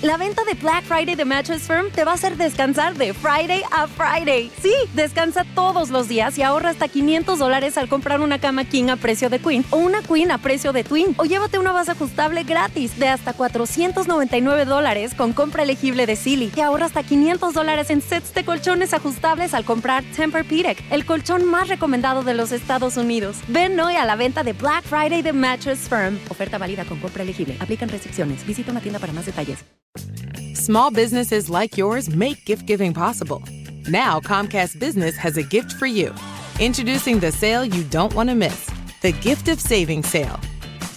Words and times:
La 0.00 0.16
venta 0.16 0.44
de 0.44 0.54
Black 0.54 0.84
Friday 0.84 1.16
de 1.16 1.24
Mattress 1.24 1.62
Firm 1.62 1.90
te 1.90 2.04
va 2.04 2.12
a 2.12 2.14
hacer 2.14 2.36
descansar 2.36 2.94
de 2.94 3.12
Friday 3.12 3.62
a 3.72 3.88
Friday. 3.88 4.48
Sí, 4.62 4.72
descansa 4.94 5.44
todos 5.56 5.90
los 5.90 6.06
días 6.06 6.38
y 6.38 6.42
ahorra 6.42 6.70
hasta 6.70 6.86
500 6.86 7.36
dólares 7.36 7.76
al 7.76 7.88
comprar 7.88 8.20
una 8.20 8.38
cama 8.38 8.64
King 8.64 8.90
a 8.90 8.96
precio 8.96 9.28
de 9.28 9.40
Queen 9.40 9.64
o 9.70 9.76
una 9.78 10.00
Queen 10.02 10.30
a 10.30 10.38
precio 10.38 10.72
de 10.72 10.84
Twin. 10.84 11.16
O 11.16 11.24
llévate 11.24 11.58
una 11.58 11.72
base 11.72 11.90
ajustable 11.90 12.44
gratis 12.44 12.96
de 13.00 13.08
hasta 13.08 13.32
499 13.32 14.66
dólares 14.66 15.14
con 15.16 15.32
compra 15.32 15.64
elegible 15.64 16.06
de 16.06 16.14
Silly. 16.14 16.52
Y 16.54 16.60
ahorra 16.60 16.86
hasta 16.86 17.02
500 17.02 17.52
dólares 17.52 17.90
en 17.90 18.00
sets 18.00 18.32
de 18.34 18.44
colchones 18.44 18.94
ajustables 18.94 19.52
al 19.52 19.64
comprar 19.64 20.04
Tempur-Pedic, 20.16 20.80
el 20.92 21.06
colchón 21.06 21.44
más 21.44 21.66
recomendado 21.66 22.22
de 22.22 22.34
los 22.34 22.52
Estados 22.52 22.96
Unidos. 22.96 23.38
Ven 23.48 23.78
hoy 23.80 23.96
a 23.96 24.04
la 24.04 24.14
venta 24.14 24.44
de 24.44 24.52
Black 24.52 24.84
Friday 24.84 25.22
de 25.22 25.32
Mattress 25.32 25.88
Firm. 25.88 26.20
Oferta 26.28 26.56
válida 26.56 26.84
con 26.84 27.00
compra 27.00 27.24
elegible. 27.24 27.56
Aplican 27.58 27.88
restricciones. 27.88 28.46
Visita 28.46 28.70
una 28.70 28.80
tienda 28.80 29.00
para 29.00 29.12
más 29.12 29.26
detalles. 29.26 29.64
Small 30.68 30.90
businesses 30.90 31.48
like 31.48 31.78
yours 31.78 32.10
make 32.10 32.44
gift 32.44 32.66
giving 32.66 32.92
possible. 32.92 33.42
Now, 33.88 34.20
Comcast 34.20 34.78
Business 34.78 35.16
has 35.16 35.38
a 35.38 35.42
gift 35.42 35.72
for 35.72 35.86
you. 35.86 36.14
Introducing 36.60 37.18
the 37.20 37.32
sale 37.32 37.64
you 37.64 37.84
don't 37.84 38.12
want 38.12 38.28
to 38.28 38.34
miss 38.34 38.70
the 39.00 39.12
Gift 39.12 39.48
of 39.48 39.62
Savings 39.62 40.08
Sale. 40.08 40.38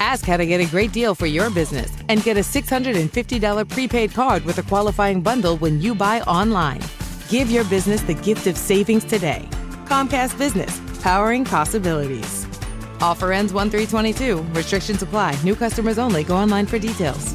Ask 0.02 0.26
how 0.26 0.36
to 0.36 0.46
get 0.46 0.60
a 0.60 0.70
great 0.70 0.92
deal 0.92 1.16
for 1.16 1.26
your 1.26 1.50
business 1.50 1.90
and 2.10 2.22
get 2.22 2.36
a 2.36 2.42
$650 2.42 3.70
prepaid 3.70 4.14
card 4.14 4.44
with 4.44 4.58
a 4.58 4.64
qualifying 4.64 5.22
bundle 5.22 5.56
when 5.60 5.80
you 5.80 5.96
buy 5.96 6.20
online. 6.24 6.82
Give 7.30 7.50
your 7.50 7.64
business 7.64 8.02
the 8.02 8.16
gift 8.16 8.48
of 8.48 8.58
savings 8.58 9.06
today. 9.06 9.48
Comcast 9.86 10.38
Business, 10.38 10.82
powering 11.02 11.46
possibilities. 11.46 12.46
Offer 13.00 13.32
ends 13.32 13.54
1 13.54 13.70
322. 13.70 14.42
Restrictions 14.52 15.02
apply. 15.02 15.42
New 15.46 15.56
customers 15.56 15.98
only. 15.98 16.26
Go 16.26 16.36
online 16.36 16.66
for 16.66 16.78
details. 16.78 17.34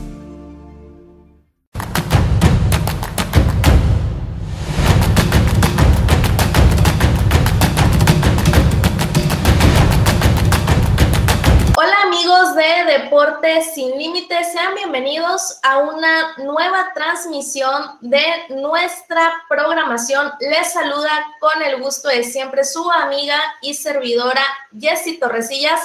Sin 13.75 13.99
Límites, 13.99 14.53
sean 14.53 14.75
bienvenidos 14.75 15.59
a 15.63 15.79
una 15.79 16.37
nueva 16.39 16.93
transmisión 16.95 17.99
de 18.01 18.25
nuestra 18.49 19.45
programación. 19.47 20.33
Les 20.41 20.73
saluda 20.73 21.11
con 21.39 21.63
el 21.63 21.81
gusto 21.83 22.09
de 22.09 22.25
siempre 22.25 22.65
su 22.65 22.91
amiga 22.91 23.39
y 23.61 23.75
servidora 23.75 24.43
Jessie 24.79 25.19
Torresillas. 25.19 25.81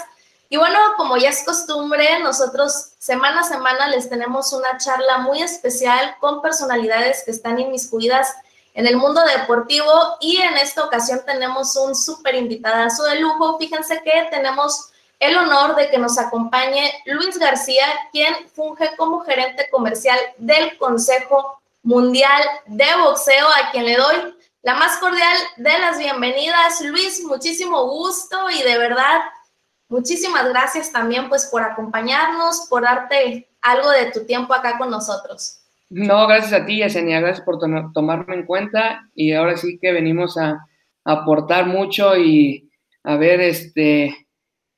Y 0.48 0.56
bueno, 0.56 0.80
como 0.96 1.18
ya 1.18 1.30
es 1.30 1.44
costumbre, 1.44 2.20
nosotros 2.20 2.94
semana 2.98 3.42
a 3.42 3.44
semana 3.44 3.88
les 3.90 4.10
tenemos 4.10 4.54
una 4.54 4.78
charla 4.78 5.18
muy 5.18 5.42
especial 5.42 6.16
con 6.22 6.42
personalidades 6.42 7.24
que 7.26 7.32
están 7.32 7.60
inmiscuidas 7.60 8.34
en 8.74 8.88
el 8.88 8.96
mundo 8.96 9.22
deportivo 9.26 9.92
y 10.22 10.38
en 10.38 10.56
esta 10.56 10.86
ocasión 10.86 11.22
tenemos 11.26 11.76
un 11.76 11.96
súper 11.96 12.36
invitadazo 12.36 13.04
de 13.04 13.20
lujo. 13.20 13.58
Fíjense 13.60 14.02
que 14.04 14.28
tenemos 14.32 14.91
el 15.22 15.38
honor 15.38 15.76
de 15.76 15.90
que 15.90 16.00
nos 16.00 16.18
acompañe 16.18 16.92
Luis 17.06 17.38
García, 17.38 17.86
quien 18.12 18.34
funge 18.54 18.90
como 18.98 19.20
gerente 19.20 19.70
comercial 19.70 20.18
del 20.38 20.76
Consejo 20.80 21.62
Mundial 21.84 22.42
de 22.66 22.88
Boxeo, 23.04 23.48
a 23.48 23.72
quien 23.72 23.86
le 23.86 23.98
doy 23.98 24.16
la 24.64 24.74
más 24.76 24.98
cordial 24.98 25.38
de 25.58 25.78
las 25.78 26.00
bienvenidas. 26.00 26.82
Luis, 26.82 27.24
muchísimo 27.24 27.88
gusto 27.88 28.50
y 28.50 28.64
de 28.64 28.80
verdad, 28.80 29.22
muchísimas 29.90 30.50
gracias 30.50 30.92
también 30.92 31.30
pues 31.30 31.46
por 31.52 31.62
acompañarnos, 31.62 32.66
por 32.68 32.82
darte 32.82 33.48
algo 33.62 33.92
de 33.92 34.12
tu 34.12 34.26
tiempo 34.26 34.56
acá 34.56 34.80
con 34.80 34.90
nosotros. 34.90 35.60
No, 35.92 36.26
gracias 36.26 36.60
a 36.60 36.66
ti, 36.66 36.78
Yesenia, 36.78 37.20
gracias 37.20 37.46
por 37.46 37.60
to 37.60 37.68
tomarme 37.94 38.34
en 38.34 38.46
cuenta 38.48 39.08
y 39.14 39.34
ahora 39.34 39.56
sí 39.56 39.78
que 39.80 39.92
venimos 39.92 40.36
a 40.38 40.66
aportar 41.04 41.68
mucho 41.68 42.18
y 42.18 42.72
a 43.04 43.18
ver 43.18 43.40
este 43.40 44.28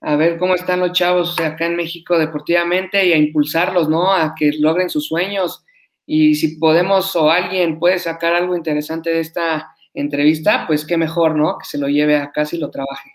a 0.05 0.17
ver 0.17 0.37
cómo 0.37 0.53
están 0.53 0.81
los 0.81 0.91
chavos 0.91 1.39
acá 1.39 1.65
en 1.65 1.77
México 1.77 2.19
deportivamente 2.19 3.05
y 3.05 3.13
a 3.13 3.17
impulsarlos, 3.17 3.87
¿no? 3.87 4.13
A 4.13 4.35
que 4.37 4.51
logren 4.59 4.89
sus 4.89 5.07
sueños. 5.07 5.63
Y 6.05 6.35
si 6.35 6.57
podemos 6.57 7.15
o 7.15 7.31
alguien 7.31 7.79
puede 7.79 7.99
sacar 7.99 8.33
algo 8.33 8.53
interesante 8.53 9.11
de 9.11 9.21
esta 9.21 9.73
entrevista, 9.93 10.67
pues 10.67 10.85
qué 10.85 10.97
mejor, 10.97 11.37
¿no? 11.37 11.57
Que 11.57 11.65
se 11.65 11.77
lo 11.77 11.87
lleve 11.87 12.17
a 12.17 12.33
casa 12.33 12.57
y 12.57 12.59
lo 12.59 12.69
trabaje. 12.69 13.11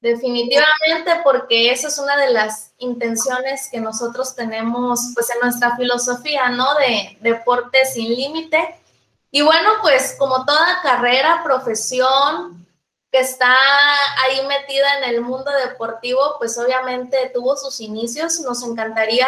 Definitivamente, 0.00 1.10
porque 1.24 1.72
esa 1.72 1.88
es 1.88 1.98
una 1.98 2.16
de 2.16 2.30
las 2.30 2.74
intenciones 2.78 3.68
que 3.70 3.80
nosotros 3.80 4.36
tenemos, 4.36 5.10
pues 5.14 5.28
en 5.30 5.40
nuestra 5.40 5.76
filosofía, 5.76 6.48
¿no? 6.50 6.66
De 6.76 7.18
deporte 7.28 7.84
sin 7.86 8.08
límite. 8.08 8.76
Y 9.32 9.42
bueno, 9.42 9.70
pues 9.82 10.14
como 10.16 10.44
toda 10.44 10.80
carrera, 10.80 11.42
profesión, 11.42 12.66
que 13.10 13.18
está 13.18 13.54
ahí 14.22 14.46
metida 14.46 14.98
en 14.98 15.14
el 15.14 15.20
mundo 15.20 15.50
deportivo, 15.66 16.36
pues 16.38 16.56
obviamente 16.58 17.30
tuvo 17.34 17.56
sus 17.56 17.80
inicios. 17.80 18.40
Nos 18.40 18.62
encantaría 18.62 19.26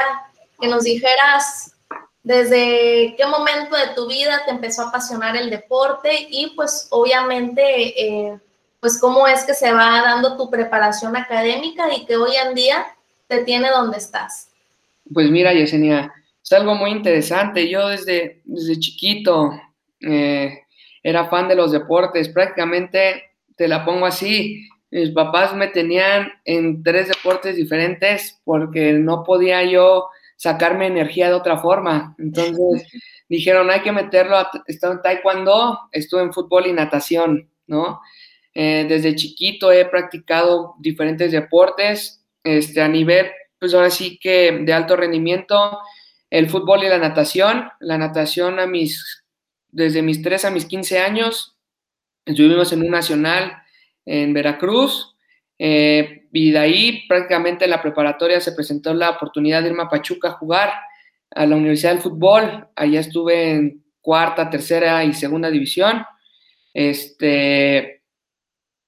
que 0.60 0.68
nos 0.68 0.84
dijeras 0.84 1.74
desde 2.22 3.16
qué 3.16 3.26
momento 3.26 3.76
de 3.76 3.94
tu 3.96 4.06
vida 4.06 4.42
te 4.44 4.52
empezó 4.52 4.82
a 4.82 4.88
apasionar 4.88 5.36
el 5.36 5.50
deporte 5.50 6.28
y 6.30 6.52
pues 6.54 6.86
obviamente 6.90 7.62
eh, 8.00 8.38
pues 8.78 9.00
cómo 9.00 9.26
es 9.26 9.44
que 9.44 9.54
se 9.54 9.72
va 9.72 10.02
dando 10.02 10.36
tu 10.36 10.48
preparación 10.48 11.16
académica 11.16 11.92
y 11.92 12.06
que 12.06 12.16
hoy 12.16 12.32
en 12.36 12.54
día 12.54 12.86
te 13.26 13.44
tiene 13.44 13.70
donde 13.70 13.98
estás. 13.98 14.48
Pues 15.12 15.30
mira, 15.30 15.52
Yesenia, 15.52 16.12
es 16.42 16.52
algo 16.52 16.74
muy 16.74 16.90
interesante. 16.90 17.68
Yo 17.68 17.88
desde, 17.88 18.40
desde 18.44 18.78
chiquito 18.78 19.50
eh, 20.00 20.62
era 21.02 21.28
fan 21.28 21.48
de 21.48 21.56
los 21.56 21.72
deportes. 21.72 22.28
Prácticamente 22.28 23.31
te 23.62 23.68
la 23.68 23.84
pongo 23.84 24.06
así, 24.06 24.68
mis 24.90 25.10
papás 25.10 25.54
me 25.54 25.68
tenían 25.68 26.32
en 26.44 26.82
tres 26.82 27.06
deportes 27.06 27.54
diferentes 27.54 28.40
porque 28.42 28.92
no 28.94 29.22
podía 29.22 29.62
yo 29.62 30.08
sacarme 30.34 30.88
energía 30.88 31.28
de 31.28 31.34
otra 31.34 31.58
forma. 31.58 32.16
Entonces 32.18 32.88
dijeron, 33.28 33.70
hay 33.70 33.82
que 33.82 33.92
meterlo, 33.92 34.36
a, 34.36 34.50
en 34.66 35.00
taekwondo, 35.00 35.78
estuve 35.92 36.22
en 36.22 36.32
fútbol 36.32 36.66
y 36.66 36.72
natación, 36.72 37.48
¿no? 37.68 38.00
Eh, 38.52 38.84
desde 38.88 39.14
chiquito 39.14 39.70
he 39.70 39.84
practicado 39.84 40.74
diferentes 40.80 41.30
deportes, 41.30 42.24
este, 42.42 42.82
a 42.82 42.88
nivel, 42.88 43.30
pues 43.60 43.74
ahora 43.74 43.90
sí 43.90 44.18
que 44.18 44.50
de 44.50 44.72
alto 44.72 44.96
rendimiento, 44.96 45.78
el 46.30 46.50
fútbol 46.50 46.82
y 46.82 46.88
la 46.88 46.98
natación. 46.98 47.68
La 47.78 47.96
natación 47.96 48.58
a 48.58 48.66
mis, 48.66 49.24
desde 49.68 50.02
mis 50.02 50.20
3 50.20 50.46
a 50.46 50.50
mis 50.50 50.66
15 50.66 50.98
años, 50.98 51.56
Estuvimos 52.24 52.72
en 52.72 52.82
un 52.82 52.90
nacional 52.90 53.62
en 54.04 54.32
Veracruz 54.32 55.16
eh, 55.58 56.28
y 56.32 56.50
de 56.50 56.58
ahí 56.58 57.04
prácticamente 57.08 57.64
en 57.64 57.70
la 57.70 57.82
preparatoria 57.82 58.40
se 58.40 58.52
presentó 58.52 58.94
la 58.94 59.10
oportunidad 59.10 59.62
de 59.62 59.68
irme 59.68 59.82
a 59.82 59.88
Pachuca 59.88 60.28
a 60.28 60.32
jugar 60.32 60.72
a 61.30 61.46
la 61.46 61.56
Universidad 61.56 61.92
del 61.92 62.02
Fútbol. 62.02 62.68
Allá 62.76 63.00
estuve 63.00 63.50
en 63.50 63.84
cuarta, 64.00 64.50
tercera 64.50 65.04
y 65.04 65.12
segunda 65.12 65.50
división. 65.50 66.04
Este, 66.74 68.02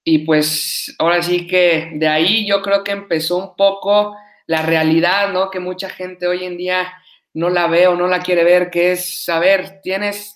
y 0.05 0.19
pues 0.19 0.95
ahora 0.99 1.23
sí 1.23 1.47
que 1.47 1.93
de 1.95 2.09
ahí 2.09 2.47
yo 2.47 2.63
creo 2.63 2.85
que 2.85 2.93
empezó 2.93 3.39
un 3.39 3.57
poco 3.57 4.17
la 4.47 4.63
realidad, 4.63 5.33
¿no? 5.33 5.51
Que 5.51 5.61
mucha 5.61 5.89
gente 5.89 6.27
hoy 6.27 6.45
en 6.45 6.57
día 6.57 6.93
no 7.33 7.51
la 7.51 7.67
ve 7.67 7.87
o 7.89 7.97
no 7.97 8.07
la 8.07 8.21
quiere 8.21 8.45
ver, 8.45 8.71
que 8.71 8.93
es, 8.93 9.29
a 9.29 9.39
ver, 9.39 9.81
tienes 9.83 10.34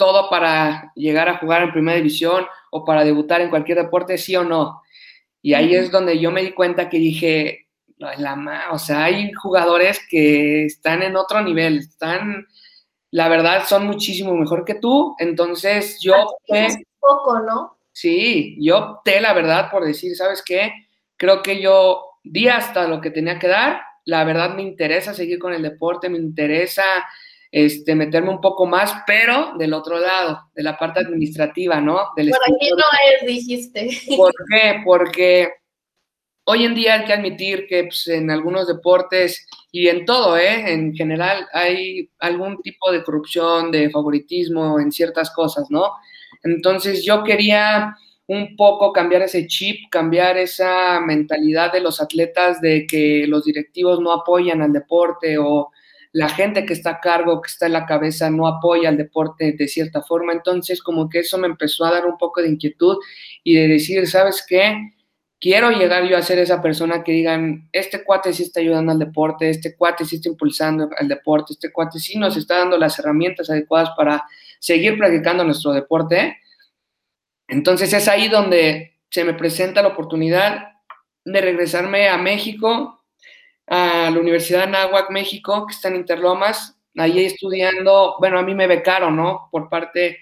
todo 0.00 0.30
para 0.30 0.92
llegar 0.96 1.28
a 1.28 1.36
jugar 1.36 1.62
en 1.62 1.72
primera 1.72 1.98
división 1.98 2.46
o 2.70 2.86
para 2.86 3.04
debutar 3.04 3.42
en 3.42 3.50
cualquier 3.50 3.76
deporte, 3.76 4.16
sí 4.16 4.34
o 4.34 4.44
no. 4.44 4.80
Y 5.42 5.52
ahí 5.52 5.74
es 5.74 5.90
donde 5.90 6.18
yo 6.18 6.30
me 6.30 6.42
di 6.42 6.52
cuenta 6.52 6.88
que 6.88 6.96
dije, 6.96 7.66
la, 7.98 8.68
o 8.72 8.78
sea, 8.78 9.04
hay 9.04 9.30
jugadores 9.32 10.00
que 10.08 10.64
están 10.64 11.02
en 11.02 11.16
otro 11.16 11.42
nivel, 11.42 11.80
están, 11.80 12.46
la 13.10 13.28
verdad, 13.28 13.66
son 13.66 13.86
muchísimo 13.86 14.34
mejor 14.34 14.64
que 14.64 14.76
tú. 14.76 15.14
Entonces 15.18 15.98
yo 16.00 16.14
opté, 16.16 16.68
poco, 16.98 17.40
¿no? 17.40 17.76
Sí, 17.92 18.56
yo 18.58 18.78
opté, 18.78 19.20
la 19.20 19.34
verdad, 19.34 19.70
por 19.70 19.84
decir, 19.84 20.16
¿sabes 20.16 20.42
qué? 20.42 20.72
Creo 21.18 21.42
que 21.42 21.60
yo 21.60 22.04
di 22.24 22.48
hasta 22.48 22.88
lo 22.88 23.02
que 23.02 23.10
tenía 23.10 23.38
que 23.38 23.48
dar. 23.48 23.82
La 24.06 24.24
verdad 24.24 24.54
me 24.54 24.62
interesa 24.62 25.12
seguir 25.12 25.38
con 25.38 25.52
el 25.52 25.60
deporte, 25.60 26.08
me 26.08 26.16
interesa 26.16 26.84
este, 27.52 27.94
meterme 27.94 28.30
un 28.30 28.40
poco 28.40 28.66
más, 28.66 28.92
pero 29.06 29.54
del 29.58 29.72
otro 29.72 29.98
lado, 29.98 30.50
de 30.54 30.62
la 30.62 30.78
parte 30.78 31.00
administrativa, 31.00 31.80
¿no? 31.80 32.08
Del 32.16 32.30
Por 32.30 32.42
aquí 32.44 32.70
no 32.70 32.84
es, 33.20 33.26
dijiste. 33.26 33.90
¿Por 34.16 34.32
qué? 34.48 34.82
Porque 34.84 35.48
hoy 36.44 36.64
en 36.64 36.74
día 36.74 36.94
hay 36.94 37.04
que 37.06 37.12
admitir 37.12 37.66
que 37.68 37.84
pues, 37.84 38.06
en 38.08 38.30
algunos 38.30 38.68
deportes 38.68 39.46
y 39.72 39.88
en 39.88 40.04
todo, 40.04 40.36
¿eh? 40.36 40.72
En 40.72 40.94
general 40.94 41.46
hay 41.52 42.10
algún 42.20 42.62
tipo 42.62 42.92
de 42.92 43.02
corrupción, 43.02 43.70
de 43.72 43.90
favoritismo 43.90 44.78
en 44.78 44.92
ciertas 44.92 45.30
cosas, 45.30 45.66
¿no? 45.70 45.92
Entonces 46.44 47.04
yo 47.04 47.24
quería 47.24 47.96
un 48.28 48.54
poco 48.54 48.92
cambiar 48.92 49.22
ese 49.22 49.48
chip, 49.48 49.90
cambiar 49.90 50.38
esa 50.38 51.00
mentalidad 51.00 51.72
de 51.72 51.80
los 51.80 52.00
atletas 52.00 52.60
de 52.60 52.86
que 52.86 53.26
los 53.26 53.44
directivos 53.44 53.98
no 53.98 54.12
apoyan 54.12 54.62
al 54.62 54.72
deporte 54.72 55.36
o 55.36 55.72
la 56.12 56.28
gente 56.28 56.66
que 56.66 56.72
está 56.72 56.90
a 56.90 57.00
cargo, 57.00 57.40
que 57.40 57.48
está 57.48 57.66
en 57.66 57.72
la 57.72 57.86
cabeza, 57.86 58.30
no 58.30 58.46
apoya 58.46 58.88
al 58.88 58.96
deporte 58.96 59.52
de 59.52 59.68
cierta 59.68 60.02
forma. 60.02 60.32
Entonces, 60.32 60.82
como 60.82 61.08
que 61.08 61.20
eso 61.20 61.38
me 61.38 61.46
empezó 61.46 61.84
a 61.84 61.92
dar 61.92 62.06
un 62.06 62.18
poco 62.18 62.42
de 62.42 62.48
inquietud 62.48 62.96
y 63.44 63.54
de 63.54 63.68
decir, 63.68 64.06
¿sabes 64.08 64.44
qué? 64.46 64.92
Quiero 65.38 65.70
llegar 65.70 66.06
yo 66.06 66.18
a 66.18 66.22
ser 66.22 66.38
esa 66.38 66.60
persona 66.60 67.02
que 67.02 67.12
digan, 67.12 67.68
este 67.72 68.04
cuate 68.04 68.32
sí 68.32 68.42
está 68.42 68.60
ayudando 68.60 68.92
al 68.92 68.98
deporte, 68.98 69.48
este 69.48 69.74
cuate 69.74 70.04
sí 70.04 70.16
está 70.16 70.28
impulsando 70.28 70.90
al 70.98 71.08
deporte, 71.08 71.54
este 71.54 71.72
cuate 71.72 71.98
sí 71.98 72.18
nos 72.18 72.36
está 72.36 72.58
dando 72.58 72.76
las 72.76 72.98
herramientas 72.98 73.48
adecuadas 73.48 73.90
para 73.96 74.24
seguir 74.58 74.98
practicando 74.98 75.44
nuestro 75.44 75.72
deporte. 75.72 76.38
Entonces 77.48 77.92
es 77.92 78.06
ahí 78.08 78.28
donde 78.28 78.98
se 79.10 79.24
me 79.24 79.34
presenta 79.34 79.80
la 79.80 79.88
oportunidad 79.88 80.72
de 81.24 81.40
regresarme 81.40 82.08
a 82.08 82.18
México, 82.18 82.99
a 83.70 84.10
la 84.10 84.18
Universidad 84.18 84.58
de 84.58 84.76
Anáhuac, 84.76 85.10
México, 85.10 85.64
que 85.66 85.74
está 85.74 85.88
en 85.88 85.96
Interlomas, 85.96 86.76
ahí 86.96 87.24
estudiando, 87.24 88.16
bueno, 88.18 88.38
a 88.38 88.42
mí 88.42 88.54
me 88.54 88.66
becaron, 88.66 89.16
¿no? 89.16 89.48
Por 89.52 89.68
parte 89.68 90.18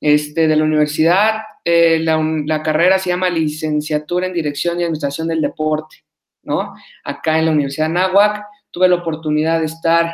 este, 0.00 0.46
de 0.46 0.54
la 0.54 0.64
universidad, 0.64 1.42
eh, 1.64 1.98
la, 2.00 2.62
carrera 2.62 2.98
se 2.98 3.08
llama 3.08 3.30
Licenciatura 3.30 4.26
en 4.26 4.34
Dirección 4.34 4.78
y 4.78 4.82
Administración 4.82 5.28
del 5.28 5.40
Deporte, 5.40 6.04
¿no? 6.42 6.74
Acá 7.04 7.38
en 7.38 7.46
la 7.46 7.52
Universidad 7.52 7.86
de 7.86 7.98
Anáhuac, 7.98 8.44
tuve 8.70 8.88
la 8.88 8.96
oportunidad 8.96 9.60
de 9.60 9.66
estar, 9.66 10.12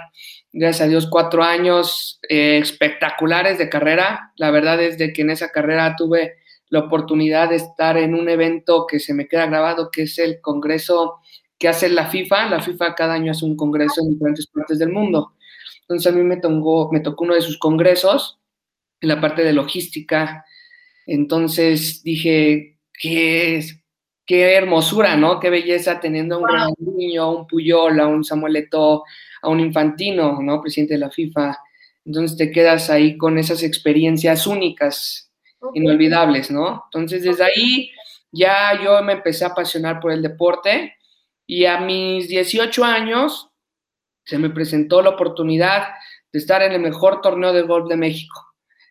gracias 0.52 0.86
a 0.86 0.88
Dios, 0.88 1.08
cuatro 1.10 1.42
años 1.42 2.20
eh, 2.28 2.58
espectaculares 2.58 3.58
de 3.58 3.68
carrera. 3.68 4.32
La 4.36 4.52
verdad 4.52 4.80
es 4.80 4.96
de 4.96 5.12
que 5.12 5.22
en 5.22 5.30
esa 5.30 5.48
carrera 5.48 5.96
tuve 5.96 6.36
la 6.68 6.78
oportunidad 6.80 7.48
de 7.48 7.56
estar 7.56 7.96
en 7.96 8.14
un 8.14 8.28
evento 8.28 8.86
que 8.86 9.00
se 9.00 9.12
me 9.12 9.26
queda 9.26 9.46
grabado, 9.46 9.90
que 9.90 10.02
es 10.02 10.18
el 10.18 10.40
Congreso 10.40 11.19
que 11.60 11.68
hace 11.68 11.88
la 11.90 12.06
FIFA. 12.06 12.48
La 12.48 12.60
FIFA 12.60 12.94
cada 12.96 13.14
año 13.14 13.30
hace 13.30 13.44
un 13.44 13.54
congreso 13.54 14.00
en 14.00 14.14
diferentes 14.14 14.48
partes 14.48 14.80
del 14.80 14.88
mundo. 14.88 15.34
Entonces 15.82 16.12
a 16.12 16.16
mí 16.16 16.24
me 16.24 16.38
tocó, 16.38 16.90
me 16.90 17.00
tocó 17.00 17.24
uno 17.24 17.34
de 17.34 17.42
sus 17.42 17.58
congresos 17.58 18.40
en 19.00 19.10
la 19.10 19.20
parte 19.20 19.44
de 19.44 19.52
logística. 19.52 20.44
Entonces 21.06 22.02
dije, 22.02 22.78
qué, 22.98 23.62
qué 24.24 24.54
hermosura, 24.54 25.16
¿no? 25.16 25.38
Qué 25.38 25.50
belleza 25.50 26.00
teniendo 26.00 26.36
a 26.36 26.38
un 26.38 26.48
Ronaldinho, 26.48 27.22
a 27.22 27.30
un 27.30 27.46
Puyol, 27.46 28.00
a 28.00 28.08
un 28.08 28.24
Samuel 28.24 28.56
Eto'o, 28.56 29.04
a 29.42 29.48
un 29.50 29.60
Infantino, 29.60 30.40
¿no? 30.40 30.62
Presidente 30.62 30.94
de 30.94 31.00
la 31.00 31.10
FIFA. 31.10 31.58
Entonces 32.06 32.38
te 32.38 32.50
quedas 32.50 32.88
ahí 32.88 33.18
con 33.18 33.36
esas 33.36 33.62
experiencias 33.62 34.46
únicas, 34.46 35.30
inolvidables, 35.74 36.50
¿no? 36.50 36.84
Entonces 36.86 37.22
desde 37.22 37.44
ahí 37.44 37.90
ya 38.32 38.80
yo 38.82 39.02
me 39.02 39.12
empecé 39.12 39.44
a 39.44 39.48
apasionar 39.48 40.00
por 40.00 40.12
el 40.12 40.22
deporte 40.22 40.94
y 41.50 41.66
a 41.66 41.80
mis 41.80 42.28
18 42.28 42.84
años 42.84 43.50
se 44.24 44.38
me 44.38 44.50
presentó 44.50 45.02
la 45.02 45.10
oportunidad 45.10 45.88
de 46.32 46.38
estar 46.38 46.62
en 46.62 46.70
el 46.70 46.80
mejor 46.80 47.20
torneo 47.22 47.52
de 47.52 47.62
golf 47.62 47.88
de 47.88 47.96
México, 47.96 48.40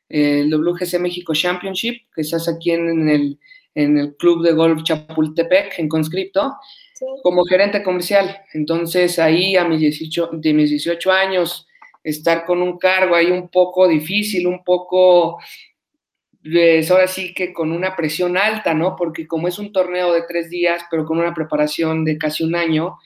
el 0.09 0.53
WGC 0.53 0.99
México 0.99 1.33
Championship, 1.33 2.01
que 2.13 2.25
se 2.25 2.35
hace 2.35 2.51
aquí 2.51 2.71
en 2.71 3.07
el, 3.07 3.39
en 3.75 3.97
el 3.97 4.17
Club 4.17 4.43
de 4.43 4.51
Golf 4.51 4.83
Chapultepec, 4.83 5.79
en 5.79 5.87
conscripto, 5.87 6.53
como 7.23 7.45
gerente 7.45 7.81
comercial. 7.81 8.41
Entonces 8.51 9.19
ahí 9.19 9.55
a 9.55 9.63
mis 9.63 9.79
18, 9.79 10.31
de 10.33 10.53
mis 10.53 10.69
18 10.69 11.11
años, 11.13 11.65
estar 12.03 12.43
con 12.43 12.61
un 12.61 12.77
cargo 12.77 13.15
ahí 13.15 13.31
un 13.31 13.47
poco 13.47 13.87
difícil, 13.87 14.47
un 14.47 14.65
poco 14.65 15.39
pues 16.41 16.89
ahora 16.89 17.07
sí 17.07 17.33
que 17.33 17.53
con 17.53 17.71
una 17.71 17.95
presión 17.95 18.37
alta, 18.37 18.73
¿no? 18.73 18.95
Porque 18.95 19.27
como 19.27 19.47
es 19.47 19.59
un 19.59 19.71
torneo 19.71 20.13
de 20.13 20.23
tres 20.27 20.49
días, 20.49 20.83
pero 20.89 21.05
con 21.05 21.19
una 21.19 21.33
preparación 21.33 22.05
de 22.05 22.17
casi 22.17 22.43
un 22.43 22.55
año, 22.55 22.97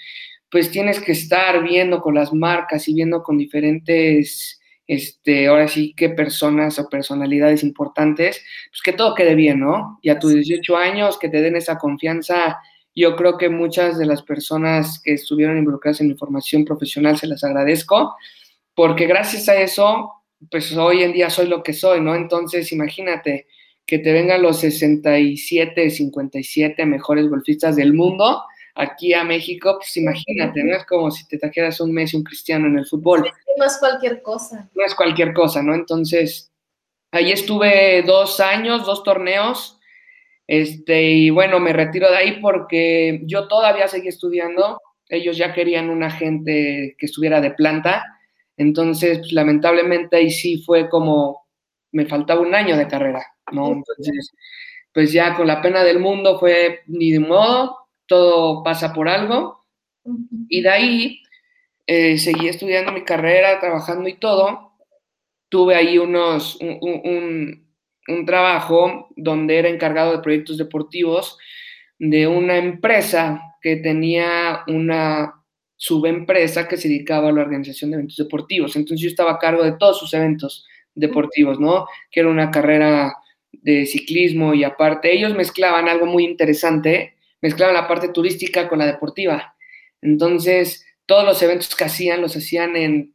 pues 0.52 0.70
tienes 0.70 1.00
que 1.00 1.14
estar 1.14 1.64
viendo 1.64 2.00
con 2.00 2.14
las 2.14 2.32
marcas 2.32 2.88
y 2.88 2.94
viendo 2.94 3.24
con 3.24 3.40
diferentes, 3.40 4.62
este, 4.86 5.48
ahora 5.48 5.68
sí 5.68 5.96
que 5.96 6.10
personas 6.10 6.78
o 6.78 6.88
personalidades 6.90 7.64
importantes, 7.64 8.44
pues 8.70 8.82
que 8.84 8.94
todo 8.94 9.16
quede 9.16 9.34
bien, 9.34 9.60
¿no? 9.60 9.98
Y 10.04 10.10
a 10.10 10.20
tus 10.20 10.34
18 10.34 10.78
años 10.78 11.18
que 11.18 11.30
te 11.30 11.42
den 11.42 11.56
esa 11.56 11.80
confianza, 11.80 12.60
yo 12.96 13.16
creo 13.16 13.40
que 13.40 13.50
muchas 13.50 13.98
de 13.98 14.06
las 14.06 14.22
personas 14.22 15.02
que 15.04 15.14
estuvieron 15.14 15.58
involucradas 15.58 16.02
en 16.02 16.10
mi 16.10 16.16
formación 16.16 16.66
profesional 16.66 17.18
se 17.18 17.26
las 17.26 17.44
agradezco, 17.44 18.16
porque 18.76 19.08
gracias 19.08 19.50
a 19.50 19.56
eso 19.56 20.23
pues 20.50 20.76
hoy 20.76 21.04
en 21.04 21.14
día 21.14 21.30
soy 21.30 21.48
lo 21.48 21.64
que 21.64 21.74
soy, 21.74 22.02
¿no? 22.02 22.16
Entonces, 22.16 22.72
imagínate 22.72 23.48
que 23.86 24.00
te 24.00 24.14
vengan 24.14 24.42
los 24.42 24.60
67, 24.60 25.90
57 25.90 26.86
mejores 26.86 27.28
golfistas 27.30 27.76
del 27.76 27.94
mundo 27.94 28.44
aquí 28.76 29.14
a 29.14 29.24
México, 29.24 29.76
pues 29.78 29.96
imagínate, 29.98 30.64
no 30.64 30.76
es 30.76 30.86
como 30.86 31.12
si 31.12 31.28
te 31.28 31.38
trajeras 31.38 31.80
un 31.80 31.94
Messi, 31.94 32.18
un 32.18 32.24
Cristiano 32.24 32.68
en 32.68 32.80
el 32.80 32.86
fútbol. 32.86 33.30
No 33.58 33.66
es 33.66 33.78
cualquier 33.78 34.22
cosa. 34.22 34.70
No 34.74 34.86
es 34.86 34.96
cualquier 34.96 35.34
cosa, 35.34 35.62
¿no? 35.62 35.76
Entonces, 35.76 36.52
ahí 37.12 37.32
estuve 37.32 38.04
dos 38.04 38.40
años, 38.40 38.86
dos 38.86 39.04
torneos, 39.04 39.80
este, 40.48 41.04
y 41.04 41.30
bueno, 41.30 41.60
me 41.60 41.74
retiro 41.74 42.10
de 42.10 42.18
ahí 42.18 42.40
porque 42.42 43.22
yo 43.26 43.48
todavía 43.48 43.88
seguí 43.88 44.08
estudiando, 44.08 44.82
ellos 45.08 45.38
ya 45.38 45.54
querían 45.54 45.90
una 45.90 46.10
gente 46.10 46.96
que 46.98 47.06
estuviera 47.06 47.40
de 47.40 47.52
planta, 47.52 48.04
entonces, 48.58 49.20
pues, 49.20 49.34
lamentablemente 49.34 50.18
ahí 50.18 50.32
sí 50.32 50.62
fue 50.64 50.90
como, 50.90 51.46
me 51.92 52.06
faltaba 52.06 52.42
un 52.42 52.56
año 52.56 52.78
de 52.78 52.88
carrera, 52.88 53.26
¿no? 53.52 53.68
Entonces, 53.72 54.32
pues 54.94 55.12
ya 55.14 55.36
con 55.36 55.48
la 55.48 55.62
pena 55.62 55.84
del 55.84 56.00
mundo 56.00 56.40
fue 56.40 56.82
ni 56.88 57.12
de 57.12 57.20
modo, 57.20 57.78
todo 58.08 58.64
pasa 58.64 58.94
por 58.94 59.10
algo. 59.10 59.66
Y 60.50 60.62
de 60.62 60.70
ahí 60.70 61.24
eh, 61.88 62.18
seguí 62.18 62.48
estudiando 62.48 62.92
mi 62.92 63.04
carrera, 63.04 63.60
trabajando 63.60 64.10
y 64.10 64.20
todo. 64.20 64.74
Tuve 65.50 65.76
ahí 65.76 65.98
unos, 65.98 66.58
un, 66.62 67.68
un 68.08 68.26
trabajo 68.26 69.10
donde 69.16 69.58
era 69.60 69.70
encargado 69.70 70.12
de 70.12 70.20
proyectos 70.24 70.58
deportivos 70.58 71.38
de 72.00 72.28
una 72.28 72.58
empresa 72.58 73.42
que 73.62 73.78
tenía 73.78 74.64
una 74.68 75.43
subempresa 75.84 76.66
que 76.66 76.78
se 76.78 76.88
dedicaba 76.88 77.28
a 77.28 77.32
la 77.34 77.42
organización 77.42 77.92
de 77.92 77.96
eventos 77.96 78.16
deportivos. 78.16 78.78
Entonces 78.78 79.02
yo 79.04 79.10
estaba 79.10 79.34
a 79.34 79.38
cargo 79.38 79.64
de 79.64 79.74
todos 79.74 80.00
sus 80.00 80.14
eventos 80.14 80.66
deportivos, 80.96 81.60
¿no? 81.60 81.88
Que 82.10 82.22
era 82.22 82.30
una 82.30 82.52
carrera 82.52 83.14
de 83.52 83.86
ciclismo 83.86 84.54
y 84.54 84.64
aparte 84.64 85.14
ellos 85.14 85.36
mezclaban 85.36 85.90
algo 85.90 86.06
muy 86.06 86.24
interesante, 86.24 87.18
mezclaban 87.42 87.76
la 87.76 87.86
parte 87.86 88.08
turística 88.08 88.70
con 88.70 88.80
la 88.80 88.86
deportiva. 88.86 89.58
Entonces, 90.02 90.86
todos 91.06 91.26
los 91.26 91.42
eventos 91.44 91.76
que 91.76 91.84
hacían 91.84 92.22
los 92.22 92.38
hacían 92.38 92.78
en 92.78 93.14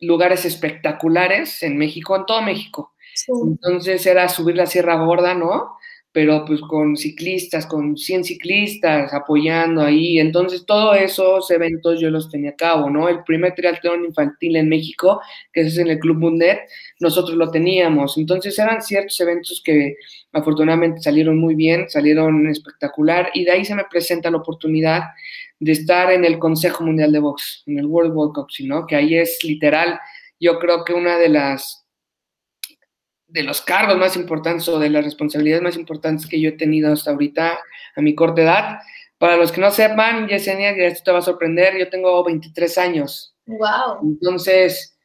lugares 0.00 0.44
espectaculares 0.44 1.62
en 1.62 1.78
México, 1.78 2.16
en 2.16 2.26
todo 2.26 2.42
México. 2.42 2.92
Entonces 3.28 4.04
era 4.04 4.28
subir 4.28 4.56
la 4.56 4.66
Sierra 4.66 4.96
Gorda, 4.96 5.34
¿no? 5.34 5.76
Pero 6.12 6.44
pues 6.46 6.60
con 6.62 6.96
ciclistas, 6.96 7.66
con 7.66 7.96
100 7.96 8.24
ciclistas 8.24 9.12
apoyando 9.12 9.82
ahí. 9.82 10.18
Entonces, 10.18 10.64
todos 10.66 10.96
esos 10.98 11.50
eventos 11.50 12.00
yo 12.00 12.10
los 12.10 12.30
tenía 12.30 12.50
a 12.50 12.56
cabo, 12.56 12.90
¿no? 12.90 13.08
El 13.08 13.22
primer 13.24 13.54
triatlón 13.54 14.04
infantil 14.06 14.56
en 14.56 14.68
México, 14.68 15.20
que 15.52 15.62
es 15.62 15.78
en 15.78 15.88
el 15.88 15.98
Club 15.98 16.18
Mundet, 16.18 16.60
nosotros 16.98 17.36
lo 17.36 17.50
teníamos. 17.50 18.16
Entonces, 18.16 18.58
eran 18.58 18.82
ciertos 18.82 19.20
eventos 19.20 19.62
que 19.64 19.96
afortunadamente 20.32 21.02
salieron 21.02 21.38
muy 21.38 21.54
bien, 21.54 21.88
salieron 21.88 22.48
espectacular, 22.48 23.30
y 23.34 23.44
de 23.44 23.52
ahí 23.52 23.64
se 23.64 23.74
me 23.74 23.84
presenta 23.84 24.30
la 24.30 24.38
oportunidad 24.38 25.02
de 25.60 25.72
estar 25.72 26.10
en 26.12 26.24
el 26.24 26.38
Consejo 26.38 26.84
Mundial 26.84 27.12
de 27.12 27.18
Box, 27.18 27.64
en 27.66 27.78
el 27.78 27.86
World 27.86 28.14
Boxing, 28.14 28.68
¿no? 28.68 28.86
Que 28.86 28.96
ahí 28.96 29.14
es 29.16 29.38
literal, 29.44 29.98
yo 30.40 30.58
creo 30.58 30.84
que 30.84 30.94
una 30.94 31.18
de 31.18 31.28
las 31.28 31.84
de 33.28 33.42
los 33.42 33.60
cargos 33.60 33.96
más 33.98 34.16
importantes 34.16 34.68
o 34.68 34.78
de 34.78 34.90
las 34.90 35.04
responsabilidades 35.04 35.62
más 35.62 35.76
importantes 35.76 36.26
que 36.26 36.40
yo 36.40 36.48
he 36.48 36.52
tenido 36.52 36.92
hasta 36.92 37.10
ahorita 37.10 37.58
a 37.94 38.00
mi 38.00 38.14
corta 38.14 38.42
edad. 38.42 38.78
Para 39.18 39.36
los 39.36 39.52
que 39.52 39.60
no 39.60 39.70
sepan, 39.70 40.28
Yesenia, 40.28 40.70
esto 40.70 41.04
te 41.04 41.12
va 41.12 41.18
a 41.18 41.22
sorprender, 41.22 41.76
yo 41.76 41.88
tengo 41.90 42.24
23 42.24 42.78
años. 42.78 43.34
Wow. 43.46 44.00
Entonces, 44.02 44.96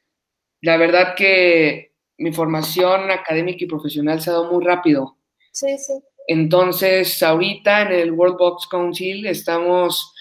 la 0.62 0.78
verdad 0.78 1.16
que 1.16 1.94
mi 2.18 2.32
formación 2.32 3.12
académica 3.12 3.64
y 3.64 3.68
profesional 3.68 4.22
se 4.22 4.30
ha 4.30 4.34
dado 4.34 4.52
muy 4.52 4.64
rápido. 4.64 5.18
Sí, 5.52 5.78
sí. 5.78 5.94
Entonces, 6.28 7.22
ahorita 7.22 7.82
en 7.82 7.92
el 7.92 8.12
World 8.12 8.38
Box 8.38 8.68
Council 8.68 9.26
estamos, 9.26 10.14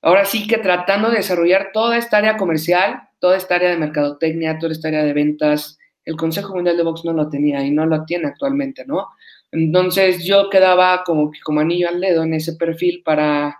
ahora 0.00 0.24
sí 0.24 0.46
que 0.46 0.58
tratando 0.58 1.10
de 1.10 1.16
desarrollar 1.16 1.70
toda 1.72 1.96
esta 1.96 2.18
área 2.18 2.36
comercial, 2.36 3.08
toda 3.18 3.36
esta 3.36 3.56
área 3.56 3.70
de 3.70 3.78
mercadotecnia, 3.78 4.58
toda 4.58 4.72
esta 4.72 4.88
área 4.88 5.02
de 5.02 5.12
ventas, 5.12 5.78
el 6.04 6.16
Consejo 6.16 6.54
Mundial 6.54 6.76
de 6.76 6.82
Box 6.82 7.04
no 7.04 7.12
lo 7.12 7.28
tenía 7.28 7.64
y 7.64 7.70
no 7.70 7.86
lo 7.86 8.04
tiene 8.04 8.28
actualmente, 8.28 8.84
¿no? 8.86 9.08
Entonces 9.50 10.24
yo 10.24 10.48
quedaba 10.50 11.04
como 11.04 11.60
anillo 11.60 11.88
al 11.88 12.00
dedo 12.00 12.22
en 12.22 12.34
ese 12.34 12.54
perfil 12.54 13.02
para, 13.04 13.58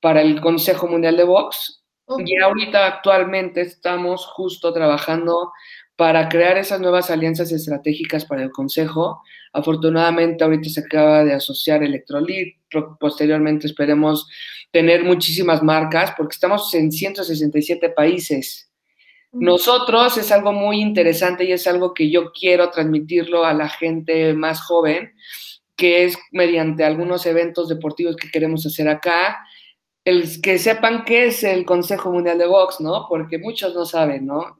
para 0.00 0.22
el 0.22 0.40
Consejo 0.40 0.86
Mundial 0.86 1.16
de 1.16 1.24
Box. 1.24 1.82
Y 2.18 2.36
ahorita 2.38 2.86
actualmente 2.86 3.60
estamos 3.60 4.26
justo 4.26 4.72
trabajando 4.72 5.52
para 5.94 6.28
crear 6.28 6.58
esas 6.58 6.80
nuevas 6.80 7.10
alianzas 7.10 7.52
estratégicas 7.52 8.24
para 8.24 8.42
el 8.42 8.50
Consejo. 8.50 9.22
Afortunadamente 9.52 10.42
ahorita 10.42 10.68
se 10.68 10.80
acaba 10.80 11.24
de 11.24 11.34
asociar 11.34 11.82
Electrolit, 11.82 12.56
posteriormente 12.98 13.66
esperemos 13.66 14.28
tener 14.72 15.04
muchísimas 15.04 15.62
marcas 15.62 16.12
porque 16.16 16.34
estamos 16.34 16.72
en 16.74 16.90
167 16.90 17.90
países. 17.90 18.69
Nosotros 19.32 20.18
es 20.18 20.32
algo 20.32 20.52
muy 20.52 20.80
interesante 20.80 21.44
y 21.44 21.52
es 21.52 21.66
algo 21.66 21.94
que 21.94 22.10
yo 22.10 22.32
quiero 22.32 22.70
transmitirlo 22.70 23.44
a 23.44 23.54
la 23.54 23.68
gente 23.68 24.34
más 24.34 24.60
joven, 24.60 25.14
que 25.76 26.04
es 26.04 26.18
mediante 26.32 26.84
algunos 26.84 27.24
eventos 27.26 27.68
deportivos 27.68 28.16
que 28.16 28.30
queremos 28.30 28.66
hacer 28.66 28.88
acá, 28.88 29.38
el 30.04 30.40
que 30.40 30.58
sepan 30.58 31.04
qué 31.04 31.26
es 31.26 31.44
el 31.44 31.64
Consejo 31.66 32.10
Mundial 32.10 32.38
de 32.38 32.46
Box, 32.46 32.80
¿no? 32.80 33.06
Porque 33.08 33.38
muchos 33.38 33.74
no 33.74 33.84
saben, 33.84 34.26
¿no? 34.26 34.58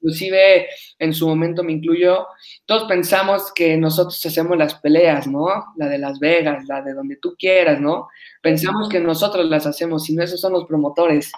Inclusive 0.00 0.66
en 0.98 1.14
su 1.14 1.28
momento 1.28 1.62
me 1.62 1.72
incluyo, 1.72 2.26
todos 2.66 2.84
pensamos 2.84 3.52
que 3.54 3.76
nosotros 3.76 4.24
hacemos 4.26 4.58
las 4.58 4.74
peleas, 4.74 5.28
¿no? 5.28 5.46
La 5.76 5.88
de 5.88 5.98
Las 5.98 6.18
Vegas, 6.18 6.66
la 6.66 6.82
de 6.82 6.92
donde 6.92 7.16
tú 7.16 7.36
quieras, 7.38 7.80
¿no? 7.80 8.08
Pensamos 8.42 8.88
que 8.88 8.98
nosotros 8.98 9.46
las 9.46 9.64
hacemos, 9.64 10.10
y 10.10 10.14
no 10.14 10.24
esos 10.24 10.40
son 10.40 10.52
los 10.52 10.64
promotores. 10.66 11.32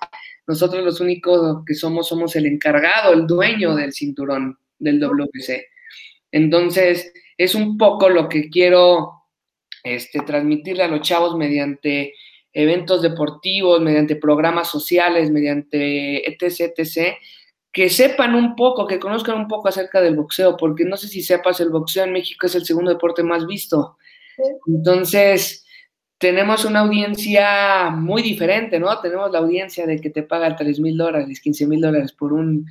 Nosotros 0.47 0.85
los 0.85 1.01
únicos 1.01 1.65
que 1.67 1.75
somos 1.75 2.09
somos 2.09 2.35
el 2.37 2.47
encargado, 2.47 3.13
el 3.13 3.27
dueño 3.27 3.75
del 3.75 3.93
cinturón 3.93 4.59
del 4.79 4.99
WC. 5.01 5.67
Entonces, 6.33 7.13
es 7.37 7.55
un 7.55 7.79
poco 7.79 8.09
lo 8.09 8.29
que 8.29 8.51
quiero 8.51 9.23
este, 9.85 10.21
transmitirle 10.21 10.83
a 10.83 10.89
los 10.89 11.01
chavos 11.03 11.37
mediante 11.37 12.15
eventos 12.53 13.03
deportivos, 13.03 13.81
mediante 13.81 14.17
programas 14.17 14.69
sociales, 14.69 15.31
mediante 15.31 16.29
etc, 16.29 16.73
etc, 16.77 17.15
que 17.73 17.89
sepan 17.89 18.35
un 18.35 18.55
poco, 18.55 18.87
que 18.87 18.99
conozcan 18.99 19.39
un 19.39 19.49
poco 19.49 19.69
acerca 19.69 20.01
del 20.01 20.17
boxeo, 20.17 20.57
porque 20.57 20.85
no 20.85 20.97
sé 20.97 21.09
si 21.09 21.23
sepas, 21.23 21.61
el 21.61 21.71
boxeo 21.71 22.05
en 22.05 22.13
México 22.13 22.47
es 22.47 22.55
el 22.55 22.67
segundo 22.67 22.91
deporte 22.91 23.23
más 23.23 23.47
visto. 23.47 23.97
Entonces, 24.67 25.62
tenemos 26.23 26.65
una 26.65 26.81
audiencia 26.81 27.91
muy 27.91 28.23
diferente, 28.23 28.79
¿no? 28.79 28.97
Tenemos 29.01 29.33
la 29.33 29.41
audiencia 29.41 29.87
de 29.87 30.01
que 30.01 30.09
te 30.09 30.23
paga 30.23 30.55
3 30.55 30.79
mil 30.79 30.97
dólares, 30.97 31.41
15 31.41 31.67
mil 31.67 31.81
dólares 31.81 32.13
por 32.13 32.33
un, 32.33 32.65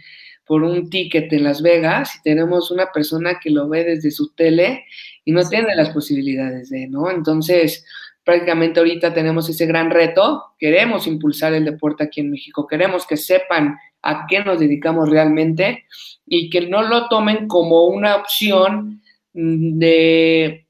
por 0.46 0.64
un 0.64 0.90
ticket 0.90 1.32
en 1.34 1.44
Las 1.44 1.62
Vegas 1.62 2.16
y 2.16 2.22
tenemos 2.24 2.72
una 2.72 2.94
persona 2.94 3.40
que 3.44 3.50
lo 3.50 3.68
ve 3.68 3.84
desde 3.84 4.10
su 4.10 4.34
tele 4.34 4.86
y 5.26 5.34
no 5.34 5.48
tiene 5.48 5.76
las 5.76 5.90
posibilidades 5.90 6.70
de, 6.70 6.88
¿no? 6.88 7.12
Entonces, 7.12 7.86
prácticamente 8.24 8.80
ahorita 8.80 9.14
tenemos 9.14 9.50
ese 9.50 9.66
gran 9.66 9.92
reto. 9.92 10.46
Queremos 10.58 11.06
impulsar 11.06 11.54
el 11.54 11.66
deporte 11.66 12.06
aquí 12.06 12.22
en 12.22 12.32
México, 12.32 12.66
queremos 12.66 13.06
que 13.06 13.18
sepan 13.18 13.76
a 14.02 14.28
qué 14.30 14.46
nos 14.46 14.62
dedicamos 14.62 15.10
realmente 15.10 15.84
y 16.26 16.50
que 16.50 16.70
no 16.70 16.84
lo 16.84 17.10
tomen 17.10 17.50
como 17.50 17.84
una 17.88 18.16
opción 18.16 19.02
de 19.34 20.68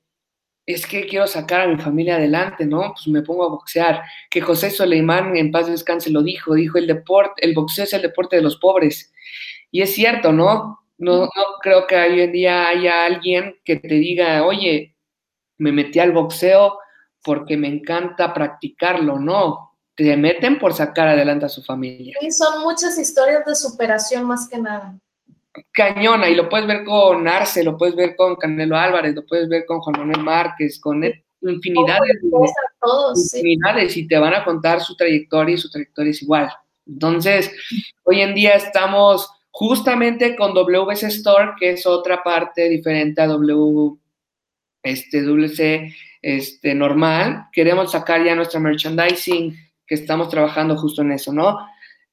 es 0.71 0.85
que 0.85 1.05
quiero 1.05 1.27
sacar 1.27 1.61
a 1.61 1.67
mi 1.67 1.77
familia 1.77 2.15
adelante, 2.15 2.65
¿no? 2.65 2.93
Pues 2.93 3.07
me 3.07 3.21
pongo 3.21 3.45
a 3.45 3.49
boxear. 3.49 4.03
Que 4.29 4.41
José 4.41 4.69
Soleimán 4.69 5.35
en 5.37 5.51
paz 5.51 5.67
descanse 5.67 6.09
lo 6.09 6.23
dijo, 6.23 6.55
dijo 6.55 6.77
el 6.77 6.87
deporte, 6.87 7.45
el 7.45 7.53
boxeo 7.53 7.83
es 7.83 7.93
el 7.93 8.01
deporte 8.01 8.35
de 8.35 8.41
los 8.41 8.57
pobres. 8.57 9.11
Y 9.71 9.81
es 9.81 9.93
cierto, 9.93 10.31
¿no? 10.31 10.79
No, 10.97 11.21
no 11.21 11.43
creo 11.61 11.87
que 11.87 11.95
hoy 11.95 12.21
en 12.21 12.31
día 12.31 12.67
haya 12.67 13.05
alguien 13.05 13.55
que 13.65 13.77
te 13.77 13.95
diga, 13.95 14.45
oye, 14.45 14.95
me 15.57 15.71
metí 15.71 15.99
al 15.99 16.11
boxeo 16.11 16.77
porque 17.23 17.57
me 17.57 17.67
encanta 17.67 18.33
practicarlo, 18.33 19.19
no. 19.19 19.77
Te 19.95 20.15
meten 20.17 20.57
por 20.57 20.73
sacar 20.73 21.07
adelante 21.07 21.45
a 21.45 21.49
su 21.49 21.61
familia. 21.63 22.15
Y 22.21 22.31
son 22.31 22.63
muchas 22.63 22.97
historias 22.97 23.45
de 23.45 23.55
superación 23.55 24.25
más 24.25 24.47
que 24.47 24.57
nada. 24.57 24.97
Cañona, 25.71 26.29
y 26.29 26.35
lo 26.35 26.47
puedes 26.47 26.67
ver 26.67 26.83
con 26.83 27.27
Arce, 27.27 27.63
lo 27.63 27.77
puedes 27.77 27.95
ver 27.95 28.15
con 28.15 28.35
Canelo 28.35 28.77
Álvarez, 28.77 29.13
lo 29.13 29.25
puedes 29.25 29.49
ver 29.49 29.65
con 29.65 29.79
Juan 29.81 29.99
Manuel 29.99 30.23
Márquez, 30.23 30.79
con 30.79 31.03
infinidades, 31.41 32.19
todos, 32.79 33.33
infinidades, 33.35 33.97
y 33.97 34.07
te 34.07 34.17
van 34.17 34.33
a 34.33 34.43
contar 34.45 34.79
su 34.81 34.95
trayectoria 34.95 35.55
y 35.55 35.57
su 35.57 35.69
trayectoria 35.69 36.11
es 36.11 36.21
igual. 36.21 36.49
Entonces, 36.87 37.51
hoy 38.03 38.21
en 38.21 38.33
día 38.33 38.55
estamos 38.55 39.29
justamente 39.49 40.35
con 40.35 40.53
WS 40.53 41.03
Store, 41.03 41.51
que 41.59 41.71
es 41.71 41.85
otra 41.85 42.23
parte 42.23 42.69
diferente 42.69 43.21
a 43.21 43.27
W, 43.27 43.97
este, 44.83 45.21
WC 45.21 45.93
este, 46.21 46.75
normal, 46.75 47.47
queremos 47.51 47.91
sacar 47.91 48.23
ya 48.23 48.35
nuestra 48.35 48.59
merchandising, 48.59 49.55
que 49.85 49.95
estamos 49.95 50.29
trabajando 50.29 50.77
justo 50.77 51.01
en 51.01 51.11
eso, 51.11 51.33
¿no? 51.33 51.57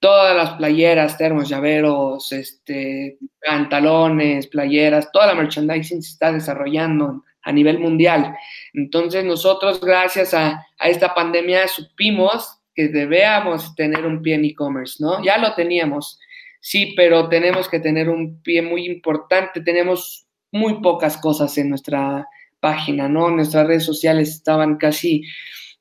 Todas 0.00 0.36
las 0.36 0.50
playeras, 0.54 1.18
termos, 1.18 1.48
llaveros, 1.48 2.30
este, 2.32 3.18
pantalones, 3.44 4.46
playeras, 4.46 5.10
toda 5.12 5.26
la 5.26 5.34
merchandising 5.34 6.02
se 6.02 6.10
está 6.10 6.32
desarrollando 6.32 7.24
a 7.42 7.52
nivel 7.52 7.78
mundial. 7.78 8.36
Entonces 8.74 9.24
nosotros, 9.24 9.80
gracias 9.80 10.34
a, 10.34 10.66
a 10.78 10.88
esta 10.88 11.14
pandemia, 11.14 11.66
supimos 11.66 12.60
que 12.74 12.88
debíamos 12.88 13.74
tener 13.74 14.06
un 14.06 14.22
pie 14.22 14.36
en 14.36 14.44
e-commerce, 14.44 15.02
¿no? 15.02 15.22
Ya 15.24 15.36
lo 15.38 15.54
teníamos, 15.54 16.20
sí, 16.60 16.94
pero 16.96 17.28
tenemos 17.28 17.68
que 17.68 17.80
tener 17.80 18.08
un 18.08 18.40
pie 18.42 18.62
muy 18.62 18.86
importante. 18.86 19.62
Tenemos 19.62 20.28
muy 20.52 20.80
pocas 20.80 21.16
cosas 21.16 21.56
en 21.58 21.70
nuestra 21.70 22.26
página, 22.60 23.08
¿no? 23.08 23.30
Nuestras 23.30 23.66
redes 23.66 23.84
sociales 23.84 24.30
estaban 24.30 24.76
casi, 24.76 25.22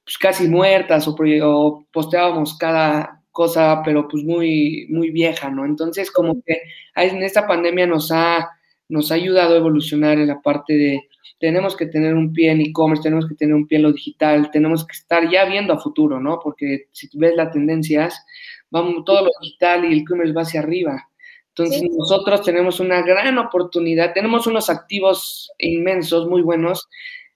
pues 0.03 0.17
casi 0.17 0.47
muertas 0.47 1.07
o, 1.07 1.85
posteábamos 1.91 2.57
cada 2.57 3.16
cosa, 3.37 3.83
pero 3.85 4.07
pues 4.07 4.23
muy, 4.23 4.87
muy 4.89 5.11
vieja, 5.11 5.51
¿no? 5.51 5.63
Entonces, 5.63 6.09
como 6.09 6.41
que 6.43 6.59
en 6.95 7.21
esta 7.21 7.45
pandemia 7.45 7.85
nos 7.85 8.11
ha, 8.11 8.49
nos 8.89 9.11
ha 9.11 9.15
ayudado 9.15 9.53
a 9.53 9.57
evolucionar 9.57 10.17
en 10.17 10.25
la 10.25 10.41
parte 10.41 10.73
de, 10.73 11.07
tenemos 11.37 11.75
que 11.75 11.85
tener 11.85 12.15
un 12.15 12.33
pie 12.33 12.49
en 12.49 12.61
e-commerce, 12.61 13.03
tenemos 13.03 13.27
que 13.27 13.35
tener 13.35 13.53
un 13.53 13.67
pie 13.67 13.77
en 13.77 13.83
lo 13.83 13.93
digital, 13.93 14.49
tenemos 14.49 14.87
que 14.87 14.93
estar 14.93 15.29
ya 15.29 15.45
viendo 15.45 15.71
a 15.71 15.79
futuro, 15.79 16.19
¿no? 16.19 16.39
Porque 16.43 16.87
si 16.91 17.07
ves 17.13 17.35
las 17.35 17.51
tendencias, 17.51 18.25
vamos, 18.71 19.05
todo 19.05 19.25
lo 19.25 19.29
digital 19.39 19.85
y 19.85 19.93
el 19.93 19.99
e-commerce 19.99 20.33
va 20.33 20.41
hacia 20.41 20.61
arriba. 20.61 21.07
Entonces 21.49 21.83
nosotros 21.95 22.41
tenemos 22.41 22.79
una 22.79 23.03
gran 23.03 23.37
oportunidad, 23.37 24.13
tenemos 24.13 24.47
unos 24.47 24.67
activos 24.71 25.51
inmensos, 25.59 26.27
muy 26.27 26.41
buenos, 26.41 26.89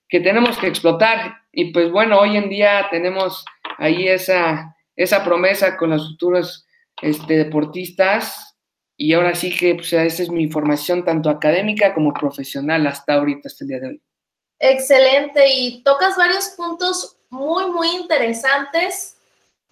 que 0.10 0.20
tenemos 0.20 0.58
que 0.58 0.68
explotar. 0.68 1.36
Y 1.52 1.72
pues 1.72 1.92
bueno, 1.92 2.20
hoy 2.20 2.38
en 2.38 2.50
día 2.50 2.88
tenemos 2.90 3.46
ahí 3.78 4.08
esa, 4.08 4.76
esa 5.04 5.24
promesa 5.24 5.78
con 5.78 5.92
los 5.92 6.10
futuros 6.10 6.66
este, 7.02 7.38
deportistas. 7.38 8.56
Y 8.98 9.14
ahora 9.14 9.34
sí 9.34 9.56
que 9.56 9.76
pues, 9.76 9.94
esa 9.94 10.24
es 10.24 10.30
mi 10.30 10.50
formación 10.50 11.04
tanto 11.04 11.30
académica 11.30 11.94
como 11.94 12.14
profesional 12.14 12.86
hasta 12.88 13.16
ahorita, 13.16 13.48
hasta 13.48 13.64
el 13.64 13.68
día 13.68 13.80
de 13.80 13.88
hoy. 13.88 14.02
Excelente, 14.60 15.44
y 15.56 15.82
tocas 15.84 16.16
varios 16.16 16.50
puntos 16.50 17.18
muy, 17.30 17.72
muy 17.72 17.90
interesantes 17.96 19.18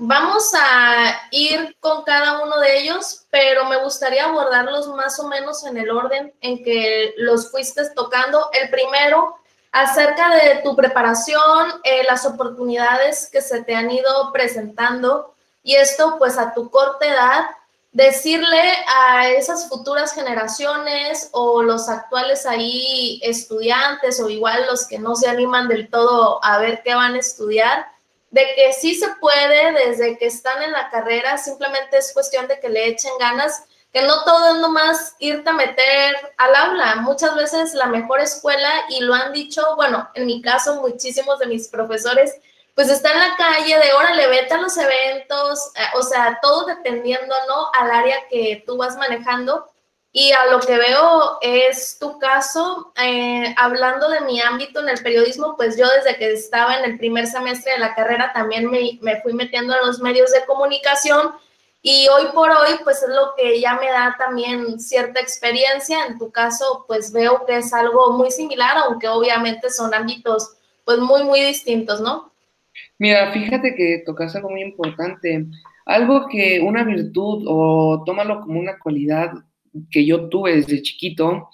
Vamos 0.02 0.54
a 0.58 1.28
ir 1.32 1.76
con 1.82 2.04
cada 2.04 2.42
uno 2.42 2.58
de 2.60 2.80
ellos, 2.80 3.26
pero 3.32 3.66
me 3.66 3.84
gustaría 3.84 4.24
abordarlos 4.24 4.88
más 4.96 5.20
o 5.20 5.28
menos 5.28 5.66
en 5.66 5.76
el 5.76 5.90
orden 5.92 6.34
en 6.40 6.64
que 6.64 7.14
los 7.18 7.52
fuiste 7.52 7.82
tocando. 7.94 8.50
El 8.54 8.70
primero, 8.70 9.36
acerca 9.72 10.34
de 10.36 10.62
tu 10.64 10.76
preparación, 10.76 11.70
eh, 11.84 12.04
las 12.08 12.26
oportunidades 12.26 13.30
que 13.32 13.42
se 13.42 13.64
te 13.64 13.76
han 13.76 13.92
ido 13.92 14.32
presentando 14.34 15.36
y 15.64 15.76
esto 15.76 16.16
pues 16.18 16.38
a 16.38 16.54
tu 16.54 16.70
corta 16.70 17.06
edad, 17.06 17.46
decirle 17.92 18.62
a 18.88 19.30
esas 19.30 19.68
futuras 19.68 20.14
generaciones 20.14 21.30
o 21.32 21.64
los 21.64 21.90
actuales 21.90 22.46
ahí 22.46 23.20
estudiantes 23.24 24.20
o 24.20 24.30
igual 24.30 24.66
los 24.70 24.88
que 24.88 25.00
no 25.00 25.16
se 25.16 25.28
animan 25.28 25.68
del 25.68 25.90
todo 25.90 26.44
a 26.44 26.60
ver 26.60 26.82
qué 26.84 26.94
van 26.94 27.16
a 27.16 27.20
estudiar, 27.20 27.88
de 28.32 28.46
que 28.56 28.74
sí 28.74 28.94
se 28.94 29.08
puede 29.20 29.72
desde 29.88 30.18
que 30.18 30.28
están 30.28 30.62
en 30.62 30.72
la 30.72 30.90
carrera, 30.90 31.38
simplemente 31.38 31.98
es 31.98 32.14
cuestión 32.14 32.48
de 32.48 32.60
que 32.60 32.70
le 32.70 32.88
echen 32.88 33.12
ganas, 33.20 33.64
que 33.92 34.04
no 34.04 34.24
todo 34.24 34.54
es 34.54 34.62
nomás 34.62 35.16
irte 35.20 35.50
a 35.50 35.54
meter 35.54 36.16
al 36.38 36.56
aula. 36.56 36.96
Muchas 36.98 37.36
veces 37.36 37.74
la 37.74 37.88
mejor 37.88 38.20
escuela, 38.20 38.70
y 38.90 39.02
lo 39.02 39.14
han 39.14 39.34
dicho, 39.34 39.76
bueno, 39.76 40.10
en 40.14 40.26
mi 40.28 40.42
caso, 40.42 40.82
muchísimos 40.82 41.40
de 41.40 41.48
mis 41.48 41.68
profesores, 41.70 42.36
pues 42.76 42.90
está 42.90 43.12
en 43.12 43.20
la 43.20 43.36
calle 43.36 43.78
de, 43.78 43.94
órale, 43.94 44.28
vete 44.28 44.54
a 44.54 44.62
los 44.62 44.78
eventos, 44.78 45.72
eh, 45.76 45.82
o 45.96 46.04
sea, 46.04 46.40
todo 46.42 46.66
dependiendo, 46.66 47.36
¿no? 47.48 47.72
Al 47.78 47.92
área 47.92 48.28
que 48.30 48.64
tú 48.66 48.78
vas 48.78 48.96
manejando. 48.96 49.66
Y 50.12 50.32
a 50.32 50.48
lo 50.48 50.60
que 50.60 50.76
veo 50.78 51.38
es 51.42 52.00
tu 52.00 52.18
caso, 52.18 52.92
eh, 52.96 53.54
hablando 53.58 54.10
de 54.10 54.22
mi 54.22 54.42
ámbito 54.42 54.80
en 54.80 54.90
el 54.90 55.04
periodismo, 55.04 55.56
pues 55.56 55.78
yo 55.78 55.88
desde 55.88 56.18
que 56.18 56.32
estaba 56.32 56.80
en 56.80 56.86
el 56.86 56.98
primer 56.98 57.28
semestre 57.28 57.74
de 57.74 57.80
la 57.80 57.94
carrera 57.94 58.32
también 58.34 58.72
me, 58.72 58.98
me, 59.02 59.22
fui 59.22 59.34
metiendo 59.34 59.76
en 59.76 59.86
los 59.86 60.00
medios 60.00 60.32
de 60.32 60.46
comunicación 60.46 61.36
y 61.82 62.08
hoy 62.10 62.26
por 62.34 62.50
hoy 62.50 62.72
pues 62.84 63.02
es 63.02 63.10
lo 63.10 63.34
que 63.38 63.60
ya 63.62 63.76
me 63.76 63.88
da 63.88 64.16
también 64.18 64.80
cierta 64.80 65.20
experiencia. 65.20 66.06
En 66.08 66.18
tu 66.18 66.32
caso 66.32 66.86
pues 66.88 67.12
veo 67.14 67.46
que 67.46 67.58
es 67.58 67.74
algo 67.74 68.14
muy 68.14 68.32
similar, 68.32 68.78
aunque 68.78 69.08
obviamente 69.08 69.70
son 69.70 69.94
ámbitos 69.94 70.58
pues 70.86 71.00
muy, 71.00 71.24
muy 71.24 71.42
distintos, 71.42 72.02
¿no? 72.02 72.34
Mira, 72.98 73.32
fíjate 73.32 73.76
que 73.76 74.04
tocas 74.06 74.36
algo 74.36 74.50
muy 74.50 74.62
importante, 74.62 75.46
algo 75.86 76.28
que 76.28 76.60
una 76.60 76.84
virtud 76.84 77.46
o 77.48 78.04
tómalo 78.06 78.42
como 78.42 78.60
una 78.60 78.78
cualidad 78.80 79.32
que 79.92 80.06
yo 80.06 80.30
tuve 80.30 80.56
desde 80.56 80.82
chiquito 80.82 81.50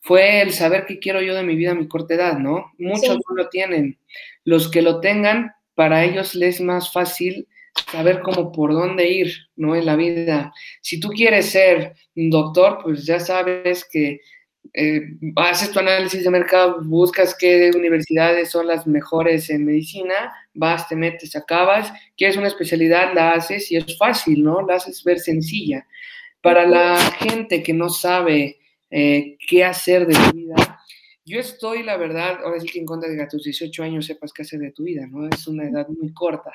fue 0.00 0.40
el 0.42 0.52
saber 0.52 0.86
qué 0.86 0.98
quiero 0.98 1.20
yo 1.20 1.34
de 1.34 1.42
mi 1.42 1.54
vida 1.54 1.72
a 1.72 1.74
mi 1.74 1.86
corta 1.86 2.14
edad, 2.14 2.38
¿no? 2.38 2.72
Muchos 2.78 3.18
no 3.28 3.36
lo 3.36 3.48
tienen. 3.48 3.98
Los 4.44 4.70
que 4.70 4.82
lo 4.82 5.00
tengan, 5.00 5.52
para 5.74 6.04
ellos 6.04 6.34
les 6.34 6.56
es 6.56 6.60
más 6.62 6.92
fácil 6.92 7.46
saber 7.90 8.20
cómo 8.22 8.52
por 8.52 8.72
dónde 8.72 9.08
ir, 9.08 9.32
¿no? 9.56 9.76
En 9.76 9.86
la 9.86 9.96
vida. 9.96 10.52
Si 10.80 11.00
tú 11.00 11.08
quieres 11.08 11.46
ser 11.46 11.94
un 12.16 12.30
doctor, 12.30 12.78
pues 12.82 13.04
ya 13.06 13.20
sabes 13.20 13.86
que 13.90 14.20
eh, 14.74 15.02
haces 15.36 15.70
tu 15.70 15.78
análisis 15.78 16.24
de 16.24 16.30
mercado, 16.30 16.82
buscas 16.84 17.34
qué 17.38 17.70
universidades 17.74 18.50
son 18.50 18.66
las 18.66 18.86
mejores 18.86 19.48
en 19.50 19.64
medicina, 19.64 20.32
vas, 20.54 20.88
te 20.88 20.96
metes, 20.96 21.34
acabas, 21.36 21.92
quieres 22.16 22.36
una 22.36 22.48
especialidad, 22.48 23.14
la 23.14 23.32
haces 23.32 23.70
y 23.72 23.76
es 23.76 23.96
fácil, 23.96 24.42
¿no? 24.42 24.66
La 24.66 24.74
haces 24.74 25.02
ver 25.04 25.18
sencilla. 25.18 25.86
Para 26.42 26.66
la 26.66 26.96
gente 26.96 27.62
que 27.62 27.72
no 27.72 27.88
sabe 27.88 28.58
eh, 28.90 29.36
qué 29.48 29.64
hacer 29.64 30.06
de 30.06 30.14
su 30.14 30.32
vida, 30.32 30.80
yo 31.28 31.38
estoy, 31.40 31.82
la 31.82 31.96
verdad, 31.96 32.40
ahora 32.44 32.60
sí 32.60 32.66
que 32.66 32.78
en 32.78 32.86
contra 32.86 33.08
de 33.08 33.16
que 33.16 33.22
a 33.22 33.28
tus 33.28 33.44
18 33.44 33.82
años 33.82 34.06
sepas 34.06 34.32
qué 34.32 34.42
hacer 34.42 34.60
de 34.60 34.72
tu 34.72 34.84
vida, 34.84 35.06
¿no? 35.06 35.28
Es 35.28 35.46
una 35.46 35.64
edad 35.64 35.86
muy 35.88 36.12
corta. 36.12 36.52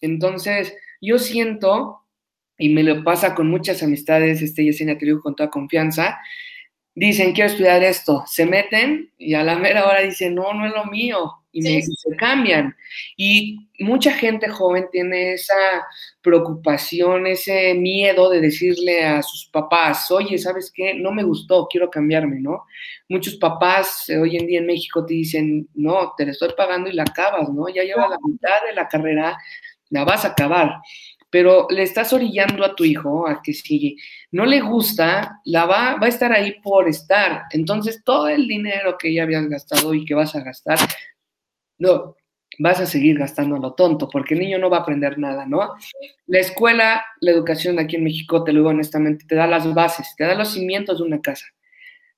Entonces, 0.00 0.74
yo 1.00 1.18
siento, 1.18 2.02
y 2.58 2.70
me 2.70 2.82
lo 2.82 3.04
pasa 3.04 3.34
con 3.34 3.48
muchas 3.48 3.82
amistades, 3.82 4.42
este 4.42 4.64
Yesenia, 4.64 4.98
te 4.98 5.06
digo 5.06 5.20
con 5.20 5.36
toda 5.36 5.50
confianza, 5.50 6.18
dicen, 6.94 7.32
quiero 7.32 7.50
estudiar 7.50 7.84
esto, 7.84 8.24
se 8.26 8.46
meten 8.46 9.12
y 9.18 9.34
a 9.34 9.44
la 9.44 9.58
mera 9.58 9.86
hora 9.86 10.00
dicen, 10.00 10.34
no, 10.34 10.54
no 10.54 10.66
es 10.66 10.72
lo 10.72 10.86
mío, 10.86 11.32
y, 11.56 11.62
me, 11.62 11.80
se 11.80 12.16
cambian. 12.16 12.76
Y 13.16 13.68
mucha 13.80 14.12
gente 14.12 14.48
joven 14.48 14.88
tiene 14.92 15.32
esa 15.32 15.54
preocupación, 16.20 17.26
ese 17.26 17.72
miedo 17.74 18.28
de 18.28 18.42
decirle 18.42 19.04
a 19.04 19.22
sus 19.22 19.46
papás, 19.46 20.10
oye, 20.10 20.36
¿sabes 20.36 20.70
qué? 20.74 20.94
No 20.94 21.12
me 21.12 21.22
gustó, 21.22 21.66
quiero 21.70 21.88
cambiarme, 21.88 22.40
¿no? 22.40 22.64
Muchos 23.08 23.36
papás 23.36 24.08
eh, 24.10 24.18
hoy 24.18 24.36
en 24.36 24.46
día 24.46 24.58
en 24.58 24.66
México 24.66 25.04
te 25.06 25.14
dicen, 25.14 25.66
no, 25.74 26.12
te 26.16 26.26
la 26.26 26.32
estoy 26.32 26.50
pagando 26.54 26.90
y 26.90 26.92
la 26.92 27.04
acabas, 27.04 27.48
¿no? 27.48 27.68
Ya 27.68 27.84
lleva 27.84 28.06
la 28.08 28.18
mitad 28.22 28.62
de 28.68 28.74
la 28.74 28.86
carrera, 28.86 29.38
la 29.88 30.04
vas 30.04 30.24
a 30.24 30.28
acabar 30.28 30.80
pero 31.28 31.66
le 31.68 31.82
estás 31.82 32.12
orillando 32.12 32.64
a 32.64 32.74
tu 32.74 32.84
hijo 32.84 33.28
a 33.28 33.42
que 33.42 33.52
si 33.52 33.96
no 34.30 34.46
le 34.46 34.60
gusta, 34.60 35.40
la 35.44 35.66
va, 35.66 35.96
va 35.96 36.06
a 36.06 36.08
estar 36.08 36.32
ahí 36.32 36.60
por 36.62 36.88
estar. 36.88 37.42
Entonces, 37.50 38.02
todo 38.04 38.28
el 38.28 38.46
dinero 38.46 38.96
que 38.96 39.12
ya 39.12 39.24
habías 39.24 39.46
gastado 39.48 39.92
y 39.92 40.04
que 40.04 40.14
vas 40.14 40.34
a 40.34 40.40
gastar, 40.40 40.78
no, 41.78 42.16
vas 42.58 42.80
a 42.80 42.86
seguir 42.86 43.18
gastando 43.18 43.58
lo 43.58 43.74
tonto, 43.74 44.08
porque 44.08 44.34
el 44.34 44.40
niño 44.40 44.58
no 44.58 44.70
va 44.70 44.78
a 44.78 44.80
aprender 44.80 45.18
nada, 45.18 45.46
¿no? 45.46 45.74
La 46.26 46.38
escuela, 46.38 47.04
la 47.20 47.30
educación 47.30 47.78
aquí 47.78 47.96
en 47.96 48.04
México, 48.04 48.44
te 48.44 48.52
lo 48.52 48.60
digo 48.60 48.70
honestamente, 48.70 49.26
te 49.26 49.34
da 49.34 49.46
las 49.46 49.72
bases, 49.74 50.14
te 50.16 50.24
da 50.24 50.34
los 50.34 50.52
cimientos 50.52 50.98
de 50.98 51.04
una 51.04 51.20
casa. 51.20 51.46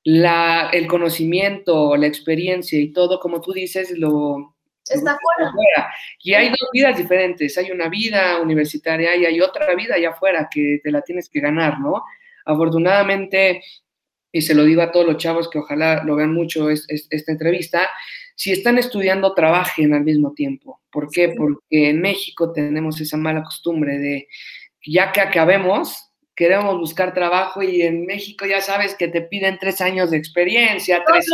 La, 0.05 0.71
el 0.73 0.87
conocimiento, 0.87 1.97
la 1.97 2.07
experiencia 2.07 2.79
y 2.79 2.93
todo, 2.93 3.19
como 3.21 3.41
tú 3.41 3.53
dices, 3.53 3.91
lo, 3.99 4.55
Está 4.91 5.19
fuera. 5.53 5.93
Y 6.23 6.35
hay 6.35 6.49
dos 6.49 6.69
vidas 6.73 6.97
diferentes. 6.97 7.57
Hay 7.59 7.71
una 7.71 7.89
vida 7.89 8.41
universitaria 8.41 9.17
y 9.17 9.27
hay 9.27 9.41
otra 9.41 9.75
vida 9.75 9.95
allá 9.95 10.11
afuera 10.11 10.49
que 10.51 10.81
te 10.83 10.91
la 10.91 11.03
tienes 11.03 11.29
que 11.29 11.41
ganar, 11.41 11.79
¿no? 11.81 12.05
Afortunadamente, 12.45 13.63
y 14.33 14.43
se 14.43 14.55
lo 14.55 14.65
digo 14.65 14.83
a 14.83 14.91
todos 14.91 15.07
los 15.07 15.17
chavos 15.17 15.51
que 15.51 15.59
ojalá 15.59 16.03
lo 16.05 16.17
vean 16.17 16.33
mucho 16.33 16.71
esta 16.71 17.33
entrevista, 17.33 17.89
si 18.39 18.53
están 18.53 18.79
estudiando, 18.79 19.35
trabajen 19.35 19.93
al 19.95 20.05
mismo 20.05 20.33
tiempo. 20.33 20.81
¿Por 20.93 21.11
qué? 21.11 21.35
Porque 21.37 21.91
en 21.91 22.01
México 22.01 22.53
tenemos 22.53 23.01
esa 23.01 23.17
mala 23.17 23.43
costumbre 23.43 23.99
de, 23.99 24.29
ya 24.87 25.11
que 25.11 25.21
acabemos, 25.21 26.13
queremos 26.37 26.79
buscar 26.79 27.13
trabajo 27.13 27.65
y 27.65 27.83
en 27.83 28.07
México 28.07 28.47
ya 28.47 28.61
sabes 28.61 28.95
que 28.95 29.09
te 29.09 29.23
piden 29.23 29.59
tres 29.59 29.81
años 29.81 30.13
de 30.13 30.19
experiencia. 30.19 31.03
Tres 31.05 31.27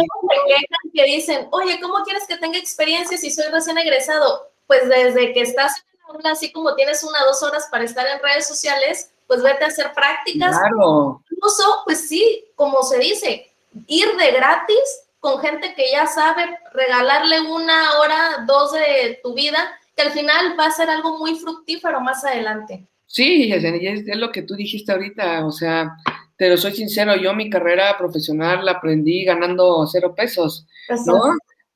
que 0.94 1.04
dicen, 1.04 1.46
oye, 1.50 1.78
¿cómo 1.78 2.02
quieres 2.04 2.26
que 2.26 2.38
tenga 2.38 2.56
experiencia 2.56 3.18
si 3.18 3.30
soy 3.30 3.52
recién 3.52 3.76
egresado? 3.76 4.50
Pues 4.66 4.88
desde 4.88 5.34
que 5.34 5.42
estás 5.42 5.84
en 5.92 6.14
aula, 6.14 6.30
así 6.30 6.52
como 6.52 6.74
tienes 6.74 7.04
una 7.04 7.22
o 7.22 7.26
dos 7.26 7.42
horas 7.42 7.68
para 7.70 7.84
estar 7.84 8.06
en 8.06 8.22
redes 8.22 8.48
sociales, 8.48 9.12
pues 9.26 9.42
vete 9.42 9.62
a 9.62 9.66
hacer 9.66 9.92
prácticas. 9.92 10.58
Claro. 10.58 11.22
Incluso, 11.30 11.82
pues 11.84 12.08
sí, 12.08 12.46
como 12.54 12.82
se 12.82 12.98
dice, 12.98 13.52
ir 13.88 14.08
de 14.16 14.30
gratis 14.32 15.03
con 15.24 15.40
gente 15.40 15.72
que 15.74 15.90
ya 15.90 16.06
sabe, 16.06 16.42
regalarle 16.74 17.40
una 17.40 17.98
hora, 17.98 18.44
dos 18.46 18.72
de 18.72 19.20
tu 19.22 19.32
vida, 19.32 19.58
que 19.96 20.02
al 20.02 20.10
final 20.10 20.54
va 20.60 20.66
a 20.66 20.70
ser 20.70 20.90
algo 20.90 21.16
muy 21.18 21.34
fructífero 21.36 21.98
más 22.02 22.22
adelante. 22.26 22.86
Sí, 23.06 23.50
es, 23.50 23.64
es 23.64 24.16
lo 24.18 24.30
que 24.30 24.42
tú 24.42 24.54
dijiste 24.54 24.92
ahorita, 24.92 25.46
o 25.46 25.50
sea, 25.50 25.96
te 26.36 26.50
lo 26.50 26.58
soy 26.58 26.72
sincero, 26.72 27.16
yo 27.16 27.32
mi 27.32 27.48
carrera 27.48 27.96
profesional 27.96 28.66
la 28.66 28.72
aprendí 28.72 29.24
ganando 29.24 29.86
cero 29.86 30.14
pesos, 30.14 30.66
¿no? 31.06 31.22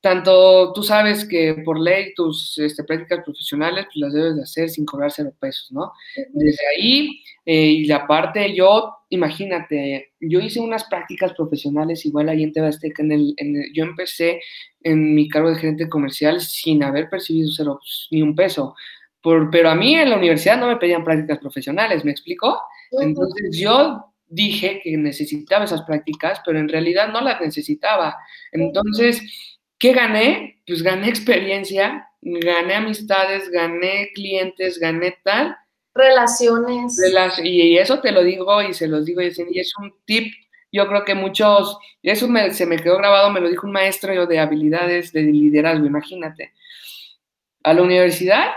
Tanto 0.01 0.73
tú 0.73 0.83
sabes 0.83 1.25
que 1.25 1.55
por 1.65 1.81
ley 1.81 2.15
tus 2.15 2.57
este, 2.59 2.85
prácticas 2.85 3.25
profesionales 3.25 3.87
pues, 3.87 3.97
las 3.97 4.13
debes 4.13 4.37
de 4.37 4.43
hacer 4.43 4.69
sin 4.69 4.85
cobrar 4.85 5.11
cero 5.11 5.33
pesos, 5.41 5.73
¿no? 5.73 5.93
Desde 6.33 6.61
ahí, 6.77 7.21
eh, 7.45 7.67
y 7.67 7.87
la 7.87 8.07
parte 8.07 8.55
yo, 8.55 8.95
imagínate, 9.11 10.13
yo 10.21 10.39
hice 10.41 10.61
unas 10.61 10.85
prácticas 10.85 11.33
profesionales 11.33 12.07
igual 12.07 12.29
ahí 12.29 12.45
en 12.45 12.53
Tebasteca, 12.53 13.03
en 13.03 13.13
el, 13.13 13.35
en 13.39 13.65
yo 13.75 13.85
empecé 13.85 14.41
en 14.83 15.15
mi 15.15 15.29
cargo 15.29 15.51
de 15.51 15.59
gerente 15.59 15.89
comercial 15.89 16.41
sin 16.41 16.83
haber 16.85 17.11
percibido 17.11 17.51
cero, 17.53 17.81
ni 18.11 18.23
un 18.23 18.37
peso 18.37 18.75
pero 19.51 19.71
a 19.71 19.75
mí 19.75 19.95
en 19.95 20.11
la 20.11 20.17
universidad 20.17 20.59
no 20.59 20.69
me 20.69 20.77
pedían 20.77 21.05
prácticas 21.05 21.39
profesionales, 21.39 22.05
¿me 22.05 22.11
explico? 22.11 22.61
Entonces 22.93 23.59
yo 23.59 24.05
dije 24.27 24.81
que 24.83 24.97
necesitaba 24.97 25.65
esas 25.65 25.83
prácticas, 25.83 26.41
pero 26.45 26.59
en 26.59 26.69
realidad 26.69 27.09
no 27.13 27.21
las 27.21 27.41
necesitaba. 27.41 28.17
Entonces, 28.53 29.58
¿qué 29.79 29.93
gané? 29.93 30.61
Pues 30.67 30.83
gané 30.83 31.09
experiencia, 31.09 32.09
gané 32.21 32.75
amistades, 32.75 33.51
gané 33.51 34.11
clientes, 34.15 34.79
gané 34.79 35.17
tal. 35.23 35.57
Relaciones. 35.95 36.97
y 37.43 37.77
eso 37.77 38.01
te 38.01 38.13
lo 38.13 38.23
digo 38.23 38.63
y 38.63 38.73
se 38.73 38.87
los 38.87 39.05
digo 39.05 39.21
y 39.21 39.27
es 39.27 39.77
un 39.79 39.93
tip. 40.05 40.33
Yo 40.71 40.87
creo 40.87 41.05
que 41.05 41.15
muchos, 41.15 41.79
eso 42.03 42.29
se 42.53 42.67
me 42.67 42.77
quedó 42.77 42.99
grabado, 42.99 43.31
me 43.31 43.41
lo 43.41 43.49
dijo 43.49 43.67
un 43.67 43.73
maestro 43.73 44.27
de 44.27 44.39
habilidades 44.39 45.13
de 45.13 45.23
liderazgo, 45.23 45.87
imagínate. 45.87 46.53
A 47.63 47.73
la 47.73 47.83
universidad 47.83 48.51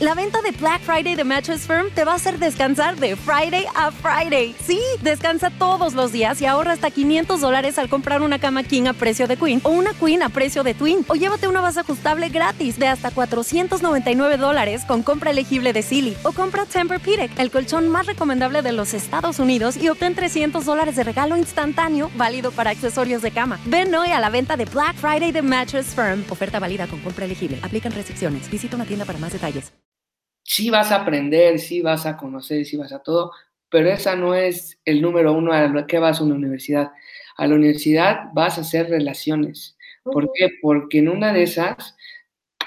la 0.00 0.14
venta 0.14 0.42
de 0.42 0.50
Black 0.50 0.82
Friday 0.82 1.14
de 1.14 1.24
Mattress 1.24 1.66
Firm 1.66 1.90
te 1.90 2.04
va 2.04 2.12
a 2.12 2.14
hacer 2.16 2.38
descansar 2.38 2.96
de 2.96 3.16
Friday 3.16 3.64
a 3.74 3.90
Friday. 3.90 4.54
Sí, 4.62 4.78
descansa 5.00 5.48
todos 5.50 5.94
los 5.94 6.12
días 6.12 6.40
y 6.42 6.46
ahorra 6.46 6.72
hasta 6.72 6.90
500 6.90 7.40
dólares 7.40 7.78
al 7.78 7.88
comprar 7.88 8.20
una 8.20 8.38
cama 8.38 8.62
King 8.62 8.88
a 8.88 8.92
precio 8.92 9.26
de 9.26 9.38
Queen 9.38 9.60
o 9.64 9.70
una 9.70 9.94
Queen 9.94 10.22
a 10.22 10.28
precio 10.28 10.62
de 10.62 10.74
Twin. 10.74 11.04
O 11.08 11.14
llévate 11.14 11.48
una 11.48 11.62
base 11.62 11.80
ajustable 11.80 12.28
gratis 12.28 12.78
de 12.78 12.88
hasta 12.88 13.10
499 13.10 14.36
dólares 14.36 14.84
con 14.84 15.02
compra 15.02 15.30
elegible 15.30 15.72
de 15.72 15.82
Silly. 15.82 16.14
O 16.24 16.32
compra 16.32 16.66
Tempur-Pedic, 16.66 17.38
el 17.38 17.50
colchón 17.50 17.88
más 17.88 18.04
recomendable 18.04 18.60
de 18.60 18.72
los 18.72 18.92
Estados 18.92 19.38
Unidos 19.38 19.78
y 19.78 19.88
obtén 19.88 20.14
300 20.14 20.64
dólares 20.64 20.96
de 20.96 21.04
regalo 21.04 21.38
instantáneo 21.38 22.10
válido 22.16 22.50
para 22.50 22.70
accesorios 22.70 23.22
de 23.22 23.30
cama. 23.30 23.58
Ven 23.64 23.94
hoy 23.94 24.10
a 24.10 24.20
la 24.20 24.28
venta 24.28 24.58
de 24.58 24.66
Black 24.66 24.96
Friday 24.96 25.32
de 25.32 25.40
Mattress 25.40 25.94
Firm. 25.94 26.22
Oferta 26.28 26.58
válida 26.58 26.86
con 26.86 27.00
compra 27.00 27.24
elegible. 27.24 27.58
Aplican 27.62 27.92
restricciones. 27.92 28.50
Visita 28.50 28.76
una 28.76 28.84
tienda 28.84 29.06
para 29.06 29.18
más 29.18 29.32
detalles 29.32 29.72
sí 30.46 30.70
vas 30.70 30.92
a 30.92 30.96
aprender, 30.96 31.58
sí 31.58 31.82
vas 31.82 32.06
a 32.06 32.16
conocer, 32.16 32.64
sí 32.64 32.76
vas 32.76 32.92
a 32.92 33.00
todo, 33.02 33.32
pero 33.68 33.90
esa 33.90 34.14
no 34.16 34.34
es 34.34 34.78
el 34.84 35.02
número 35.02 35.32
uno 35.32 35.52
a 35.52 35.66
lo 35.66 35.86
que 35.86 35.98
vas 35.98 36.20
a 36.20 36.24
una 36.24 36.36
universidad. 36.36 36.92
A 37.36 37.46
la 37.46 37.56
universidad 37.56 38.30
vas 38.32 38.56
a 38.56 38.62
hacer 38.62 38.88
relaciones. 38.88 39.76
¿Por 40.04 40.30
qué? 40.34 40.50
Porque 40.62 40.98
en 40.98 41.08
una 41.08 41.32
de 41.32 41.42
esas, 41.42 41.96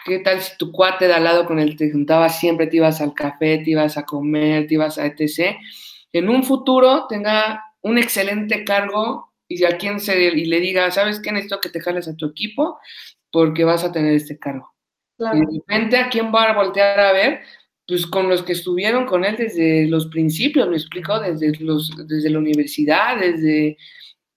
¿qué 0.06 0.20
tal 0.20 0.42
si 0.42 0.58
tu 0.58 0.72
cuate 0.72 1.08
de 1.08 1.13
al 1.13 1.24
lado 1.24 1.46
con 1.46 1.58
el 1.58 1.72
que 1.72 1.88
te 1.88 1.92
juntabas 1.92 2.39
siempre 2.39 2.68
te 2.68 2.78
ibas 2.78 3.00
al 3.00 3.13
café, 3.13 3.60
te 3.60 3.72
ibas 3.72 3.98
a 3.98 4.04
comer, 4.06 4.68
te 4.68 4.74
ibas 4.74 4.98
a 4.98 5.06
etc. 5.06 5.56
En 6.12 6.30
un 6.30 6.44
futuro 6.44 7.08
tenga 7.08 7.63
un 7.82 7.98
excelente 7.98 8.65
cargo 8.65 9.34
y 9.48 9.63
a 9.63 9.78
quien 9.78 10.00
se 10.02 10.22
y 10.22 10.46
le 10.46 10.60
diga, 10.60 10.92
¿sabes 10.92 11.22
qué? 11.22 11.32
Necesito 11.32 11.62
que 11.62 11.70
te 11.70 11.80
jales 11.80 12.08
a 12.10 12.15
tu 12.15 12.28
equipo 12.28 12.78
porque 13.32 13.63
vas 13.63 13.84
a 13.86 13.92
tener 13.92 14.13
este 14.13 14.38
cargo. 14.38 14.74
Y 15.18 15.39
de 15.39 15.46
repente, 15.54 15.98
¿a 15.98 16.10
quién 16.10 16.34
va 16.34 16.44
a 16.44 16.54
voltear 16.54 17.00
a 17.00 17.12
ver? 17.12 17.42
Pues 17.89 18.06
con 18.06 18.30
los 18.30 18.43
que 18.43 18.54
estuvieron 18.54 19.06
con 19.06 19.25
él 19.25 19.36
desde 19.36 19.88
los 19.88 20.06
principios, 20.08 20.69
me 20.69 20.78
explico, 20.78 21.19
desde, 21.19 21.52
los, 21.60 21.91
desde 22.08 22.30
la 22.30 22.38
universidad, 22.38 23.19
desde 23.19 23.78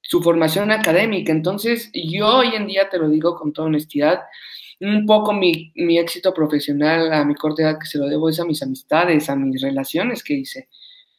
su 0.00 0.22
formación 0.22 0.72
académica. 0.72 1.32
Entonces, 1.32 1.90
yo 1.92 2.38
hoy 2.38 2.54
en 2.56 2.66
día 2.66 2.88
te 2.90 2.98
lo 2.98 3.08
digo 3.08 3.36
con 3.36 3.52
toda 3.52 3.68
honestidad, 3.68 4.20
un 4.80 5.06
poco 5.06 5.32
mi, 5.32 5.70
mi 5.76 5.98
éxito 5.98 6.32
profesional 6.34 7.12
a 7.12 7.24
mi 7.24 7.34
corta 7.34 7.62
edad 7.62 7.78
que 7.78 7.86
se 7.86 7.98
lo 7.98 8.08
debo 8.08 8.30
es 8.30 8.40
a 8.40 8.46
mis 8.46 8.62
amistades, 8.62 9.28
a 9.28 9.36
mis 9.36 9.60
relaciones 9.60 10.24
que 10.24 10.34
hice 10.34 10.68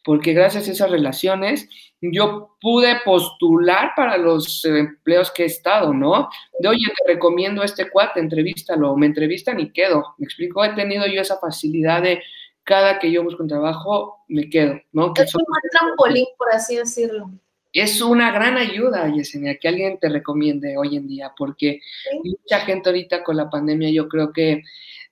porque 0.04 0.34
gracias 0.34 0.68
a 0.68 0.72
esas 0.72 0.92
relaciones 0.92 1.70
yo 2.12 2.58
pude 2.60 2.98
postular 3.06 3.92
para 3.96 4.18
los 4.18 4.66
empleos 4.66 5.32
que 5.32 5.44
he 5.44 5.46
estado, 5.46 5.94
¿no? 5.94 6.30
De, 6.60 6.68
oye, 6.68 6.86
te 6.98 7.14
recomiendo 7.14 7.64
este 7.64 7.90
cuate, 7.90 8.20
entrevístalo, 8.20 8.96
me 8.98 9.06
entrevistan 9.06 9.60
y 9.60 9.72
quedo. 9.72 10.16
Me 10.18 10.26
explico, 10.26 10.64
he 10.64 10.74
tenido 10.74 11.06
yo 11.08 11.22
esa 11.22 11.38
facilidad 11.38 12.02
de 12.02 12.22
cada 12.64 13.00
que 13.00 13.12
yo 13.12 13.24
busco 13.24 13.44
un 13.44 13.50
trabajo, 13.50 14.24
me 14.28 14.50
quedo, 14.50 14.80
¿no? 14.92 15.14
es 15.16 15.36
un 15.36 15.44
trampolín, 15.72 16.26
por 16.38 16.50
así 16.54 16.78
decirlo. 16.78 17.30
Es 17.74 18.02
una 18.02 18.32
gran 18.32 18.58
ayuda, 18.58 19.12
Yesenia, 19.12 19.58
que 19.58 19.68
alguien 19.68 19.98
te 20.00 20.08
recomiende 20.08 20.78
hoy 20.78 20.96
en 20.96 21.08
día, 21.08 21.34
porque 21.36 21.82
mucha 22.24 22.60
gente 22.60 22.90
ahorita 22.90 23.24
con 23.24 23.36
la 23.36 23.50
pandemia 23.50 23.90
yo 23.90 24.08
creo 24.08 24.32
que 24.32 24.62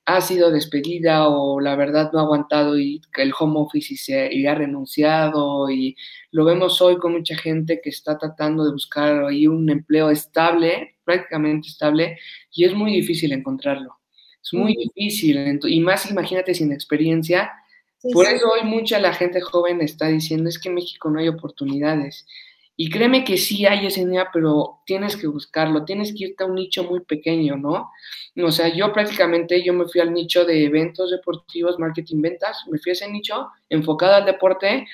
ha 0.05 0.21
sido 0.21 0.51
despedida 0.51 1.27
o 1.27 1.59
la 1.59 1.75
verdad 1.75 2.11
no 2.11 2.19
ha 2.19 2.23
aguantado 2.23 2.77
y 2.77 3.01
que 3.13 3.21
el 3.21 3.33
home 3.37 3.59
office 3.59 3.93
y, 3.93 3.97
se, 3.97 4.33
y 4.33 4.47
ha 4.47 4.55
renunciado 4.55 5.69
y 5.69 5.95
lo 6.31 6.45
vemos 6.45 6.81
hoy 6.81 6.97
con 6.97 7.13
mucha 7.13 7.35
gente 7.35 7.81
que 7.81 7.89
está 7.89 8.17
tratando 8.17 8.65
de 8.65 8.71
buscar 8.71 9.25
ahí 9.25 9.47
un 9.47 9.69
empleo 9.69 10.09
estable, 10.09 10.95
prácticamente 11.03 11.67
estable, 11.67 12.17
y 12.51 12.65
es 12.65 12.73
muy 12.73 12.91
difícil 12.93 13.31
encontrarlo. 13.31 13.97
Es 14.43 14.53
muy 14.53 14.75
difícil, 14.75 15.59
y 15.63 15.79
más 15.81 16.09
imagínate 16.09 16.55
sin 16.55 16.71
experiencia. 16.71 17.51
Por 18.11 18.25
eso 18.25 18.49
hoy 18.49 18.67
mucha 18.67 18.97
la 18.99 19.13
gente 19.13 19.39
joven 19.39 19.81
está 19.81 20.07
diciendo 20.07 20.49
es 20.49 20.57
que 20.57 20.69
en 20.69 20.75
México 20.75 21.11
no 21.11 21.19
hay 21.19 21.27
oportunidades. 21.27 22.25
Y 22.83 22.89
créeme 22.89 23.23
que 23.23 23.37
sí 23.37 23.67
hay 23.67 23.85
ese 23.85 24.07
día, 24.07 24.29
pero 24.33 24.79
tienes 24.87 25.15
que 25.15 25.27
buscarlo, 25.27 25.85
tienes 25.85 26.15
que 26.17 26.23
irte 26.29 26.43
a 26.43 26.47
un 26.47 26.55
nicho 26.55 26.83
muy 26.83 27.01
pequeño, 27.01 27.55
¿no? 27.55 27.91
O 28.43 28.51
sea, 28.51 28.69
yo 28.73 28.91
prácticamente, 28.91 29.63
yo 29.63 29.71
me 29.71 29.85
fui 29.85 30.01
al 30.01 30.11
nicho 30.11 30.45
de 30.45 30.65
eventos 30.65 31.11
deportivos, 31.11 31.77
marketing, 31.77 32.21
ventas, 32.23 32.57
me 32.71 32.79
fui 32.79 32.89
a 32.89 32.93
ese 32.93 33.07
nicho 33.11 33.49
enfocado 33.69 34.15
al 34.15 34.25
deporte, 34.25 34.87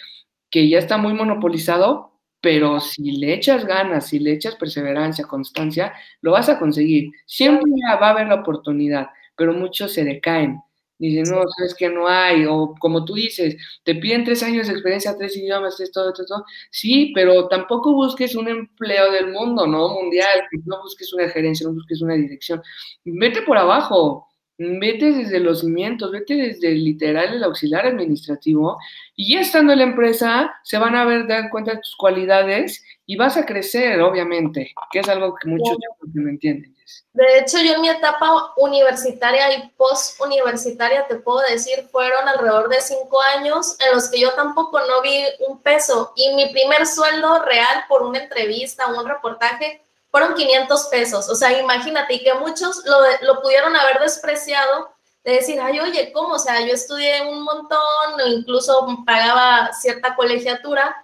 que 0.50 0.68
ya 0.68 0.80
está 0.80 0.98
muy 0.98 1.14
monopolizado, 1.14 2.12
pero 2.42 2.82
si 2.82 3.14
le 3.14 3.34
echas 3.34 3.64
ganas, 3.64 4.08
si 4.08 4.20
le 4.20 4.34
echas 4.34 4.56
perseverancia, 4.58 5.24
constancia, 5.24 5.94
lo 6.20 6.34
vas 6.34 6.50
a 6.50 6.60
conseguir. 6.60 7.12
Siempre 7.26 7.72
va 8.02 8.08
a 8.08 8.10
haber 8.10 8.28
la 8.28 8.36
oportunidad, 8.42 9.08
pero 9.38 9.54
muchos 9.54 9.94
se 9.94 10.04
decaen. 10.04 10.60
Dicen, 11.00 11.24
no, 11.34 11.44
sabes 11.58 11.76
que 11.76 11.90
no 11.90 12.08
hay, 12.08 12.46
o 12.46 12.74
como 12.80 13.06
tú 13.06 13.14
dices, 13.14 13.56
te 13.84 13.96
piden 13.96 14.24
tres 14.24 14.42
años 14.44 14.68
de 14.68 14.74
experiencia, 14.74 15.16
tres 15.18 15.38
idiomas, 15.38 15.78
tres, 15.78 15.92
todo, 15.92 16.12
todo, 16.14 16.26
todo. 16.26 16.46
Sí, 16.72 17.12
pero 17.14 17.48
tampoco 17.48 17.94
busques 17.94 18.36
un 18.36 18.48
empleo 18.48 19.12
del 19.12 19.32
mundo, 19.32 19.68
¿no? 19.68 19.90
Mundial, 19.90 20.42
no 20.66 20.82
busques 20.82 21.14
una 21.14 21.30
gerencia, 21.30 21.68
no 21.68 21.74
busques 21.74 22.02
una 22.02 22.16
dirección. 22.16 22.62
Vete 23.06 23.42
por 23.44 23.58
abajo, 23.58 24.27
vete 24.58 25.12
desde 25.12 25.40
los 25.40 25.62
cimientos, 25.62 26.12
vete 26.12 26.36
desde 26.36 26.72
literal 26.72 27.34
el 27.34 27.44
auxiliar 27.44 27.86
administrativo, 27.86 28.78
y 29.16 29.34
ya 29.34 29.42
estando 29.42 29.74
en 29.74 29.80
la 29.80 29.86
empresa, 29.86 30.54
se 30.64 30.78
van 30.78 30.96
a 30.96 31.06
ver, 31.06 31.28
dar 31.28 31.50
cuenta 31.50 31.72
de 31.72 31.78
tus 31.78 31.96
cualidades 31.96 32.84
y 33.06 33.16
vas 33.16 33.38
a 33.38 33.46
crecer, 33.46 34.02
obviamente, 34.02 34.74
que 34.92 35.00
es 35.00 35.10
algo 35.10 35.36
que 35.36 35.50
muchos 35.50 35.78
no 36.14 36.30
entienden. 36.30 36.76
De 37.14 37.40
hecho, 37.40 37.58
yo 37.60 37.74
en 37.74 37.82
mi 37.82 37.90
etapa 37.90 38.54
universitaria 38.58 39.54
y 39.54 39.70
post-universitaria, 39.76 41.06
te 41.08 41.16
puedo 41.16 41.40
decir, 41.50 41.88
fueron 41.92 42.28
alrededor 42.28 42.70
de 42.70 42.80
cinco 42.80 43.22
años 43.22 43.76
en 43.80 43.96
los 43.96 44.10
que 44.10 44.20
yo 44.22 44.32
tampoco 44.34 44.80
no 44.80 45.02
vi 45.02 45.24
un 45.48 45.62
peso 45.62 46.14
y 46.16 46.34
mi 46.36 46.50
primer 46.50 46.86
sueldo 46.86 47.44
real 47.44 47.84
por 47.90 48.04
una 48.04 48.20
entrevista 48.20 48.88
o 48.88 49.02
un 49.02 49.08
reportaje 49.08 49.82
fueron 50.18 50.36
500 50.36 50.88
pesos. 50.88 51.30
O 51.30 51.36
sea, 51.36 51.60
imagínate, 51.62 52.16
y 52.16 52.24
que 52.24 52.34
muchos 52.34 52.84
lo, 52.86 52.98
lo 53.22 53.42
pudieron 53.42 53.76
haber 53.76 54.00
despreciado 54.00 54.90
de 55.24 55.34
decir, 55.34 55.60
ay, 55.62 55.80
oye, 55.80 56.12
¿cómo? 56.12 56.36
O 56.36 56.40
sea, 56.40 56.66
yo 56.66 56.74
estudié 56.74 57.22
un 57.22 57.44
montón, 57.44 57.80
o 58.24 58.28
incluso 58.28 58.88
pagaba 59.06 59.72
cierta 59.74 60.16
colegiatura, 60.16 60.96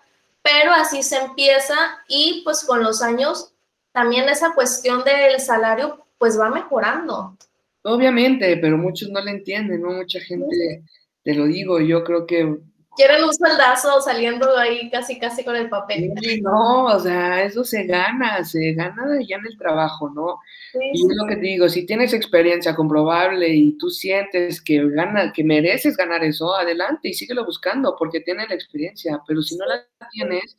pero 0.41 0.71
así 0.71 1.04
se 1.04 1.17
empieza 1.17 1.76
y 2.08 2.41
pues 2.43 2.63
con 2.63 2.84
los 2.84 3.02
años 3.02 3.52
también 3.91 4.28
esa 4.30 4.54
cuestión 4.54 5.04
del 5.04 5.39
salario 5.39 6.06
pues 6.17 6.39
va 6.39 6.49
mejorando. 6.49 7.38
Obviamente, 7.84 8.58
pero 8.58 8.78
muchos 8.78 9.10
no 9.10 9.21
le 9.21 9.32
entienden, 9.32 9.82
¿no? 9.82 9.91
Mucha 9.91 10.19
gente, 10.21 10.84
te 11.23 11.36
lo 11.36 11.45
digo, 11.45 11.80
yo 11.80 12.04
creo 12.04 12.26
que... 12.26 12.58
Quieren 12.95 13.23
un 13.23 13.34
sueldazo 13.34 14.01
saliendo 14.01 14.56
ahí 14.58 14.89
casi, 14.91 15.17
casi 15.17 15.43
con 15.43 15.56
el 15.56 15.69
papel. 15.69 16.12
no, 16.41 16.86
o 16.86 16.99
sea, 16.99 17.43
eso 17.43 17.63
se 17.63 17.86
gana, 17.86 18.43
se 18.43 18.73
gana 18.73 19.19
ya 19.27 19.38
en 19.38 19.47
el 19.47 19.58
trabajo, 19.58 20.10
¿no? 20.10 20.39
y 20.73 20.99
es 20.99 21.15
lo 21.15 21.27
que 21.27 21.36
te 21.36 21.41
digo, 21.41 21.69
si 21.69 21.86
tienes 21.86 22.13
experiencia 22.13 22.75
comprobable 22.75 23.47
y 23.49 23.77
tú 23.77 23.89
sientes 23.89 24.62
que 24.62 24.88
gana, 24.89 25.32
que 25.32 25.43
mereces 25.43 25.97
ganar 25.97 26.23
eso, 26.23 26.56
adelante 26.56 27.10
y 27.10 27.13
síguelo 27.13 27.45
buscando 27.45 27.95
porque 27.97 28.21
tienes 28.21 28.49
la 28.49 28.56
experiencia, 28.56 29.21
pero 29.27 29.41
si 29.41 29.56
no 29.58 29.65
la 29.65 29.86
tienes, 30.12 30.58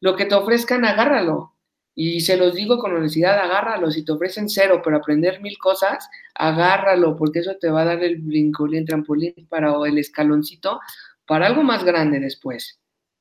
lo 0.00 0.16
que 0.16 0.26
te 0.26 0.34
ofrezcan, 0.34 0.84
agárralo. 0.84 1.52
Y 1.98 2.20
se 2.20 2.36
los 2.36 2.54
digo 2.54 2.78
con 2.78 2.94
honestidad, 2.94 3.38
agárralo. 3.38 3.90
Si 3.90 4.04
te 4.04 4.12
ofrecen 4.12 4.50
cero, 4.50 4.82
pero 4.84 4.98
aprender 4.98 5.40
mil 5.40 5.56
cosas, 5.56 6.06
agárralo, 6.34 7.16
porque 7.16 7.38
eso 7.38 7.56
te 7.58 7.70
va 7.70 7.82
a 7.82 7.84
dar 7.86 8.04
el 8.04 8.18
brincolín, 8.18 8.84
trampolín 8.84 9.34
para 9.48 9.72
o 9.72 9.86
el 9.86 9.96
escaloncito 9.96 10.78
para 11.26 11.46
algo 11.46 11.62
más 11.62 11.84
grande 11.84 12.20
después. 12.20 12.78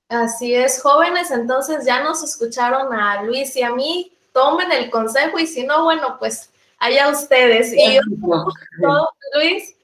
Así 0.10 0.54
es, 0.54 0.82
jóvenes, 0.82 1.32
entonces 1.32 1.86
ya 1.86 2.04
nos 2.04 2.24
escucharon 2.24 2.94
a 2.94 3.24
Luis 3.24 3.56
y 3.56 3.64
a 3.64 3.74
mí, 3.74 4.16
tomen 4.34 4.72
el 4.72 4.90
consejo 4.92 5.40
y 5.40 5.48
si 5.48 5.66
no, 5.66 5.84
bueno, 5.84 6.18
pues 6.20 6.52
allá 6.78 7.10
ustedes. 7.10 7.74
Y 7.74 7.96
yo, 7.96 8.02
Luis, 9.34 9.76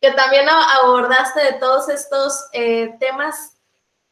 que 0.00 0.12
también 0.12 0.46
abordaste 0.48 1.40
de 1.40 1.52
todos 1.54 1.88
estos 1.88 2.48
eh, 2.52 2.94
temas 3.00 3.54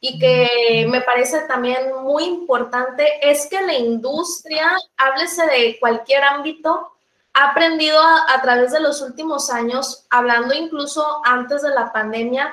y 0.00 0.18
que 0.18 0.86
me 0.88 1.02
parece 1.02 1.42
también 1.42 2.02
muy 2.02 2.24
importante 2.24 3.06
es 3.22 3.46
que 3.46 3.60
la 3.60 3.74
industria, 3.74 4.76
háblese 4.96 5.46
de 5.46 5.76
cualquier 5.78 6.24
ámbito, 6.24 6.92
ha 7.34 7.50
aprendido 7.50 8.00
a, 8.00 8.42
través 8.42 8.72
de 8.72 8.80
los 8.80 9.00
últimos 9.00 9.48
años, 9.48 10.06
hablando 10.10 10.54
incluso 10.54 11.22
antes 11.24 11.62
de 11.62 11.70
la 11.70 11.92
pandemia, 11.92 12.52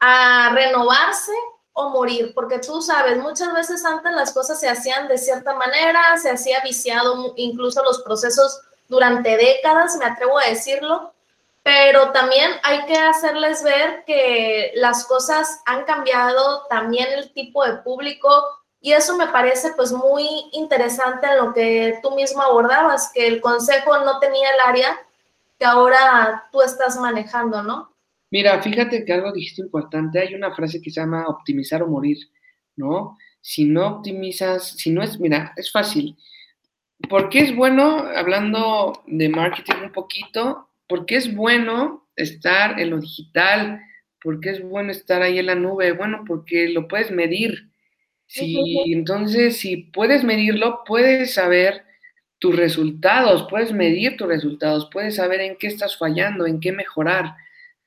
a 0.00 0.50
renovarse 0.54 1.32
o 1.72 1.90
morir, 1.90 2.32
porque 2.34 2.58
tú 2.58 2.80
sabes, 2.80 3.18
muchas 3.18 3.52
veces 3.52 3.84
antes 3.84 4.12
las 4.12 4.32
cosas 4.32 4.58
se 4.58 4.68
hacían 4.68 5.08
de 5.08 5.18
cierta 5.18 5.54
manera, 5.54 6.16
se 6.16 6.30
hacía 6.30 6.60
viciado 6.60 7.34
incluso 7.36 7.82
los 7.82 8.02
procesos 8.02 8.62
durante 8.88 9.36
décadas, 9.36 9.96
me 9.96 10.06
atrevo 10.06 10.38
a 10.38 10.46
decirlo, 10.46 11.12
pero 11.62 12.12
también 12.12 12.52
hay 12.62 12.86
que 12.86 12.96
hacerles 12.96 13.62
ver 13.62 14.04
que 14.06 14.72
las 14.76 15.04
cosas 15.04 15.60
han 15.66 15.84
cambiado, 15.84 16.64
también 16.70 17.08
el 17.12 17.32
tipo 17.32 17.64
de 17.64 17.74
público, 17.74 18.30
y 18.80 18.92
eso 18.92 19.16
me 19.16 19.26
parece 19.26 19.72
pues 19.74 19.92
muy 19.92 20.48
interesante 20.52 21.26
en 21.26 21.38
lo 21.38 21.52
que 21.52 21.98
tú 22.02 22.12
mismo 22.14 22.42
abordabas, 22.42 23.10
que 23.12 23.26
el 23.26 23.40
consejo 23.40 23.98
no 23.98 24.18
tenía 24.20 24.48
el 24.50 24.60
área 24.60 25.00
que 25.58 25.64
ahora 25.64 26.48
tú 26.52 26.62
estás 26.62 26.96
manejando, 26.96 27.62
¿no? 27.62 27.90
Mira, 28.30 28.60
fíjate 28.62 29.04
que 29.04 29.12
algo 29.12 29.32
dijiste 29.32 29.62
importante, 29.62 30.18
hay 30.18 30.34
una 30.34 30.54
frase 30.54 30.80
que 30.82 30.90
se 30.90 31.00
llama 31.00 31.26
optimizar 31.28 31.82
o 31.82 31.88
morir, 31.88 32.18
¿no? 32.76 33.16
Si 33.40 33.64
no 33.64 33.86
optimizas, 33.86 34.70
si 34.70 34.90
no 34.90 35.02
es, 35.02 35.20
mira, 35.20 35.52
es 35.56 35.70
fácil. 35.70 36.16
¿Por 37.08 37.28
qué 37.28 37.40
es 37.40 37.54
bueno, 37.54 37.98
hablando 38.16 39.04
de 39.06 39.28
marketing 39.28 39.84
un 39.84 39.92
poquito, 39.92 40.66
¿Por 40.88 41.06
qué 41.06 41.16
es 41.16 41.34
bueno 41.34 42.06
estar 42.16 42.80
en 42.80 42.90
lo 42.90 43.00
digital? 43.00 43.82
¿Por 44.22 44.40
qué 44.40 44.50
es 44.50 44.62
bueno 44.62 44.92
estar 44.92 45.22
ahí 45.22 45.38
en 45.38 45.46
la 45.46 45.54
nube? 45.54 45.92
Bueno, 45.92 46.24
porque 46.26 46.68
lo 46.68 46.88
puedes 46.88 47.10
medir. 47.10 47.70
Si, 48.26 48.92
entonces, 48.92 49.58
si 49.58 49.76
puedes 49.76 50.24
medirlo, 50.24 50.82
puedes 50.84 51.34
saber 51.34 51.84
tus 52.38 52.56
resultados, 52.56 53.46
puedes 53.48 53.72
medir 53.72 54.16
tus 54.16 54.28
resultados, 54.28 54.88
puedes 54.92 55.16
saber 55.16 55.40
en 55.40 55.56
qué 55.56 55.68
estás 55.68 55.96
fallando, 55.96 56.46
en 56.46 56.60
qué 56.60 56.72
mejorar. 56.72 57.34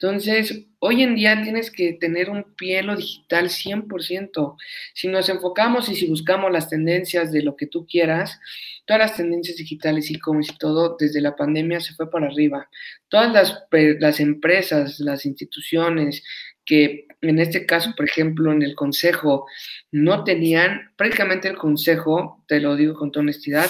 Entonces, 0.02 0.66
hoy 0.80 1.04
en 1.04 1.16
día 1.16 1.42
tienes 1.44 1.70
que 1.70 1.92
tener 1.92 2.30
un 2.30 2.56
pie 2.56 2.80
en 2.80 2.88
lo 2.88 2.96
digital 2.96 3.50
100%. 3.50 4.56
Si 4.94 5.10
nos 5.10 5.28
enfocamos 5.28 5.90
y 5.90 5.96
si 5.96 6.08
buscamos 6.08 6.54
las 6.54 6.70
tendencias 6.70 7.34
de 7.34 7.44
lo 7.44 7.58
que 7.58 7.68
tú 7.68 7.86
quieras, 7.86 8.40
todas 8.86 9.02
las 9.02 9.18
tendencias 9.18 9.58
digitales, 9.58 10.10
e-commerce 10.10 10.54
y 10.54 10.58
todo, 10.58 10.96
desde 10.98 11.20
la 11.20 11.36
pandemia 11.36 11.82
se 11.82 11.94
fue 11.96 12.10
para 12.10 12.28
arriba. 12.28 12.70
Todas 13.10 13.34
las, 13.34 13.66
las 14.00 14.22
empresas, 14.22 15.02
las 15.02 15.26
instituciones 15.26 16.24
que 16.64 17.08
en 17.22 17.40
este 17.40 17.66
caso, 17.66 17.94
por 17.98 18.06
ejemplo, 18.08 18.54
en 18.54 18.62
el 18.62 18.76
consejo, 18.76 19.48
no 19.92 20.24
tenían, 20.24 20.94
prácticamente 20.96 21.50
el 21.50 21.58
consejo, 21.58 22.46
te 22.48 22.62
lo 22.62 22.78
digo 22.78 22.94
con 22.94 23.12
toda 23.12 23.24
honestidad, 23.24 23.70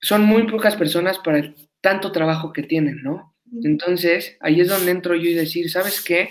son 0.00 0.22
muy 0.22 0.46
pocas 0.46 0.76
personas 0.76 1.18
para 1.18 1.38
el 1.38 1.56
tanto 1.80 2.12
trabajo 2.12 2.52
que 2.52 2.62
tienen, 2.62 3.02
¿no? 3.02 3.35
Entonces, 3.62 4.36
ahí 4.40 4.60
es 4.60 4.68
donde 4.68 4.90
entro 4.90 5.14
yo 5.14 5.30
y 5.30 5.34
decir, 5.34 5.70
¿sabes 5.70 6.02
qué? 6.02 6.30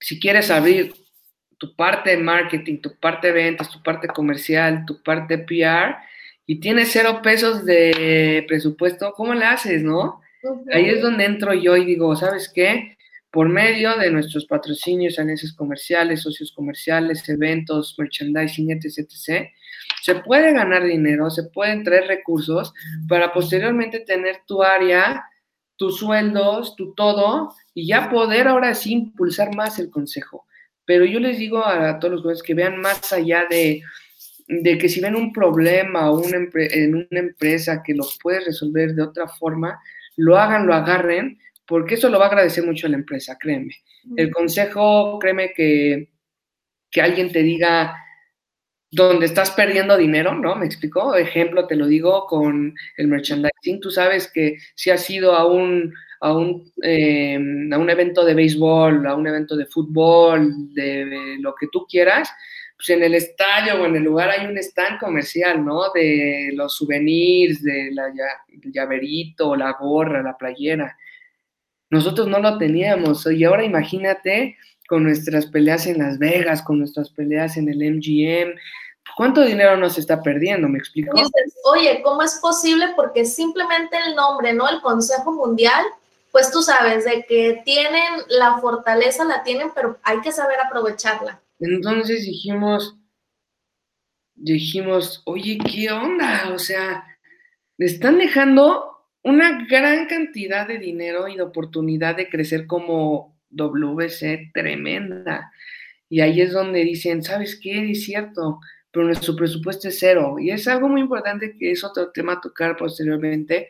Si 0.00 0.20
quieres 0.20 0.50
abrir 0.50 0.94
tu 1.58 1.74
parte 1.74 2.10
de 2.10 2.16
marketing, 2.16 2.80
tu 2.80 2.98
parte 2.98 3.28
de 3.28 3.34
ventas, 3.34 3.70
tu 3.70 3.82
parte 3.82 4.08
comercial, 4.08 4.84
tu 4.86 5.02
parte 5.02 5.38
PR, 5.38 5.96
y 6.46 6.60
tienes 6.60 6.90
cero 6.92 7.20
pesos 7.22 7.64
de 7.64 8.44
presupuesto, 8.48 9.12
¿cómo 9.12 9.32
le 9.32 9.44
haces, 9.44 9.82
no? 9.82 10.20
Ahí 10.72 10.88
es 10.88 11.00
donde 11.00 11.24
entro 11.24 11.54
yo 11.54 11.76
y 11.76 11.84
digo, 11.84 12.16
¿sabes 12.16 12.50
qué? 12.52 12.96
Por 13.30 13.48
medio 13.48 13.96
de 13.96 14.10
nuestros 14.10 14.44
patrocinios, 14.46 15.18
alianzas 15.18 15.52
comerciales, 15.52 16.22
socios 16.22 16.52
comerciales, 16.52 17.26
eventos, 17.28 17.94
merchandising, 17.96 18.72
etc., 18.72 18.98
etc., 18.98 19.48
se 20.02 20.16
puede 20.16 20.52
ganar 20.52 20.84
dinero, 20.84 21.30
se 21.30 21.44
pueden 21.44 21.84
traer 21.84 22.08
recursos 22.08 22.74
para 23.08 23.32
posteriormente 23.32 24.00
tener 24.00 24.40
tu 24.46 24.62
área 24.62 25.24
tus 25.82 25.98
sueldos, 25.98 26.76
tu 26.76 26.94
todo, 26.94 27.52
y 27.74 27.88
ya 27.88 28.08
poder 28.08 28.46
ahora 28.46 28.72
sí 28.72 28.92
impulsar 28.92 29.52
más 29.56 29.80
el 29.80 29.90
consejo. 29.90 30.46
Pero 30.84 31.04
yo 31.04 31.18
les 31.18 31.38
digo 31.38 31.58
a, 31.58 31.98
todos 31.98 32.12
los 32.12 32.22
jóvenes 32.22 32.44
que 32.44 32.54
vean 32.54 32.80
más 32.80 33.12
allá 33.12 33.46
de, 33.50 33.82
de 34.46 34.78
que 34.78 34.88
si 34.88 35.00
ven 35.00 35.16
un 35.16 35.32
problema 35.32 36.12
o 36.12 36.22
en 36.24 36.94
una 36.94 37.18
empresa 37.18 37.82
que 37.84 37.94
lo 37.94 38.04
puede 38.22 38.44
resolver 38.44 38.94
de 38.94 39.02
otra 39.02 39.26
forma, 39.26 39.76
lo 40.14 40.38
hagan, 40.38 40.68
lo 40.68 40.74
agarren, 40.74 41.40
porque 41.66 41.94
eso 41.94 42.08
lo 42.08 42.20
va 42.20 42.26
a 42.26 42.28
agradecer 42.28 42.64
mucho 42.64 42.86
a 42.86 42.90
la 42.90 42.98
empresa, 42.98 43.36
créeme. 43.36 43.74
El 44.16 44.30
consejo, 44.30 45.18
créeme 45.18 45.52
que, 45.52 46.10
que 46.92 47.02
alguien 47.02 47.32
te 47.32 47.42
diga 47.42 47.96
dónde 48.92 49.24
estás 49.24 49.50
perdiendo 49.52 49.96
dinero, 49.96 50.34
¿no? 50.34 50.54
¿Me 50.54 50.66
explicó? 50.66 51.16
Ejemplo, 51.16 51.66
te 51.66 51.76
lo 51.76 51.86
digo 51.86 52.26
con 52.26 52.74
el 52.98 53.08
merchandising. 53.08 53.80
Tú 53.80 53.90
sabes 53.90 54.30
que 54.30 54.58
si 54.74 54.90
has 54.90 55.08
ido 55.08 55.34
a 55.34 55.46
un, 55.46 55.94
a 56.20 56.36
un, 56.36 56.70
em, 56.82 57.72
a 57.72 57.78
un 57.78 57.88
evento 57.88 58.24
de 58.24 58.34
béisbol, 58.34 59.06
a 59.06 59.14
un 59.14 59.26
evento 59.26 59.56
de 59.56 59.66
fútbol, 59.66 60.74
de 60.74 61.38
lo 61.40 61.54
que 61.54 61.68
tú 61.72 61.86
quieras, 61.88 62.30
pues 62.76 62.90
en 62.90 63.02
el 63.02 63.14
estadio 63.14 63.80
o 63.80 63.86
en 63.86 63.96
el 63.96 64.02
lugar 64.02 64.28
hay 64.30 64.46
un 64.46 64.58
stand 64.58 65.00
comercial, 65.00 65.64
¿no? 65.64 65.90
De 65.94 66.50
los 66.54 66.76
souvenirs, 66.76 67.62
de 67.62 67.92
la 67.92 68.12
llaverito, 68.64 69.56
la 69.56 69.72
gorra, 69.72 70.22
la 70.22 70.36
playera. 70.36 70.96
Nosotros 71.88 72.28
no 72.28 72.40
lo 72.40 72.58
teníamos 72.58 73.26
y 73.30 73.44
ahora 73.44 73.64
imagínate 73.64 74.56
con 74.86 75.04
nuestras 75.04 75.46
peleas 75.46 75.86
en 75.86 75.98
Las 75.98 76.18
Vegas, 76.18 76.62
con 76.62 76.78
nuestras 76.78 77.08
peleas 77.08 77.56
en 77.56 77.68
el 77.68 77.78
MGM, 77.78 78.58
¿cuánto 79.16 79.42
dinero 79.42 79.76
nos 79.76 79.98
está 79.98 80.22
perdiendo? 80.22 80.68
¿Me 80.68 80.78
explico? 80.78 81.16
oye, 81.64 82.02
¿cómo 82.02 82.22
es 82.22 82.38
posible? 82.40 82.86
Porque 82.96 83.24
simplemente 83.24 83.96
el 84.06 84.14
nombre, 84.14 84.52
¿no? 84.52 84.68
El 84.68 84.80
Consejo 84.80 85.32
Mundial, 85.32 85.84
pues 86.30 86.50
tú 86.50 86.62
sabes 86.62 87.04
de 87.04 87.24
que 87.28 87.62
tienen 87.64 88.22
la 88.28 88.58
fortaleza, 88.58 89.24
la 89.24 89.42
tienen, 89.42 89.70
pero 89.74 89.98
hay 90.02 90.20
que 90.20 90.32
saber 90.32 90.58
aprovecharla. 90.60 91.40
Entonces 91.60 92.24
dijimos, 92.24 92.96
dijimos, 94.34 95.22
oye, 95.24 95.58
¿qué 95.58 95.90
onda? 95.90 96.50
O 96.52 96.58
sea, 96.58 97.04
le 97.76 97.86
están 97.86 98.18
dejando 98.18 98.92
una 99.22 99.64
gran 99.66 100.06
cantidad 100.06 100.66
de 100.66 100.78
dinero 100.78 101.28
y 101.28 101.36
de 101.36 101.42
oportunidad 101.42 102.16
de 102.16 102.28
crecer 102.28 102.66
como 102.66 103.38
WC 103.50 104.50
tremenda. 104.52 105.52
Y 106.08 106.20
ahí 106.20 106.40
es 106.40 106.52
donde 106.52 106.84
dicen, 106.84 107.22
¿sabes 107.22 107.58
qué? 107.62 107.92
Es 107.92 108.04
cierto, 108.04 108.58
pero 108.92 109.06
nuestro 109.06 109.34
presupuesto 109.34 109.88
es 109.88 109.98
cero. 109.98 110.36
Y 110.38 110.50
es 110.50 110.68
algo 110.68 110.88
muy 110.88 111.00
importante 111.00 111.56
que 111.58 111.72
es 111.72 111.82
otro 111.82 112.10
tema 112.10 112.34
a 112.34 112.40
tocar 112.40 112.76
posteriormente. 112.76 113.68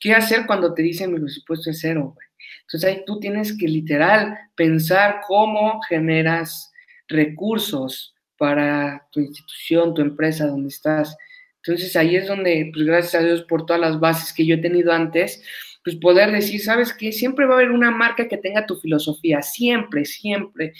¿Qué 0.00 0.14
hacer 0.14 0.46
cuando 0.46 0.72
te 0.74 0.82
dicen 0.82 1.12
mi 1.12 1.20
presupuesto 1.20 1.70
es 1.70 1.80
cero? 1.80 2.16
Entonces 2.62 2.88
ahí 2.88 3.02
tú 3.06 3.20
tienes 3.20 3.56
que 3.56 3.68
literal 3.68 4.36
pensar 4.54 5.20
cómo 5.26 5.80
generas 5.88 6.72
recursos 7.06 8.14
para 8.38 9.06
tu 9.12 9.20
institución, 9.20 9.94
tu 9.94 10.00
empresa, 10.00 10.46
donde 10.46 10.68
estás. 10.68 11.16
Entonces 11.56 11.94
ahí 11.94 12.16
es 12.16 12.26
donde, 12.26 12.70
pues 12.72 12.86
gracias 12.86 13.14
a 13.14 13.24
Dios 13.24 13.42
por 13.42 13.66
todas 13.66 13.80
las 13.80 14.00
bases 14.00 14.32
que 14.32 14.46
yo 14.46 14.56
he 14.56 14.58
tenido 14.58 14.90
antes, 14.92 15.44
pues 15.84 15.96
poder 15.96 16.32
decir, 16.32 16.60
¿sabes 16.60 16.92
qué? 16.92 17.12
Siempre 17.12 17.46
va 17.46 17.54
a 17.54 17.56
haber 17.58 17.70
una 17.70 17.90
marca 17.90 18.26
que 18.26 18.38
tenga 18.38 18.66
tu 18.66 18.76
filosofía, 18.76 19.42
siempre, 19.42 20.04
siempre. 20.04 20.72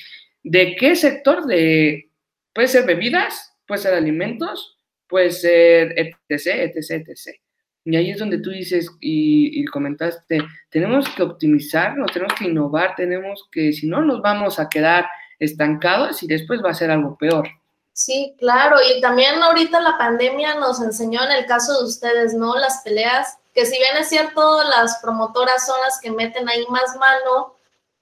¿De 0.42 0.74
qué 0.76 0.96
sector? 0.96 1.46
De, 1.46 2.10
puede 2.52 2.68
ser 2.68 2.86
bebidas, 2.86 3.51
puede 3.72 3.84
ser 3.84 3.94
alimentos, 3.94 4.76
puede 5.08 5.30
ser 5.30 5.94
etc, 5.96 6.74
etc, 6.76 7.08
etc. 7.08 7.40
Y 7.86 7.96
ahí 7.96 8.10
es 8.10 8.18
donde 8.18 8.36
tú 8.36 8.50
dices 8.50 8.90
y, 9.00 9.64
comentaste, 9.64 10.42
tenemos 10.68 11.08
que 11.08 11.22
optimizarnos, 11.22 12.12
tenemos 12.12 12.34
que 12.34 12.44
innovar, 12.44 12.94
tenemos 12.96 13.48
que, 13.50 13.72
si 13.72 13.86
no, 13.86 14.02
nos 14.02 14.20
vamos 14.20 14.58
a 14.58 14.68
quedar 14.68 15.08
estancados 15.38 16.22
y 16.22 16.26
después 16.26 16.62
va 16.62 16.68
a 16.68 16.74
ser 16.74 16.90
algo 16.90 17.16
peor. 17.16 17.48
Sí, 17.94 18.36
claro, 18.38 18.76
y 18.94 19.00
también 19.00 19.42
ahorita 19.42 19.80
la 19.80 19.96
pandemia 19.96 20.56
nos 20.56 20.82
enseñó 20.82 21.24
en 21.24 21.32
el 21.32 21.46
caso 21.46 21.78
de 21.78 21.86
ustedes, 21.86 22.34
¿no? 22.34 22.54
Las 22.56 22.82
peleas, 22.82 23.38
que 23.54 23.64
si 23.64 23.78
bien 23.78 23.96
es 23.98 24.10
cierto, 24.10 24.62
las 24.64 24.98
promotoras 24.98 25.64
son 25.64 25.80
las 25.80 25.98
que 25.98 26.10
meten 26.10 26.46
ahí 26.46 26.66
más 26.68 26.94
mano, 26.96 27.56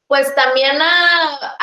pues 0.09 0.35
también 0.35 0.83
a, 0.83 1.57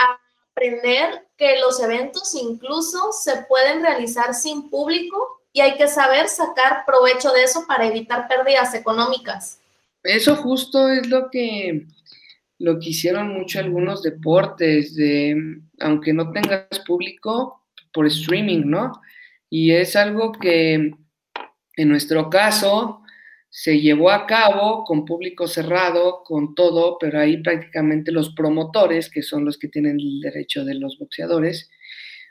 aprender 0.54 1.27
que 1.38 1.60
los 1.60 1.80
eventos 1.82 2.34
incluso 2.36 3.12
se 3.12 3.44
pueden 3.44 3.82
realizar 3.82 4.34
sin 4.34 4.70
público 4.70 5.42
y 5.54 5.62
hay 5.62 5.78
que 5.78 5.88
saber 5.88 6.28
sacar 6.28 6.84
provecho 6.86 7.32
de 7.32 7.44
eso 7.44 7.66
para 7.68 7.88
evitar 7.88 8.28
pérdidas 8.28 8.74
económicas. 8.74 9.60
Eso 10.04 10.36
justo 10.36 10.90
es 10.90 11.08
lo 11.08 11.30
que 11.30 11.86
lo 12.60 12.80
que 12.80 12.90
hicieron 12.90 13.34
mucho 13.34 13.60
algunos 13.60 14.02
deportes, 14.02 14.96
de 14.96 15.60
aunque 15.80 16.12
no 16.12 16.32
tengas 16.32 16.80
público, 16.88 17.62
por 17.94 18.08
streaming, 18.08 18.64
¿no? 18.66 19.00
Y 19.50 19.72
es 19.72 19.96
algo 19.96 20.32
que 20.32 20.74
en 21.76 21.90
nuestro 21.90 22.30
caso 22.30 23.02
se 23.60 23.82
llevó 23.82 24.12
a 24.12 24.28
cabo 24.28 24.84
con 24.84 25.04
público 25.04 25.48
cerrado, 25.48 26.22
con 26.24 26.54
todo, 26.54 27.00
pero 27.00 27.20
ahí 27.20 27.42
prácticamente 27.42 28.12
los 28.12 28.36
promotores, 28.36 29.10
que 29.10 29.24
son 29.24 29.46
los 29.46 29.58
que 29.58 29.68
tienen 29.68 30.00
el 30.00 30.20
derecho 30.22 30.64
de 30.64 30.76
los 30.76 31.00
boxeadores, 31.00 31.68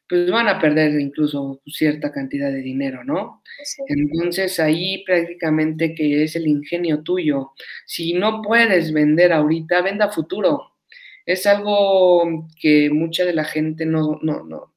pues 0.08 0.30
van 0.30 0.46
a 0.46 0.60
perder 0.60 1.00
incluso 1.00 1.60
cierta 1.66 2.12
cantidad 2.12 2.52
de 2.52 2.60
dinero, 2.60 3.02
¿no? 3.02 3.42
Entonces 3.88 4.60
ahí 4.60 5.02
prácticamente 5.04 5.96
que 5.96 6.22
es 6.22 6.36
el 6.36 6.46
ingenio 6.46 7.02
tuyo. 7.02 7.54
Si 7.86 8.12
no 8.12 8.40
puedes 8.40 8.92
vender 8.92 9.32
ahorita, 9.32 9.82
venda 9.82 10.12
futuro. 10.12 10.76
Es 11.24 11.44
algo 11.48 12.46
que 12.60 12.88
mucha 12.90 13.24
de 13.24 13.34
la 13.34 13.44
gente 13.44 13.84
no, 13.84 14.20
no, 14.22 14.44
no, 14.44 14.74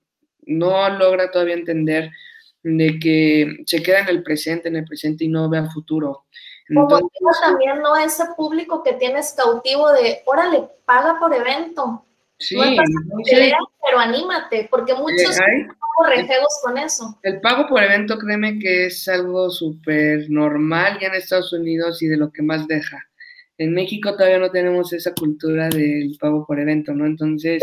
no 0.48 0.90
logra 0.98 1.30
todavía 1.30 1.54
entender 1.54 2.10
de 2.64 3.00
que 3.00 3.64
se 3.66 3.82
queda 3.82 4.00
en 4.00 4.10
el 4.10 4.24
presente, 4.24 4.68
en 4.68 4.78
el 4.78 4.86
presente 4.86 5.26
y 5.26 5.30
no 5.30 5.50
ve 5.50 5.60
a 5.60 5.70
futuro. 5.70 6.26
Entonces, 6.68 7.08
Como 7.20 7.32
también 7.42 7.82
no 7.82 7.96
ese 7.98 8.24
público 8.38 8.84
que 8.84 8.94
tienes 8.94 9.34
cautivo 9.36 9.92
de, 9.92 10.22
órale, 10.26 10.70
paga 10.86 11.20
por 11.20 11.34
evento. 11.34 12.06
Sí, 12.38 12.56
no 12.56 13.68
pero 13.84 14.00
anímate, 14.00 14.68
porque 14.72 14.94
muchos 14.94 15.38
hay, 15.42 15.68
rejegos 16.08 16.54
con 16.64 16.78
eso. 16.78 17.20
El 17.24 17.42
pago 17.42 17.68
por 17.68 17.84
evento, 17.84 18.18
créeme 18.18 18.60
que 18.60 18.86
es 18.86 19.08
algo 19.10 19.50
súper 19.50 20.30
normal 20.30 21.00
ya 21.02 21.08
en 21.08 21.16
Estados 21.16 21.52
Unidos 21.52 22.02
y 22.02 22.08
de 22.08 22.16
lo 22.16 22.32
que 22.32 22.42
más 22.42 22.66
deja 22.68 23.09
en 23.60 23.74
México 23.74 24.16
todavía 24.16 24.40
no 24.40 24.50
tenemos 24.50 24.94
esa 24.94 25.14
cultura 25.14 25.68
del 25.68 26.16
pago 26.18 26.46
por 26.46 26.58
evento, 26.62 26.94
¿no? 26.94 27.06
Entonces... 27.06 27.62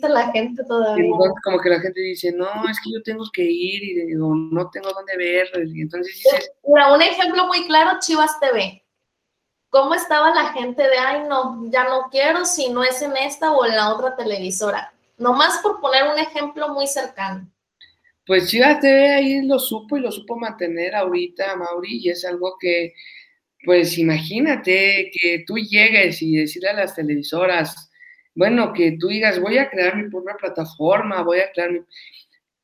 Te 0.00 0.08
la 0.08 0.32
gente 0.32 0.64
todavía. 0.64 1.04
Entonces, 1.04 1.34
como 1.44 1.60
que 1.60 1.68
la 1.68 1.80
gente 1.80 2.00
dice, 2.00 2.32
no, 2.32 2.46
es 2.70 2.80
que 2.82 2.90
yo 2.90 3.02
tengo 3.02 3.24
que 3.30 3.42
ir 3.42 3.82
y 3.82 4.06
digo, 4.06 4.34
no 4.34 4.70
tengo 4.70 4.90
dónde 4.94 5.14
ver. 5.18 5.46
Y 5.66 5.82
entonces 5.82 6.14
dices... 6.14 6.50
Mira, 6.66 6.94
un 6.94 7.02
ejemplo 7.02 7.46
muy 7.46 7.66
claro, 7.66 7.98
Chivas 8.00 8.40
TV. 8.40 8.82
¿Cómo 9.68 9.94
estaba 9.94 10.34
la 10.34 10.54
gente 10.54 10.82
de, 10.82 10.96
ay, 10.96 11.28
no, 11.28 11.70
ya 11.70 11.84
no 11.84 12.08
quiero 12.10 12.46
si 12.46 12.70
no 12.70 12.82
es 12.82 13.02
en 13.02 13.14
esta 13.14 13.52
o 13.52 13.66
en 13.66 13.76
la 13.76 13.92
otra 13.92 14.16
televisora? 14.16 14.94
Nomás 15.18 15.58
por 15.58 15.78
poner 15.78 16.04
un 16.04 16.18
ejemplo 16.18 16.70
muy 16.70 16.86
cercano. 16.86 17.46
Pues 18.26 18.48
Chivas 18.48 18.80
TV 18.80 19.10
ahí 19.10 19.42
lo 19.46 19.58
supo 19.58 19.98
y 19.98 20.00
lo 20.00 20.10
supo 20.10 20.38
mantener 20.38 20.94
ahorita, 20.94 21.54
Mauri, 21.56 21.98
y 22.02 22.08
es 22.08 22.24
algo 22.24 22.56
que 22.58 22.94
pues 23.64 23.98
imagínate 23.98 25.10
que 25.12 25.44
tú 25.46 25.56
llegues 25.56 26.22
y 26.22 26.36
decirle 26.36 26.70
a 26.70 26.74
las 26.74 26.94
televisoras, 26.94 27.90
bueno, 28.34 28.72
que 28.72 28.96
tú 28.98 29.08
digas, 29.08 29.40
voy 29.40 29.58
a 29.58 29.70
crear 29.70 29.96
mi 29.96 30.10
propia 30.10 30.34
plataforma, 30.34 31.22
voy 31.22 31.38
a 31.38 31.50
crear 31.52 31.72
mi... 31.72 31.80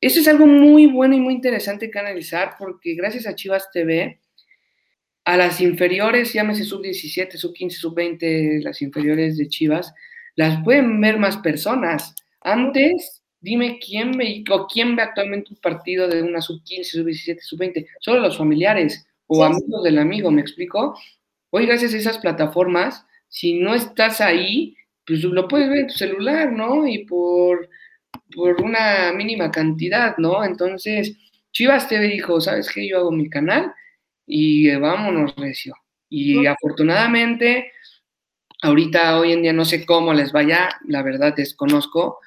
Eso 0.00 0.20
es 0.20 0.28
algo 0.28 0.46
muy 0.46 0.86
bueno 0.86 1.14
y 1.14 1.20
muy 1.20 1.34
interesante 1.34 1.90
que 1.90 1.98
analizar 1.98 2.54
porque 2.58 2.94
gracias 2.94 3.26
a 3.26 3.34
Chivas 3.34 3.70
TV, 3.70 4.18
a 5.24 5.36
las 5.36 5.60
inferiores, 5.60 6.32
llámese 6.32 6.64
sub 6.64 6.82
17, 6.82 7.36
sub 7.36 7.52
15, 7.52 7.76
sub 7.76 7.94
20, 7.94 8.60
las 8.62 8.80
inferiores 8.82 9.36
de 9.36 9.48
Chivas, 9.48 9.92
las 10.36 10.62
pueden 10.64 11.00
ver 11.00 11.18
más 11.18 11.36
personas. 11.38 12.14
Antes, 12.40 13.22
dime 13.40 13.78
quién 13.78 14.12
ve 14.12 14.42
o 14.50 14.66
quién 14.66 14.96
ve 14.96 15.02
actualmente 15.02 15.52
un 15.52 15.60
partido 15.60 16.08
de 16.08 16.22
una 16.22 16.40
sub 16.40 16.62
15, 16.64 16.98
sub 16.98 17.06
17, 17.06 17.40
sub 17.42 17.58
20, 17.58 17.86
solo 18.00 18.20
los 18.20 18.38
familiares 18.38 19.06
o 19.32 19.44
amigos 19.44 19.84
del 19.84 19.98
amigo, 19.98 20.32
¿me 20.32 20.40
explico? 20.40 20.98
Hoy 21.50 21.64
gracias 21.66 21.94
a 21.94 21.98
esas 21.98 22.18
plataformas, 22.18 23.06
si 23.28 23.60
no 23.60 23.76
estás 23.76 24.20
ahí, 24.20 24.76
pues 25.06 25.22
lo 25.22 25.46
puedes 25.46 25.68
ver 25.68 25.78
en 25.78 25.86
tu 25.86 25.94
celular, 25.94 26.50
¿no? 26.52 26.84
Y 26.84 27.04
por, 27.04 27.68
por 28.34 28.60
una 28.60 29.12
mínima 29.12 29.52
cantidad, 29.52 30.16
¿no? 30.18 30.42
Entonces, 30.42 31.16
Chivas 31.52 31.88
TV 31.88 32.08
dijo, 32.08 32.40
¿sabes 32.40 32.68
qué? 32.74 32.88
Yo 32.88 32.98
hago 32.98 33.12
mi 33.12 33.30
canal 33.30 33.72
y 34.26 34.74
vámonos, 34.74 35.36
recio. 35.36 35.76
Y 36.08 36.46
afortunadamente, 36.46 37.70
ahorita, 38.62 39.20
hoy 39.20 39.32
en 39.32 39.42
día, 39.42 39.52
no 39.52 39.64
sé 39.64 39.86
cómo 39.86 40.12
les 40.12 40.32
vaya, 40.32 40.70
la 40.88 41.04
verdad 41.04 41.34
desconozco, 41.36 42.18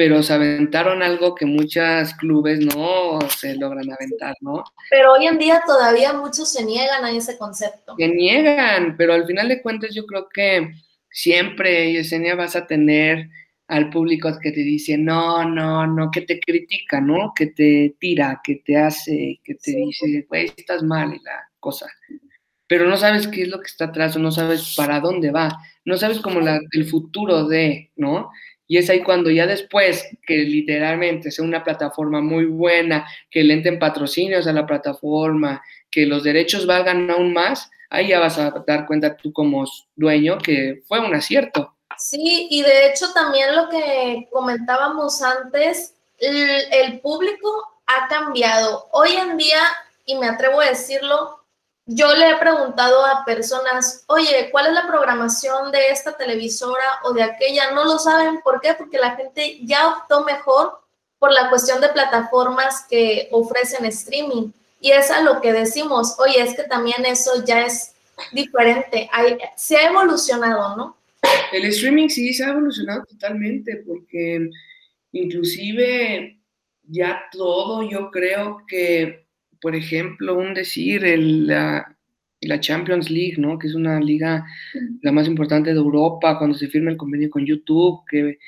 pero 0.00 0.22
se 0.22 0.32
aventaron 0.32 1.02
algo 1.02 1.34
que 1.34 1.44
muchos 1.44 2.14
clubes 2.14 2.58
no 2.60 3.18
se 3.28 3.54
logran 3.54 3.92
aventar, 3.92 4.34
¿no? 4.40 4.64
Pero 4.88 5.12
hoy 5.12 5.26
en 5.26 5.36
día 5.36 5.62
todavía 5.66 6.14
muchos 6.14 6.50
se 6.50 6.64
niegan 6.64 7.04
a 7.04 7.10
ese 7.10 7.36
concepto. 7.36 7.96
Se 7.98 8.08
niegan, 8.08 8.96
pero 8.96 9.12
al 9.12 9.26
final 9.26 9.50
de 9.50 9.60
cuentas 9.60 9.94
yo 9.94 10.06
creo 10.06 10.26
que 10.32 10.70
siempre, 11.10 11.92
Yesenia, 11.92 12.34
vas 12.34 12.56
a 12.56 12.66
tener 12.66 13.28
al 13.68 13.90
público 13.90 14.30
que 14.40 14.52
te 14.52 14.60
dice, 14.60 14.96
no, 14.96 15.44
no, 15.44 15.86
no, 15.86 16.10
que 16.10 16.22
te 16.22 16.40
critica, 16.40 16.98
¿no? 17.02 17.34
Que 17.36 17.48
te 17.48 17.94
tira, 18.00 18.40
que 18.42 18.62
te 18.64 18.78
hace, 18.78 19.38
que 19.44 19.54
te 19.56 19.72
dice, 19.72 20.24
güey, 20.30 20.46
estás 20.56 20.82
mal 20.82 21.12
y 21.12 21.22
la 21.22 21.46
cosa. 21.58 21.86
pero 22.66 22.88
no 22.88 22.96
sabes 22.96 23.26
qué 23.26 23.42
es 23.42 23.48
lo 23.48 23.60
que 23.60 23.66
está 23.66 23.86
atrás 23.86 24.16
o 24.16 24.18
no 24.18 24.32
sabes 24.32 24.74
para 24.78 24.98
dónde 25.00 25.30
va, 25.30 25.58
no 25.84 25.98
sabes 25.98 26.20
como 26.20 26.40
la, 26.40 26.58
el 26.72 26.86
futuro 26.86 27.46
de, 27.46 27.90
¿no? 27.96 28.30
Y 28.70 28.78
es 28.78 28.88
ahí 28.88 29.02
cuando 29.02 29.30
ya 29.30 29.48
después 29.48 30.06
que 30.24 30.36
literalmente 30.36 31.32
sea 31.32 31.44
una 31.44 31.64
plataforma 31.64 32.20
muy 32.20 32.44
buena, 32.44 33.04
que 33.28 33.42
le 33.42 33.54
entren 33.54 33.80
patrocinios 33.80 34.46
a 34.46 34.52
la 34.52 34.64
plataforma, 34.64 35.60
que 35.90 36.06
los 36.06 36.22
derechos 36.22 36.66
valgan 36.66 37.10
aún 37.10 37.32
más, 37.32 37.68
ahí 37.88 38.10
ya 38.10 38.20
vas 38.20 38.38
a 38.38 38.52
dar 38.64 38.86
cuenta 38.86 39.16
tú 39.16 39.32
como 39.32 39.64
dueño 39.96 40.38
que 40.38 40.84
fue 40.86 41.00
un 41.00 41.12
acierto. 41.12 41.74
Sí, 41.98 42.46
y 42.48 42.62
de 42.62 42.86
hecho 42.86 43.12
también 43.12 43.56
lo 43.56 43.68
que 43.68 44.28
comentábamos 44.30 45.20
antes, 45.20 45.96
el, 46.20 46.62
el 46.70 47.00
público 47.00 47.48
ha 47.86 48.06
cambiado. 48.06 48.86
Hoy 48.92 49.10
en 49.16 49.36
día, 49.36 49.64
y 50.06 50.14
me 50.16 50.28
atrevo 50.28 50.60
a 50.60 50.66
decirlo, 50.66 51.39
yo 51.92 52.14
le 52.14 52.30
he 52.30 52.36
preguntado 52.36 53.04
a 53.04 53.24
personas, 53.24 54.04
oye, 54.06 54.48
¿cuál 54.52 54.68
es 54.68 54.74
la 54.74 54.86
programación 54.86 55.72
de 55.72 55.88
esta 55.88 56.16
televisora 56.16 56.84
o 57.02 57.12
de 57.12 57.24
aquella? 57.24 57.72
No 57.72 57.84
lo 57.84 57.98
saben. 57.98 58.40
¿Por 58.42 58.60
qué? 58.60 58.74
Porque 58.74 58.96
la 58.96 59.16
gente 59.16 59.58
ya 59.62 59.88
optó 59.88 60.24
mejor 60.24 60.80
por 61.18 61.32
la 61.32 61.50
cuestión 61.50 61.80
de 61.80 61.88
plataformas 61.88 62.86
que 62.88 63.28
ofrecen 63.32 63.84
streaming. 63.86 64.52
Y 64.80 64.92
es 64.92 65.10
a 65.10 65.20
lo 65.22 65.40
que 65.40 65.52
decimos, 65.52 66.14
oye, 66.20 66.40
es 66.40 66.54
que 66.54 66.62
también 66.62 67.04
eso 67.04 67.44
ya 67.44 67.66
es 67.66 67.92
diferente, 68.32 69.10
se 69.56 69.76
ha 69.76 69.90
evolucionado, 69.90 70.76
¿no? 70.76 70.96
El 71.52 71.64
streaming 71.64 72.08
sí 72.08 72.32
se 72.32 72.44
ha 72.44 72.50
evolucionado 72.50 73.04
totalmente, 73.04 73.82
porque 73.84 74.48
inclusive 75.10 76.38
ya 76.84 77.24
todo, 77.32 77.82
yo 77.82 78.10
creo 78.12 78.64
que 78.68 79.26
por 79.60 79.74
ejemplo, 79.76 80.36
un 80.36 80.54
decir, 80.54 81.04
el, 81.04 81.46
la, 81.46 81.96
la, 82.40 82.60
Champions 82.60 83.10
League, 83.10 83.36
¿no? 83.38 83.58
Que 83.58 83.68
es 83.68 83.74
una 83.74 84.00
liga 84.00 84.44
la 85.02 85.12
más 85.12 85.26
importante 85.26 85.70
de 85.70 85.76
Europa, 85.76 86.38
cuando 86.38 86.56
se 86.56 86.68
firma 86.68 86.90
el 86.90 86.96
convenio 86.96 87.30
con 87.30 87.44
YouTube, 87.44 88.02
que 88.08 88.38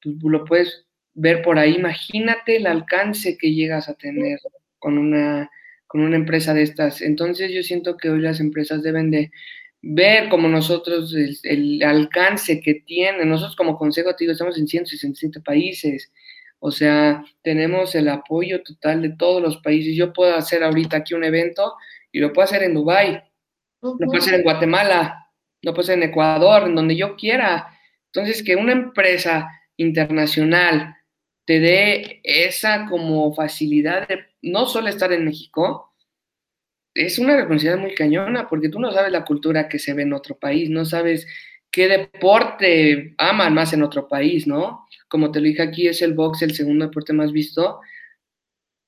tú 0.00 0.18
pues, 0.18 0.32
lo 0.32 0.44
puedes 0.44 0.86
ver 1.14 1.42
por 1.42 1.58
ahí. 1.58 1.74
Imagínate 1.76 2.56
el 2.56 2.66
alcance 2.66 3.36
que 3.38 3.54
llegas 3.54 3.88
a 3.88 3.94
tener 3.94 4.38
con 4.78 4.98
una, 4.98 5.50
con 5.86 6.00
una 6.02 6.16
empresa 6.16 6.54
de 6.54 6.62
estas. 6.62 7.00
Entonces 7.00 7.52
yo 7.52 7.62
siento 7.62 7.96
que 7.96 8.10
hoy 8.10 8.20
las 8.20 8.40
empresas 8.40 8.82
deben 8.82 9.10
de 9.10 9.30
ver 9.82 10.28
como 10.28 10.48
nosotros 10.48 11.14
el, 11.14 11.38
el 11.44 11.82
alcance 11.82 12.60
que 12.60 12.74
tienen. 12.86 13.28
Nosotros 13.28 13.56
como 13.56 13.78
consejo, 13.78 14.14
te 14.14 14.24
digo, 14.24 14.32
estamos 14.32 14.58
en 14.58 14.66
167 14.66 15.40
países 15.40 16.12
o 16.58 16.70
sea, 16.70 17.24
tenemos 17.42 17.94
el 17.94 18.08
apoyo 18.08 18.62
total 18.62 19.02
de 19.02 19.10
todos 19.10 19.42
los 19.42 19.58
países. 19.58 19.94
Yo 19.96 20.12
puedo 20.12 20.34
hacer 20.34 20.62
ahorita 20.64 20.98
aquí 20.98 21.14
un 21.14 21.24
evento 21.24 21.74
y 22.10 22.20
lo 22.20 22.32
puedo 22.32 22.44
hacer 22.44 22.62
en 22.62 22.74
Dubái, 22.74 23.22
lo 23.80 23.96
puedo 23.96 24.18
hacer 24.18 24.34
en 24.34 24.42
Guatemala, 24.42 25.30
lo 25.62 25.72
puedo 25.72 25.82
hacer 25.82 25.98
en 25.98 26.10
Ecuador, 26.10 26.64
en 26.64 26.74
donde 26.74 26.96
yo 26.96 27.16
quiera. 27.16 27.68
Entonces, 28.06 28.42
que 28.42 28.56
una 28.56 28.72
empresa 28.72 29.48
internacional 29.76 30.96
te 31.44 31.60
dé 31.60 32.20
esa 32.24 32.86
como 32.86 33.32
facilidad 33.34 34.08
de 34.08 34.26
no 34.42 34.66
solo 34.66 34.88
estar 34.88 35.12
en 35.12 35.24
México, 35.24 35.94
es 36.94 37.18
una 37.18 37.36
responsabilidad 37.36 37.78
muy 37.78 37.94
cañona, 37.94 38.48
porque 38.48 38.70
tú 38.70 38.80
no 38.80 38.90
sabes 38.90 39.12
la 39.12 39.24
cultura 39.24 39.68
que 39.68 39.78
se 39.78 39.92
ve 39.92 40.02
en 40.02 40.14
otro 40.14 40.38
país, 40.38 40.70
no 40.70 40.84
sabes 40.84 41.26
qué 41.70 41.88
deporte 41.88 43.14
aman 43.18 43.52
más 43.52 43.74
en 43.74 43.82
otro 43.82 44.08
país, 44.08 44.46
¿no? 44.46 44.85
Como 45.08 45.30
te 45.30 45.40
lo 45.40 45.46
dije 45.46 45.62
aquí, 45.62 45.88
es 45.88 46.02
el 46.02 46.14
box 46.14 46.42
el 46.42 46.54
segundo 46.54 46.86
deporte 46.86 47.12
más 47.12 47.32
visto. 47.32 47.80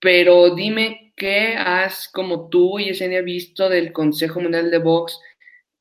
Pero 0.00 0.54
dime 0.54 1.12
qué 1.16 1.54
has, 1.56 2.08
como 2.08 2.48
tú 2.48 2.78
y 2.78 2.86
Yesenia, 2.86 3.22
visto 3.22 3.68
del 3.68 3.92
Consejo 3.92 4.40
Mundial 4.40 4.70
de 4.70 4.78
Box, 4.78 5.18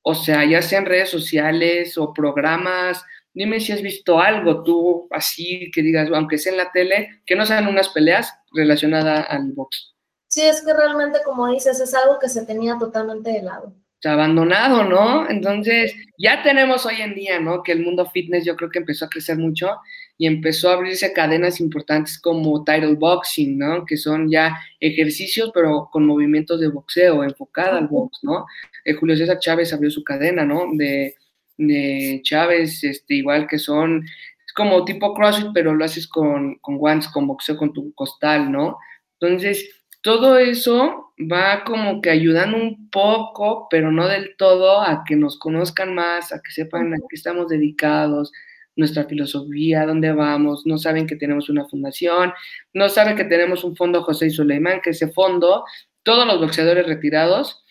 o 0.02 0.15
sea, 0.15 0.45
ya 0.45 0.62
sea 0.62 0.80
en 0.80 0.86
redes 0.86 1.10
sociales 1.10 1.97
o 1.97 2.13
programas, 2.13 3.04
dime 3.34 3.60
si 3.60 3.73
has 3.73 3.82
visto 3.82 4.19
algo 4.19 4.63
tú 4.63 5.08
así 5.12 5.69
que 5.73 5.82
digas, 5.82 6.10
aunque 6.13 6.38
sea 6.38 6.54
en 6.54 6.58
la 6.58 6.71
tele, 6.71 7.21
que 7.26 7.36
no 7.36 7.45
sean 7.45 7.67
unas 7.67 7.89
peleas 7.89 8.34
relacionadas 8.54 9.28
al 9.30 9.52
box. 9.54 9.93
Sí, 10.28 10.41
es 10.41 10.62
que 10.62 10.73
realmente, 10.73 11.19
como 11.23 11.52
dices, 11.52 11.80
es 11.80 11.93
algo 11.93 12.19
que 12.19 12.30
se 12.30 12.45
tenía 12.45 12.78
totalmente 12.80 13.32
de 13.32 13.43
lado 13.43 13.73
abandonado, 14.06 14.84
¿no? 14.84 15.30
Entonces, 15.30 15.95
ya 16.17 16.43
tenemos 16.43 16.86
hoy 16.86 17.02
en 17.02 17.15
día, 17.15 17.39
¿no? 17.39 17.63
Que 17.63 17.71
el 17.71 17.84
mundo 17.84 18.06
fitness 18.06 18.45
yo 18.45 18.56
creo 18.56 18.69
que 18.69 18.80
empezó 18.80 19.06
a 19.06 19.10
crecer 19.10 19.38
mucho 19.38 19.78
y 20.17 20.25
empezó 20.25 20.69
a 20.69 20.73
abrirse 20.73 21.13
cadenas 21.13 21.60
importantes 21.60 22.19
como 22.19 22.63
title 22.63 22.95
boxing, 22.95 23.58
¿no? 23.58 23.86
Que 23.86 23.97
son 23.97 24.30
ya 24.30 24.58
ejercicios, 24.80 25.51
pero 25.53 25.89
con 25.91 26.06
movimientos 26.06 26.60
de 26.60 26.69
boxeo, 26.69 27.23
enfocada 27.23 27.77
al 27.77 27.88
box, 27.88 28.19
¿no? 28.23 28.45
Eh, 28.84 28.93
Julio 28.93 29.15
César 29.15 29.39
Chávez 29.39 29.73
abrió 29.73 29.91
su 29.91 30.03
cadena, 30.03 30.43
¿no? 30.43 30.65
De, 30.73 31.15
de 31.58 32.21
Chávez, 32.23 32.84
este, 32.84 33.15
igual 33.15 33.47
que 33.47 33.60
son, 33.60 34.03
es 34.45 34.53
como 34.53 34.86
tipo 34.86 35.13
CrossFit, 35.13 35.49
pero 35.53 35.75
lo 35.75 35.86
haces 35.86 36.08
con, 36.08 36.56
con 36.60 36.77
guantes, 36.77 37.10
con 37.10 37.27
boxeo, 37.27 37.58
con 37.58 37.73
tu 37.73 37.93
costal, 37.93 38.51
¿no? 38.51 38.77
Entonces, 39.19 39.69
todo 40.01 40.38
eso 40.38 41.13
va 41.19 41.63
como 41.63 42.01
que 42.01 42.10
ayudando 42.10 42.58
un 42.58 42.89
poco, 42.89 43.67
pero 43.69 43.91
no 43.91 44.08
del 44.08 44.36
todo, 44.38 44.82
a 44.82 45.03
que 45.06 45.15
nos 45.15 45.38
conozcan 45.38 45.93
más, 45.93 46.32
a 46.32 46.41
que 46.41 46.51
sepan 46.51 46.93
a 46.93 46.97
qué 46.97 47.15
estamos 47.15 47.49
dedicados, 47.49 48.32
nuestra 48.78 49.06
filosofía, 49.06 49.86
dónde 49.86 50.13
vamos, 50.13 50.66
no 50.66 50.78
saben 50.78 51.08
que 51.08 51.16
tenemos 51.16 51.50
una 51.50 51.66
fundación, 51.66 52.32
no 52.74 52.88
saben 52.88 53.18
que 53.18 53.26
tenemos 53.26 53.63
un 53.63 53.76
fondo 53.76 54.04
José 54.04 54.28
y 54.28 54.30
Suleimán, 54.30 54.82
que 54.82 54.92
ese 54.92 55.10
fondo, 55.10 55.66
todos 56.04 56.26
los 56.26 56.40
boxeadores 56.40 56.88
retirados 56.88 57.66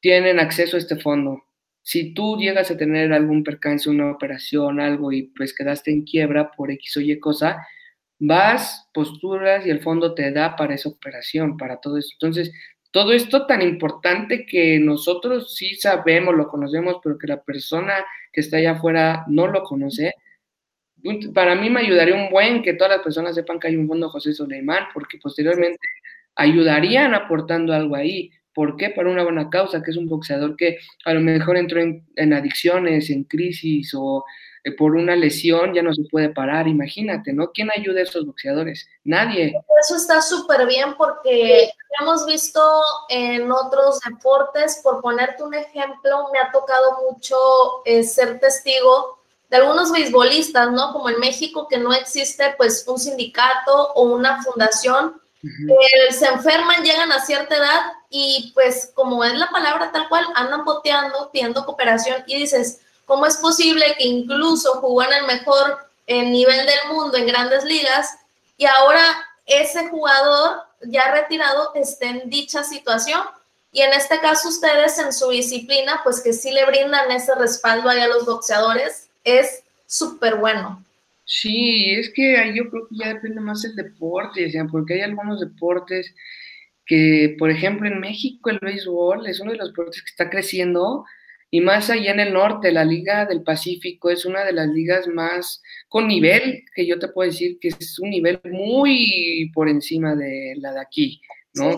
tienen 0.00 0.38
acceso 0.38 0.76
a 0.76 0.80
este 0.80 0.96
fondo. 0.96 1.42
Si 1.82 2.14
tú 2.14 2.36
llegas 2.36 2.70
a 2.70 2.76
tener 2.76 3.12
algún 3.12 3.42
percance, 3.42 3.88
una 3.88 4.10
operación, 4.10 4.80
algo 4.80 5.12
y 5.12 5.24
pues 5.36 5.54
quedaste 5.54 5.90
en 5.90 6.04
quiebra 6.04 6.52
por 6.52 6.70
X 6.70 6.96
o 6.96 7.00
Y 7.00 7.18
cosa, 7.18 7.66
vas, 8.18 8.88
posturas 8.92 9.66
y 9.66 9.70
el 9.70 9.80
fondo 9.80 10.14
te 10.14 10.32
da 10.32 10.56
para 10.56 10.74
esa 10.74 10.88
operación, 10.88 11.56
para 11.56 11.80
todo 11.80 11.98
eso. 11.98 12.10
Entonces, 12.12 12.52
todo 12.90 13.12
esto 13.12 13.46
tan 13.46 13.62
importante 13.62 14.46
que 14.46 14.78
nosotros 14.78 15.54
sí 15.54 15.74
sabemos, 15.74 16.34
lo 16.34 16.48
conocemos, 16.48 16.96
pero 17.02 17.18
que 17.18 17.26
la 17.26 17.42
persona 17.42 17.94
que 18.32 18.40
está 18.40 18.56
allá 18.56 18.72
afuera 18.72 19.24
no 19.28 19.46
lo 19.46 19.62
conoce, 19.64 20.14
para 21.34 21.54
mí 21.54 21.70
me 21.70 21.80
ayudaría 21.80 22.14
un 22.14 22.30
buen 22.30 22.62
que 22.62 22.74
todas 22.74 22.94
las 22.96 23.02
personas 23.02 23.34
sepan 23.34 23.58
que 23.58 23.68
hay 23.68 23.76
un 23.76 23.86
fondo 23.86 24.08
José 24.08 24.32
Soleimán, 24.32 24.84
porque 24.92 25.18
posteriormente 25.18 25.80
ayudarían 26.34 27.14
aportando 27.14 27.72
algo 27.72 27.96
ahí. 27.96 28.30
¿Por 28.54 28.76
qué? 28.76 28.90
Para 28.90 29.10
una 29.10 29.22
buena 29.22 29.50
causa, 29.50 29.82
que 29.82 29.90
es 29.90 29.96
un 29.96 30.08
boxeador 30.08 30.56
que 30.56 30.78
a 31.04 31.12
lo 31.12 31.20
mejor 31.20 31.58
entró 31.58 31.80
en, 31.80 32.32
adicciones, 32.32 33.10
en 33.10 33.24
crisis 33.24 33.92
o 33.94 34.24
eh, 34.64 34.72
por 34.72 34.96
una 34.96 35.14
lesión 35.14 35.74
ya 35.74 35.82
no 35.82 35.92
se 35.92 36.04
puede 36.10 36.30
parar, 36.30 36.66
imagínate, 36.66 37.34
¿no? 37.34 37.52
¿Quién 37.52 37.70
ayuda 37.70 38.00
a 38.00 38.04
esos 38.04 38.24
boxeadores? 38.24 38.88
Nadie. 39.04 39.52
Eso 39.80 39.96
está 39.96 40.22
súper 40.22 40.66
bien 40.66 40.94
porque 40.96 41.68
hemos 42.00 42.24
visto 42.24 42.60
en 43.10 43.52
otros 43.52 44.00
deportes, 44.00 44.80
por 44.82 45.02
ponerte 45.02 45.42
un 45.42 45.52
ejemplo, 45.52 46.30
me 46.32 46.38
ha 46.38 46.50
tocado 46.50 47.10
mucho 47.10 47.36
eh, 47.84 48.02
ser 48.04 48.40
testigo 48.40 49.25
de 49.48 49.56
algunos 49.56 49.92
beisbolistas, 49.92 50.70
¿no? 50.72 50.92
Como 50.92 51.08
en 51.08 51.20
México, 51.20 51.68
que 51.68 51.78
no 51.78 51.92
existe 51.92 52.54
pues 52.56 52.84
un 52.86 52.98
sindicato 52.98 53.92
o 53.94 54.02
una 54.02 54.42
fundación, 54.42 55.20
se 56.10 56.26
enferman, 56.26 56.82
llegan 56.82 57.12
a 57.12 57.24
cierta 57.24 57.56
edad 57.56 57.92
y 58.10 58.50
pues 58.54 58.90
como 58.94 59.22
es 59.22 59.34
la 59.34 59.48
palabra 59.50 59.92
tal 59.92 60.08
cual, 60.08 60.24
andan 60.34 60.64
poteando, 60.64 61.30
pidiendo 61.30 61.64
cooperación 61.64 62.24
y 62.26 62.36
dices, 62.36 62.80
¿Cómo 63.06 63.24
es 63.24 63.36
posible 63.36 63.94
que 63.96 64.04
incluso 64.04 64.80
jugó 64.80 65.04
en 65.04 65.12
el 65.12 65.26
mejor 65.26 65.78
eh, 66.08 66.24
nivel 66.24 66.66
del 66.66 66.92
mundo 66.92 67.16
en 67.16 67.26
grandes 67.26 67.64
ligas 67.64 68.18
y 68.56 68.66
ahora 68.66 69.00
ese 69.46 69.88
jugador 69.88 70.64
ya 70.82 71.12
retirado 71.12 71.72
esté 71.74 72.06
en 72.06 72.28
dicha 72.28 72.64
situación? 72.64 73.20
Y 73.70 73.82
en 73.82 73.92
este 73.92 74.20
caso 74.20 74.48
ustedes 74.48 74.98
en 74.98 75.12
su 75.12 75.28
disciplina, 75.30 76.00
pues 76.02 76.20
que 76.20 76.32
sí 76.32 76.50
le 76.50 76.66
brindan 76.66 77.10
ese 77.12 77.34
respaldo 77.36 77.88
ahí 77.88 78.00
a 78.00 78.08
los 78.08 78.26
boxeadores, 78.26 79.05
es 79.26 79.62
súper 79.86 80.36
bueno. 80.36 80.82
Sí, 81.24 81.90
es 81.90 82.10
que 82.14 82.38
ahí 82.38 82.56
yo 82.56 82.70
creo 82.70 82.86
que 82.88 82.96
ya 82.96 83.12
depende 83.12 83.40
más 83.40 83.64
el 83.64 83.74
deporte, 83.74 84.50
porque 84.70 84.94
hay 84.94 85.00
algunos 85.00 85.40
deportes 85.40 86.14
que, 86.86 87.34
por 87.38 87.50
ejemplo, 87.50 87.88
en 87.88 88.00
México 88.00 88.48
el 88.48 88.60
béisbol 88.60 89.26
es 89.26 89.40
uno 89.40 89.50
de 89.50 89.58
los 89.58 89.68
deportes 89.68 90.02
que 90.02 90.10
está 90.10 90.30
creciendo 90.30 91.04
y 91.50 91.60
más 91.60 91.90
allá 91.90 92.12
en 92.12 92.20
el 92.20 92.32
norte, 92.32 92.72
la 92.72 92.84
Liga 92.84 93.26
del 93.26 93.42
Pacífico 93.42 94.10
es 94.10 94.24
una 94.24 94.44
de 94.44 94.52
las 94.52 94.68
ligas 94.68 95.06
más 95.08 95.62
con 95.88 96.06
nivel, 96.06 96.64
que 96.74 96.86
yo 96.86 96.98
te 96.98 97.08
puedo 97.08 97.30
decir 97.30 97.58
que 97.60 97.68
es 97.68 97.98
un 97.98 98.10
nivel 98.10 98.40
muy 98.44 99.50
por 99.54 99.68
encima 99.68 100.14
de 100.14 100.54
la 100.58 100.72
de 100.72 100.80
aquí, 100.80 101.20
¿no? 101.54 101.76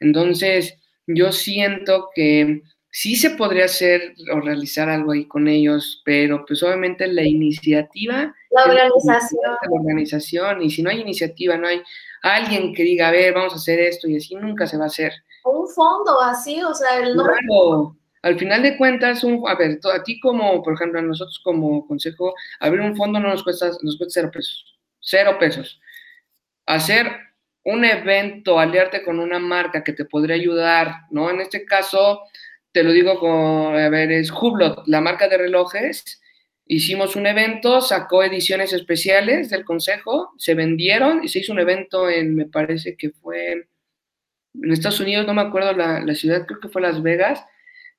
Entonces, 0.00 0.74
yo 1.06 1.32
siento 1.32 2.08
que 2.14 2.62
sí 2.98 3.14
se 3.14 3.30
podría 3.30 3.66
hacer 3.66 4.16
o 4.34 4.40
realizar 4.40 4.88
algo 4.88 5.12
ahí 5.12 5.24
con 5.28 5.46
ellos, 5.46 6.02
pero 6.04 6.44
pues 6.44 6.64
obviamente 6.64 7.06
la 7.06 7.22
iniciativa... 7.22 8.34
La 8.50 8.64
organización. 8.64 9.40
La 9.62 9.80
organización, 9.80 10.62
y 10.62 10.70
si 10.70 10.82
no 10.82 10.90
hay 10.90 11.02
iniciativa, 11.02 11.56
no 11.56 11.68
hay 11.68 11.80
alguien 12.22 12.74
que 12.74 12.82
diga, 12.82 13.06
a 13.06 13.12
ver, 13.12 13.34
vamos 13.34 13.52
a 13.52 13.56
hacer 13.56 13.78
esto, 13.78 14.08
y 14.08 14.16
así 14.16 14.34
nunca 14.34 14.66
se 14.66 14.76
va 14.76 14.84
a 14.84 14.88
hacer. 14.88 15.12
Un 15.44 15.68
fondo 15.68 16.20
así, 16.20 16.60
o 16.60 16.74
sea, 16.74 16.98
el 16.98 17.14
claro 17.14 17.96
Al 18.22 18.36
final 18.36 18.62
de 18.62 18.76
cuentas, 18.76 19.22
un, 19.22 19.48
a 19.48 19.54
ver, 19.54 19.78
a 19.94 20.02
ti 20.02 20.18
como, 20.18 20.60
por 20.64 20.74
ejemplo, 20.74 20.98
a 20.98 21.02
nosotros 21.02 21.40
como 21.44 21.86
consejo, 21.86 22.34
abrir 22.58 22.80
un 22.80 22.96
fondo 22.96 23.20
no 23.20 23.28
nos 23.28 23.44
cuesta, 23.44 23.70
nos 23.80 23.96
cuesta 23.96 24.22
cero 24.22 24.30
pesos. 24.32 24.76
Cero 24.98 25.36
pesos. 25.38 25.80
Hacer 26.66 27.12
un 27.62 27.84
evento, 27.84 28.58
aliarte 28.58 29.04
con 29.04 29.20
una 29.20 29.38
marca 29.38 29.84
que 29.84 29.92
te 29.92 30.04
podría 30.04 30.34
ayudar, 30.34 31.02
¿no? 31.12 31.30
En 31.30 31.40
este 31.40 31.64
caso, 31.64 32.22
te 32.72 32.82
lo 32.82 32.92
digo 32.92 33.18
con, 33.18 33.76
a 33.76 33.88
ver, 33.88 34.12
es 34.12 34.30
Hublot, 34.30 34.86
la 34.86 35.00
marca 35.00 35.28
de 35.28 35.38
relojes. 35.38 36.20
Hicimos 36.66 37.16
un 37.16 37.26
evento, 37.26 37.80
sacó 37.80 38.22
ediciones 38.22 38.72
especiales 38.72 39.50
del 39.50 39.64
consejo, 39.64 40.32
se 40.36 40.54
vendieron 40.54 41.24
y 41.24 41.28
se 41.28 41.38
hizo 41.40 41.52
un 41.52 41.60
evento 41.60 42.10
en, 42.10 42.34
me 42.34 42.46
parece 42.46 42.96
que 42.96 43.10
fue 43.10 43.52
en 44.54 44.72
Estados 44.72 45.00
Unidos, 45.00 45.26
no 45.26 45.34
me 45.34 45.42
acuerdo 45.42 45.72
la, 45.72 46.00
la 46.00 46.14
ciudad, 46.14 46.46
creo 46.46 46.60
que 46.60 46.68
fue 46.68 46.82
Las 46.82 47.02
Vegas, 47.02 47.44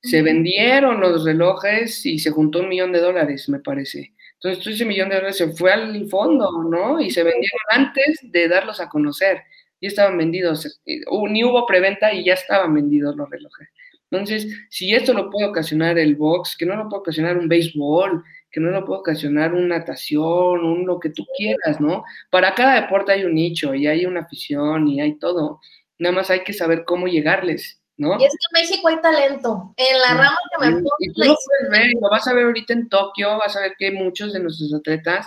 se 0.02 0.22
vendieron 0.22 1.00
los 1.00 1.24
relojes 1.24 2.06
y 2.06 2.18
se 2.18 2.30
juntó 2.30 2.60
un 2.60 2.68
millón 2.68 2.92
de 2.92 3.00
dólares, 3.00 3.48
me 3.48 3.60
parece. 3.60 4.14
Entonces, 4.34 4.64
todo 4.64 4.72
ese 4.72 4.86
millón 4.86 5.10
de 5.10 5.16
dólares 5.16 5.36
se 5.36 5.52
fue 5.52 5.72
al 5.72 6.08
fondo, 6.08 6.48
¿no? 6.64 7.00
Y 7.00 7.10
se 7.10 7.22
vendieron 7.22 7.60
antes 7.70 8.20
de 8.22 8.48
darlos 8.48 8.80
a 8.80 8.88
conocer. 8.88 9.42
Ya 9.82 9.88
estaban 9.88 10.16
vendidos, 10.16 10.80
eh, 10.86 11.00
ni 11.28 11.44
hubo 11.44 11.66
preventa 11.66 12.12
y 12.12 12.24
ya 12.24 12.34
estaban 12.34 12.72
vendidos 12.74 13.16
los 13.16 13.28
relojes. 13.28 13.68
Entonces, 14.10 14.46
si 14.70 14.92
esto 14.92 15.12
lo 15.12 15.30
puede 15.30 15.46
ocasionar 15.46 15.98
el 15.98 16.16
box, 16.16 16.56
que 16.56 16.66
no 16.66 16.74
lo 16.76 16.88
puede 16.88 17.00
ocasionar 17.00 17.38
un 17.38 17.48
béisbol, 17.48 18.24
que 18.50 18.60
no 18.60 18.70
lo 18.70 18.84
puede 18.84 19.00
ocasionar 19.00 19.54
una 19.54 19.78
natación, 19.78 20.64
un 20.64 20.86
lo 20.86 20.98
que 20.98 21.10
tú 21.10 21.24
quieras, 21.36 21.80
¿no? 21.80 22.04
Para 22.30 22.54
cada 22.54 22.80
deporte 22.80 23.12
hay 23.12 23.24
un 23.24 23.34
nicho 23.34 23.74
y 23.74 23.86
hay 23.86 24.06
una 24.06 24.20
afición 24.20 24.88
y 24.88 25.00
hay 25.00 25.18
todo. 25.18 25.60
Nada 25.98 26.14
más 26.14 26.30
hay 26.30 26.42
que 26.42 26.52
saber 26.52 26.84
cómo 26.84 27.06
llegarles, 27.06 27.80
¿no? 27.96 28.18
Y 28.18 28.24
es 28.24 28.32
que 28.32 28.58
en 28.58 28.62
México 28.62 28.88
hay 28.88 29.00
talento. 29.00 29.74
En 29.76 29.98
la 30.00 30.14
rama 30.14 30.36
que 30.58 30.66
me 30.66 30.72
pongo. 30.72 30.90
Y 30.98 31.12
tú 31.12 31.20
lo 31.20 31.36
puedes 31.36 31.70
ver, 31.70 31.92
lo 32.00 32.10
vas 32.10 32.26
a 32.26 32.34
ver 32.34 32.46
ahorita 32.46 32.72
en 32.72 32.88
Tokio, 32.88 33.38
vas 33.38 33.56
a 33.56 33.60
ver 33.60 33.74
que 33.78 33.92
muchos 33.92 34.32
de 34.32 34.40
nuestros 34.40 34.74
atletas 34.74 35.26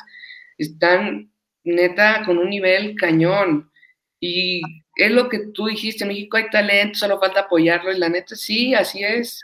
están 0.58 1.32
neta 1.64 2.24
con 2.26 2.38
un 2.38 2.50
nivel 2.50 2.96
cañón. 2.96 3.72
Y 4.20 4.62
es 4.96 5.12
lo 5.12 5.30
que 5.30 5.40
tú 5.54 5.68
dijiste, 5.68 6.06
México 6.06 6.38
hay 6.38 6.50
talento, 6.50 7.00
solo 7.00 7.20
falta 7.20 7.42
apoyarlo. 7.42 7.92
Y 7.92 7.98
la 7.98 8.10
neta, 8.10 8.36
sí, 8.36 8.74
así 8.76 9.04
es. 9.04 9.42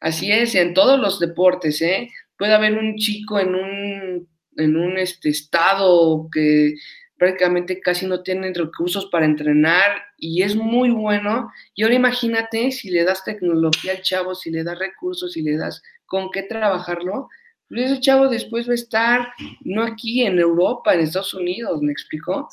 Así 0.00 0.30
es, 0.30 0.54
en 0.54 0.74
todos 0.74 1.00
los 1.00 1.18
deportes, 1.18 1.80
¿eh? 1.82 2.10
Puede 2.36 2.54
haber 2.54 2.76
un 2.76 2.96
chico 2.96 3.38
en 3.38 3.54
un, 3.54 4.28
en 4.56 4.76
un 4.76 4.98
este, 4.98 5.30
estado 5.30 6.28
que 6.32 6.74
prácticamente 7.16 7.80
casi 7.80 8.06
no 8.06 8.22
tienen 8.22 8.54
recursos 8.54 9.06
para 9.06 9.24
entrenar 9.24 10.02
y 10.18 10.42
es 10.42 10.56
muy 10.56 10.90
bueno. 10.90 11.50
Y 11.74 11.82
ahora 11.82 11.94
imagínate 11.94 12.70
si 12.70 12.90
le 12.90 13.04
das 13.04 13.24
tecnología 13.24 13.92
al 13.92 14.02
chavo, 14.02 14.34
si 14.34 14.50
le 14.50 14.64
das 14.64 14.78
recursos, 14.78 15.32
si 15.32 15.42
le 15.42 15.56
das 15.56 15.82
con 16.06 16.30
qué 16.30 16.42
trabajarlo, 16.42 17.28
pues 17.68 17.90
ese 17.90 18.00
chavo 18.00 18.28
después 18.28 18.68
va 18.68 18.72
a 18.72 18.74
estar 18.74 19.32
no 19.62 19.82
aquí 19.82 20.26
en 20.26 20.38
Europa, 20.38 20.94
en 20.94 21.00
Estados 21.00 21.34
Unidos, 21.34 21.80
¿me 21.80 21.92
explicó? 21.92 22.48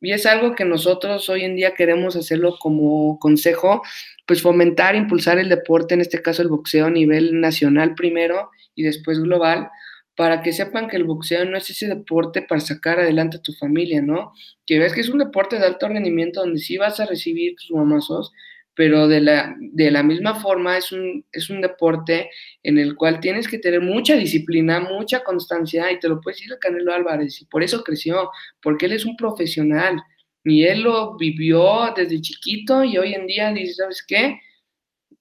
Y 0.00 0.12
es 0.12 0.24
algo 0.26 0.54
que 0.54 0.64
nosotros 0.64 1.28
hoy 1.28 1.44
en 1.44 1.56
día 1.56 1.74
queremos 1.74 2.16
hacerlo 2.16 2.56
como 2.58 3.18
consejo, 3.18 3.82
pues 4.26 4.42
fomentar, 4.42 4.94
impulsar 4.94 5.38
el 5.38 5.48
deporte, 5.48 5.94
en 5.94 6.00
este 6.00 6.22
caso 6.22 6.42
el 6.42 6.48
boxeo 6.48 6.86
a 6.86 6.90
nivel 6.90 7.40
nacional 7.40 7.94
primero 7.94 8.50
y 8.74 8.82
después 8.82 9.20
global, 9.20 9.68
para 10.16 10.42
que 10.42 10.52
sepan 10.52 10.88
que 10.88 10.96
el 10.96 11.04
boxeo 11.04 11.44
no 11.44 11.56
es 11.56 11.68
ese 11.70 11.86
deporte 11.86 12.42
para 12.42 12.60
sacar 12.60 12.98
adelante 12.98 13.38
a 13.38 13.42
tu 13.42 13.52
familia, 13.52 14.02
¿no? 14.02 14.32
Que 14.66 14.78
ves 14.78 14.92
que 14.92 15.00
es 15.00 15.08
un 15.08 15.18
deporte 15.18 15.58
de 15.58 15.66
alto 15.66 15.88
rendimiento 15.88 16.40
donde 16.40 16.60
sí 16.60 16.76
vas 16.78 17.00
a 17.00 17.06
recibir 17.06 17.56
tus 17.56 17.70
mamazos, 17.70 18.32
pero 18.74 19.08
de 19.08 19.20
la, 19.20 19.54
de 19.58 19.90
la 19.90 20.02
misma 20.02 20.40
forma 20.40 20.78
es 20.78 20.92
un, 20.92 21.24
es 21.32 21.50
un 21.50 21.60
deporte 21.60 22.30
en 22.62 22.78
el 22.78 22.96
cual 22.96 23.20
tienes 23.20 23.48
que 23.48 23.58
tener 23.58 23.80
mucha 23.80 24.14
disciplina, 24.16 24.80
mucha 24.80 25.22
constancia, 25.22 25.90
y 25.92 25.98
te 25.98 26.08
lo 26.08 26.20
puedes 26.20 26.38
decir 26.38 26.54
a 26.54 26.58
Canelo 26.58 26.92
Álvarez, 26.92 27.40
y 27.42 27.46
por 27.46 27.62
eso 27.62 27.82
creció, 27.82 28.30
porque 28.62 28.86
él 28.86 28.92
es 28.92 29.04
un 29.04 29.16
profesional, 29.16 30.02
y 30.44 30.64
él 30.64 30.82
lo 30.82 31.16
vivió 31.16 31.92
desde 31.94 32.20
chiquito, 32.20 32.84
y 32.84 32.96
hoy 32.98 33.14
en 33.14 33.26
día 33.26 33.52
dice, 33.52 33.74
¿sabes 33.74 34.04
qué? 34.06 34.40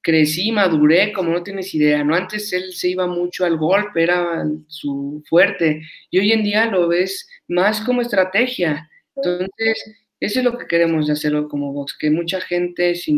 crecí, 0.02 0.52
maduré, 0.52 1.12
como 1.14 1.32
no 1.32 1.44
tienes 1.44 1.74
idea, 1.76 2.04
¿no? 2.04 2.16
Antes 2.16 2.52
él 2.54 2.74
se 2.74 2.90
iba 2.90 3.08
mucho 3.08 3.46
al 3.46 3.58
golpe, 3.58 4.04
era 4.04 4.46
su 4.68 5.24
fuerte, 5.28 5.82
y 6.10 6.20
hoy 6.20 6.32
en 6.32 6.44
día 6.44 6.66
lo 6.68 6.88
ves 6.88 7.28
más 7.48 7.82
como 7.82 8.02
estrategia. 8.02 8.90
Entonces, 9.16 9.96
eso 10.20 10.40
es 10.40 10.46
lo 10.46 10.58
que 10.58 10.68
queremos 10.68 11.10
hacerlo 11.10 11.48
como 11.48 11.74
box, 11.74 11.98
que 11.98 12.12
mucha 12.12 12.42
gente 12.42 12.96
se, 12.96 13.14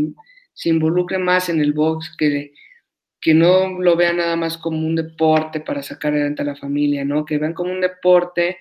se 0.54 0.70
involucre 0.70 1.18
más 1.18 1.49
en 1.49 1.60
el 1.60 1.74
box, 1.74 2.16
que, 2.18 2.54
que 3.20 3.34
no 3.34 3.80
lo 3.80 3.95
vean 3.95 4.18
nada 4.18 4.36
más 4.36 4.58
como 4.58 4.86
un 4.86 4.95
deporte 4.95 5.62
para 5.62 5.84
sacar 5.84 6.14
adelante 6.14 6.41
a 6.41 6.45
la 6.45 6.56
familia, 6.56 7.06
¿no? 7.06 7.26
Que 7.26 7.38
vean 7.38 7.54
como 7.54 7.72
un 7.72 7.82
deporte 7.82 8.58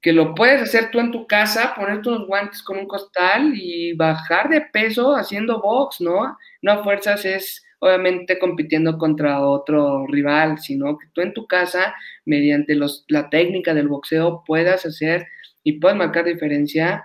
que 0.00 0.12
lo 0.12 0.34
puedes 0.34 0.62
hacer 0.62 0.90
tú 0.90 0.98
en 0.98 1.10
tu 1.10 1.26
casa, 1.26 1.74
ponerte 1.76 2.08
unos 2.08 2.26
guantes 2.26 2.62
con 2.62 2.78
un 2.78 2.86
costal 2.86 3.52
y 3.54 3.92
bajar 3.92 4.48
de 4.48 4.62
peso 4.62 5.14
haciendo 5.14 5.60
box, 5.60 6.00
¿no? 6.00 6.36
No 6.62 6.72
a 6.72 6.82
fuerzas 6.82 7.24
es 7.24 7.62
obviamente 7.80 8.38
compitiendo 8.38 8.98
contra 8.98 9.40
otro 9.46 10.06
rival, 10.06 10.58
sino 10.58 10.98
que 10.98 11.06
tú 11.12 11.20
en 11.22 11.34
tu 11.34 11.46
casa, 11.46 11.94
mediante 12.24 12.74
los, 12.74 13.04
la 13.08 13.28
técnica 13.30 13.74
del 13.74 13.88
boxeo, 13.88 14.42
puedas 14.46 14.86
hacer 14.86 15.26
y 15.62 15.80
puedas 15.80 15.96
marcar 15.96 16.24
diferencia 16.24 17.04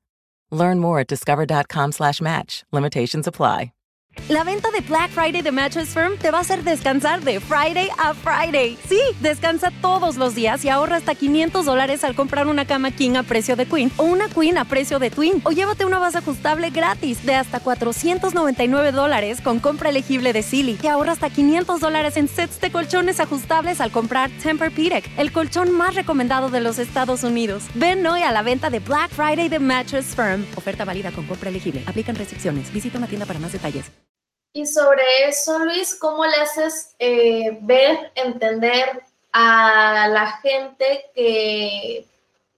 Learn 0.51 0.79
more 0.79 0.99
at 0.99 1.07
discover.com 1.07 1.93
slash 1.93 2.21
match. 2.21 2.63
Limitations 2.71 3.27
apply. 3.27 3.71
La 4.31 4.45
venta 4.45 4.71
de 4.71 4.79
Black 4.79 5.09
Friday 5.09 5.41
de 5.41 5.51
Mattress 5.51 5.89
Firm 5.89 6.17
te 6.17 6.31
va 6.31 6.37
a 6.37 6.41
hacer 6.41 6.63
descansar 6.63 7.21
de 7.21 7.41
Friday 7.41 7.89
a 7.97 8.13
Friday. 8.13 8.77
Sí, 8.87 8.97
descansa 9.19 9.73
todos 9.81 10.15
los 10.15 10.35
días 10.35 10.63
y 10.63 10.69
ahorra 10.69 10.95
hasta 10.95 11.15
500 11.15 11.65
dólares 11.65 12.05
al 12.05 12.15
comprar 12.15 12.47
una 12.47 12.63
cama 12.63 12.91
King 12.91 13.17
a 13.17 13.23
precio 13.23 13.57
de 13.57 13.65
Queen 13.65 13.91
o 13.97 14.03
una 14.03 14.29
Queen 14.29 14.57
a 14.57 14.63
precio 14.63 14.99
de 14.99 15.09
Twin 15.09 15.41
o 15.43 15.51
llévate 15.51 15.83
una 15.83 15.99
base 15.99 16.19
ajustable 16.19 16.69
gratis 16.69 17.25
de 17.25 17.35
hasta 17.35 17.59
499 17.59 18.93
dólares 18.93 19.41
con 19.41 19.59
compra 19.59 19.89
elegible 19.89 20.31
de 20.31 20.43
Silly. 20.43 20.75
Te 20.75 20.87
ahorra 20.87 21.11
hasta 21.11 21.29
500 21.29 21.81
dólares 21.81 22.15
en 22.15 22.29
sets 22.29 22.61
de 22.61 22.71
colchones 22.71 23.19
ajustables 23.19 23.81
al 23.81 23.91
comprar 23.91 24.29
Tempur-Pedic, 24.41 25.09
el 25.17 25.33
colchón 25.33 25.73
más 25.73 25.93
recomendado 25.93 26.49
de 26.49 26.61
los 26.61 26.79
Estados 26.79 27.23
Unidos. 27.23 27.63
Ven 27.75 28.07
hoy 28.07 28.21
a 28.21 28.31
la 28.31 28.43
venta 28.43 28.69
de 28.69 28.79
Black 28.79 29.09
Friday 29.11 29.49
de 29.49 29.59
Mattress 29.59 30.15
Firm. 30.15 30.45
Oferta 30.55 30.85
válida 30.85 31.11
con 31.11 31.25
compra 31.25 31.49
elegible. 31.49 31.83
Aplican 31.85 32.15
restricciones. 32.15 32.71
Visita 32.71 32.97
una 32.97 33.07
tienda 33.07 33.25
para 33.25 33.37
más 33.37 33.51
detalles. 33.51 33.91
Y 34.53 34.65
sobre 34.65 35.01
eso, 35.27 35.59
Luis, 35.59 35.95
¿cómo 35.95 36.25
le 36.25 36.35
haces 36.35 36.93
eh, 36.99 37.57
ver, 37.61 38.11
entender 38.15 39.01
a 39.31 40.09
la 40.09 40.27
gente 40.41 41.05
que 41.15 42.05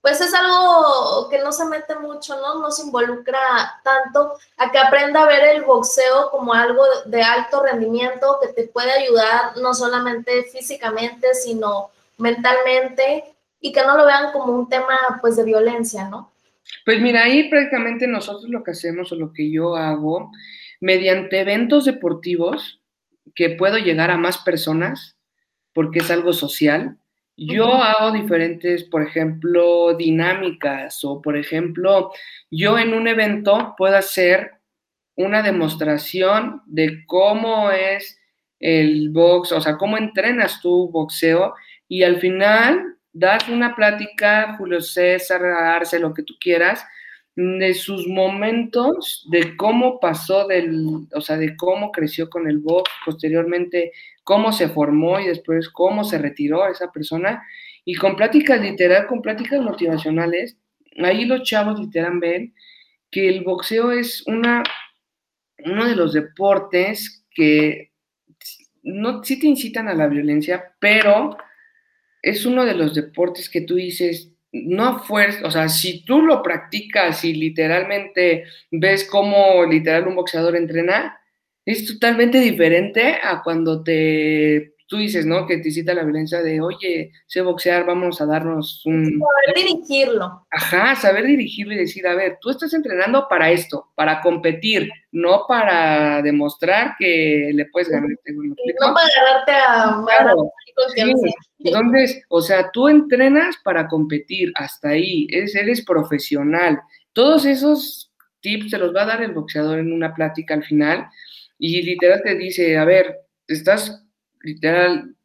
pues 0.03 0.19
es 0.19 0.33
algo 0.33 1.29
que 1.29 1.39
no 1.39 1.53
se 1.53 1.63
mete 1.65 1.95
mucho, 1.95 2.35
¿no? 2.35 2.59
No 2.59 2.71
se 2.71 2.83
involucra 2.83 3.39
tanto 3.85 4.33
a 4.57 4.69
que 4.69 4.77
aprenda 4.77 5.23
a 5.23 5.27
ver 5.27 5.55
el 5.55 5.63
boxeo 5.63 6.29
como 6.29 6.53
algo 6.53 6.83
de 7.05 7.21
alto 7.21 7.63
rendimiento 7.63 8.37
que 8.41 8.49
te 8.49 8.67
puede 8.67 8.91
ayudar 8.91 9.55
no 9.61 9.73
solamente 9.73 10.43
físicamente, 10.51 11.33
sino 11.35 11.91
mentalmente 12.17 13.23
y 13.61 13.71
que 13.71 13.85
no 13.85 13.95
lo 13.95 14.05
vean 14.05 14.33
como 14.33 14.51
un 14.51 14.67
tema 14.67 14.97
pues 15.21 15.37
de 15.37 15.45
violencia, 15.45 16.09
¿no? 16.09 16.31
Pues 16.83 16.99
mira, 16.99 17.23
ahí 17.23 17.49
prácticamente 17.49 18.05
nosotros 18.05 18.49
lo 18.49 18.61
que 18.61 18.71
hacemos 18.71 19.09
o 19.13 19.15
lo 19.15 19.31
que 19.31 19.49
yo 19.49 19.77
hago 19.77 20.31
mediante 20.83 21.39
eventos 21.39 21.85
deportivos 21.85 22.81
que 23.35 23.51
puedo 23.51 23.77
llegar 23.77 24.11
a 24.11 24.17
más 24.17 24.39
personas 24.39 25.15
porque 25.71 25.99
es 25.99 26.11
algo 26.11 26.33
social. 26.33 26.97
Yo 27.37 27.73
hago 27.73 28.11
diferentes, 28.11 28.83
por 28.83 29.01
ejemplo, 29.01 29.95
dinámicas 29.95 31.01
o, 31.05 31.21
por 31.21 31.37
ejemplo, 31.37 32.11
yo 32.51 32.77
en 32.77 32.93
un 32.93 33.07
evento 33.07 33.75
puedo 33.77 33.95
hacer 33.95 34.55
una 35.15 35.41
demostración 35.41 36.61
de 36.65 37.05
cómo 37.05 37.71
es 37.71 38.19
el 38.59 39.09
box, 39.09 39.53
o 39.53 39.61
sea, 39.61 39.77
cómo 39.77 39.97
entrenas 39.97 40.59
tu 40.61 40.91
boxeo 40.91 41.53
y 41.87 42.03
al 42.03 42.19
final 42.19 42.97
das 43.13 43.47
una 43.47 43.73
plática, 43.73 44.57
Julio 44.57 44.81
César, 44.81 45.45
Arce, 45.45 45.97
lo 45.97 46.13
que 46.13 46.23
tú 46.23 46.33
quieras, 46.41 46.85
de 47.35 47.73
sus 47.73 48.07
momentos, 48.07 49.25
de 49.31 49.55
cómo 49.57 49.99
pasó 49.99 50.47
del, 50.47 51.07
o 51.13 51.21
sea, 51.21 51.37
de 51.37 51.55
cómo 51.57 51.91
creció 51.91 52.29
con 52.29 52.47
el 52.47 52.59
box, 52.59 52.91
posteriormente 53.05 53.91
cómo 54.23 54.53
se 54.53 54.69
formó 54.69 55.19
y 55.19 55.27
después 55.27 55.69
cómo 55.69 56.03
se 56.03 56.19
retiró 56.19 56.67
esa 56.67 56.91
persona, 56.91 57.43
y 57.85 57.95
con 57.95 58.15
pláticas 58.15 58.61
literal, 58.61 59.07
con 59.07 59.21
pláticas 59.21 59.61
motivacionales, 59.61 60.57
ahí 61.03 61.25
los 61.25 61.43
chavos 61.43 61.79
literal 61.79 62.19
ven 62.19 62.53
que 63.09 63.27
el 63.29 63.43
boxeo 63.43 63.91
es 63.91 64.25
una, 64.27 64.63
uno 65.65 65.85
de 65.85 65.95
los 65.95 66.13
deportes 66.13 67.25
que 67.31 67.91
no, 68.83 69.23
sí 69.23 69.39
te 69.39 69.47
incitan 69.47 69.87
a 69.87 69.93
la 69.93 70.07
violencia, 70.07 70.75
pero 70.79 71.37
es 72.21 72.45
uno 72.45 72.65
de 72.65 72.75
los 72.75 72.93
deportes 72.93 73.49
que 73.49 73.61
tú 73.61 73.75
dices, 73.75 74.32
no 74.53 74.99
fuerza, 74.99 75.47
o 75.47 75.51
sea, 75.51 75.67
si 75.67 76.05
tú 76.05 76.21
lo 76.21 76.43
practicas 76.43 77.25
y 77.25 77.33
literalmente 77.33 78.45
ves 78.71 79.07
cómo 79.09 79.65
literal 79.65 80.07
un 80.07 80.15
boxeador 80.15 80.55
entrena, 80.55 81.19
es 81.65 81.85
totalmente 81.85 82.39
diferente 82.39 83.17
a 83.21 83.41
cuando 83.41 83.83
te 83.83 84.72
tú 84.87 84.97
dices, 84.97 85.25
¿no? 85.25 85.47
Que 85.47 85.57
te 85.57 85.71
cita 85.71 85.93
la 85.93 86.03
violencia 86.03 86.41
de, 86.41 86.61
oye, 86.61 87.11
sé 87.25 87.41
boxear, 87.41 87.85
vamos 87.85 88.21
a 88.21 88.25
darnos 88.25 88.85
un... 88.85 89.19
Saber 89.19 89.55
dirigirlo. 89.55 90.45
Ajá, 90.51 90.95
saber 90.95 91.25
dirigirlo 91.25 91.73
y 91.73 91.77
decir, 91.77 92.05
a 92.07 92.15
ver, 92.15 92.37
tú 92.41 92.49
estás 92.49 92.73
entrenando 92.73 93.27
para 93.29 93.51
esto, 93.51 93.91
para 93.95 94.21
competir, 94.21 94.89
no 95.11 95.45
para 95.47 96.21
demostrar 96.21 96.95
que 96.99 97.51
le 97.53 97.65
puedes 97.67 97.89
ganar. 97.89 98.09
no 98.09 98.93
para 98.93 99.07
ganarte 99.15 99.51
a... 99.51 100.03
Claro. 100.05 100.51
Entonces, 101.59 102.21
o 102.29 102.41
sea, 102.41 102.69
tú 102.71 102.87
entrenas 102.89 103.55
para 103.63 103.87
competir, 103.87 104.51
hasta 104.55 104.89
ahí, 104.89 105.27
eres, 105.29 105.55
eres 105.55 105.83
profesional. 105.85 106.79
Todos 107.13 107.45
esos 107.45 108.11
tips 108.41 108.71
te 108.71 108.77
los 108.77 108.93
va 108.93 109.03
a 109.03 109.07
dar 109.07 109.23
el 109.23 109.33
boxeador 109.33 109.79
en 109.79 109.93
una 109.93 110.13
plática 110.13 110.53
al 110.53 110.63
final 110.63 111.07
y 111.57 111.81
literal 111.81 112.21
te 112.23 112.35
dice, 112.35 112.77
a 112.77 112.85
ver, 112.85 113.21
estás 113.47 114.02
literal, 114.43 115.15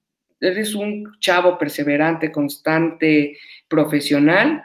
eres 0.40 0.74
un 0.74 1.18
chavo 1.20 1.58
perseverante, 1.58 2.32
constante, 2.32 3.36
profesional. 3.68 4.64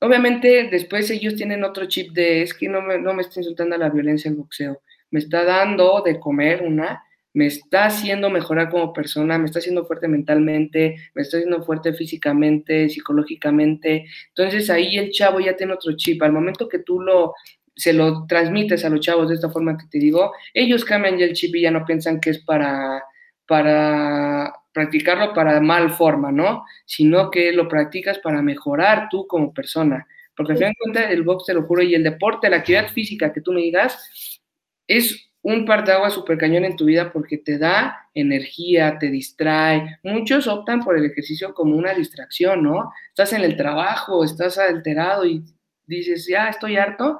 Obviamente 0.00 0.68
después 0.70 1.10
ellos 1.10 1.36
tienen 1.36 1.64
otro 1.64 1.86
chip 1.86 2.12
de, 2.12 2.42
es 2.42 2.54
que 2.54 2.68
no 2.68 2.80
me, 2.80 2.98
no 2.98 3.12
me 3.12 3.22
está 3.22 3.40
insultando 3.40 3.74
a 3.74 3.78
la 3.78 3.90
violencia 3.90 4.30
el 4.30 4.36
boxeo, 4.36 4.80
me 5.10 5.18
está 5.18 5.44
dando 5.44 6.02
de 6.04 6.18
comer 6.18 6.62
una, 6.62 7.02
me 7.32 7.46
está 7.46 7.86
haciendo 7.86 8.30
mejorar 8.30 8.70
como 8.70 8.92
persona, 8.92 9.38
me 9.38 9.46
está 9.46 9.58
haciendo 9.58 9.84
fuerte 9.84 10.08
mentalmente, 10.08 10.96
me 11.14 11.22
está 11.22 11.36
haciendo 11.36 11.62
fuerte 11.62 11.92
físicamente, 11.92 12.88
psicológicamente. 12.88 14.06
Entonces 14.28 14.68
ahí 14.70 14.96
el 14.98 15.10
chavo 15.10 15.38
ya 15.38 15.56
tiene 15.56 15.74
otro 15.74 15.92
chip. 15.96 16.22
Al 16.22 16.32
momento 16.32 16.68
que 16.68 16.80
tú 16.80 17.00
lo 17.00 17.34
se 17.76 17.92
lo 17.94 18.26
transmites 18.26 18.84
a 18.84 18.90
los 18.90 19.00
chavos 19.00 19.28
de 19.28 19.36
esta 19.36 19.48
forma 19.48 19.78
que 19.78 19.86
te 19.90 19.98
digo, 19.98 20.32
ellos 20.52 20.84
cambian 20.84 21.16
ya 21.18 21.24
el 21.24 21.32
chip 21.32 21.54
y 21.54 21.62
ya 21.62 21.70
no 21.70 21.84
piensan 21.86 22.20
que 22.20 22.30
es 22.30 22.38
para 22.40 23.02
para 23.50 24.54
practicarlo 24.72 25.34
para 25.34 25.60
mal 25.60 25.90
forma, 25.90 26.30
¿no? 26.30 26.64
Sino 26.86 27.32
que 27.32 27.52
lo 27.52 27.66
practicas 27.66 28.20
para 28.20 28.42
mejorar 28.42 29.08
tú 29.10 29.26
como 29.26 29.52
persona. 29.52 30.06
Porque 30.36 30.52
al 30.52 30.58
final 30.58 30.74
el 31.10 31.24
box, 31.24 31.46
te 31.46 31.54
lo 31.54 31.64
juro, 31.64 31.82
y 31.82 31.96
el 31.96 32.04
deporte, 32.04 32.48
la 32.48 32.58
actividad 32.58 32.86
física 32.92 33.32
que 33.32 33.40
tú 33.40 33.50
me 33.52 33.60
digas, 33.60 34.40
es 34.86 35.32
un 35.42 35.64
par 35.64 35.84
de 35.84 35.90
agua 35.90 36.10
súper 36.10 36.38
cañón 36.38 36.64
en 36.64 36.76
tu 36.76 36.84
vida 36.84 37.10
porque 37.12 37.38
te 37.38 37.58
da 37.58 38.08
energía, 38.14 38.98
te 39.00 39.10
distrae. 39.10 39.98
Muchos 40.04 40.46
optan 40.46 40.84
por 40.84 40.96
el 40.96 41.06
ejercicio 41.06 41.52
como 41.52 41.74
una 41.74 41.92
distracción, 41.92 42.62
¿no? 42.62 42.92
Estás 43.08 43.32
en 43.32 43.42
el 43.42 43.56
trabajo, 43.56 44.22
estás 44.22 44.58
alterado 44.58 45.26
y 45.26 45.42
dices, 45.86 46.24
ya 46.28 46.50
estoy 46.50 46.76
harto. 46.76 47.18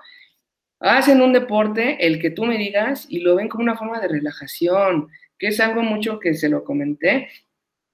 Hacen 0.78 1.22
un 1.22 1.32
deporte, 1.32 2.06
el 2.06 2.20
que 2.20 2.30
tú 2.30 2.44
me 2.44 2.56
digas, 2.56 3.06
y 3.08 3.18
lo 3.18 3.34
ven 3.34 3.48
como 3.48 3.64
una 3.64 3.76
forma 3.76 3.98
de 3.98 4.06
relajación, 4.06 5.10
que 5.40 5.48
es 5.48 5.58
algo 5.58 5.82
mucho 5.82 6.20
que 6.20 6.34
se 6.34 6.50
lo 6.50 6.62
comenté. 6.62 7.28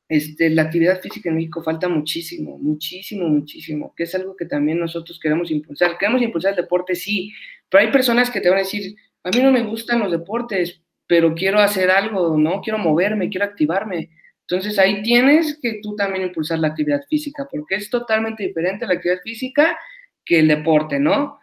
Este, 0.08 0.50
la 0.50 0.62
actividad 0.62 1.00
física 1.00 1.28
en 1.28 1.36
México 1.36 1.62
falta 1.62 1.88
muchísimo, 1.88 2.58
muchísimo, 2.58 3.28
muchísimo, 3.28 3.94
que 3.96 4.02
es 4.02 4.14
algo 4.16 4.36
que 4.36 4.46
también 4.46 4.80
nosotros 4.80 5.18
queremos 5.20 5.50
impulsar. 5.52 5.96
Queremos 5.96 6.20
impulsar 6.22 6.50
el 6.50 6.56
deporte, 6.56 6.96
sí, 6.96 7.32
pero 7.70 7.84
hay 7.84 7.92
personas 7.92 8.30
que 8.30 8.40
te 8.40 8.48
van 8.48 8.58
a 8.58 8.62
decir, 8.62 8.96
a 9.22 9.30
mí 9.30 9.38
no 9.40 9.52
me 9.52 9.62
gustan 9.62 10.00
los 10.00 10.10
deportes, 10.10 10.82
pero 11.06 11.34
quiero 11.34 11.60
hacer 11.60 11.88
algo, 11.90 12.36
¿no? 12.36 12.60
Quiero 12.60 12.78
moverme, 12.78 13.30
quiero 13.30 13.46
activarme. 13.46 14.10
Entonces 14.48 14.78
ahí 14.80 15.02
tienes 15.02 15.58
que 15.62 15.78
tú 15.80 15.94
también 15.94 16.26
impulsar 16.26 16.58
la 16.58 16.68
actividad 16.68 17.02
física, 17.08 17.46
porque 17.48 17.76
es 17.76 17.88
totalmente 17.88 18.42
diferente 18.42 18.86
la 18.86 18.94
actividad 18.94 19.20
física 19.22 19.78
que 20.24 20.40
el 20.40 20.48
deporte, 20.48 20.98
¿no? 20.98 21.38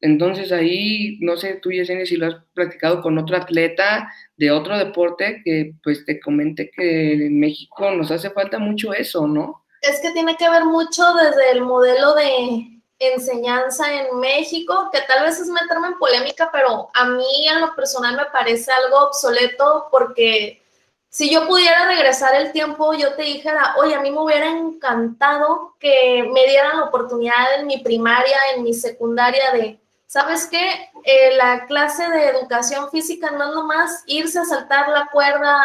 Entonces 0.00 0.50
ahí, 0.50 1.18
no 1.20 1.36
sé, 1.36 1.54
tú 1.62 1.70
Yesenia, 1.70 2.06
si 2.06 2.16
lo 2.16 2.26
has 2.26 2.36
practicado 2.54 3.02
con 3.02 3.18
otro 3.18 3.36
atleta 3.36 4.10
de 4.36 4.50
otro 4.50 4.78
deporte, 4.78 5.42
que 5.44 5.74
pues 5.82 6.04
te 6.06 6.20
comente 6.20 6.70
que 6.70 7.12
en 7.12 7.38
México 7.38 7.90
nos 7.90 8.10
hace 8.10 8.30
falta 8.30 8.58
mucho 8.58 8.94
eso, 8.94 9.26
¿no? 9.26 9.64
Es 9.82 10.00
que 10.00 10.10
tiene 10.12 10.36
que 10.36 10.48
ver 10.48 10.64
mucho 10.64 11.02
desde 11.14 11.52
el 11.52 11.62
modelo 11.62 12.14
de 12.14 12.80
enseñanza 12.98 13.92
en 13.92 14.18
México, 14.18 14.90
que 14.92 15.00
tal 15.02 15.24
vez 15.24 15.38
es 15.38 15.48
meterme 15.48 15.88
en 15.88 15.98
polémica, 15.98 16.50
pero 16.52 16.90
a 16.94 17.04
mí 17.06 17.48
en 17.48 17.60
lo 17.60 17.74
personal 17.74 18.16
me 18.16 18.26
parece 18.26 18.70
algo 18.72 19.06
obsoleto 19.06 19.88
porque 19.90 20.62
si 21.08 21.30
yo 21.32 21.46
pudiera 21.46 21.88
regresar 21.88 22.34
el 22.36 22.52
tiempo, 22.52 22.94
yo 22.94 23.14
te 23.14 23.22
dijera, 23.22 23.74
oye, 23.78 23.94
a 23.94 24.00
mí 24.00 24.10
me 24.10 24.20
hubiera 24.20 24.48
encantado 24.48 25.74
que 25.80 26.28
me 26.32 26.46
dieran 26.46 26.78
la 26.78 26.84
oportunidad 26.84 27.58
en 27.58 27.66
mi 27.66 27.78
primaria, 27.78 28.36
en 28.54 28.62
mi 28.62 28.72
secundaria 28.72 29.50
de 29.52 29.80
¿sabes 30.10 30.46
qué? 30.46 30.90
Eh, 31.04 31.36
la 31.36 31.66
clase 31.66 32.08
de 32.10 32.30
educación 32.30 32.90
física 32.90 33.30
no 33.30 33.44
es 33.44 33.54
nomás 33.54 34.02
irse 34.06 34.40
a 34.40 34.44
saltar 34.44 34.88
la 34.88 35.06
cuerda 35.06 35.56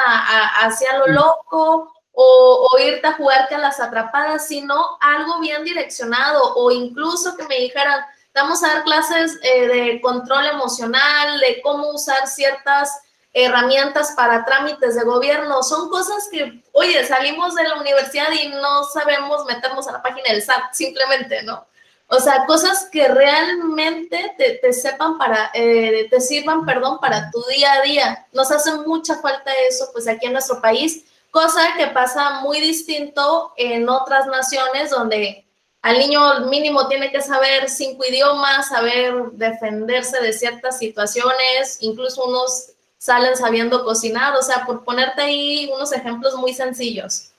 hacia 0.61 0.99
lo 0.99 1.07
loco 1.07 1.91
o, 2.11 2.77
irte 2.77 3.07
a 3.07 3.13
jugar 3.13 3.51
a 3.51 3.57
las 3.57 3.79
atrapadas, 3.79 4.47
sino 4.47 4.99
algo 5.01 5.39
bien 5.39 5.63
direccionado 5.63 6.53
o 6.57 6.69
incluso 6.69 7.35
que 7.35 7.47
me 7.47 7.55
dijeran, 7.55 7.99
vamos 8.35 8.63
a 8.63 8.67
dar 8.67 8.83
clases 8.83 9.39
eh, 9.41 9.67
de 9.67 10.01
control 10.01 10.45
emocional, 10.45 11.39
de 11.39 11.59
cómo 11.63 11.89
usar 11.89 12.27
ciertas 12.27 13.01
herramientas 13.33 14.13
para 14.15 14.45
trámites 14.45 14.93
de 14.93 15.05
gobierno. 15.05 15.63
Son 15.63 15.89
cosas 15.89 16.29
que, 16.31 16.61
oye, 16.73 17.03
salimos 17.07 17.55
de 17.55 17.63
la 17.63 17.79
universidad 17.79 18.31
y 18.31 18.49
no 18.49 18.83
sabemos 18.83 19.43
meternos 19.45 19.87
a 19.87 19.93
la 19.93 20.03
página 20.03 20.29
del 20.29 20.43
SAT, 20.43 20.71
simplemente, 20.71 21.41
¿no? 21.41 21.65
O 22.07 22.19
sea, 22.19 22.45
cosas 22.45 22.87
que 22.91 23.07
realmente 23.07 24.35
te, 24.37 24.73
sepan 24.73 25.17
para, 25.17 25.49
eh, 25.53 26.07
te 26.09 26.21
sirvan, 26.21 26.65
perdón, 26.65 26.99
para 26.99 27.31
tu 27.31 27.41
día 27.49 27.73
a 27.73 27.81
día. 27.81 28.27
Nos 28.31 28.51
hace 28.51 28.71
mucha 28.85 29.15
falta 29.17 29.51
eso, 29.67 29.89
pues 29.91 30.07
aquí 30.07 30.27
en 30.27 30.33
nuestro 30.33 30.61
país, 30.61 31.03
cosa 31.31 31.61
que 31.77 31.87
pasa 31.87 32.41
muy 32.41 32.61
distinto 32.61 33.53
en 33.57 33.89
otras 33.89 34.27
naciones 34.27 34.91
donde 34.91 35.45
al 35.81 35.97
niño 35.97 36.41
mínimo 36.47 36.87
tiene 36.87 37.11
que 37.11 37.21
saber 37.21 37.69
cinco 37.69 38.05
idiomas, 38.05 38.69
saber 38.69 39.13
defenderse 39.33 40.19
de 40.21 40.33
ciertas 40.33 40.77
situaciones, 40.77 41.77
incluso 41.81 42.25
unos 42.25 42.71
salen 42.97 43.35
sabiendo 43.35 43.83
cocinar, 43.83 44.35
o 44.35 44.41
sea, 44.41 44.65
por 44.65 44.83
ponerte 44.83 45.21
ahí 45.21 45.69
unos 45.73 45.91
ejemplos 45.91 46.35
muy 46.35 46.53
sencillos. 46.53 47.31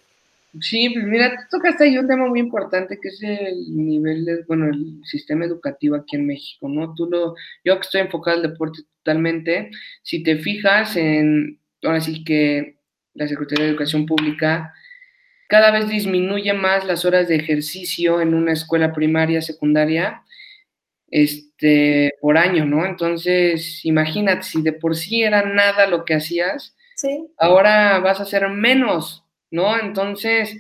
Sí, 0.61 0.91
pues 0.91 1.07
mira, 1.07 1.31
tú 1.31 1.59
tocaste 1.59 1.85
ahí 1.85 1.99
un 1.99 2.09
tema 2.09 2.27
muy 2.27 2.41
importante 2.41 2.99
que 3.01 3.09
es 3.09 3.23
el 3.23 3.77
nivel 3.77 4.25
de, 4.25 4.45
bueno, 4.45 4.67
el 4.67 5.01
sistema 5.05 5.45
educativo 5.45 5.97
aquí 5.97 6.17
en 6.17 6.27
México, 6.27 6.69
¿no? 6.69 6.95
Tú 6.95 7.09
lo, 7.11 7.35
yo 7.65 7.75
que 7.77 7.81
estoy 7.81 8.01
enfocado 8.03 8.37
al 8.37 8.43
deporte 8.43 8.83
totalmente, 9.03 9.71
si 10.03 10.23
te 10.23 10.37
fijas 10.37 10.97
en, 10.97 11.61
ahora 11.83 12.01
sí 12.01 12.25
que 12.25 12.77
la 13.15 13.29
Secretaría 13.29 13.65
de 13.65 13.71
Educación 13.71 14.07
Pública 14.07 14.73
cada 15.49 15.71
vez 15.71 15.89
disminuye 15.89 16.53
más 16.53 16.85
las 16.87 17.05
horas 17.05 17.29
de 17.29 17.37
ejercicio 17.37 18.21
en 18.21 18.35
una 18.35 18.53
escuela 18.53 18.93
primaria, 18.93 19.43
secundaria, 19.43 20.23
este, 21.09 22.15
por 22.21 22.37
año, 22.37 22.67
¿no? 22.67 22.85
Entonces, 22.85 23.85
imagínate, 23.85 24.43
si 24.43 24.63
de 24.63 24.73
por 24.73 24.97
sí 24.97 25.23
era 25.23 25.43
nada 25.43 25.87
lo 25.87 26.05
que 26.05 26.15
hacías, 26.15 26.77
¿Sí? 26.97 27.29
ahora 27.39 27.99
vas 28.01 28.21
a 28.21 28.25
hacer 28.25 28.49
menos 28.49 29.26
¿no? 29.57 29.79
Entonces, 29.79 30.57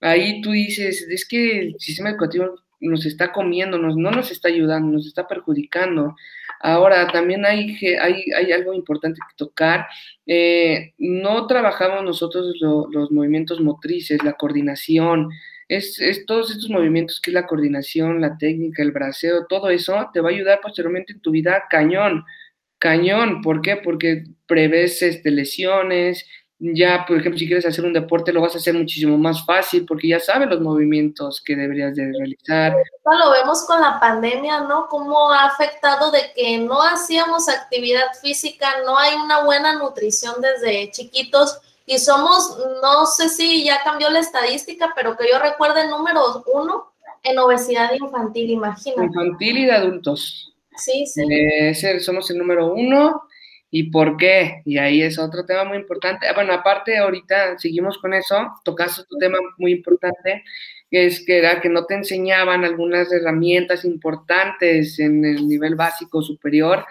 ahí 0.00 0.40
tú 0.42 0.52
dices, 0.52 1.06
es 1.10 1.26
que 1.26 1.58
el 1.60 1.76
sistema 1.78 2.10
educativo 2.10 2.54
nos 2.80 3.06
está 3.06 3.32
comiendo, 3.32 3.78
nos, 3.78 3.96
no 3.96 4.10
nos 4.10 4.30
está 4.30 4.48
ayudando, 4.48 4.92
nos 4.92 5.06
está 5.06 5.26
perjudicando. 5.26 6.14
Ahora, 6.60 7.08
también 7.08 7.44
hay, 7.44 7.76
hay, 8.00 8.24
hay 8.36 8.52
algo 8.52 8.74
importante 8.74 9.20
que 9.20 9.36
tocar. 9.36 9.86
Eh, 10.26 10.94
no 10.98 11.46
trabajamos 11.46 12.04
nosotros 12.04 12.54
los 12.60 13.10
movimientos 13.10 13.60
motrices, 13.60 14.22
la 14.22 14.34
coordinación. 14.34 15.30
Es, 15.68 16.00
es, 16.00 16.26
todos 16.26 16.50
estos 16.50 16.70
movimientos 16.70 17.20
que 17.20 17.30
es 17.30 17.34
la 17.34 17.46
coordinación, 17.46 18.20
la 18.20 18.38
técnica, 18.38 18.82
el 18.82 18.92
braceo, 18.92 19.46
todo 19.48 19.68
eso 19.70 20.10
te 20.12 20.20
va 20.20 20.28
a 20.28 20.32
ayudar 20.32 20.60
posteriormente 20.62 21.12
en 21.12 21.20
tu 21.20 21.30
vida 21.32 21.64
cañón, 21.68 22.24
cañón. 22.78 23.42
¿Por 23.42 23.62
qué? 23.62 23.76
Porque 23.76 24.24
prevés 24.46 25.02
este, 25.02 25.30
lesiones, 25.30 26.24
ya, 26.58 27.04
por 27.06 27.18
ejemplo, 27.18 27.38
si 27.38 27.46
quieres 27.46 27.66
hacer 27.66 27.84
un 27.84 27.92
deporte, 27.92 28.32
lo 28.32 28.40
vas 28.40 28.54
a 28.54 28.58
hacer 28.58 28.72
muchísimo 28.72 29.18
más 29.18 29.44
fácil 29.44 29.84
porque 29.84 30.08
ya 30.08 30.20
sabes 30.20 30.48
los 30.48 30.60
movimientos 30.60 31.42
que 31.44 31.54
deberías 31.54 31.94
de 31.94 32.10
realizar. 32.10 32.74
Lo 33.04 33.30
vemos 33.30 33.64
con 33.66 33.80
la 33.80 34.00
pandemia, 34.00 34.60
¿no? 34.60 34.86
Cómo 34.88 35.30
ha 35.32 35.44
afectado 35.44 36.10
de 36.10 36.20
que 36.34 36.58
no 36.58 36.80
hacíamos 36.80 37.48
actividad 37.48 38.06
física, 38.22 38.68
no 38.86 38.98
hay 38.98 39.14
una 39.16 39.44
buena 39.44 39.74
nutrición 39.74 40.36
desde 40.40 40.90
chiquitos 40.92 41.60
y 41.84 41.98
somos, 41.98 42.56
no 42.82 43.04
sé 43.04 43.28
si 43.28 43.64
ya 43.64 43.82
cambió 43.84 44.08
la 44.08 44.20
estadística, 44.20 44.92
pero 44.96 45.16
que 45.16 45.28
yo 45.30 45.38
recuerde 45.38 45.88
número 45.88 46.42
uno 46.52 46.92
en 47.22 47.38
obesidad 47.38 47.92
infantil, 47.92 48.50
imagínate. 48.50 49.04
Infantil 49.04 49.58
y 49.58 49.66
de 49.66 49.72
adultos. 49.72 50.54
Sí, 50.76 51.06
sí. 51.06 51.22
Eh, 51.30 52.00
somos 52.00 52.30
el 52.30 52.38
número 52.38 52.72
uno 52.72 53.22
¿Y 53.70 53.90
por 53.90 54.16
qué? 54.16 54.62
Y 54.64 54.78
ahí 54.78 55.02
es 55.02 55.18
otro 55.18 55.44
tema 55.44 55.64
muy 55.64 55.78
importante. 55.78 56.26
Ah, 56.28 56.34
bueno, 56.34 56.52
aparte 56.52 56.96
ahorita 56.96 57.58
seguimos 57.58 57.98
con 57.98 58.14
eso, 58.14 58.48
tocaste 58.64 59.02
un 59.10 59.18
tema 59.18 59.38
muy 59.58 59.72
importante, 59.72 60.44
que 60.90 61.06
es 61.06 61.24
que 61.24 61.38
era 61.38 61.60
que 61.60 61.68
no 61.68 61.84
te 61.84 61.94
enseñaban 61.94 62.64
algunas 62.64 63.12
herramientas 63.12 63.84
importantes 63.84 64.98
en 64.98 65.24
el 65.24 65.48
nivel 65.48 65.74
básico 65.74 66.22
superior, 66.22 66.84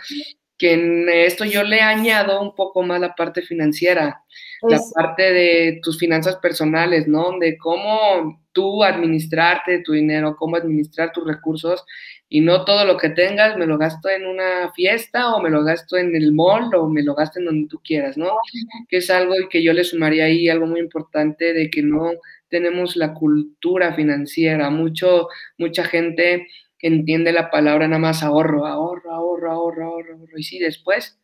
que 0.58 0.74
en 0.74 1.10
esto 1.10 1.46
yo 1.46 1.64
le 1.64 1.82
añado 1.82 2.42
un 2.42 2.56
poco 2.56 2.82
más 2.84 3.00
la 3.00 3.16
parte 3.16 3.42
financiera, 3.42 4.24
la 4.62 4.80
parte 4.94 5.34
de 5.34 5.80
tus 5.82 5.98
finanzas 5.98 6.38
personales, 6.38 7.08
¿no? 7.08 7.38
De 7.40 7.58
cómo 7.58 8.42
tú 8.52 8.84
administrarte 8.84 9.80
tu 9.80 9.94
dinero, 9.94 10.36
cómo 10.38 10.56
administrar 10.56 11.12
tus 11.12 11.28
recursos 11.28 11.86
y 12.28 12.42
no 12.42 12.66
todo 12.66 12.86
lo 12.86 12.98
que 12.98 13.10
tengas 13.10 13.58
me 13.58 13.68
lo 13.68 13.78
gasto 13.78 14.10
en 14.10 14.26
una 14.26 14.72
fiesta 14.74 15.36
o 15.36 15.42
me 15.42 15.50
lo 15.50 15.64
gasto 15.64 15.98
en 15.98 16.16
el 16.16 16.34
mall 16.34 16.74
o 16.76 16.90
me 16.90 17.04
lo 17.04 17.14
gasto 17.14 17.40
en 17.40 17.46
donde 17.46 17.68
tú 17.68 17.80
quieras, 17.84 18.18
¿no? 18.18 18.32
Que 18.90 18.98
es 18.98 19.10
algo 19.10 19.36
que 19.50 19.62
yo 19.62 19.74
le 19.74 19.84
sumaría 19.84 20.26
ahí, 20.26 20.50
algo 20.50 20.66
muy 20.66 20.80
importante 20.80 21.54
de 21.54 21.70
que 21.70 21.84
no 21.84 22.12
tenemos 22.50 22.96
la 22.96 23.14
cultura 23.14 23.94
financiera. 23.94 24.70
Mucho, 24.70 25.28
mucha 25.58 25.84
gente 25.84 26.48
entiende 26.80 27.32
la 27.32 27.50
palabra 27.50 27.88
nada 27.88 28.00
más 28.00 28.24
ahorro, 28.24 28.66
ahorro, 28.66 29.12
ahorro, 29.12 29.52
ahorro, 29.52 29.86
ahorro, 29.86 30.14
ahorro. 30.16 30.38
Y 30.38 30.44
sí, 30.44 30.60
después. 30.60 31.20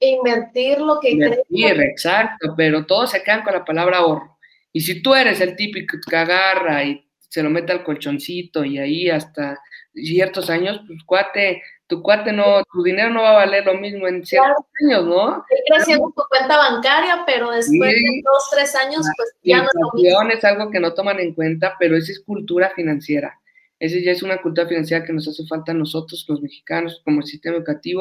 Invertir 0.00 0.78
lo 0.80 0.98
que 1.00 1.10
Invertir, 1.10 1.80
exacto, 1.80 2.54
pero 2.56 2.84
todos 2.84 3.10
se 3.10 3.22
quedan 3.22 3.42
con 3.42 3.54
la 3.54 3.64
palabra 3.64 3.98
ahorro. 3.98 4.38
Y 4.72 4.80
si 4.80 5.02
tú 5.02 5.14
eres 5.14 5.40
el 5.40 5.56
típico 5.56 5.96
que 6.08 6.16
agarra 6.16 6.84
y 6.84 7.06
se 7.28 7.42
lo 7.42 7.50
mete 7.50 7.72
al 7.72 7.84
colchoncito 7.84 8.64
y 8.64 8.78
ahí 8.78 9.08
hasta 9.08 9.58
ciertos 9.94 10.50
años, 10.50 10.80
pues 10.86 11.02
cuate, 11.04 11.62
tu 11.86 12.02
cuate 12.02 12.32
no, 12.32 12.62
tu 12.72 12.82
dinero 12.82 13.10
no 13.10 13.22
va 13.22 13.30
a 13.30 13.44
valer 13.44 13.64
lo 13.64 13.74
mismo 13.74 14.06
en 14.06 14.24
ciertos 14.24 14.66
años, 14.82 15.04
¿no? 15.04 15.44
creciendo 15.68 16.12
tu 16.16 16.22
cuenta 16.28 16.56
bancaria, 16.56 17.22
pero 17.26 17.50
después 17.50 17.92
de 17.92 18.22
dos, 18.24 18.50
tres 18.52 18.74
años, 18.74 19.06
pues 19.16 19.34
ya 19.42 19.58
no 19.58 19.64
es 19.64 19.70
lo 19.74 19.92
mismo. 19.92 20.22
es 20.30 20.44
algo 20.44 20.70
que 20.70 20.80
no 20.80 20.94
toman 20.94 21.20
en 21.20 21.34
cuenta, 21.34 21.76
pero 21.78 21.96
esa 21.96 22.12
es 22.12 22.20
cultura 22.20 22.72
financiera. 22.74 23.40
Esa 23.78 23.98
ya 23.98 24.12
es 24.12 24.22
una 24.22 24.40
cultura 24.40 24.66
financiera 24.66 25.04
que 25.04 25.12
nos 25.12 25.28
hace 25.28 25.46
falta 25.46 25.72
a 25.72 25.74
nosotros, 25.74 26.24
los 26.28 26.40
mexicanos, 26.40 27.02
como 27.04 27.20
el 27.20 27.26
sistema 27.26 27.56
educativo, 27.56 28.00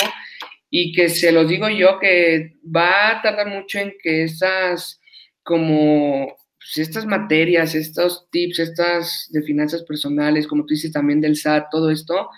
y 0.70 0.94
que 0.94 1.10
se 1.10 1.32
los 1.32 1.48
digo 1.48 1.70
yo 1.70 2.00
que 2.00 2.58
va 2.64 3.10
a 3.10 3.22
tardar 3.22 3.48
mucho 3.48 3.80
en 3.80 3.94
que 4.02 4.24
esas 4.24 5.00
como 5.44 6.36
pues, 6.64 6.88
estas 6.88 7.06
materias, 7.06 7.76
estos 7.76 8.26
tips, 8.32 8.60
estas 8.60 9.28
de 9.32 9.42
finanzas 9.42 9.84
personales, 9.84 10.48
como 10.48 10.64
tú 10.64 10.70
dices 10.74 10.94
también 10.94 11.20
del 11.20 11.36
SAT, 11.36 11.66
todo 11.70 11.90
esto, 11.90 12.30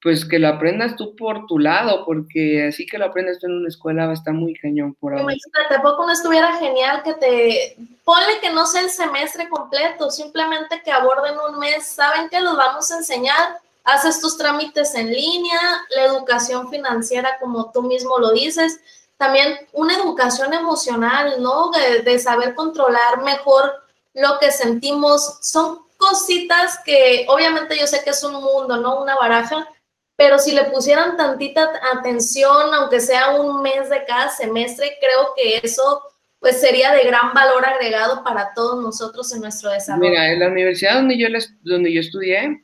pues 0.00 0.24
que 0.24 0.38
lo 0.38 0.48
aprendas 0.48 0.96
tú 0.96 1.16
por 1.16 1.46
tu 1.46 1.58
lado, 1.58 2.04
porque 2.04 2.66
así 2.68 2.86
que 2.86 2.98
lo 2.98 3.06
aprendas 3.06 3.38
tú 3.40 3.46
en 3.46 3.54
una 3.54 3.68
escuela 3.68 4.04
va 4.04 4.12
a 4.12 4.14
estar 4.14 4.34
muy 4.34 4.54
cañón 4.54 4.94
por 4.94 5.14
ahora. 5.14 5.34
Tampoco 5.68 6.06
no 6.06 6.12
estuviera 6.12 6.56
genial 6.58 7.02
que 7.02 7.14
te, 7.14 7.76
ponle 8.04 8.38
que 8.40 8.52
no 8.52 8.66
sea 8.66 8.82
el 8.82 8.90
semestre 8.90 9.48
completo, 9.48 10.10
simplemente 10.10 10.82
que 10.84 10.92
aborden 10.92 11.34
un 11.50 11.58
mes, 11.58 11.86
saben 11.86 12.28
que 12.28 12.40
los 12.40 12.56
vamos 12.56 12.92
a 12.92 12.98
enseñar, 12.98 13.58
haces 13.82 14.20
tus 14.20 14.36
trámites 14.36 14.94
en 14.94 15.10
línea, 15.10 15.58
la 15.96 16.04
educación 16.04 16.70
financiera 16.70 17.38
como 17.40 17.72
tú 17.72 17.82
mismo 17.82 18.18
lo 18.18 18.32
dices, 18.32 18.80
también 19.16 19.56
una 19.72 19.96
educación 19.96 20.52
emocional, 20.52 21.36
¿no? 21.40 21.70
De, 22.04 22.18
saber 22.18 22.54
controlar 22.54 23.22
mejor 23.22 23.72
lo 24.12 24.38
que 24.38 24.50
sentimos. 24.50 25.38
Son 25.42 25.80
cositas 25.96 26.78
que 26.84 27.24
obviamente 27.28 27.78
yo 27.78 27.86
sé 27.86 28.02
que 28.04 28.10
es 28.10 28.22
un 28.22 28.34
mundo, 28.34 28.76
¿no? 28.76 29.00
Una 29.00 29.16
baraja, 29.16 29.68
pero 30.16 30.38
si 30.38 30.52
le 30.52 30.64
pusieran 30.64 31.16
tantita 31.16 31.72
atención, 31.96 32.74
aunque 32.74 33.00
sea 33.00 33.30
un 33.30 33.62
mes 33.62 33.88
de 33.90 34.04
cada 34.04 34.28
semestre, 34.30 34.96
creo 35.00 35.32
que 35.36 35.60
eso 35.62 36.02
pues 36.38 36.60
sería 36.60 36.92
de 36.92 37.04
gran 37.04 37.32
valor 37.32 37.64
agregado 37.64 38.22
para 38.22 38.52
todos 38.52 38.82
nosotros 38.82 39.32
en 39.32 39.40
nuestro 39.40 39.70
desarrollo. 39.70 40.10
Mira, 40.10 40.30
en 40.30 40.40
la 40.40 40.48
universidad 40.48 40.96
donde 40.96 41.16
yo, 41.16 41.28
donde 41.62 41.90
yo 41.90 42.00
estudié, 42.00 42.63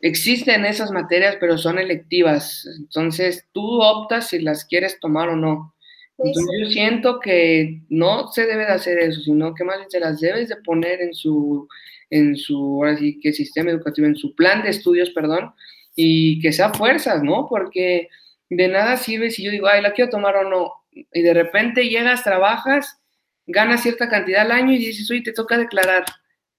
existen 0.00 0.64
esas 0.64 0.90
materias, 0.90 1.36
pero 1.38 1.58
son 1.58 1.78
electivas. 1.78 2.66
Entonces, 2.78 3.46
tú 3.52 3.80
optas 3.82 4.28
si 4.28 4.40
las 4.40 4.64
quieres 4.64 4.98
tomar 5.00 5.28
o 5.28 5.36
no. 5.36 5.74
Entonces, 6.18 6.60
yo 6.62 6.70
siento 6.70 7.20
que 7.20 7.80
no 7.88 8.30
se 8.32 8.46
debe 8.46 8.66
de 8.66 8.72
hacer 8.72 8.98
eso, 8.98 9.22
sino 9.22 9.54
que 9.54 9.64
más 9.64 9.78
bien 9.78 9.90
se 9.90 10.00
las 10.00 10.20
debes 10.20 10.48
de 10.48 10.56
poner 10.56 11.00
en 11.00 11.14
su, 11.14 11.66
en 12.10 12.36
su, 12.36 12.56
ahora 12.76 12.96
sí 12.98 13.18
que 13.20 13.32
sistema 13.32 13.70
educativo, 13.70 14.06
en 14.06 14.16
su 14.16 14.34
plan 14.34 14.62
de 14.62 14.68
estudios, 14.68 15.10
perdón, 15.10 15.54
y 15.96 16.40
que 16.40 16.52
sea 16.52 16.74
fuerzas, 16.74 17.22
¿no? 17.22 17.46
Porque 17.48 18.08
de 18.50 18.68
nada 18.68 18.98
sirve 18.98 19.30
si 19.30 19.42
yo 19.44 19.50
digo, 19.50 19.68
ay, 19.68 19.80
la 19.80 19.92
quiero 19.92 20.10
tomar 20.10 20.36
o 20.36 20.48
no, 20.48 20.72
y 20.92 21.22
de 21.22 21.32
repente 21.32 21.88
llegas, 21.88 22.22
trabajas, 22.22 22.98
ganas 23.46 23.82
cierta 23.82 24.08
cantidad 24.08 24.42
al 24.42 24.52
año 24.52 24.72
y 24.72 24.78
dices, 24.78 25.10
oye, 25.10 25.22
te 25.22 25.32
toca 25.32 25.56
declarar 25.56 26.04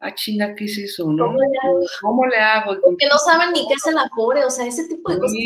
ah, 0.01 0.13
chinga, 0.13 0.53
¿qué 0.55 0.65
es 0.65 0.77
eso? 0.77 1.11
¿no? 1.11 1.35
¿Cómo 2.01 2.25
le 2.25 2.37
hago? 2.37 2.77
Porque 2.81 3.07
no 3.07 3.17
saben 3.17 3.51
ni 3.53 3.67
qué 3.67 3.75
es 3.75 3.85
el 3.87 3.97
afore, 3.97 4.43
o 4.43 4.49
sea, 4.49 4.65
ese 4.65 4.87
tipo 4.87 5.11
de 5.11 5.19
cosas. 5.19 5.37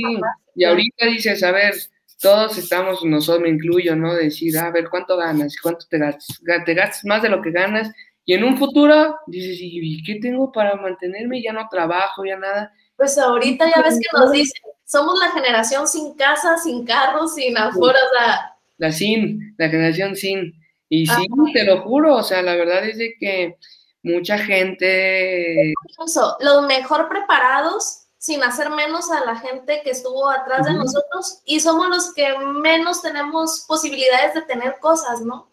Y 0.55 0.63
ahorita 0.63 1.05
dices, 1.07 1.43
a 1.43 1.51
ver, 1.51 1.73
todos 2.21 2.57
estamos, 2.57 3.03
nosotros 3.03 3.43
me 3.43 3.49
incluyo, 3.49 3.95
¿no? 3.95 4.13
Decir, 4.13 4.57
a 4.57 4.71
ver, 4.71 4.89
¿cuánto 4.89 5.17
ganas? 5.17 5.55
¿Cuánto 5.61 5.85
te 5.89 5.99
gastas? 5.99 6.41
Te 6.65 6.73
gastas 6.73 7.05
más 7.05 7.21
de 7.21 7.29
lo 7.29 7.41
que 7.41 7.51
ganas. 7.51 7.91
Y 8.23 8.33
en 8.33 8.43
un 8.43 8.57
futuro 8.57 9.17
dices, 9.27 9.57
¿y 9.59 10.01
qué 10.03 10.15
tengo 10.15 10.51
para 10.51 10.75
mantenerme? 10.77 11.41
Ya 11.41 11.53
no 11.53 11.67
trabajo, 11.69 12.25
ya 12.25 12.37
nada. 12.37 12.73
Pues 12.95 13.17
ahorita 13.17 13.65
ya 13.75 13.83
ves 13.83 13.99
que 13.99 14.17
nos 14.17 14.31
dicen, 14.31 14.61
somos 14.85 15.19
la 15.19 15.31
generación 15.31 15.87
sin 15.87 16.15
casa, 16.15 16.57
sin 16.57 16.85
carros, 16.85 17.35
sin 17.35 17.57
afore, 17.57 17.97
o 17.99 18.17
sea. 18.17 18.55
La 18.77 18.91
sin, 18.91 19.53
la 19.57 19.69
generación 19.69 20.15
sin. 20.15 20.53
Y 20.87 21.07
sí, 21.07 21.27
te 21.53 21.65
lo 21.65 21.81
juro, 21.81 22.15
o 22.15 22.23
sea, 22.23 22.41
la 22.41 22.55
verdad 22.55 22.87
es 22.87 22.97
de 22.97 23.15
que 23.19 23.57
mucha 24.05 24.37
gente... 24.37 25.73
Incluso 25.89 26.37
los 26.39 26.65
mejor 26.67 27.09
preparados 27.09 28.03
sin 28.17 28.43
hacer 28.43 28.69
menos 28.69 29.11
a 29.11 29.25
la 29.25 29.35
gente 29.35 29.81
que 29.83 29.91
estuvo 29.91 30.29
atrás 30.29 30.65
de 30.65 30.73
nosotros 30.73 31.41
y 31.45 31.59
somos 31.59 31.89
los 31.89 32.13
que 32.13 32.37
menos 32.61 33.01
tenemos 33.01 33.65
posibilidades 33.67 34.33
de 34.33 34.41
tener 34.43 34.77
cosas, 34.79 35.21
¿no? 35.21 35.47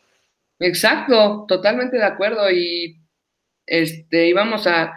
Exacto, 0.59 1.45
totalmente 1.49 1.97
de 1.97 2.05
acuerdo 2.05 2.51
y 2.51 2.97
este 3.67 4.29
íbamos 4.29 4.67
a, 4.67 4.95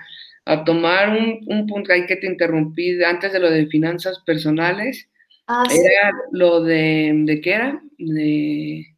tomar 0.65 1.09
un, 1.09 1.65
punto 1.67 1.91
ahí 1.91 2.05
que 2.05 2.17
te 2.17 2.27
interrumpí 2.27 3.03
antes 3.03 3.33
de 3.33 3.39
lo 3.39 3.49
de 3.49 3.65
finanzas 3.67 4.19
personales. 4.25 5.09
Ah, 5.47 5.63
era 5.69 6.11
lo 6.31 6.61
de, 6.61 7.11
¿de 7.25 7.41
qué 7.41 7.53
era? 7.53 7.81
De 7.97 8.94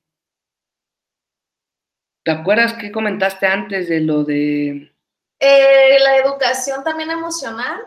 ¿Te 2.27 2.33
acuerdas 2.33 2.73
qué 2.73 2.91
comentaste 2.91 3.47
antes 3.47 3.87
de 3.87 4.01
lo 4.01 4.25
de... 4.25 4.91
Eh, 5.39 5.97
la 6.01 6.17
educación 6.17 6.83
también 6.83 7.09
emocional. 7.09 7.79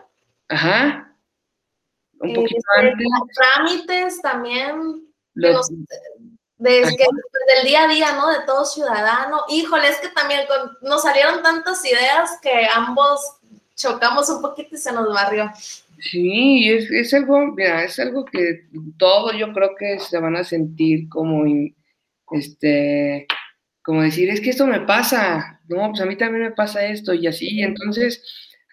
Ajá. 0.49 1.15
Un 2.19 2.31
eh, 2.31 2.33
poquito 2.33 2.61
antes. 2.75 3.07
Los 3.19 3.27
trámites 3.35 4.21
también. 4.23 5.05
Los, 5.35 5.69
del 6.57 7.63
día 7.63 7.83
a 7.83 7.87
día, 7.87 8.13
¿no? 8.13 8.31
De 8.31 8.43
todo 8.47 8.65
ciudadano. 8.65 9.43
Híjole, 9.47 9.89
es 9.89 9.97
que 9.97 10.07
también 10.07 10.41
nos 10.81 11.03
salieron 11.03 11.43
tantas 11.43 11.85
ideas 11.85 12.39
que 12.41 12.65
ambos 12.73 13.21
chocamos 13.75 14.27
un 14.31 14.41
poquito 14.41 14.73
y 14.73 14.79
se 14.79 14.91
nos 14.91 15.13
barrió. 15.13 15.51
Sí, 15.99 16.67
es, 16.67 16.89
es 16.89 17.13
algo, 17.13 17.45
mira, 17.45 17.83
es 17.83 17.99
algo 17.99 18.25
que 18.25 18.65
todos 18.97 19.37
yo 19.37 19.53
creo 19.53 19.75
que 19.77 19.99
se 19.99 20.17
van 20.17 20.35
a 20.35 20.43
sentir 20.43 21.07
como, 21.09 21.43
este, 22.31 23.27
como 23.83 24.01
decir, 24.01 24.29
es 24.29 24.41
que 24.41 24.51
esto 24.51 24.67
me 24.67 24.81
pasa, 24.81 25.61
no, 25.67 25.89
pues 25.89 26.01
a 26.01 26.05
mí 26.05 26.15
también 26.15 26.43
me 26.43 26.51
pasa 26.51 26.85
esto 26.85 27.13
y 27.13 27.27
así, 27.27 27.61
entonces 27.61 28.23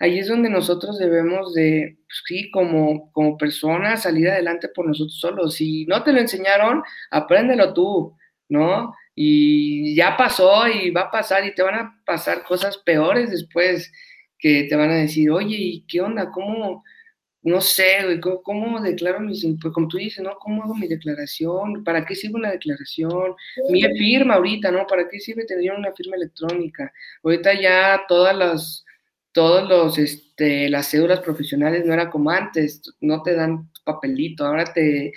ahí 0.00 0.18
es 0.18 0.28
donde 0.28 0.50
nosotros 0.50 0.98
debemos 0.98 1.54
de, 1.54 1.98
pues 2.06 2.22
sí, 2.26 2.50
como, 2.50 3.10
como 3.12 3.36
personas, 3.36 4.02
salir 4.02 4.28
adelante 4.28 4.68
por 4.68 4.86
nosotros 4.86 5.18
solos. 5.20 5.54
Si 5.54 5.86
no 5.86 6.02
te 6.04 6.12
lo 6.12 6.20
enseñaron, 6.20 6.82
apréndelo 7.10 7.72
tú, 7.74 8.16
¿no? 8.48 8.94
Y 9.14 9.96
ya 9.96 10.16
pasó 10.16 10.68
y 10.68 10.90
va 10.90 11.02
a 11.02 11.10
pasar 11.10 11.44
y 11.44 11.54
te 11.54 11.62
van 11.62 11.74
a 11.74 12.00
pasar 12.06 12.44
cosas 12.44 12.78
peores 12.78 13.30
después 13.30 13.92
que 14.38 14.64
te 14.68 14.76
van 14.76 14.90
a 14.90 14.96
decir, 14.96 15.30
oye, 15.30 15.56
¿y 15.58 15.86
qué 15.86 16.00
onda? 16.00 16.30
¿Cómo, 16.30 16.84
no 17.42 17.60
sé, 17.60 18.04
güey, 18.04 18.20
¿cómo, 18.20 18.80
declaro 18.80 19.20
mis 19.20 19.44
impuestos? 19.44 19.72
Como 19.72 19.88
tú 19.88 19.96
dices, 19.96 20.24
¿no? 20.24 20.36
¿Cómo 20.38 20.64
hago 20.64 20.74
mi 20.74 20.88
declaración? 20.88 21.84
¿Para 21.84 22.04
qué 22.04 22.14
sirve 22.14 22.34
una 22.34 22.50
declaración? 22.50 23.34
Mi 23.70 23.82
firma 23.82 24.34
ahorita, 24.34 24.70
¿no? 24.70 24.86
¿Para 24.86 25.08
qué 25.08 25.20
sirve 25.20 25.44
tener 25.44 25.72
una 25.72 25.92
firma 25.92 26.16
electrónica? 26.16 26.92
Ahorita 27.22 27.60
ya 27.60 28.02
todas 28.08 28.36
las, 28.36 28.84
todos 29.32 29.68
los, 29.68 29.98
este, 29.98 30.68
las 30.68 30.90
cédulas 30.90 31.20
profesionales 31.20 31.84
no 31.86 31.94
era 31.94 32.10
como 32.10 32.30
antes, 32.30 32.82
no 33.00 33.22
te 33.22 33.34
dan 33.34 33.70
papelito, 33.84 34.44
ahora 34.44 34.64
te, 34.72 35.12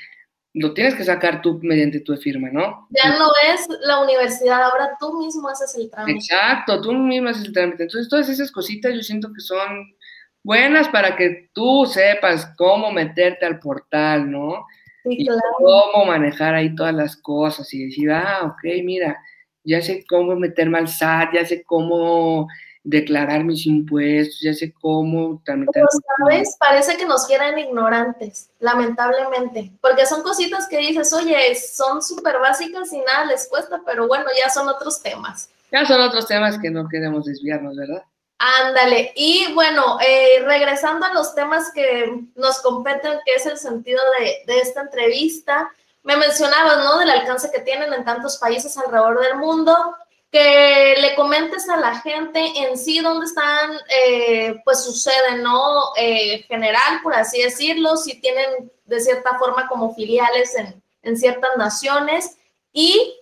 lo 0.53 0.73
tienes 0.73 0.95
que 0.95 1.05
sacar 1.05 1.41
tú 1.41 1.59
mediante 1.63 2.01
tu 2.01 2.15
firma, 2.17 2.49
¿no? 2.51 2.87
Ya 2.91 3.17
no 3.17 3.29
es 3.47 3.67
la 3.81 4.01
universidad, 4.01 4.61
ahora 4.61 4.97
tú 4.99 5.17
mismo 5.17 5.47
haces 5.47 5.75
el 5.75 5.89
trámite. 5.89 6.17
Exacto, 6.17 6.81
tú 6.81 6.93
mismo 6.93 7.29
haces 7.29 7.45
el 7.45 7.53
trámite. 7.53 7.83
Entonces, 7.83 8.09
todas 8.09 8.27
esas 8.27 8.51
cositas 8.51 8.93
yo 8.93 9.01
siento 9.01 9.31
que 9.33 9.39
son 9.39 9.95
buenas 10.43 10.87
para 10.89 11.15
que 11.15 11.49
tú 11.53 11.85
sepas 11.85 12.53
cómo 12.57 12.91
meterte 12.91 13.45
al 13.45 13.59
portal, 13.59 14.29
¿no? 14.29 14.65
Sí, 15.03 15.17
y 15.19 15.27
cómo 15.57 16.05
manejar 16.05 16.53
ahí 16.53 16.75
todas 16.75 16.93
las 16.93 17.15
cosas 17.15 17.73
y 17.73 17.85
decir, 17.85 18.11
ah, 18.11 18.41
ok, 18.43 18.63
mira, 18.83 19.19
ya 19.63 19.81
sé 19.81 20.05
cómo 20.07 20.35
meterme 20.35 20.77
al 20.77 20.87
SAT, 20.87 21.33
ya 21.33 21.45
sé 21.45 21.63
cómo 21.63 22.47
declarar 22.83 23.43
mis 23.43 23.65
impuestos, 23.65 24.39
ya 24.41 24.53
sé 24.53 24.73
cómo 24.73 25.41
tramitar. 25.45 25.83
sabes, 26.17 26.55
parece 26.59 26.97
que 26.97 27.05
nos 27.05 27.25
quieren 27.27 27.59
ignorantes, 27.59 28.49
lamentablemente, 28.59 29.71
porque 29.81 30.05
son 30.05 30.23
cositas 30.23 30.67
que 30.67 30.77
dices, 30.77 31.13
oye, 31.13 31.55
son 31.55 32.01
súper 32.01 32.39
básicas 32.39 32.91
y 32.93 32.99
nada 32.99 33.25
les 33.25 33.47
cuesta, 33.47 33.81
pero 33.85 34.07
bueno, 34.07 34.25
ya 34.39 34.49
son 34.49 34.67
otros 34.67 35.01
temas. 35.01 35.49
Ya 35.71 35.85
son 35.85 36.01
otros 36.01 36.27
temas 36.27 36.57
que 36.59 36.69
no 36.69 36.87
queremos 36.89 37.25
desviarnos, 37.25 37.75
¿verdad? 37.75 38.03
Ándale, 38.43 39.13
y 39.15 39.53
bueno, 39.53 39.99
eh, 39.99 40.41
regresando 40.43 41.05
a 41.05 41.13
los 41.13 41.35
temas 41.35 41.71
que 41.73 42.11
nos 42.35 42.59
competen, 42.61 43.19
que 43.23 43.35
es 43.35 43.45
el 43.45 43.55
sentido 43.55 44.01
de, 44.17 44.51
de 44.51 44.61
esta 44.61 44.81
entrevista, 44.81 45.71
me 46.01 46.17
mencionabas, 46.17 46.77
¿no? 46.77 46.97
Del 46.97 47.11
alcance 47.11 47.51
que 47.51 47.59
tienen 47.59 47.93
en 47.93 48.03
tantos 48.03 48.39
países 48.39 48.75
alrededor 48.79 49.19
del 49.21 49.35
mundo 49.35 49.95
que 50.31 50.95
le 50.99 51.13
comentes 51.15 51.69
a 51.69 51.77
la 51.77 51.99
gente 51.99 52.39
en 52.55 52.77
sí 52.77 52.99
dónde 52.99 53.27
están, 53.27 53.73
eh, 53.89 54.59
pues 54.63 54.83
sucede, 54.83 55.35
¿no? 55.37 55.93
Eh, 55.97 56.43
general, 56.47 57.01
por 57.03 57.13
así 57.13 57.43
decirlo, 57.43 57.95
si 57.95 58.19
tienen 58.21 58.71
de 58.85 59.01
cierta 59.01 59.37
forma 59.37 59.67
como 59.67 59.93
filiales 59.93 60.55
en, 60.55 60.81
en 61.03 61.15
ciertas 61.15 61.57
naciones 61.57 62.37
y 62.73 63.20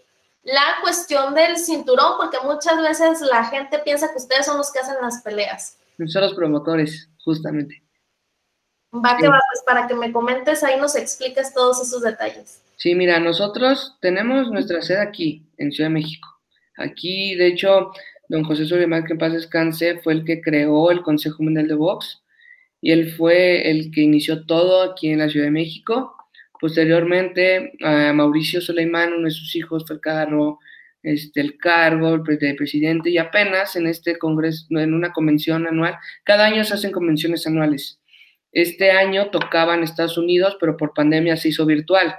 la 0.54 0.82
cuestión 0.82 1.34
del 1.34 1.58
cinturón, 1.58 2.14
porque 2.18 2.38
muchas 2.44 2.82
veces 2.82 3.22
la 3.22 3.46
gente 3.46 3.80
piensa 3.80 4.12
que 4.12 4.18
ustedes 4.18 4.46
son 4.46 4.58
los 4.58 4.72
que 4.72 4.80
hacen 4.80 4.96
las 5.02 5.22
peleas. 5.22 5.78
Son 6.08 6.22
los 6.22 6.34
promotores, 6.34 7.10
justamente. 7.24 7.84
Va 8.94 9.18
que 9.18 9.28
va, 9.28 9.40
pues 9.52 9.64
para 9.66 9.88
que 9.88 9.94
me 9.94 10.12
comentes 10.12 10.64
ahí 10.64 10.80
nos 10.80 10.96
expliques 10.96 11.54
todos 11.54 11.82
esos 11.82 12.02
detalles. 12.02 12.64
Sí, 12.78 12.96
mira, 12.96 13.20
nosotros 13.20 13.98
tenemos 14.02 14.50
nuestra 14.50 14.82
sede 14.82 15.02
aquí, 15.02 15.46
en 15.58 15.72
Ciudad 15.72 15.90
de 15.90 15.96
México. 15.96 16.28
Aquí, 16.78 17.36
de 17.36 17.48
hecho, 17.48 17.92
don 18.30 18.44
José 18.44 18.66
Solimán, 18.66 19.04
que 19.04 19.14
en 19.14 19.20
paz 19.20 19.34
descanse, 19.34 20.00
fue 20.00 20.14
el 20.14 20.24
que 20.24 20.42
creó 20.42 20.90
el 20.90 21.02
Consejo 21.02 21.44
Mundial 21.44 21.68
de 21.68 21.76
Box 21.76 22.24
y 22.82 22.92
él 22.92 23.12
fue 23.12 23.70
el 23.70 23.92
que 23.92 24.02
inició 24.02 24.46
todo 24.46 24.82
aquí 24.82 25.10
en 25.10 25.20
la 25.20 25.30
Ciudad 25.30 25.48
de 25.48 25.52
México. 25.52 26.16
Posteriormente, 26.60 27.74
a 27.82 28.12
Mauricio 28.14 28.62
Soleimán, 28.62 29.14
uno 29.14 29.26
de 29.26 29.32
sus 29.32 29.56
hijos, 29.56 29.86
fue 29.88 29.96
el 29.96 30.02
cargo, 30.02 30.60
este, 31.02 31.42
el 31.42 31.58
cargo 31.58 32.18
de 32.18 32.56
presidente 32.56 33.10
y 33.10 33.18
apenas 33.18 33.76
en 33.76 33.88
este 33.88 34.18
congreso, 34.18 34.66
en 34.72 34.94
una 34.94 35.14
convención 35.14 35.66
anual, 35.68 35.98
cada 36.24 36.46
año 36.46 36.64
se 36.64 36.74
hacen 36.74 36.92
convenciones 36.92 37.48
anuales. 37.48 38.00
Este 38.52 38.92
año 38.92 39.30
tocaba 39.30 39.76
en 39.76 39.84
Estados 39.84 40.18
Unidos, 40.18 40.58
pero 40.60 40.76
por 40.76 40.94
pandemia 40.94 41.38
se 41.38 41.50
hizo 41.50 41.66
virtual, 41.66 42.16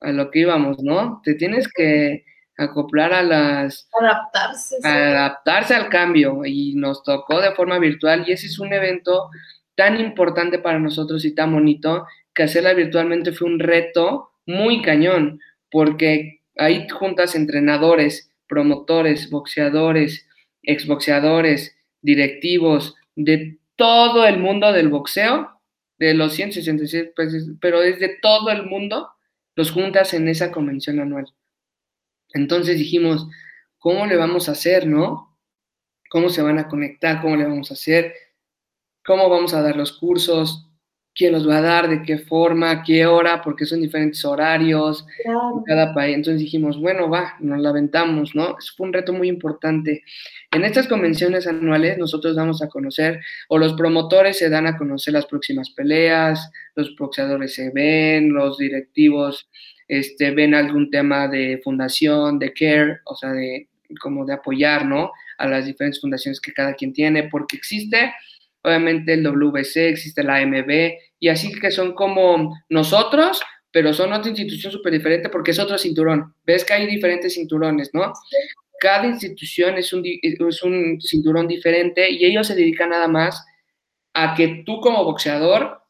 a 0.00 0.12
lo 0.12 0.30
que 0.30 0.40
íbamos, 0.40 0.82
¿no? 0.82 1.20
Te 1.22 1.34
tienes 1.34 1.68
que 1.68 2.24
acoplar 2.56 3.12
a 3.12 3.22
las... 3.22 3.88
Adaptarse. 4.00 4.76
Adaptarse 4.82 5.74
al 5.74 5.88
cambio 5.88 6.44
y 6.44 6.74
nos 6.74 7.02
tocó 7.02 7.40
de 7.40 7.52
forma 7.52 7.78
virtual 7.78 8.24
y 8.26 8.32
ese 8.32 8.46
es 8.46 8.58
un 8.58 8.72
evento 8.72 9.28
tan 9.74 10.00
importante 10.00 10.58
para 10.58 10.78
nosotros 10.78 11.24
y 11.24 11.34
tan 11.34 11.52
bonito 11.52 12.06
que 12.34 12.42
hacerla 12.42 12.74
virtualmente 12.74 13.32
fue 13.32 13.48
un 13.48 13.58
reto 13.58 14.30
muy 14.46 14.82
cañón 14.82 15.40
porque 15.70 16.40
ahí 16.56 16.86
juntas 16.88 17.34
entrenadores, 17.34 18.30
promotores, 18.46 19.30
boxeadores, 19.30 20.28
exboxeadores, 20.62 21.76
directivos 22.00 22.94
de 23.16 23.58
todo 23.76 24.26
el 24.26 24.38
mundo 24.38 24.72
del 24.72 24.88
boxeo, 24.88 25.50
de 25.98 26.14
los 26.14 26.34
166 26.34 27.12
países, 27.16 27.50
pero 27.60 27.80
desde 27.80 28.18
todo 28.20 28.50
el 28.50 28.66
mundo, 28.66 29.08
los 29.56 29.70
juntas 29.70 30.14
en 30.14 30.28
esa 30.28 30.50
convención 30.52 31.00
anual. 31.00 31.26
Entonces 32.32 32.78
dijimos, 32.78 33.28
¿cómo 33.78 34.06
le 34.06 34.16
vamos 34.16 34.48
a 34.48 34.52
hacer, 34.52 34.86
no? 34.86 35.36
¿Cómo 36.10 36.28
se 36.28 36.42
van 36.42 36.58
a 36.58 36.68
conectar? 36.68 37.20
¿Cómo 37.22 37.36
le 37.36 37.44
vamos 37.44 37.70
a 37.70 37.74
hacer? 37.74 38.14
¿Cómo 39.04 39.28
vamos 39.28 39.54
a 39.54 39.62
dar 39.62 39.76
los 39.76 39.98
cursos? 39.98 40.68
¿Quién 41.14 41.32
los 41.32 41.48
va 41.48 41.58
a 41.58 41.62
dar? 41.62 41.88
¿De 41.88 42.02
qué 42.02 42.18
forma? 42.18 42.82
¿Qué 42.82 43.06
hora? 43.06 43.40
Porque 43.40 43.66
son 43.66 43.80
diferentes 43.80 44.24
horarios 44.24 45.06
en 45.24 45.62
cada 45.64 45.94
país. 45.94 46.16
Entonces 46.16 46.40
dijimos, 46.40 46.80
bueno, 46.80 47.08
va, 47.08 47.34
nos 47.38 47.60
la 47.60 47.70
aventamos, 47.70 48.34
¿no? 48.34 48.56
Eso 48.58 48.72
fue 48.76 48.88
un 48.88 48.92
reto 48.92 49.12
muy 49.12 49.28
importante. 49.28 50.02
En 50.50 50.64
estas 50.64 50.88
convenciones 50.88 51.46
anuales 51.46 51.98
nosotros 51.98 52.34
damos 52.34 52.62
a 52.62 52.68
conocer, 52.68 53.20
o 53.48 53.58
los 53.58 53.74
promotores 53.74 54.38
se 54.38 54.50
dan 54.50 54.66
a 54.66 54.76
conocer 54.76 55.14
las 55.14 55.26
próximas 55.26 55.70
peleas, 55.70 56.50
los 56.74 56.96
boxeadores 56.96 57.54
se 57.54 57.70
ven, 57.70 58.32
los 58.32 58.58
directivos 58.58 59.48
este, 59.88 60.30
ven 60.30 60.54
algún 60.54 60.90
tema 60.90 61.28
de 61.28 61.60
fundación, 61.62 62.38
de 62.38 62.52
care, 62.52 63.00
o 63.04 63.14
sea, 63.14 63.32
de 63.32 63.68
como 64.00 64.24
de 64.24 64.34
apoyar, 64.34 64.86
¿no? 64.86 65.12
A 65.38 65.46
las 65.46 65.66
diferentes 65.66 66.00
fundaciones 66.00 66.40
que 66.40 66.52
cada 66.52 66.74
quien 66.74 66.92
tiene, 66.92 67.24
porque 67.24 67.56
existe, 67.56 68.12
obviamente, 68.64 69.12
el 69.12 69.22
WBC, 69.22 69.76
existe 69.76 70.22
la 70.22 70.36
AMB, 70.36 70.94
y 71.20 71.28
así 71.28 71.52
que 71.52 71.70
son 71.70 71.94
como 71.94 72.56
nosotros, 72.68 73.40
pero 73.70 73.92
son 73.92 74.12
otra 74.12 74.30
institución 74.30 74.72
súper 74.72 74.92
diferente 74.92 75.28
porque 75.28 75.50
es 75.50 75.58
otro 75.58 75.78
cinturón. 75.78 76.34
Ves 76.44 76.64
que 76.64 76.74
hay 76.74 76.86
diferentes 76.86 77.34
cinturones, 77.34 77.90
¿no? 77.92 78.12
Cada 78.78 79.06
institución 79.06 79.76
es 79.76 79.92
un, 79.92 80.02
es 80.04 80.62
un 80.62 81.00
cinturón 81.00 81.48
diferente 81.48 82.10
y 82.10 82.24
ellos 82.24 82.46
se 82.46 82.54
dedican 82.54 82.90
nada 82.90 83.08
más 83.08 83.44
a 84.12 84.34
que 84.34 84.62
tú 84.64 84.80
como 84.80 85.04
boxeador 85.04 85.82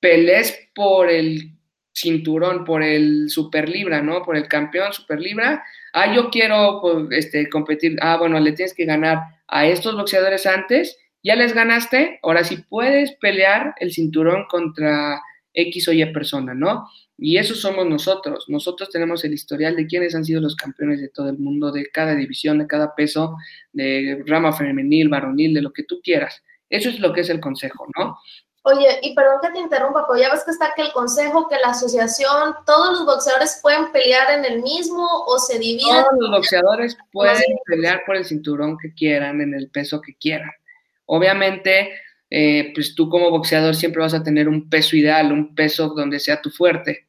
pelees 0.00 0.68
por 0.74 1.10
el 1.10 1.56
cinturón 1.94 2.64
por 2.64 2.82
el 2.82 3.30
Super 3.30 3.68
Libra, 3.68 4.02
¿no? 4.02 4.22
Por 4.22 4.36
el 4.36 4.46
campeón 4.46 4.92
Super 4.92 5.18
Libra. 5.18 5.64
Ah, 5.94 6.14
yo 6.14 6.28
quiero 6.28 6.80
pues, 6.82 7.06
este, 7.12 7.48
competir. 7.48 7.96
Ah, 8.02 8.18
bueno, 8.18 8.38
le 8.38 8.52
tienes 8.52 8.74
que 8.74 8.84
ganar 8.84 9.20
a 9.48 9.66
estos 9.66 9.96
boxeadores 9.96 10.44
antes. 10.46 10.98
Ya 11.26 11.34
les 11.34 11.54
ganaste. 11.54 12.20
Ahora 12.22 12.44
sí 12.44 12.58
puedes 12.68 13.10
pelear 13.16 13.74
el 13.80 13.92
cinturón 13.92 14.44
contra 14.48 15.20
X 15.52 15.88
o 15.88 15.92
Y 15.92 16.06
persona, 16.12 16.54
¿no? 16.54 16.88
Y 17.18 17.38
eso 17.38 17.56
somos 17.56 17.84
nosotros. 17.84 18.44
Nosotros 18.46 18.90
tenemos 18.90 19.24
el 19.24 19.34
historial 19.34 19.74
de 19.74 19.88
quiénes 19.88 20.14
han 20.14 20.24
sido 20.24 20.40
los 20.40 20.54
campeones 20.54 21.00
de 21.00 21.08
todo 21.08 21.28
el 21.28 21.38
mundo, 21.38 21.72
de 21.72 21.90
cada 21.90 22.14
división, 22.14 22.60
de 22.60 22.68
cada 22.68 22.94
peso, 22.94 23.36
de 23.72 24.22
rama 24.24 24.52
femenil, 24.52 25.08
varonil, 25.08 25.52
de 25.52 25.62
lo 25.62 25.72
que 25.72 25.82
tú 25.82 26.00
quieras. 26.00 26.44
Eso 26.70 26.90
es 26.90 27.00
lo 27.00 27.12
que 27.12 27.22
es 27.22 27.28
el 27.28 27.40
consejo, 27.40 27.88
¿no? 27.98 28.20
Oye, 28.62 29.00
y 29.02 29.12
perdón 29.16 29.40
que 29.42 29.50
te 29.50 29.58
interrumpa, 29.58 30.06
pero 30.06 30.20
ya 30.20 30.30
ves 30.30 30.44
que 30.44 30.52
está 30.52 30.74
que 30.76 30.82
el 30.82 30.92
consejo, 30.92 31.48
que 31.48 31.56
la 31.56 31.70
asociación, 31.70 32.54
todos 32.64 32.98
los 32.98 33.04
boxeadores 33.04 33.58
pueden 33.60 33.90
pelear 33.90 34.38
en 34.38 34.44
el 34.44 34.62
mismo 34.62 35.04
o 35.26 35.40
se 35.40 35.58
dividen. 35.58 36.04
Todos 36.04 36.20
los 36.20 36.30
boxeadores 36.30 36.96
pueden 37.10 37.42
pelear 37.64 38.02
por 38.06 38.14
el 38.14 38.24
cinturón 38.24 38.78
que 38.78 38.94
quieran, 38.94 39.40
en 39.40 39.54
el 39.54 39.70
peso 39.70 40.00
que 40.00 40.14
quieran. 40.14 40.50
Obviamente, 41.06 41.90
eh, 42.30 42.72
pues 42.74 42.94
tú 42.94 43.08
como 43.08 43.30
boxeador 43.30 43.74
siempre 43.74 44.02
vas 44.02 44.14
a 44.14 44.22
tener 44.22 44.48
un 44.48 44.68
peso 44.68 44.96
ideal, 44.96 45.32
un 45.32 45.54
peso 45.54 45.88
donde 45.88 46.18
sea 46.18 46.40
tu 46.42 46.50
fuerte. 46.50 47.06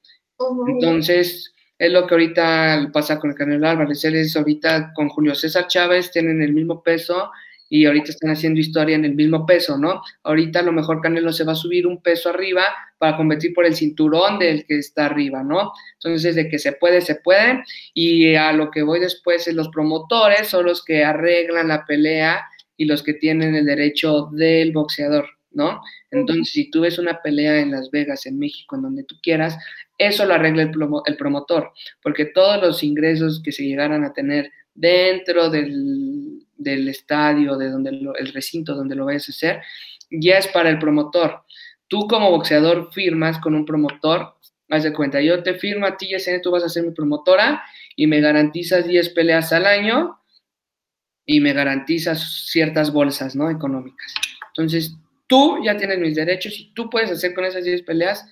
Entonces, 0.67 1.53
es 1.79 1.91
lo 1.91 2.07
que 2.07 2.13
ahorita 2.15 2.89
pasa 2.93 3.19
con 3.19 3.31
el 3.31 3.35
Canelo 3.35 3.67
Álvarez. 3.67 4.03
Él 4.05 4.15
es 4.15 4.35
ahorita 4.35 4.93
con 4.93 5.09
Julio 5.09 5.35
César 5.35 5.67
Chávez, 5.67 6.11
tienen 6.11 6.41
el 6.41 6.53
mismo 6.53 6.81
peso 6.81 7.31
y 7.69 7.85
ahorita 7.85 8.11
están 8.11 8.31
haciendo 8.31 8.59
historia 8.59 8.95
en 8.95 9.05
el 9.05 9.13
mismo 9.13 9.45
peso, 9.45 9.77
¿no? 9.77 10.01
Ahorita 10.23 10.59
a 10.59 10.63
lo 10.63 10.71
mejor 10.71 11.01
Canelo 11.01 11.33
se 11.33 11.43
va 11.43 11.51
a 11.51 11.55
subir 11.55 11.85
un 11.85 12.01
peso 12.01 12.29
arriba 12.29 12.63
para 12.97 13.17
competir 13.17 13.53
por 13.53 13.65
el 13.65 13.75
cinturón 13.75 14.39
del 14.39 14.65
que 14.65 14.77
está 14.77 15.07
arriba, 15.07 15.43
¿no? 15.43 15.73
Entonces, 15.95 16.35
de 16.35 16.47
que 16.47 16.59
se 16.59 16.71
puede, 16.73 17.01
se 17.01 17.15
puede. 17.15 17.63
Y 17.93 18.35
a 18.35 18.53
lo 18.53 18.71
que 18.71 18.83
voy 18.83 18.99
después, 18.99 19.47
es 19.47 19.53
los 19.53 19.69
promotores 19.69 20.47
son 20.47 20.65
los 20.65 20.83
que 20.83 21.03
arreglan 21.03 21.67
la 21.67 21.85
pelea 21.85 22.45
y 22.77 22.85
los 22.85 23.03
que 23.03 23.15
tienen 23.15 23.55
el 23.55 23.65
derecho 23.65 24.29
del 24.31 24.71
boxeador, 24.71 25.27
¿no? 25.51 25.81
Entonces, 26.11 26.51
si 26.51 26.69
tú 26.69 26.81
ves 26.81 26.99
una 26.99 27.21
pelea 27.21 27.59
en 27.59 27.71
Las 27.71 27.89
Vegas, 27.91 28.25
en 28.27 28.37
México, 28.39 28.75
en 28.75 28.83
donde 28.83 29.03
tú 29.03 29.15
quieras, 29.21 29.57
eso 29.97 30.25
lo 30.25 30.35
arregla 30.35 30.63
el, 30.63 30.71
el 31.05 31.17
promotor, 31.17 31.71
porque 32.03 32.25
todos 32.25 32.61
los 32.61 32.83
ingresos 32.83 33.41
que 33.43 33.51
se 33.51 33.63
llegaran 33.63 34.03
a 34.03 34.13
tener 34.13 34.51
dentro 34.77 35.49
del, 35.49 36.45
estadio, 36.87 37.57
de 37.57 37.69
donde 37.69 37.89
el 37.89 38.33
recinto 38.33 38.75
donde 38.75 38.95
lo 38.95 39.05
vayas 39.05 39.27
a 39.27 39.31
hacer, 39.31 39.61
ya 40.09 40.37
es 40.37 40.47
para 40.47 40.69
el 40.69 40.79
promotor. 40.79 41.43
tú 41.87 42.07
como 42.07 42.31
boxeador 42.31 42.91
firmas 42.93 43.39
con 43.39 43.55
un 43.55 43.65
promotor, 43.65 44.35
haz 44.69 44.83
de 44.83 44.93
cuenta, 44.93 45.21
yo 45.21 45.41
te 45.43 45.55
firmo 45.55 45.85
a 45.85 45.97
ti, 45.97 46.07
Yesenia, 46.07 46.41
tú 46.41 46.51
vas 46.51 46.63
a 46.63 46.69
ser 46.69 46.83
mi 46.83 46.91
promotora 46.91 47.63
y 47.95 48.07
me 48.07 48.21
garantizas 48.21 48.87
10 48.87 49.09
peleas 49.09 49.51
al 49.53 49.65
año 49.65 50.19
y 51.29 51.41
me 51.41 51.53
garantizas 51.53 52.47
ciertas 52.47 52.91
bolsas, 52.91 53.35
¿no? 53.35 53.51
Económicas. 53.51 54.13
Entonces, 54.47 54.95
tú 55.27 55.59
ya 55.63 55.77
tienes 55.77 55.99
mis 55.99 56.15
derechos 56.15 56.57
y 56.57 56.73
tú 56.73 56.89
puedes 56.89 57.11
hacer 57.11 57.35
con 57.35 57.45
esas 57.45 57.65
10 57.65 57.83
peleas 57.83 58.25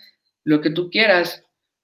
lo 0.45 0.61
que 0.61 0.69
tú 0.69 0.89
quieras. 0.89 1.43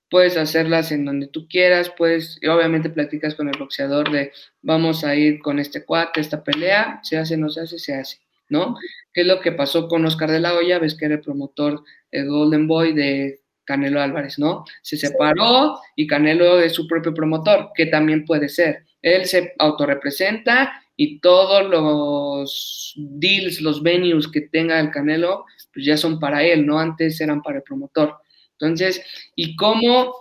Puedes 0.09 0.38
hacerlas 0.38 0.91
en 0.91 1.05
donde 1.05 1.28
tú 1.28 1.47
quieras, 1.49 1.91
puedes, 1.97 2.39
y 2.41 2.47
obviamente 2.47 2.89
platicas 2.89 3.36
con 3.36 3.49
el 3.49 3.59
boxeador 3.59 4.09
de 4.09 4.32
vamos 4.62 5.03
a 5.03 5.16
ir 5.16 5.39
con 5.39 5.59
este 5.59 5.84
cuate, 5.84 6.22
esta 6.22 6.43
pelea, 6.43 6.99
se 7.03 7.18
hace, 7.18 7.38
no 7.38 7.49
se 7.49 7.62
hace, 7.62 7.78
se 7.78 7.93
hace, 7.93 8.18
¿no? 8.49 8.78
¿Qué 9.14 9.22
es 9.22 9.28
lo 9.28 9.41
que 9.41 9.51
pasó 9.51 9.88
con 9.89 10.05
Oscar 10.05 10.32
de 10.32 10.39
la 10.39 10.53
Hoya? 10.53 10.80
Ves 10.80 10.95
que 10.95 11.05
era 11.05 11.16
el 11.16 11.22
promotor, 11.22 11.84
el 12.09 12.30
Golden 12.30 12.68
Boy 12.68 12.93
de 12.93 13.41
Canelo 13.66 14.01
Álvarez, 14.01 14.39
¿no? 14.39 14.66
Se 14.82 14.95
separó 14.95 15.80
y 15.95 16.07
Canelo 16.07 16.59
es 16.59 16.74
su 16.74 16.88
propio 16.88 17.14
promotor, 17.14 17.72
que 17.76 17.88
también 17.88 18.26
puede 18.26 18.47
ser. 18.47 18.86
Él 19.01 19.26
se 19.26 19.53
autorrepresenta 19.57 20.80
y 20.95 21.19
todos 21.19 21.69
los 21.69 22.93
deals, 22.95 23.61
los 23.61 23.81
venues 23.81 24.27
que 24.27 24.41
tenga 24.41 24.79
el 24.79 24.91
Canelo, 24.91 25.45
pues 25.73 25.85
ya 25.85 25.97
son 25.97 26.19
para 26.19 26.43
él, 26.43 26.65
¿no? 26.65 26.79
Antes 26.79 27.19
eran 27.21 27.41
para 27.41 27.57
el 27.57 27.63
promotor. 27.63 28.17
Entonces, 28.53 29.01
¿y 29.35 29.55
cómo 29.55 30.13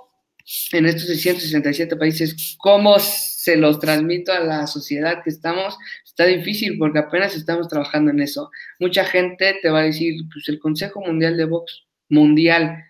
en 0.72 0.86
estos 0.86 1.06
667 1.06 1.96
países, 1.96 2.56
cómo 2.58 2.98
se 2.98 3.56
los 3.56 3.78
transmito 3.78 4.32
a 4.32 4.40
la 4.40 4.66
sociedad 4.66 5.22
que 5.22 5.30
estamos? 5.30 5.76
Está 6.04 6.24
difícil 6.24 6.78
porque 6.78 6.98
apenas 7.00 7.36
estamos 7.36 7.68
trabajando 7.68 8.10
en 8.10 8.20
eso. 8.20 8.50
Mucha 8.78 9.04
gente 9.04 9.58
te 9.62 9.70
va 9.70 9.80
a 9.80 9.84
decir, 9.84 10.22
pues 10.32 10.48
el 10.48 10.58
Consejo 10.58 11.00
Mundial 11.00 11.36
de 11.36 11.44
Box 11.44 11.84
Mundial, 12.08 12.82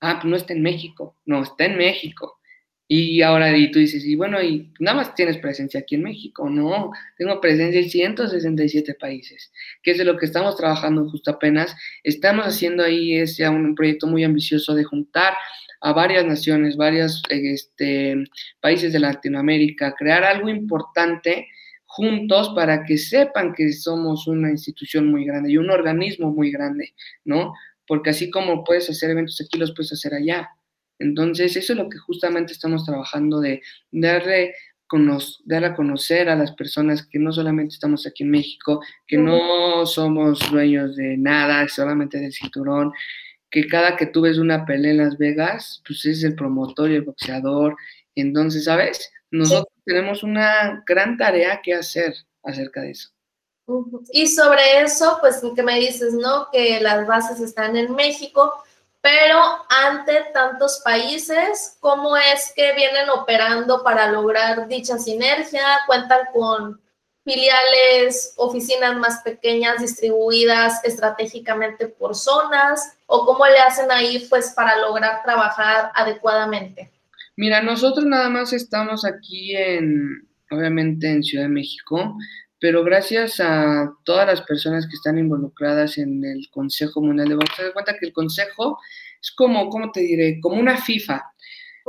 ah, 0.00 0.18
pues 0.20 0.30
no 0.30 0.36
está 0.36 0.52
en 0.54 0.62
México, 0.62 1.16
no, 1.24 1.42
está 1.42 1.66
en 1.66 1.76
México. 1.76 2.40
Y 2.86 3.22
ahora 3.22 3.56
y 3.56 3.70
tú 3.70 3.78
dices, 3.78 4.04
y 4.04 4.14
bueno, 4.14 4.42
y 4.42 4.70
nada 4.78 4.98
más 4.98 5.14
tienes 5.14 5.38
presencia 5.38 5.80
aquí 5.80 5.94
en 5.94 6.02
México. 6.02 6.50
No, 6.50 6.90
tengo 7.16 7.40
presencia 7.40 7.80
en 7.80 7.88
167 7.88 8.94
países, 8.94 9.52
que 9.82 9.92
es 9.92 9.98
de 9.98 10.04
lo 10.04 10.18
que 10.18 10.26
estamos 10.26 10.56
trabajando 10.56 11.08
justo 11.08 11.30
apenas. 11.30 11.74
Estamos 12.02 12.46
haciendo 12.46 12.84
ahí 12.84 13.14
es 13.16 13.40
un 13.40 13.74
proyecto 13.74 14.06
muy 14.06 14.22
ambicioso 14.22 14.74
de 14.74 14.84
juntar 14.84 15.34
a 15.80 15.92
varias 15.92 16.24
naciones, 16.26 16.76
varios 16.76 17.22
este, 17.28 18.24
países 18.60 18.92
de 18.92 19.00
Latinoamérica, 19.00 19.94
crear 19.98 20.24
algo 20.24 20.48
importante 20.48 21.46
juntos 21.86 22.52
para 22.54 22.84
que 22.84 22.98
sepan 22.98 23.54
que 23.54 23.72
somos 23.72 24.26
una 24.26 24.50
institución 24.50 25.10
muy 25.10 25.24
grande 25.24 25.52
y 25.52 25.58
un 25.58 25.70
organismo 25.70 26.32
muy 26.32 26.50
grande, 26.50 26.94
¿no? 27.24 27.54
Porque 27.86 28.10
así 28.10 28.30
como 28.30 28.64
puedes 28.64 28.90
hacer 28.90 29.10
eventos 29.10 29.40
aquí, 29.40 29.58
los 29.58 29.72
puedes 29.74 29.92
hacer 29.92 30.14
allá. 30.14 30.48
Entonces, 30.98 31.56
eso 31.56 31.72
es 31.72 31.78
lo 31.78 31.88
que 31.88 31.98
justamente 31.98 32.52
estamos 32.52 32.84
trabajando 32.84 33.40
de 33.40 33.62
darle 33.90 34.54
dar 35.44 35.64
a 35.64 35.74
conocer 35.74 36.28
a 36.28 36.36
las 36.36 36.52
personas 36.52 37.06
que 37.06 37.18
no 37.18 37.32
solamente 37.32 37.74
estamos 37.74 38.06
aquí 38.06 38.22
en 38.22 38.30
México, 38.30 38.80
que 39.06 39.16
no 39.16 39.86
somos 39.86 40.38
dueños 40.50 40.96
de 40.96 41.16
nada, 41.16 41.66
solamente 41.68 42.18
del 42.18 42.32
cinturón, 42.32 42.92
que 43.50 43.66
cada 43.66 43.96
que 43.96 44.06
tú 44.06 44.22
ves 44.22 44.38
una 44.38 44.64
pelea 44.64 44.92
en 44.92 44.98
Las 44.98 45.18
Vegas, 45.18 45.82
pues 45.86 46.04
es 46.04 46.22
el 46.22 46.34
promotor 46.34 46.90
y 46.90 46.96
el 46.96 47.02
boxeador. 47.02 47.76
Entonces, 48.14 48.64
¿sabes? 48.64 49.10
Nosotros 49.30 49.72
tenemos 49.84 50.22
una 50.22 50.82
gran 50.86 51.16
tarea 51.16 51.60
que 51.62 51.74
hacer 51.74 52.14
acerca 52.42 52.82
de 52.82 52.92
eso. 52.92 53.10
Y 54.12 54.26
sobre 54.26 54.82
eso, 54.82 55.18
pues, 55.20 55.42
¿qué 55.56 55.62
me 55.62 55.80
dices, 55.80 56.12
no? 56.12 56.48
Que 56.52 56.80
las 56.80 57.06
bases 57.06 57.40
están 57.40 57.76
en 57.76 57.94
México, 57.94 58.52
pero 59.04 59.38
ante 59.68 60.24
tantos 60.32 60.80
países, 60.82 61.76
¿cómo 61.80 62.16
es 62.16 62.54
que 62.56 62.72
vienen 62.72 63.10
operando 63.10 63.82
para 63.84 64.10
lograr 64.10 64.66
dicha 64.66 64.96
sinergia? 64.96 65.60
¿Cuentan 65.86 66.20
con 66.32 66.80
filiales, 67.22 68.32
oficinas 68.38 68.96
más 68.96 69.20
pequeñas 69.22 69.82
distribuidas 69.82 70.82
estratégicamente 70.86 71.86
por 71.86 72.14
zonas? 72.14 72.96
¿O 73.04 73.26
cómo 73.26 73.44
le 73.44 73.58
hacen 73.58 73.92
ahí 73.92 74.26
pues 74.30 74.54
para 74.56 74.78
lograr 74.78 75.22
trabajar 75.22 75.92
adecuadamente? 75.94 76.90
Mira, 77.36 77.60
nosotros 77.60 78.06
nada 78.06 78.30
más 78.30 78.54
estamos 78.54 79.04
aquí 79.04 79.54
en, 79.54 80.26
obviamente 80.50 81.10
en 81.10 81.22
Ciudad 81.22 81.44
de 81.44 81.50
México, 81.50 82.16
pero 82.64 82.82
gracias 82.82 83.40
a 83.40 83.92
todas 84.04 84.26
las 84.26 84.40
personas 84.40 84.86
que 84.86 84.94
están 84.94 85.18
involucradas 85.18 85.98
en 85.98 86.24
el 86.24 86.48
Consejo 86.50 87.02
Mundial 87.02 87.28
de 87.28 87.34
Box, 87.34 87.56
se 87.56 87.62
da 87.64 87.74
cuenta 87.74 87.94
que 88.00 88.06
el 88.06 88.12
Consejo 88.14 88.78
es 89.20 89.32
como, 89.32 89.68
¿cómo 89.68 89.92
te 89.92 90.00
diré? 90.00 90.40
Como 90.40 90.58
una 90.58 90.78
FIFA. 90.78 91.22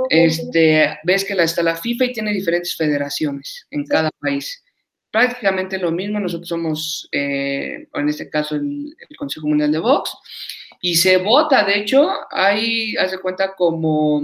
Este, 0.10 1.00
ves 1.06 1.24
que 1.24 1.32
está 1.32 1.64
la 1.64 1.78
FIFA 1.78 2.04
y 2.04 2.12
tiene 2.12 2.34
diferentes 2.34 2.76
federaciones 2.76 3.66
en 3.72 3.86
cada 3.86 4.10
país. 4.20 4.66
Prácticamente 5.10 5.78
lo 5.78 5.94
mismo, 5.94 6.20
nosotros 6.20 6.50
somos, 6.50 7.08
eh, 7.10 7.88
en 7.94 8.10
este 8.10 8.30
caso, 8.30 8.56
el, 8.58 8.98
Consejo 9.18 9.48
Mundial 9.48 9.72
de 9.72 9.80
Box, 9.80 10.12
y 10.82 10.96
se 10.96 11.16
vota, 11.16 11.64
de 11.64 11.78
hecho, 11.78 12.12
hay, 12.32 12.98
hace 12.98 13.20
cuenta 13.20 13.56
como, 13.56 14.22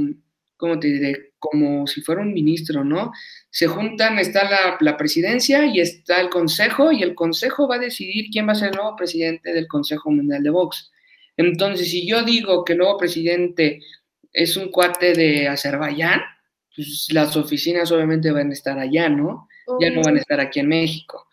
¿cómo 0.61 0.79
te 0.79 0.87
diré? 0.87 1.33
Como 1.39 1.85
si 1.87 2.01
fuera 2.01 2.21
un 2.21 2.33
ministro, 2.33 2.85
¿no? 2.85 3.11
se 3.51 3.67
juntan, 3.67 4.17
está 4.17 4.77
la, 4.79 4.97
presidencia 4.97 5.65
y 5.65 5.81
está 5.81 6.21
el 6.21 6.29
consejo, 6.29 6.93
y 6.93 7.03
el 7.03 7.13
consejo 7.13 7.67
va 7.67 7.75
a 7.75 7.79
decidir 7.79 8.27
quién 8.31 8.47
va 8.47 8.53
a 8.53 8.55
ser 8.55 8.69
el 8.69 8.77
nuevo 8.77 8.95
presidente 8.95 9.53
del 9.53 9.67
Consejo 9.67 10.09
Mundial 10.09 10.41
de 10.41 10.49
Box. 10.49 10.89
Entonces, 11.35 11.91
si 11.91 12.07
yo 12.07 12.23
digo 12.23 12.63
que 12.63 12.73
el 12.73 12.79
nuevo 12.79 12.97
presidente 12.97 13.81
es 14.31 14.55
un 14.55 14.71
cuate 14.71 15.13
de 15.13 15.49
Azerbaiyán, 15.49 16.21
pues 16.73 17.07
las 17.11 17.35
oficinas 17.35 17.91
obviamente 17.91 18.31
van 18.31 18.49
a 18.49 18.53
estar 18.53 18.79
allá, 18.79 19.09
¿no? 19.09 19.49
Ya 19.81 19.89
no 19.89 20.01
van 20.01 20.15
a 20.15 20.19
estar 20.19 20.39
aquí 20.39 20.61
en 20.61 20.69
México. 20.69 21.27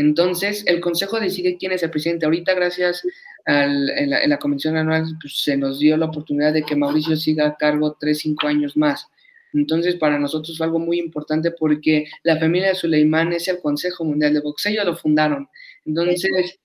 Entonces, 0.00 0.64
el 0.66 0.80
Consejo 0.80 1.20
decide 1.20 1.58
quién 1.58 1.72
es 1.72 1.82
el 1.82 1.90
presidente. 1.90 2.24
Ahorita, 2.24 2.54
gracias 2.54 3.06
a 3.44 3.66
la, 3.66 4.26
la 4.26 4.38
convención 4.38 4.78
anual, 4.78 5.04
pues, 5.20 5.42
se 5.42 5.58
nos 5.58 5.78
dio 5.78 5.94
la 5.98 6.06
oportunidad 6.06 6.54
de 6.54 6.62
que 6.62 6.74
Mauricio 6.74 7.16
siga 7.16 7.46
a 7.46 7.56
cargo 7.56 7.94
tres, 8.00 8.20
cinco 8.20 8.46
años 8.46 8.78
más. 8.78 9.06
Entonces, 9.52 9.96
para 9.96 10.18
nosotros 10.18 10.56
fue 10.56 10.64
algo 10.64 10.78
muy 10.78 10.98
importante 10.98 11.50
porque 11.50 12.06
la 12.22 12.38
familia 12.38 12.68
de 12.68 12.76
Suleimán 12.76 13.34
es 13.34 13.46
el 13.48 13.60
Consejo 13.60 14.04
Mundial 14.04 14.32
de 14.32 14.40
Boxeo, 14.40 14.72
ellos 14.72 14.86
lo 14.86 14.96
fundaron. 14.96 15.48
Entonces, 15.84 16.58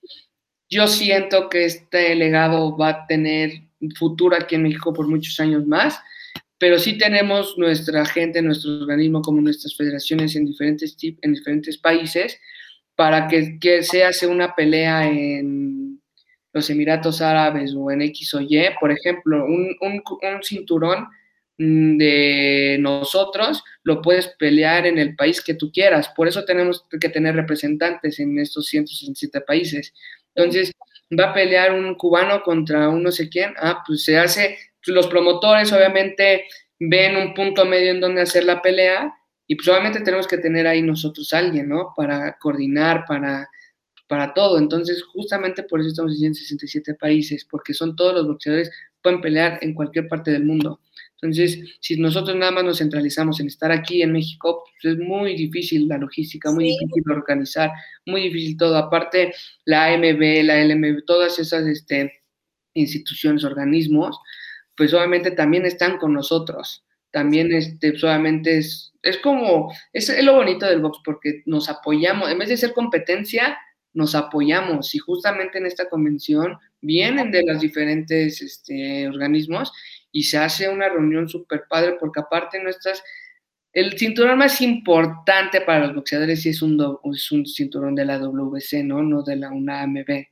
yo 0.70 0.86
siento 0.86 1.50
que 1.50 1.66
este 1.66 2.14
legado 2.14 2.74
va 2.74 2.88
a 2.88 3.06
tener 3.06 3.50
futuro 3.98 4.34
aquí 4.34 4.54
en 4.54 4.62
México 4.62 4.94
por 4.94 5.08
muchos 5.08 5.38
años 5.40 5.66
más, 5.66 5.98
pero 6.56 6.78
sí 6.78 6.96
tenemos 6.96 7.58
nuestra 7.58 8.06
gente, 8.06 8.40
nuestro 8.40 8.80
organismo, 8.80 9.20
como 9.20 9.42
nuestras 9.42 9.76
federaciones 9.76 10.34
en 10.36 10.46
diferentes, 10.46 10.96
en 11.02 11.34
diferentes 11.34 11.76
países, 11.76 12.38
para 12.96 13.28
que, 13.28 13.82
se 13.82 14.04
hace 14.04 14.26
una 14.26 14.54
pelea 14.54 15.08
en 15.08 16.00
los 16.52 16.70
Emiratos 16.70 17.20
Árabes 17.20 17.74
o 17.76 17.90
en 17.90 18.02
X 18.02 18.34
o 18.34 18.40
Y, 18.40 18.58
por 18.80 18.90
ejemplo, 18.90 19.44
un, 19.44 19.76
un, 19.80 20.02
un 20.02 20.42
cinturón 20.42 21.06
Mm, 21.58 21.96
de 21.96 22.76
nosotros, 22.80 23.64
lo 23.82 24.02
puedes 24.02 24.28
pelear 24.38 24.86
en 24.86 24.98
el 24.98 25.16
país 25.16 25.40
que 25.42 25.54
tú 25.54 25.72
quieras. 25.72 26.08
Por 26.14 26.28
eso 26.28 26.44
tenemos 26.44 26.84
que 27.00 27.08
tener 27.08 27.34
representantes 27.34 28.20
en 28.20 28.38
estos 28.38 28.66
167 28.66 29.40
países. 29.40 29.94
Entonces, 30.34 30.72
va 31.18 31.30
a 31.30 31.34
pelear 31.34 31.72
un 31.72 31.94
cubano 31.94 32.42
contra 32.42 32.88
un 32.90 33.02
no 33.02 33.10
sé 33.10 33.28
quién. 33.30 33.54
Ah, 33.58 33.82
pues 33.86 34.04
se 34.04 34.18
hace, 34.18 34.58
los 34.86 35.06
promotores 35.08 35.72
obviamente 35.72 36.46
ven 36.78 37.16
un 37.16 37.32
punto 37.34 37.64
medio 37.64 37.90
en 37.90 38.00
donde 38.00 38.22
hacer 38.22 38.44
la 38.44 38.60
pelea 38.60 39.14
y 39.46 39.54
pues 39.54 39.68
obviamente 39.68 40.00
tenemos 40.00 40.26
que 40.26 40.38
tener 40.38 40.66
ahí 40.66 40.82
nosotros 40.82 41.32
alguien, 41.32 41.68
¿no? 41.68 41.92
Para 41.96 42.36
coordinar, 42.38 43.04
para, 43.06 43.48
para 44.08 44.34
todo. 44.34 44.58
Entonces, 44.58 45.02
justamente 45.04 45.62
por 45.62 45.80
eso 45.80 45.90
estamos 45.90 46.12
en 46.12 46.34
167 46.34 46.94
países, 46.94 47.44
porque 47.44 47.74
son 47.74 47.94
todos 47.94 48.14
los 48.14 48.26
boxeadores, 48.26 48.70
pueden 49.02 49.20
pelear 49.20 49.58
en 49.62 49.74
cualquier 49.74 50.08
parte 50.08 50.32
del 50.32 50.44
mundo. 50.44 50.80
Entonces, 51.14 51.78
si 51.80 51.98
nosotros 51.98 52.36
nada 52.36 52.52
más 52.52 52.64
nos 52.64 52.78
centralizamos 52.78 53.40
en 53.40 53.46
estar 53.46 53.70
aquí 53.72 54.02
en 54.02 54.12
México, 54.12 54.64
pues 54.82 54.94
es 54.94 54.98
muy 54.98 55.34
difícil 55.36 55.88
la 55.88 55.96
logística, 55.98 56.50
muy 56.50 56.64
difícil 56.64 57.04
organizar, 57.10 57.70
muy 58.04 58.22
difícil 58.22 58.56
todo. 58.56 58.76
Aparte, 58.76 59.32
la 59.64 59.86
AMB, 59.86 60.44
la 60.44 60.62
LMB, 60.64 61.04
todas 61.06 61.38
esas 61.38 61.66
este, 61.66 62.22
instituciones, 62.74 63.44
organismos, 63.44 64.18
pues 64.76 64.92
obviamente 64.92 65.30
también 65.30 65.64
están 65.66 65.98
con 65.98 66.12
nosotros. 66.12 66.85
También, 67.16 67.50
este, 67.50 67.92
obviamente, 67.92 68.58
es, 68.58 68.92
es 69.00 69.16
como, 69.16 69.72
es, 69.94 70.10
es 70.10 70.22
lo 70.22 70.34
bonito 70.34 70.66
del 70.66 70.82
box, 70.82 70.98
porque 71.02 71.42
nos 71.46 71.70
apoyamos, 71.70 72.30
en 72.30 72.38
vez 72.38 72.50
de 72.50 72.58
ser 72.58 72.74
competencia, 72.74 73.56
nos 73.94 74.14
apoyamos 74.14 74.94
y 74.94 74.98
justamente 74.98 75.56
en 75.56 75.64
esta 75.64 75.88
convención 75.88 76.58
vienen 76.82 77.30
de 77.30 77.42
los 77.42 77.62
diferentes 77.62 78.42
este, 78.42 79.08
organismos 79.08 79.72
y 80.12 80.24
se 80.24 80.36
hace 80.36 80.68
una 80.68 80.90
reunión 80.90 81.26
súper 81.26 81.64
padre 81.70 81.96
porque 81.98 82.20
aparte 82.20 82.62
no 82.62 82.68
estás... 82.68 83.02
El 83.72 83.96
cinturón 83.98 84.36
más 84.36 84.60
importante 84.60 85.62
para 85.62 85.86
los 85.86 85.94
boxeadores 85.94 86.42
sí 86.42 86.50
es 86.50 86.60
un, 86.60 86.98
es 87.14 87.32
un 87.32 87.46
cinturón 87.46 87.94
de 87.94 88.04
la 88.04 88.18
WC, 88.18 88.84
¿no? 88.84 89.02
No 89.02 89.22
de 89.22 89.36
la 89.36 89.48
UNAMB. 89.48 90.26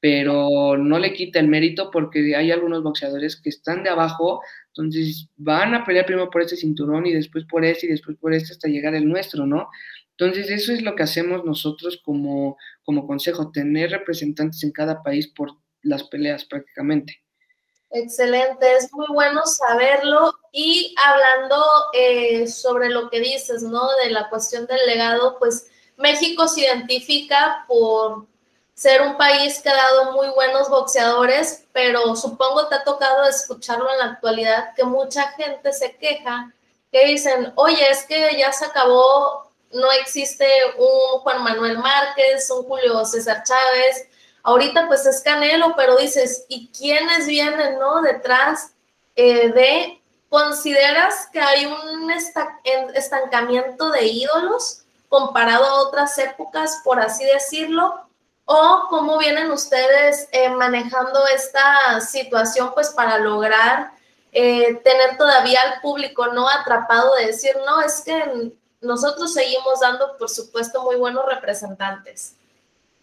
Pero 0.00 0.76
no 0.78 0.98
le 0.98 1.12
quita 1.12 1.38
el 1.38 1.48
mérito 1.48 1.90
porque 1.90 2.34
hay 2.34 2.50
algunos 2.50 2.82
boxeadores 2.82 3.36
que 3.36 3.50
están 3.50 3.82
de 3.82 3.90
abajo, 3.90 4.42
entonces 4.68 5.28
van 5.36 5.74
a 5.74 5.84
pelear 5.84 6.06
primero 6.06 6.30
por 6.30 6.42
este 6.42 6.56
cinturón 6.56 7.06
y 7.06 7.12
después 7.12 7.44
por 7.44 7.64
este 7.64 7.86
y 7.86 7.90
después 7.90 8.16
por 8.16 8.32
este 8.32 8.52
hasta 8.52 8.68
llegar 8.68 8.94
el 8.94 9.08
nuestro, 9.08 9.46
¿no? 9.46 9.68
Entonces 10.12 10.50
eso 10.50 10.72
es 10.72 10.82
lo 10.82 10.94
que 10.96 11.02
hacemos 11.02 11.44
nosotros 11.44 12.00
como, 12.04 12.56
como 12.84 13.06
consejo, 13.06 13.50
tener 13.52 13.90
representantes 13.90 14.62
en 14.64 14.72
cada 14.72 15.02
país 15.02 15.28
por 15.28 15.52
las 15.82 16.04
peleas 16.04 16.44
prácticamente. 16.44 17.22
Excelente, 17.90 18.76
es 18.76 18.92
muy 18.92 19.06
bueno 19.12 19.40
saberlo. 19.46 20.32
Y 20.52 20.94
hablando 21.04 21.56
eh, 21.94 22.46
sobre 22.46 22.90
lo 22.90 23.10
que 23.10 23.20
dices, 23.20 23.62
¿no? 23.62 23.82
De 24.04 24.10
la 24.10 24.28
cuestión 24.28 24.66
del 24.66 24.78
legado, 24.86 25.38
pues 25.38 25.68
México 25.96 26.46
se 26.48 26.62
identifica 26.62 27.64
por 27.66 28.26
ser 28.80 29.02
un 29.02 29.18
país 29.18 29.60
que 29.60 29.68
ha 29.68 29.76
dado 29.76 30.12
muy 30.12 30.30
buenos 30.30 30.70
boxeadores, 30.70 31.66
pero 31.70 32.16
supongo 32.16 32.66
te 32.66 32.76
ha 32.76 32.82
tocado 32.82 33.24
escucharlo 33.24 33.92
en 33.92 33.98
la 33.98 34.04
actualidad, 34.06 34.72
que 34.74 34.84
mucha 34.84 35.28
gente 35.32 35.70
se 35.74 35.96
queja, 35.96 36.50
que 36.90 37.04
dicen, 37.04 37.52
oye, 37.56 37.90
es 37.90 38.04
que 38.04 38.38
ya 38.38 38.50
se 38.52 38.64
acabó, 38.64 39.52
no 39.70 39.92
existe 39.92 40.48
un 40.78 41.20
Juan 41.20 41.44
Manuel 41.44 41.76
Márquez, 41.76 42.50
un 42.50 42.62
Julio 42.64 43.04
César 43.04 43.42
Chávez, 43.42 44.08
ahorita 44.44 44.88
pues 44.88 45.04
es 45.04 45.20
Canelo, 45.20 45.74
pero 45.76 45.98
dices, 45.98 46.46
¿y 46.48 46.68
quiénes 46.68 47.26
vienen, 47.26 47.78
no, 47.78 48.00
detrás 48.00 48.72
eh, 49.14 49.52
de, 49.52 50.00
consideras 50.30 51.26
que 51.30 51.40
hay 51.40 51.66
un 51.66 52.10
estancamiento 52.94 53.90
de 53.90 54.06
ídolos 54.06 54.84
comparado 55.10 55.66
a 55.66 55.82
otras 55.82 56.16
épocas, 56.16 56.80
por 56.82 56.98
así 56.98 57.26
decirlo, 57.26 58.06
o 58.52 58.88
cómo 58.88 59.16
vienen 59.16 59.48
ustedes 59.52 60.28
eh, 60.32 60.50
manejando 60.50 61.20
esta 61.32 62.00
situación 62.00 62.72
pues 62.74 62.88
para 62.88 63.18
lograr 63.18 63.92
eh, 64.32 64.74
tener 64.82 65.16
todavía 65.16 65.60
al 65.60 65.80
público 65.80 66.26
no 66.34 66.48
atrapado 66.48 67.14
de 67.14 67.26
decir, 67.26 67.52
no, 67.64 67.80
es 67.80 68.02
que 68.04 68.52
nosotros 68.80 69.32
seguimos 69.34 69.78
dando, 69.80 70.16
por 70.18 70.28
supuesto, 70.28 70.82
muy 70.82 70.96
buenos 70.96 71.26
representantes. 71.32 72.34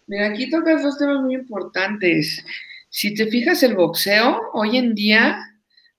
Mira, 0.06 0.26
aquí 0.26 0.50
tocas 0.50 0.82
dos 0.82 0.98
temas 0.98 1.22
muy 1.22 1.34
importantes. 1.34 2.44
Si 2.90 3.14
te 3.14 3.26
fijas 3.28 3.62
el 3.62 3.74
boxeo, 3.74 4.50
hoy 4.52 4.76
en 4.76 4.94
día 4.94 5.38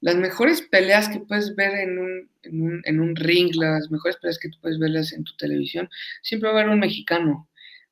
las 0.02 0.16
mejores 0.16 0.62
peleas 0.62 1.10
que 1.10 1.22
puedes 1.22 1.56
ver 1.56 1.74
en 1.74 1.98
un, 1.98 2.82
en 2.86 3.00
un, 3.00 3.16
ring, 3.16 3.50
las 3.56 3.90
mejores 3.90 4.18
peleas 4.18 4.38
que 4.38 4.50
tú 4.50 4.58
puedes 4.62 4.78
verlas 4.78 5.12
en 5.12 5.24
tu 5.24 5.36
televisión, 5.38 5.90
siempre 6.22 6.52
va 6.52 6.58
a 6.58 6.62
haber 6.62 6.72
un 6.72 6.80
mexicano. 6.80 7.49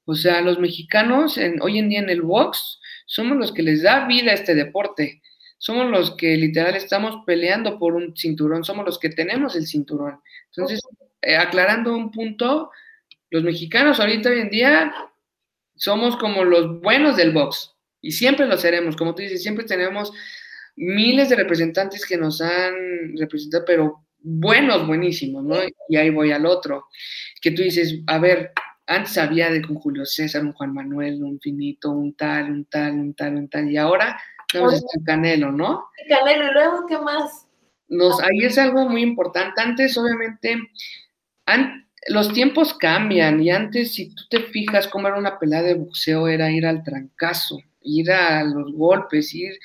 O 0.10 0.16
sea, 0.16 0.40
los 0.40 0.58
mexicanos 0.58 1.38
en, 1.38 1.62
hoy 1.62 1.80
en 1.80 1.90
día 1.90 2.00
en 2.00 2.10
el 2.10 2.22
box 2.22 2.80
somos 3.06 3.38
los 3.38 3.52
que 3.52 3.62
les 3.62 3.84
da 3.84 4.08
vida 4.08 4.32
a 4.32 4.36
este 4.36 4.56
deporte. 4.56 5.22
Somos 5.58 5.92
los 5.92 6.16
que 6.16 6.38
literal 6.38 6.76
estamos 6.76 7.26
peleando 7.26 7.78
por 7.78 7.94
un 7.94 8.16
cinturón, 8.16 8.64
somos 8.64 8.86
los 8.86 9.00
que 9.00 9.10
tenemos 9.10 9.58
el 9.58 9.68
cinturón. 9.68 10.22
Entonces, 10.46 10.80
eh, 11.22 11.36
aclarando 11.36 11.94
un 11.94 12.12
punto, 12.12 12.72
los 13.32 13.44
mexicanos 13.44 14.00
ahorita 14.00 14.30
hoy 14.30 14.40
en 14.40 14.50
día 14.50 14.94
somos 15.76 16.16
como 16.16 16.46
los 16.46 16.80
buenos 16.80 17.18
del 17.18 17.34
box 17.34 17.76
y 18.00 18.14
siempre 18.14 18.46
lo 18.46 18.56
seremos. 18.56 18.96
Como 18.96 19.14
tú 19.14 19.24
dices, 19.24 19.44
siempre 19.44 19.66
tenemos 19.66 20.14
miles 20.78 21.28
de 21.28 21.36
representantes 21.36 22.06
que 22.06 22.16
nos 22.16 22.40
han 22.40 23.18
representado, 23.18 23.66
pero 23.66 24.06
buenos, 24.20 24.88
buenísimos, 24.88 25.44
¿no? 25.44 25.58
Y 25.90 25.98
ahí 25.98 26.12
voy 26.12 26.32
al 26.32 26.46
otro, 26.46 26.86
que 27.42 27.52
tú 27.52 27.62
dices, 27.62 28.00
a 28.08 28.20
ver, 28.20 28.54
antes 28.88 29.18
había 29.18 29.52
de 29.52 29.62
con 29.62 29.76
Julio 29.76 30.06
César, 30.06 30.44
un 30.44 30.54
Juan 30.54 30.74
Manuel, 30.74 31.22
un 31.22 31.40
Finito, 31.40 31.92
un 31.92 32.14
tal, 32.16 32.50
un 32.50 32.66
tal, 32.66 32.94
un 32.94 33.14
tal, 33.14 33.36
un 33.36 33.50
tal, 33.50 33.70
y 33.70 33.78
ahora 33.78 34.20
tenemos 34.52 34.76
este 34.76 35.04
Canelo, 35.06 35.52
¿no? 35.52 35.90
Canelo, 36.08 36.50
y 36.50 36.54
luego, 36.54 36.86
¿qué 36.88 36.98
más? 36.98 37.46
Nos, 37.90 38.20
ahí 38.22 38.44
es 38.44 38.58
algo 38.58 38.88
muy 38.90 39.02
importante. 39.02 39.62
Antes, 39.62 39.98
obviamente, 39.98 40.58
los 42.08 42.34
tiempos 42.34 42.74
cambian, 42.74 43.42
y 43.42 43.50
antes, 43.50 43.94
si 43.94 44.14
tú 44.16 44.24
te 44.30 44.40
fijas 44.40 44.88
cómo 44.88 45.08
era 45.08 45.18
una 45.18 45.38
pelea 45.38 45.62
de 45.62 45.76
boxeo, 45.76 46.28
era 46.28 46.50
ir 46.50 46.66
al 46.66 46.84
trancazo, 46.84 47.60
ir 47.82 48.12
a 48.12 48.44
los 48.44 48.72
golpes, 48.74 49.34
ir 49.34 49.58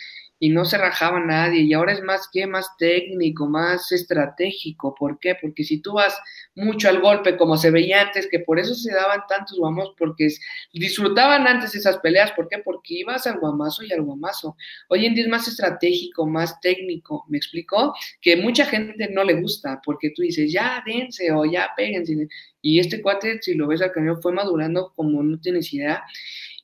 y 0.43 0.49
no 0.49 0.65
se 0.65 0.77
rajaba 0.77 1.21
nadie 1.21 1.61
y 1.61 1.73
ahora 1.73 1.93
es 1.93 2.03
más 2.03 2.29
que 2.33 2.49
más 2.49 2.77
técnico, 2.77 3.49
más 3.49 3.93
estratégico. 3.93 4.93
¿Por 4.93 5.21
qué? 5.21 5.37
Porque 5.41 5.63
si 5.63 5.81
tú 5.81 5.93
vas 5.93 6.19
mucho 6.57 6.89
al 6.89 7.01
golpe 7.01 7.37
como 7.37 7.57
se 7.57 7.71
veía 7.71 8.01
antes, 8.01 8.27
que 8.29 8.41
por 8.41 8.59
eso 8.59 8.75
se 8.75 8.93
daban 8.93 9.21
tantos 9.29 9.57
guamos, 9.57 9.95
porque 9.97 10.27
disfrutaban 10.73 11.47
antes 11.47 11.77
esas 11.77 11.99
peleas, 11.99 12.33
¿por 12.33 12.49
qué? 12.49 12.59
Porque 12.59 12.95
ibas 12.95 13.25
al 13.29 13.39
guamazo 13.39 13.85
y 13.85 13.93
al 13.93 14.03
guamazo. 14.03 14.57
Hoy 14.89 15.07
en 15.07 15.15
día 15.15 15.23
es 15.23 15.31
más 15.31 15.47
estratégico, 15.47 16.27
más 16.27 16.61
técnico, 16.61 17.25
¿me 17.29 17.39
explicó? 17.39 17.95
Que 18.21 18.37
mucha 18.37 18.67
gente 18.67 19.11
no 19.13 19.23
le 19.23 19.41
gusta, 19.41 19.81
porque 19.85 20.11
tú 20.11 20.23
dices, 20.23 20.53
ya 20.53 20.83
dense 20.85 21.31
o 21.31 21.45
ya 21.45 21.71
péguense. 21.77 22.27
Y 22.63 22.79
este 22.79 23.03
cuate, 23.03 23.43
si 23.43 23.55
lo 23.55 23.67
ves 23.67 23.83
al 23.83 23.93
camión, 23.93 24.23
fue 24.23 24.33
madurando 24.33 24.93
como 24.95 25.23
no 25.23 25.39
tienes 25.41 25.73
idea. 25.75 26.05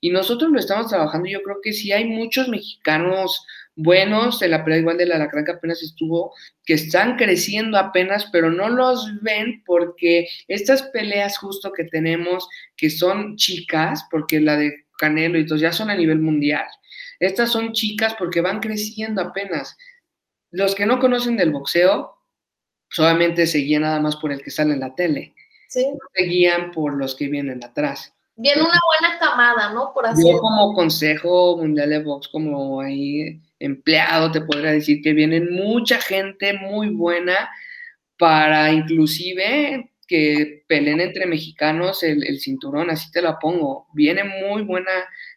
Y 0.01 0.11
nosotros 0.11 0.51
lo 0.51 0.59
estamos 0.59 0.89
trabajando, 0.89 1.29
yo 1.29 1.43
creo 1.43 1.59
que 1.63 1.73
sí 1.73 1.93
hay 1.93 2.05
muchos 2.05 2.49
mexicanos 2.49 3.45
buenos, 3.75 4.43
en 4.43 4.51
la 4.51 4.65
pelea 4.65 4.81
igual 4.81 4.99
de 4.99 5.07
la 5.07 5.17
Alacrán 5.17 5.45
que 5.45 5.53
apenas 5.53 5.83
estuvo, 5.83 6.35
que 6.65 6.75
están 6.75 7.17
creciendo 7.17 7.79
apenas, 7.79 8.29
pero 8.33 8.51
no 8.51 8.69
los 8.69 9.09
ven 9.23 9.63
porque 9.65 10.29
estas 10.49 10.83
peleas 10.83 11.39
justo 11.39 11.73
que 11.73 11.85
tenemos, 11.85 12.49
que 12.77 12.91
son 12.91 13.37
chicas, 13.37 14.05
porque 14.11 14.41
la 14.41 14.57
de 14.57 14.87
Canelo 14.99 15.39
y 15.39 15.47
todos 15.47 15.61
ya 15.61 15.73
son 15.73 15.91
a 15.91 15.95
nivel 15.95 16.19
mundial. 16.19 16.67
Estas 17.21 17.53
son 17.53 17.73
chicas 17.73 18.15
porque 18.19 18.41
van 18.41 18.59
creciendo 18.61 19.21
apenas. 19.21 19.77
Los 20.51 20.75
que 20.75 20.87
no 20.87 20.99
conocen 20.99 21.37
del 21.37 21.53
boxeo, 21.53 22.17
solamente 22.91 23.47
se 23.47 23.59
guían 23.59 23.83
nada 23.83 24.01
más 24.01 24.17
por 24.17 24.33
el 24.33 24.43
que 24.43 24.51
sale 24.51 24.75
en 24.75 24.81
la 24.81 24.95
tele. 24.97 25.35
Sí. 25.69 25.87
se 26.15 26.25
guían 26.25 26.73
por 26.73 26.97
los 26.97 27.15
que 27.15 27.29
vienen 27.29 27.63
atrás. 27.63 28.13
Viene 28.37 28.63
una 28.63 28.81
buena 28.87 29.19
camada, 29.19 29.73
¿no? 29.73 29.93
Por 29.93 30.07
así 30.07 30.23
Yo 30.23 30.39
como 30.39 30.73
Consejo 30.73 31.57
Mundial 31.57 31.91
de 31.91 32.03
Box, 32.03 32.29
como 32.29 32.81
ahí 32.81 33.41
empleado, 33.59 34.31
te 34.31 34.41
podría 34.41 34.71
decir 34.71 35.03
que 35.03 35.13
vienen 35.13 35.53
mucha 35.53 36.01
gente 36.01 36.53
muy 36.53 36.91
buena 36.91 37.51
para 38.17 38.73
inclusive 38.73 39.91
que 40.07 40.65
peleen 40.67 41.01
entre 41.01 41.27
mexicanos 41.27 42.03
el, 42.03 42.41
cinturón, 42.41 42.91
así 42.91 43.11
te 43.11 43.21
la 43.23 43.39
pongo. 43.39 43.87
Viene 43.93 44.25
muy 44.25 44.63
buena 44.63 44.93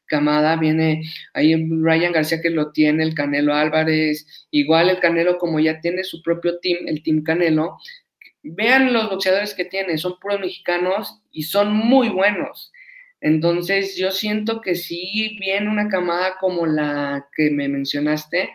camada, 0.05 0.55
viene 0.55 1.03
ahí 1.33 1.55
Ryan 1.55 2.13
García 2.13 2.41
que 2.41 2.49
lo 2.49 2.71
tiene, 2.71 3.03
el 3.03 3.13
Canelo 3.13 3.53
Álvarez, 3.53 4.47
igual 4.49 4.89
el 4.89 4.99
Canelo 4.99 5.37
como 5.37 5.59
ya 5.59 5.81
tiene 5.81 6.03
su 6.03 6.21
propio 6.21 6.59
team, 6.59 6.87
el 6.87 7.03
Team 7.03 7.23
Canelo, 7.23 7.77
vean 8.43 8.93
los 8.93 9.09
boxeadores 9.09 9.53
que 9.53 9.65
tiene, 9.65 9.97
son 9.97 10.19
puros 10.19 10.39
mexicanos 10.39 11.19
y 11.31 11.43
son 11.43 11.73
muy 11.73 12.09
buenos. 12.09 12.71
Entonces 13.19 13.95
yo 13.95 14.11
siento 14.11 14.61
que 14.61 14.75
sí 14.75 15.37
viene 15.39 15.69
una 15.69 15.89
camada 15.89 16.37
como 16.39 16.65
la 16.65 17.27
que 17.35 17.51
me 17.51 17.67
mencionaste, 17.67 18.49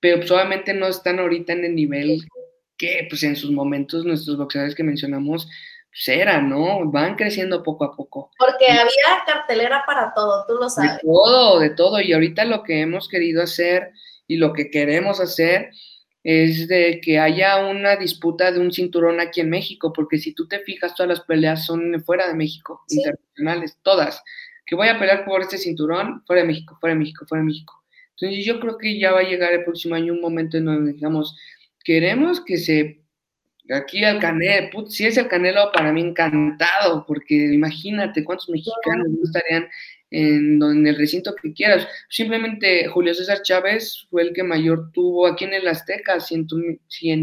pero 0.00 0.18
pues, 0.18 0.30
obviamente 0.30 0.72
no 0.72 0.86
están 0.86 1.18
ahorita 1.18 1.52
en 1.52 1.64
el 1.64 1.74
nivel 1.74 2.20
que 2.76 3.06
pues 3.10 3.24
en 3.24 3.34
sus 3.34 3.50
momentos 3.50 4.04
nuestros 4.04 4.36
boxeadores 4.36 4.76
que 4.76 4.84
mencionamos 4.84 5.48
pues 5.90 6.08
eran, 6.08 6.48
¿no? 6.48 6.88
Van 6.90 7.16
creciendo 7.16 7.64
poco 7.64 7.84
a 7.84 7.96
poco. 7.96 8.30
Porque 8.38 8.66
había 8.70 9.24
cartelera 9.26 9.82
para 9.84 10.12
todo, 10.14 10.44
tú 10.46 10.54
lo 10.54 10.70
sabes. 10.70 10.92
De 10.92 10.98
todo, 11.02 11.58
de 11.58 11.70
todo. 11.70 12.00
Y 12.00 12.12
ahorita 12.12 12.44
lo 12.44 12.62
que 12.62 12.80
hemos 12.80 13.08
querido 13.08 13.42
hacer 13.42 13.90
y 14.28 14.36
lo 14.36 14.52
que 14.52 14.70
queremos 14.70 15.18
hacer 15.18 15.70
es 16.24 16.68
de 16.68 17.00
que 17.00 17.18
haya 17.18 17.66
una 17.66 17.96
disputa 17.96 18.50
de 18.52 18.60
un 18.60 18.72
cinturón 18.72 19.20
aquí 19.20 19.40
en 19.40 19.50
México, 19.50 19.92
porque 19.92 20.18
si 20.18 20.34
tú 20.34 20.46
te 20.48 20.60
fijas, 20.60 20.94
todas 20.94 21.08
las 21.08 21.20
peleas 21.20 21.64
son 21.64 22.02
fuera 22.04 22.28
de 22.28 22.34
México, 22.34 22.82
internacionales, 22.90 23.78
todas. 23.82 24.22
Que 24.66 24.74
voy 24.74 24.88
a 24.88 24.98
pelear 24.98 25.24
por 25.24 25.40
este 25.40 25.58
cinturón 25.58 26.22
fuera 26.26 26.42
de 26.42 26.48
México, 26.48 26.76
fuera 26.80 26.94
de 26.94 26.98
México, 26.98 27.24
fuera 27.26 27.42
de 27.42 27.46
México. 27.46 27.82
Entonces 28.10 28.44
yo 28.44 28.60
creo 28.60 28.76
que 28.76 28.98
ya 28.98 29.12
va 29.12 29.20
a 29.20 29.28
llegar 29.28 29.52
el 29.52 29.64
próximo 29.64 29.94
año 29.94 30.12
un 30.12 30.20
momento 30.20 30.56
en 30.56 30.64
donde 30.64 30.92
digamos, 30.92 31.36
queremos 31.84 32.40
que 32.40 32.58
se 32.58 33.00
aquí 33.70 34.04
al 34.04 34.18
Canelo, 34.18 34.86
si 34.88 35.06
es 35.06 35.16
el 35.18 35.28
Canelo 35.28 35.70
para 35.72 35.92
mí 35.92 36.00
encantado, 36.00 37.04
porque 37.06 37.34
imagínate 37.34 38.24
cuántos 38.24 38.48
mexicanos 38.48 39.06
estarían 39.24 39.68
en, 40.10 40.62
en, 40.62 40.86
el 40.86 40.96
recinto 40.96 41.34
que 41.34 41.52
quieras. 41.52 41.86
Simplemente 42.08 42.88
Julio 42.88 43.14
César 43.14 43.42
Chávez 43.42 44.06
fue 44.10 44.22
el 44.22 44.32
que 44.32 44.42
mayor 44.42 44.90
tuvo 44.92 45.26
aquí 45.26 45.44
en 45.44 45.54
el 45.54 45.68
Azteca, 45.68 46.20
100 46.20 46.48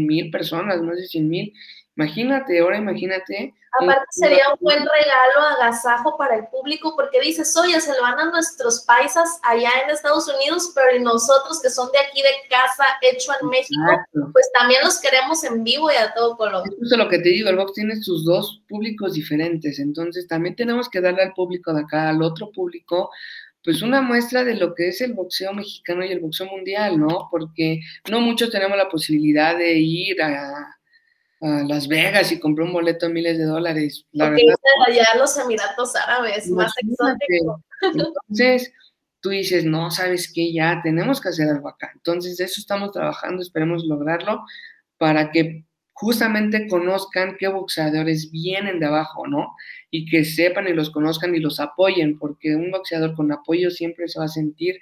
mil 0.06 0.30
personas, 0.30 0.80
más 0.82 0.96
de 0.96 1.06
100 1.06 1.28
mil. 1.28 1.52
Imagínate, 1.96 2.60
ahora 2.60 2.76
imagínate. 2.76 3.54
Aparte 3.80 4.06
sería 4.10 4.44
un 4.52 4.58
buen 4.60 4.78
regalo, 4.78 5.48
agasajo 5.58 6.16
para 6.16 6.36
el 6.36 6.46
público, 6.48 6.94
porque 6.96 7.20
dices, 7.20 7.54
oye, 7.56 7.78
se 7.80 7.94
lo 7.94 8.02
van 8.02 8.18
a 8.18 8.30
nuestros 8.30 8.84
paisas 8.86 9.38
allá 9.42 9.70
en 9.82 9.90
Estados 9.90 10.28
Unidos, 10.28 10.72
pero 10.74 10.98
nosotros 11.02 11.60
que 11.60 11.68
son 11.68 11.90
de 11.92 11.98
aquí 11.98 12.22
de 12.22 12.48
casa, 12.48 12.84
hecho 13.02 13.32
en 13.40 13.48
México, 13.48 13.82
pues 14.32 14.50
también 14.54 14.80
los 14.82 15.00
queremos 15.00 15.42
en 15.44 15.64
vivo 15.64 15.90
y 15.90 15.96
a 15.96 16.12
todo 16.14 16.36
color. 16.36 16.62
Eso 16.66 16.76
es 16.80 16.98
lo 16.98 17.08
que 17.08 17.18
te 17.18 17.30
digo, 17.30 17.50
el 17.50 17.56
box 17.56 17.72
tiene 17.74 17.96
sus 17.96 18.24
dos 18.24 18.62
públicos 18.68 19.14
diferentes, 19.14 19.78
entonces 19.78 20.26
también 20.26 20.56
tenemos 20.56 20.88
que 20.88 21.00
darle 21.00 21.22
al 21.22 21.34
público 21.34 21.72
de 21.74 21.82
acá, 21.82 22.10
al 22.10 22.22
otro 22.22 22.50
público, 22.52 23.10
pues 23.64 23.82
una 23.82 24.00
muestra 24.00 24.44
de 24.44 24.54
lo 24.54 24.74
que 24.74 24.88
es 24.88 25.00
el 25.00 25.12
boxeo 25.14 25.52
mexicano 25.52 26.04
y 26.04 26.12
el 26.12 26.20
boxeo 26.20 26.46
mundial, 26.46 27.00
¿no? 27.00 27.28
Porque 27.30 27.80
no 28.10 28.20
muchos 28.20 28.50
tenemos 28.50 28.78
la 28.78 28.88
posibilidad 28.88 29.58
de 29.58 29.74
ir 29.74 30.22
a, 30.22 30.75
Las 31.40 31.86
Vegas 31.86 32.32
y 32.32 32.40
comprar 32.40 32.66
un 32.66 32.72
boleto 32.72 33.06
de 33.06 33.12
miles 33.12 33.38
de 33.38 33.44
dólares. 33.44 34.06
La 34.12 34.26
Porque 34.28 34.44
verdad, 34.46 35.02
allá 35.02 35.18
los 35.18 35.36
Emiratos 35.36 35.94
Árabes, 35.94 36.48
más 36.50 36.72
exótico. 36.78 37.62
Entonces, 37.82 38.72
tú 39.20 39.30
dices, 39.30 39.64
no, 39.64 39.90
sabes 39.90 40.32
qué, 40.32 40.52
ya 40.52 40.80
tenemos 40.82 41.20
que 41.20 41.28
hacer 41.28 41.48
algo 41.48 41.68
acá. 41.68 41.90
Entonces, 41.94 42.38
de 42.38 42.44
eso 42.44 42.60
estamos 42.60 42.92
trabajando, 42.92 43.42
esperemos 43.42 43.84
lograrlo 43.84 44.44
para 44.98 45.30
que 45.30 45.66
justamente 45.92 46.68
conozcan 46.68 47.36
qué 47.38 47.48
boxeadores 47.48 48.30
vienen 48.30 48.80
de 48.80 48.86
abajo, 48.86 49.26
¿no? 49.26 49.54
Y 49.90 50.08
que 50.10 50.24
sepan 50.24 50.68
y 50.68 50.72
los 50.72 50.90
conozcan 50.90 51.34
y 51.34 51.40
los 51.40 51.58
apoyen, 51.58 52.18
porque 52.18 52.54
un 52.54 52.70
boxeador 52.70 53.14
con 53.14 53.32
apoyo 53.32 53.70
siempre 53.70 54.08
se 54.08 54.18
va 54.18 54.26
a 54.26 54.28
sentir 54.28 54.80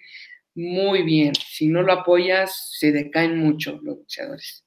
muy 0.54 1.02
bien. 1.02 1.32
Si 1.34 1.68
no 1.68 1.82
lo 1.82 1.92
apoyas, 1.92 2.70
se 2.78 2.92
decaen 2.92 3.38
mucho 3.38 3.78
los 3.82 3.98
boxeadores. 3.98 4.63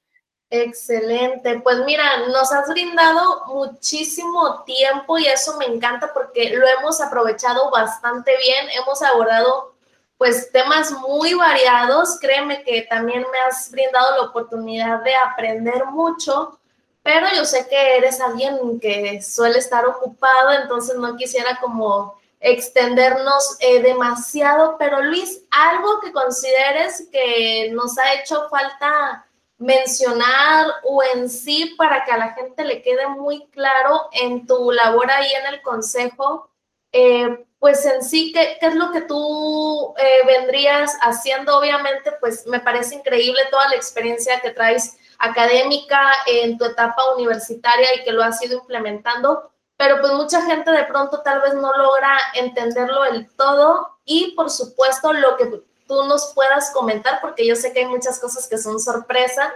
Excelente, 0.49 1.59
pues 1.59 1.79
mira, 1.79 2.25
nos 2.27 2.53
has 2.53 2.69
brindado 2.69 3.45
muchísimo 3.47 4.63
tiempo 4.63 5.17
y 5.17 5.25
eso 5.27 5.57
me 5.57 5.65
encanta 5.65 6.13
porque 6.13 6.51
lo 6.51 6.65
hemos 6.65 7.01
aprovechado 7.01 7.69
bastante 7.69 8.31
bien, 8.37 8.69
hemos 8.81 9.01
abordado 9.01 9.75
pues 10.17 10.49
temas 10.51 10.91
muy 10.91 11.33
variados. 11.33 12.17
Créeme 12.21 12.63
que 12.63 12.83
también 12.83 13.25
me 13.29 13.39
has 13.41 13.69
brindado 13.71 14.15
la 14.15 14.29
oportunidad 14.29 15.03
de 15.03 15.15
aprender 15.15 15.85
mucho, 15.85 16.57
pero 17.03 17.27
yo 17.35 17.43
sé 17.43 17.67
que 17.67 17.97
eres 17.97 18.21
alguien 18.21 18.79
que 18.79 19.21
suele 19.21 19.59
estar 19.59 19.85
ocupado, 19.85 20.51
entonces 20.53 20.95
no 20.95 21.17
quisiera 21.17 21.59
como 21.59 22.17
extendernos 22.39 23.57
eh, 23.59 23.81
demasiado, 23.81 24.77
pero 24.77 25.01
Luis, 25.01 25.41
algo 25.51 25.99
que 25.99 26.13
consideres 26.13 27.07
que 27.11 27.69
nos 27.73 27.97
ha 27.97 28.13
hecho 28.13 28.47
falta 28.49 29.26
mencionar 29.57 30.67
o 30.83 31.01
en 31.15 31.29
sí 31.29 31.75
para 31.77 32.03
que 32.05 32.11
a 32.11 32.17
la 32.17 32.33
gente 32.33 32.63
le 32.63 32.81
quede 32.81 33.07
muy 33.07 33.47
claro 33.47 34.07
en 34.11 34.45
tu 34.45 34.71
labor 34.71 35.09
ahí 35.09 35.31
en 35.33 35.53
el 35.53 35.61
consejo, 35.61 36.49
eh, 36.91 37.45
pues 37.59 37.85
en 37.85 38.03
sí, 38.03 38.31
¿qué, 38.31 38.57
es 38.61 38.75
lo 38.75 38.91
que 38.91 39.01
tú 39.01 39.95
eh, 39.97 40.25
vendrías 40.25 40.95
haciendo? 41.01 41.57
Obviamente, 41.57 42.11
pues 42.19 42.45
me 42.45 42.59
parece 42.59 42.95
increíble 42.95 43.41
toda 43.49 43.67
la 43.69 43.75
experiencia 43.75 44.39
que 44.41 44.51
traes 44.51 44.97
académica 45.17 46.11
en 46.27 46.57
tu 46.57 46.65
etapa 46.65 47.13
universitaria 47.15 47.95
y 47.95 48.03
que 48.03 48.11
lo 48.11 48.23
has 48.23 48.41
ido 48.43 48.59
implementando, 48.59 49.51
pero 49.75 49.99
pues 49.99 50.13
mucha 50.13 50.43
gente 50.43 50.69
de 50.71 50.83
pronto 50.83 51.21
tal 51.23 51.41
vez 51.41 51.55
no 51.55 51.73
logra 51.75 52.15
entenderlo 52.35 53.03
del 53.03 53.27
todo 53.35 53.97
y 54.05 54.33
por 54.35 54.51
supuesto 54.51 55.13
lo 55.13 55.35
que 55.37 55.45
tú 55.87 56.05
nos 56.05 56.33
puedas 56.33 56.71
comentar, 56.71 57.19
porque 57.21 57.47
yo 57.47 57.55
sé 57.55 57.73
que 57.73 57.79
hay 57.79 57.85
muchas 57.85 58.19
cosas 58.19 58.47
que 58.47 58.57
son 58.57 58.79
sorpresa. 58.79 59.53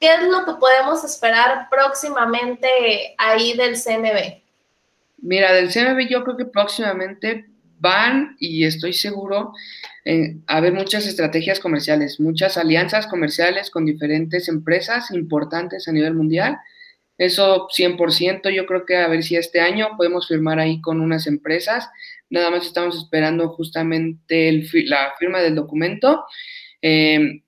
¿Qué 0.00 0.12
es 0.12 0.22
lo 0.22 0.44
que 0.44 0.52
podemos 0.60 1.04
esperar 1.04 1.68
próximamente 1.70 3.14
ahí 3.18 3.56
del 3.56 3.74
CMB? 3.74 4.42
Mira, 5.18 5.52
del 5.52 5.72
CMB 5.72 6.08
yo 6.08 6.22
creo 6.24 6.36
que 6.36 6.44
próximamente 6.44 7.46
van 7.78 8.36
y 8.38 8.64
estoy 8.64 8.92
seguro 8.92 9.52
eh, 10.04 10.36
a 10.46 10.56
haber 10.56 10.72
muchas 10.72 11.06
estrategias 11.06 11.60
comerciales, 11.60 12.20
muchas 12.20 12.56
alianzas 12.56 13.06
comerciales 13.06 13.70
con 13.70 13.84
diferentes 13.84 14.48
empresas 14.48 15.10
importantes 15.10 15.88
a 15.88 15.92
nivel 15.92 16.14
mundial. 16.14 16.58
Eso 17.16 17.68
100%, 17.68 18.50
yo 18.50 18.66
creo 18.66 18.84
que 18.84 18.96
a 18.96 19.08
ver 19.08 19.22
si 19.22 19.36
este 19.36 19.60
año 19.60 19.96
podemos 19.96 20.26
firmar 20.26 20.58
ahí 20.58 20.80
con 20.80 21.00
unas 21.00 21.26
empresas. 21.26 21.88
Nada 22.30 22.50
más 22.50 22.66
estamos 22.66 22.96
esperando 22.96 23.48
justamente 23.50 24.64
la 24.86 25.14
firma 25.18 25.40
del 25.40 25.54
documento. 25.54 26.24
Eh, 26.82 27.42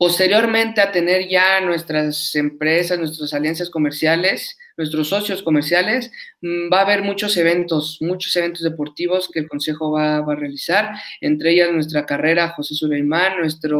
posteriormente 0.00 0.80
a 0.80 0.92
tener 0.92 1.28
ya 1.28 1.60
nuestras 1.60 2.34
empresas, 2.34 2.98
nuestras 2.98 3.34
alianzas 3.34 3.68
comerciales, 3.68 4.56
nuestros 4.78 5.08
socios 5.10 5.42
comerciales, 5.42 6.10
mm, 6.40 6.72
va 6.72 6.78
a 6.78 6.82
haber 6.84 7.02
muchos 7.02 7.36
eventos, 7.36 7.98
muchos 8.00 8.34
eventos 8.34 8.62
deportivos 8.62 9.28
que 9.30 9.40
el 9.40 9.48
Consejo 9.48 9.92
va, 9.92 10.16
a 10.16 10.34
realizar, 10.34 10.94
entre 11.20 11.52
ellas 11.52 11.70
nuestra 11.70 12.06
carrera 12.06 12.48
José 12.48 12.74
Suleimán, 12.74 13.40
nuestra 13.40 13.76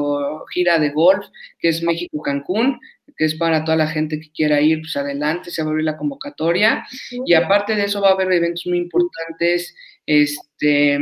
gira 0.53 0.79
de 0.79 0.91
golf, 0.91 1.25
que 1.59 1.69
es 1.69 1.83
México-Cancún, 1.83 2.79
que 3.17 3.25
es 3.25 3.35
para 3.37 3.65
toda 3.65 3.79
la 3.79 3.87
gente 3.87 4.21
que 4.21 4.31
quiera 4.31 4.61
ir, 4.61 4.83
pues 4.83 4.97
adelante, 4.97 5.51
se 5.51 5.63
va 5.63 5.69
a 5.69 5.71
abrir 5.71 5.87
la 5.87 5.97
convocatoria. 5.97 6.85
Y 7.25 7.33
aparte 7.33 7.77
de 7.77 7.85
eso 7.85 8.03
va 8.03 8.11
a 8.11 8.13
haber 8.13 8.31
eventos 8.33 8.67
muy 8.67 8.77
importantes, 8.77 9.75
este, 10.11 10.99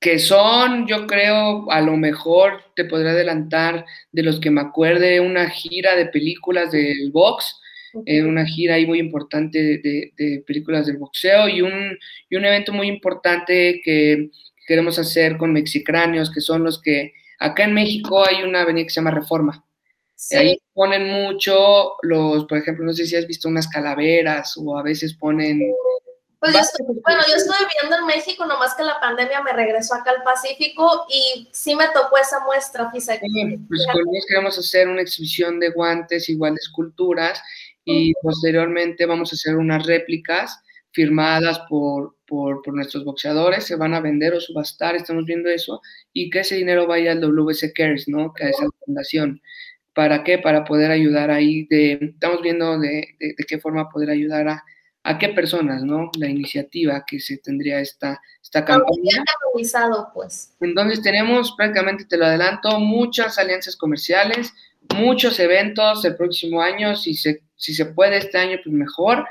que 0.00 0.18
son, 0.18 0.88
yo 0.88 1.06
creo, 1.06 1.70
a 1.70 1.80
lo 1.80 1.96
mejor 1.96 2.64
te 2.74 2.84
podré 2.84 3.10
adelantar 3.10 3.86
de 4.10 4.22
los 4.24 4.40
que 4.40 4.50
me 4.50 4.60
acuerde, 4.60 5.20
una 5.20 5.48
gira 5.48 5.94
de 5.94 6.06
películas 6.06 6.72
del 6.72 7.12
box, 7.12 7.60
en 8.06 8.26
una 8.26 8.44
gira 8.44 8.74
ahí 8.74 8.86
muy 8.86 8.98
importante 8.98 9.58
de, 9.78 10.42
películas 10.46 10.86
del 10.86 10.98
boxeo 10.98 11.48
y 11.48 11.62
un, 11.62 11.96
y 12.28 12.36
un 12.36 12.44
evento 12.44 12.72
muy 12.72 12.88
importante 12.88 13.80
que 13.84 14.30
queremos 14.66 14.98
hacer 14.98 15.36
con 15.36 15.52
mexicráneos, 15.52 16.32
que 16.32 16.40
son 16.40 16.64
los 16.64 16.82
que 16.82 17.12
acá 17.38 17.64
en 17.64 17.74
México 17.74 18.24
hay 18.26 18.42
una 18.42 18.62
avenida 18.62 18.84
que 18.84 18.90
se 18.90 18.96
llama 18.96 19.12
Reforma. 19.12 19.64
Ahí 20.36 20.58
ponen 20.74 21.08
mucho 21.08 21.92
los, 22.02 22.46
por 22.46 22.58
ejemplo, 22.58 22.84
no 22.84 22.92
sé 22.92 23.06
si 23.06 23.14
has 23.14 23.28
visto 23.28 23.48
unas 23.48 23.68
calaveras 23.68 24.54
o 24.56 24.76
a 24.76 24.82
veces 24.82 25.14
ponen... 25.14 25.62
Pues 26.40 26.54
yo 26.54 26.84
bueno, 26.86 27.22
yo 27.28 27.34
estuve 27.34 27.56
viviendo 27.66 27.98
en 27.98 28.06
México, 28.06 28.46
nomás 28.46 28.74
que 28.74 28.84
la 28.84 29.00
pandemia 29.00 29.42
me 29.42 29.52
regresó 29.52 29.94
acá 29.94 30.12
al 30.12 30.22
Pacífico 30.22 31.06
y 31.08 31.48
sí 31.50 31.74
me 31.74 31.86
tocó 31.88 32.16
esa 32.16 32.44
muestra, 32.44 32.90
fíjate. 32.92 33.26
pues 33.68 33.86
con 33.92 34.00
ellos 34.02 34.24
queremos 34.28 34.56
hacer 34.56 34.88
una 34.88 35.02
exhibición 35.02 35.58
de 35.58 35.70
guantes, 35.70 36.28
igual 36.28 36.54
de 36.54 36.60
esculturas, 36.60 37.42
y 37.84 38.12
posteriormente 38.22 39.04
vamos 39.06 39.32
a 39.32 39.34
hacer 39.34 39.56
unas 39.56 39.84
réplicas 39.84 40.60
firmadas 40.92 41.60
por, 41.68 42.16
por, 42.26 42.62
nuestros 42.72 43.04
boxeadores, 43.04 43.64
se 43.64 43.76
van 43.76 43.94
a 43.94 44.00
vender 44.00 44.34
o 44.34 44.40
subastar, 44.40 44.94
estamos 44.94 45.24
viendo 45.24 45.48
eso, 45.48 45.80
y 46.12 46.30
que 46.30 46.40
ese 46.40 46.54
dinero 46.54 46.86
vaya 46.86 47.12
al 47.12 47.20
WC 47.20 47.72
Cares, 47.72 48.06
¿no? 48.06 48.32
Que 48.32 48.50
es 48.50 48.60
la 48.60 48.68
fundación. 48.84 49.40
¿Para 49.92 50.22
qué? 50.22 50.38
Para 50.38 50.64
poder 50.64 50.92
ayudar 50.92 51.32
ahí, 51.32 51.66
de, 51.68 51.98
estamos 52.00 52.42
viendo 52.42 52.78
de, 52.78 53.16
de, 53.18 53.44
qué 53.48 53.58
forma 53.58 53.88
poder 53.88 54.10
ayudar 54.10 54.48
a, 54.48 54.64
a 55.08 55.18
qué 55.18 55.30
personas, 55.30 55.82
¿no? 55.82 56.10
La 56.18 56.28
iniciativa 56.28 57.04
que 57.06 57.18
se 57.18 57.38
tendría 57.38 57.80
esta, 57.80 58.20
esta 58.42 58.64
campaña. 58.64 59.24
pues. 60.12 60.54
Entonces 60.60 61.02
tenemos 61.02 61.54
prácticamente, 61.56 62.04
te 62.04 62.16
lo 62.16 62.26
adelanto, 62.26 62.78
muchas 62.78 63.38
alianzas 63.38 63.76
comerciales, 63.76 64.52
muchos 64.96 65.40
eventos 65.40 66.04
el 66.04 66.16
próximo 66.16 66.60
año, 66.60 66.94
si 66.96 67.14
se 67.14 67.42
si 67.58 67.74
se 67.74 67.86
puede 67.86 68.16
este 68.16 68.38
año, 68.38 68.58
pues 68.64 68.74
mejor. 68.74 69.26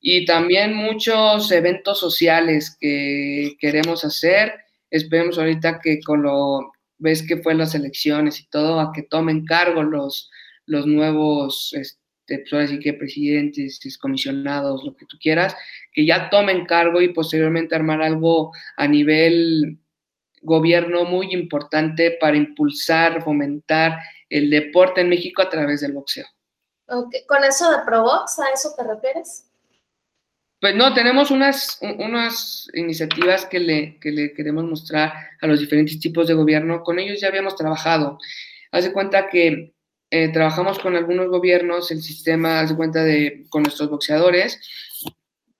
Y 0.00 0.24
también 0.24 0.74
muchos 0.74 1.50
eventos 1.52 2.00
sociales 2.00 2.76
que 2.80 3.56
queremos 3.60 4.04
hacer. 4.04 4.54
Esperemos 4.90 5.38
ahorita 5.38 5.80
que 5.80 6.00
con 6.00 6.22
lo, 6.22 6.72
ves 6.98 7.22
que 7.26 7.38
fue 7.38 7.54
las 7.54 7.74
elecciones 7.74 8.40
y 8.40 8.48
todo, 8.48 8.80
a 8.80 8.92
que 8.92 9.02
tomen 9.02 9.44
cargo 9.44 9.82
los, 9.82 10.30
los 10.66 10.86
nuevos, 10.86 11.72
este, 11.74 12.00
pues 12.26 12.70
que 12.82 12.94
presidentes, 12.94 13.98
comisionados, 13.98 14.84
lo 14.84 14.96
que 14.96 15.06
tú 15.06 15.16
quieras, 15.20 15.56
que 15.92 16.06
ya 16.06 16.30
tomen 16.30 16.66
cargo 16.66 17.00
y 17.00 17.12
posteriormente 17.12 17.74
armar 17.74 18.02
algo 18.02 18.52
a 18.76 18.86
nivel 18.88 19.78
gobierno 20.42 21.04
muy 21.04 21.32
importante 21.32 22.16
para 22.20 22.36
impulsar, 22.36 23.22
fomentar 23.22 23.98
el 24.28 24.50
deporte 24.50 25.00
en 25.00 25.08
México 25.08 25.42
a 25.42 25.48
través 25.48 25.80
del 25.80 25.92
boxeo. 25.92 26.26
¿Con 26.86 27.44
eso 27.44 27.70
de 27.70 27.78
Provox, 27.84 28.38
a 28.40 28.50
eso 28.52 28.74
te 28.76 28.84
refieres? 28.84 29.50
Pues 30.60 30.74
no, 30.74 30.94
tenemos 30.94 31.30
unas, 31.30 31.78
unas 31.82 32.68
iniciativas 32.74 33.46
que 33.46 33.58
le, 33.58 33.98
que 34.00 34.10
le 34.10 34.32
queremos 34.32 34.64
mostrar 34.64 35.12
a 35.40 35.46
los 35.46 35.60
diferentes 35.60 36.00
tipos 36.00 36.26
de 36.26 36.34
gobierno. 36.34 36.82
Con 36.82 36.98
ellos 36.98 37.20
ya 37.20 37.28
habíamos 37.28 37.56
trabajado. 37.56 38.18
Haz 38.70 38.84
de 38.84 38.92
cuenta 38.92 39.28
que 39.28 39.73
eh, 40.16 40.28
trabajamos 40.28 40.78
con 40.78 40.94
algunos 40.94 41.26
gobiernos, 41.26 41.90
el 41.90 42.00
sistema, 42.00 42.60
haz 42.60 42.70
de 42.70 42.76
cuenta 42.76 43.02
de, 43.02 43.46
con 43.48 43.64
nuestros 43.64 43.90
boxeadores, 43.90 44.60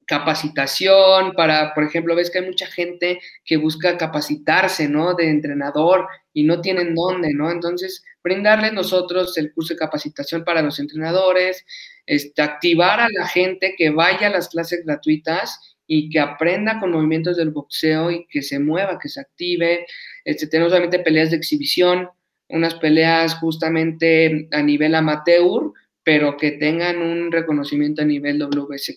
capacitación 0.07 1.33
para, 1.33 1.75
por 1.75 1.83
ejemplo, 1.83 2.15
ves 2.15 2.31
que 2.31 2.39
hay 2.39 2.47
mucha 2.47 2.67
gente 2.67 3.21
que 3.45 3.57
busca 3.57 3.99
capacitarse, 3.99 4.89
¿no? 4.89 5.15
De 5.15 5.29
entrenador 5.29 6.07
y 6.33 6.45
no 6.45 6.61
tienen 6.61 6.95
dónde, 6.95 7.35
¿no? 7.35 7.51
Entonces, 7.51 8.05
brindarles 8.23 8.73
nosotros 8.73 9.37
el 9.39 9.53
curso 9.53 9.75
de 9.75 9.81
capacitación 9.81 10.45
para 10.45 10.63
los 10.63 10.79
entrenadores, 10.79 11.67
este, 12.07 12.41
activar 12.41 13.01
a 13.01 13.09
la 13.09 13.27
gente 13.27 13.75
que 13.77 13.91
vaya 13.91 14.29
a 14.29 14.31
las 14.31 14.51
clases 14.51 14.85
gratuitas 14.85 15.77
y 15.89 16.11
que 16.11 16.21
aprenda 16.21 16.79
con 16.79 16.93
movimientos 16.93 17.37
del 17.37 17.51
boxeo 17.51 18.13
y 18.13 18.25
que 18.29 18.41
se 18.41 18.61
mueva, 18.61 19.01
que 19.03 19.09
se 19.09 19.21
active. 19.21 19.85
Este, 20.25 20.47
tenemos 20.47 20.73
obviamente 20.73 21.01
peleas 21.01 21.33
de 21.33 21.39
exhibición, 21.39 22.09
unas 22.49 22.75
peleas 22.75 23.35
justamente 23.37 24.49
a 24.53 24.63
nivel 24.63 24.95
amateur, 24.95 25.73
pero 26.05 26.37
que 26.37 26.53
tengan 26.53 27.01
un 27.01 27.33
reconocimiento 27.33 28.03
a 28.03 28.05
nivel 28.05 28.39
WC, 28.39 28.97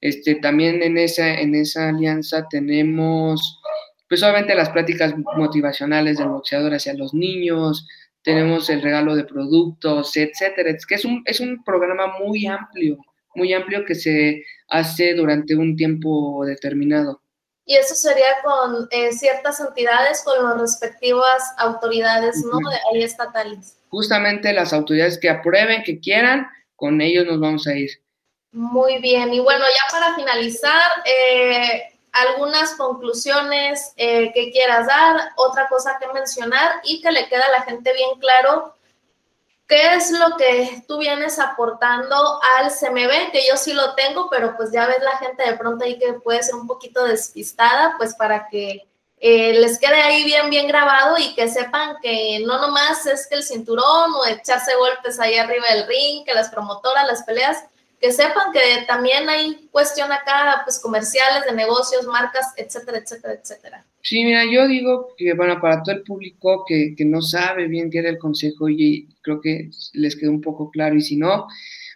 Este, 0.00 0.34
también 0.36 0.82
en 0.82 0.96
esa, 0.96 1.34
en 1.34 1.54
esa 1.54 1.90
alianza 1.90 2.46
tenemos, 2.48 3.60
pues 4.08 4.22
obviamente 4.22 4.54
las 4.54 4.70
prácticas 4.70 5.14
motivacionales 5.36 6.16
del 6.18 6.28
boxeador 6.28 6.72
hacia 6.74 6.94
los 6.94 7.12
niños, 7.12 7.86
tenemos 8.22 8.68
el 8.70 8.82
regalo 8.82 9.14
de 9.14 9.24
productos, 9.24 10.16
etcétera. 10.16 10.70
Es 10.70 10.86
que 10.86 10.94
es 10.96 11.04
un, 11.04 11.22
es 11.26 11.40
un 11.40 11.62
programa 11.64 12.18
muy 12.18 12.46
amplio, 12.46 12.98
muy 13.34 13.52
amplio 13.52 13.84
que 13.84 13.94
se 13.94 14.44
hace 14.68 15.14
durante 15.14 15.54
un 15.54 15.76
tiempo 15.76 16.44
determinado. 16.46 17.22
Y 17.64 17.76
eso 17.76 17.94
sería 17.94 18.42
con 18.42 18.88
eh, 18.90 19.12
ciertas 19.12 19.60
entidades, 19.60 20.22
con 20.24 20.42
las 20.42 20.58
respectivas 20.60 21.42
autoridades, 21.58 22.44
¿no? 22.44 22.58
Ahí 22.92 23.02
estatales. 23.02 23.76
Justamente 23.88 24.52
las 24.52 24.72
autoridades 24.72 25.18
que 25.18 25.30
aprueben, 25.30 25.82
que 25.82 26.00
quieran, 26.00 26.48
con 26.76 27.00
ellos 27.00 27.26
nos 27.26 27.40
vamos 27.40 27.66
a 27.66 27.74
ir. 27.74 27.90
Muy 28.52 28.98
bien, 28.98 29.32
y 29.32 29.38
bueno, 29.38 29.64
ya 29.64 29.92
para 29.92 30.14
finalizar, 30.16 30.90
eh, 31.04 31.90
algunas 32.12 32.74
conclusiones 32.74 33.92
eh, 33.96 34.32
que 34.32 34.50
quieras 34.50 34.86
dar, 34.86 35.30
otra 35.36 35.68
cosa 35.68 35.98
que 36.00 36.12
mencionar 36.12 36.80
y 36.82 37.00
que 37.00 37.12
le 37.12 37.28
queda 37.28 37.44
a 37.46 37.52
la 37.52 37.62
gente 37.62 37.92
bien 37.92 38.18
claro 38.18 38.74
qué 39.70 39.94
es 39.94 40.10
lo 40.10 40.36
que 40.36 40.82
tú 40.88 40.98
vienes 40.98 41.38
aportando 41.38 42.40
al 42.56 42.72
CMB, 42.72 43.30
que 43.30 43.46
yo 43.48 43.56
sí 43.56 43.72
lo 43.72 43.94
tengo, 43.94 44.28
pero 44.28 44.56
pues 44.56 44.72
ya 44.72 44.86
ves 44.86 45.00
la 45.00 45.16
gente 45.18 45.48
de 45.48 45.56
pronto 45.56 45.84
ahí 45.84 45.96
que 45.96 46.14
puede 46.14 46.42
ser 46.42 46.56
un 46.56 46.66
poquito 46.66 47.04
despistada, 47.04 47.94
pues 47.96 48.16
para 48.16 48.48
que 48.48 48.88
eh, 49.18 49.52
les 49.52 49.78
quede 49.78 50.02
ahí 50.02 50.24
bien, 50.24 50.50
bien 50.50 50.66
grabado 50.66 51.16
y 51.18 51.34
que 51.34 51.48
sepan 51.48 51.96
que 52.02 52.40
no 52.44 52.58
nomás 52.58 53.06
es 53.06 53.28
que 53.28 53.36
el 53.36 53.44
cinturón 53.44 54.12
o 54.14 54.26
echarse 54.26 54.74
golpes 54.74 55.20
ahí 55.20 55.36
arriba 55.36 55.66
del 55.72 55.86
ring, 55.86 56.24
que 56.24 56.34
las 56.34 56.50
promotoras, 56.50 57.06
las 57.06 57.22
peleas, 57.22 57.62
que 58.00 58.12
sepan 58.12 58.50
que 58.52 58.86
también 58.86 59.28
hay 59.28 59.68
cuestión 59.70 60.10
acá, 60.10 60.62
pues 60.64 60.80
comerciales, 60.80 61.44
de 61.44 61.54
negocios, 61.54 62.06
marcas, 62.06 62.54
etcétera, 62.56 62.98
etcétera, 62.98 63.34
etcétera. 63.34 63.86
Sí, 64.00 64.24
mira, 64.24 64.44
yo 64.50 64.66
digo 64.66 65.14
que, 65.18 65.34
bueno, 65.34 65.60
para 65.60 65.82
todo 65.82 65.94
el 65.94 66.02
público 66.02 66.64
que, 66.66 66.94
que 66.96 67.04
no 67.04 67.20
sabe 67.20 67.68
bien 67.68 67.90
qué 67.90 67.98
era 67.98 68.08
el 68.08 68.18
consejo, 68.18 68.70
y 68.70 69.06
creo 69.20 69.42
que 69.42 69.68
les 69.92 70.16
quedó 70.16 70.30
un 70.30 70.40
poco 70.40 70.70
claro, 70.70 70.96
y 70.96 71.02
si 71.02 71.16
no, 71.16 71.46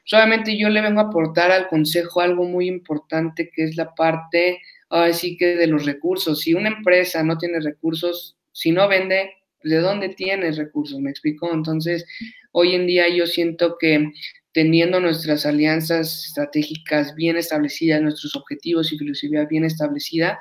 solamente 0.04 0.58
yo 0.58 0.68
le 0.68 0.82
vengo 0.82 1.00
a 1.00 1.04
aportar 1.04 1.50
al 1.50 1.68
consejo 1.68 2.20
algo 2.20 2.44
muy 2.44 2.68
importante, 2.68 3.50
que 3.50 3.64
es 3.64 3.76
la 3.76 3.94
parte, 3.94 4.60
así 4.90 5.38
que 5.38 5.56
de 5.56 5.66
los 5.66 5.86
recursos. 5.86 6.40
Si 6.40 6.52
una 6.52 6.68
empresa 6.68 7.22
no 7.22 7.38
tiene 7.38 7.60
recursos, 7.60 8.36
si 8.52 8.72
no 8.72 8.86
vende, 8.88 9.32
¿de 9.62 9.78
dónde 9.78 10.10
tiene 10.10 10.52
recursos? 10.52 11.00
¿Me 11.00 11.10
explico? 11.10 11.50
Entonces, 11.50 12.04
hoy 12.52 12.74
en 12.74 12.86
día 12.86 13.08
yo 13.08 13.26
siento 13.26 13.78
que 13.78 14.12
teniendo 14.54 15.00
nuestras 15.00 15.44
alianzas 15.46 16.26
estratégicas 16.28 17.14
bien 17.16 17.36
establecidas, 17.36 18.00
nuestros 18.00 18.36
objetivos 18.36 18.92
y 18.92 18.98
filosofía 18.98 19.44
bien 19.46 19.64
establecida, 19.64 20.38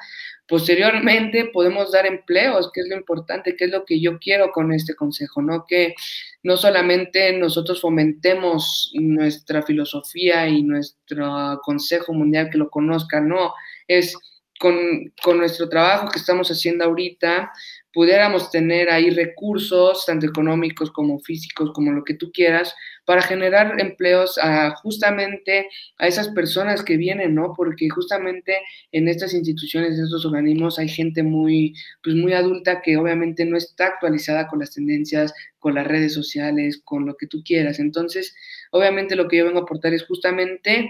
posteriormente 0.47 1.49
podemos 1.51 1.91
dar 1.91 2.05
empleos, 2.05 2.69
que 2.71 2.81
es 2.81 2.87
lo 2.87 2.95
importante, 2.95 3.55
que 3.55 3.65
es 3.65 3.71
lo 3.71 3.85
que 3.85 3.99
yo 3.99 4.19
quiero 4.19 4.51
con 4.51 4.71
este 4.71 4.93
consejo, 4.93 5.41
¿no? 5.41 5.65
Que 5.67 5.95
no 6.43 6.57
solamente 6.57 7.35
nosotros 7.35 7.81
fomentemos 7.81 8.91
nuestra 8.93 9.63
filosofía 9.63 10.47
y 10.47 10.61
nuestro 10.61 11.59
consejo 11.63 12.13
mundial 12.13 12.51
que 12.51 12.59
lo 12.59 12.69
conozca, 12.69 13.19
no, 13.19 13.51
es 13.87 14.15
con, 14.63 15.37
nuestro 15.37 15.67
trabajo 15.67 16.07
que 16.09 16.19
estamos 16.19 16.49
haciendo 16.49 16.85
ahorita, 16.85 17.51
pudiéramos 17.91 18.49
tener 18.49 18.89
ahí 18.89 19.09
recursos, 19.09 20.05
tanto 20.05 20.25
económicos 20.25 20.89
como 20.89 21.19
físicos, 21.19 21.71
como 21.73 21.91
lo 21.91 22.05
que 22.05 22.13
tú 22.13 22.31
quieras, 22.31 22.73
para 23.03 23.21
generar 23.21 23.75
empleos 23.81 24.39
a 24.41 24.73
justamente 24.77 25.67
a 25.97 26.07
esas 26.07 26.29
personas 26.29 26.81
que 26.81 26.95
vienen, 26.95 27.35
¿no? 27.35 27.53
Porque 27.57 27.89
justamente 27.89 28.59
en 28.93 29.09
estas 29.09 29.33
instituciones, 29.33 29.97
en 29.97 30.05
estos 30.05 30.25
organismos, 30.25 30.79
hay 30.79 30.87
gente 30.87 31.23
muy, 31.23 31.75
pues 32.01 32.15
muy 32.15 32.31
adulta 32.31 32.81
que 32.81 32.95
obviamente 32.95 33.43
no 33.43 33.57
está 33.57 33.87
actualizada 33.87 34.47
con 34.47 34.59
las 34.59 34.73
tendencias, 34.73 35.33
con 35.59 35.75
las 35.75 35.85
redes 35.85 36.13
sociales, 36.13 36.81
con 36.85 37.05
lo 37.05 37.17
que 37.17 37.27
tú 37.27 37.43
quieras. 37.43 37.79
Entonces, 37.79 38.33
obviamente 38.71 39.17
lo 39.17 39.27
que 39.27 39.37
yo 39.37 39.45
vengo 39.45 39.59
a 39.59 39.63
aportar 39.63 39.93
es 39.93 40.05
justamente 40.05 40.89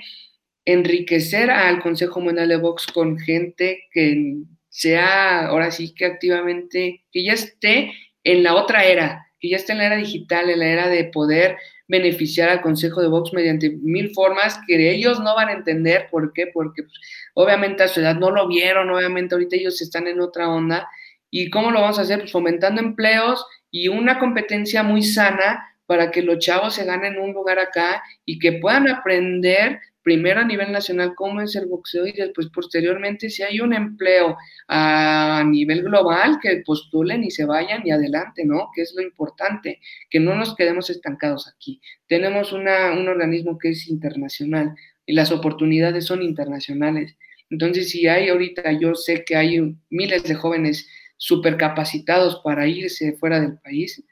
enriquecer 0.66 1.52
al 1.52 1.82
Consejo 1.82 2.22
Mundial 2.22 2.50
de 2.50 2.58
Vox 2.58 2.88
con 2.88 3.20
gente 3.20 3.84
que 3.92 4.38
sea 4.70 5.48
ahora 5.48 5.72
sí 5.72 5.94
que 5.94 6.06
activamente, 6.06 7.04
que 7.12 7.24
ya 7.24 7.34
esté 7.34 7.94
en 8.24 8.44
la 8.44 8.56
otra 8.56 8.86
era, 8.86 9.28
que 9.40 9.50
ya 9.50 9.58
esté 9.58 9.74
en 9.74 9.80
la 9.80 9.86
era 9.86 9.96
digital, 9.98 10.50
en 10.50 10.60
la 10.60 10.68
era 10.68 10.90
de 10.90 11.04
poder 11.06 11.58
beneficiar 11.88 12.50
al 12.50 12.62
Consejo 12.62 13.02
de 13.02 13.08
Vox 13.08 13.34
mediante 13.34 13.70
mil 13.82 14.12
formas 14.14 14.60
que 14.66 14.92
ellos 14.92 15.20
no 15.20 15.36
van 15.36 15.50
a 15.50 15.54
entender. 15.54 16.08
¿Por 16.10 16.34
qué? 16.34 16.48
Porque 16.48 16.84
pues, 16.84 17.00
obviamente 17.34 17.84
a 17.84 17.88
su 17.88 18.00
edad 18.00 18.16
no 18.16 18.32
lo 18.32 18.48
vieron, 18.48 18.90
obviamente 18.90 19.36
ahorita 19.36 19.58
ellos 19.58 19.82
están 19.82 20.08
en 20.08 20.22
otra 20.22 20.50
onda. 20.50 20.88
¿Y 21.30 21.50
cómo 21.50 21.72
lo 21.72 21.82
vamos 21.82 22.00
a 22.00 22.04
hacer? 22.04 22.20
Pues 22.20 22.32
fomentando 22.32 22.82
empleos 22.82 23.46
y 23.70 23.90
una 23.90 24.18
competencia 24.20 24.82
muy 24.82 25.04
sana 25.04 25.68
para 25.86 26.10
que 26.12 26.22
los 26.22 26.40
chavos 26.40 26.76
se 26.76 26.86
ganen 26.86 27.20
un 27.20 27.34
lugar 27.34 27.60
acá 27.60 28.02
y 28.26 28.40
que 28.40 28.54
puedan 28.54 28.90
aprender 28.90 29.80
primero 30.04 30.42
a 30.42 30.46
nivel 30.46 30.72
nacional 30.72 31.14
cómo 31.16 31.42
es 31.42 31.56
el 31.56 31.68
boxeo 31.68 32.06
y 32.06 32.12
después 32.12 32.48
posteriormente 32.54 33.30
si 33.30 33.42
hay 33.42 33.60
un 33.62 33.74
empleo 33.74 34.38
a 34.68 35.44
nivel 35.48 35.84
global 35.84 36.40
que 36.42 36.62
postulen 36.66 37.24
y 37.24 37.32
se 37.32 37.46
vayan 37.46 37.82
y 37.86 37.92
adelante, 37.92 38.46
¿no? 38.46 38.70
Que 38.76 38.82
es 38.82 38.94
lo 38.96 39.02
importante, 39.02 39.80
que 40.10 40.20
no 40.20 40.36
nos 40.36 40.56
quedemos 40.56 40.90
estancados 40.90 41.48
aquí. 41.48 41.82
Tenemos 42.08 42.52
una, 42.52 42.92
un 42.92 43.08
organismo 43.08 43.58
que 43.58 43.70
es 43.70 43.88
internacional 43.88 44.76
y 45.06 45.14
las 45.14 45.32
oportunidades 45.32 46.06
son 46.06 46.22
internacionales. 46.22 47.16
Entonces, 47.50 47.90
si 47.90 48.08
hay 48.08 48.30
ahorita, 48.30 48.72
yo 48.80 48.96
sé 48.96 49.24
que 49.24 49.36
hay 49.36 49.76
miles 49.90 50.24
de 50.24 50.36
jóvenes 50.36 50.88
supercapacitados 51.18 52.42
para 52.44 52.68
irse 52.68 53.14
fuera 53.14 53.40
del 53.40 53.58
país, 53.60 54.04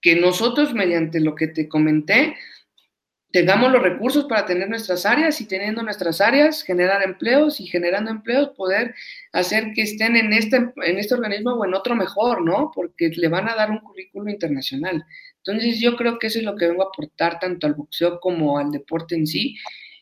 que 0.00 0.16
nosotros 0.16 0.74
mediante 0.74 1.20
lo 1.20 1.34
que 1.34 1.46
te 1.46 1.68
comenté, 1.68 2.34
tengamos 3.32 3.72
los 3.72 3.82
recursos 3.82 4.26
para 4.26 4.44
tener 4.44 4.68
nuestras 4.68 5.06
áreas 5.06 5.40
y 5.40 5.46
teniendo 5.46 5.82
nuestras 5.82 6.20
áreas, 6.20 6.62
generar 6.62 7.02
empleos 7.02 7.60
y 7.60 7.66
generando 7.66 8.10
empleos, 8.10 8.50
poder 8.50 8.94
hacer 9.32 9.72
que 9.74 9.82
estén 9.82 10.16
en 10.16 10.32
este, 10.34 10.56
en 10.56 10.98
este 10.98 11.14
organismo 11.14 11.52
o 11.52 11.64
en 11.64 11.74
otro 11.74 11.96
mejor, 11.96 12.42
¿no? 12.42 12.70
Porque 12.74 13.08
le 13.08 13.28
van 13.28 13.48
a 13.48 13.54
dar 13.54 13.70
un 13.70 13.78
currículo 13.78 14.30
internacional. 14.30 15.04
Entonces 15.38 15.80
yo 15.80 15.96
creo 15.96 16.18
que 16.18 16.26
eso 16.26 16.38
es 16.38 16.44
lo 16.44 16.56
que 16.56 16.66
vengo 16.66 16.82
a 16.82 16.88
aportar 16.88 17.40
tanto 17.40 17.66
al 17.66 17.74
boxeo 17.74 18.20
como 18.20 18.58
al 18.58 18.70
deporte 18.70 19.14
en 19.14 19.26
sí. 19.26 19.56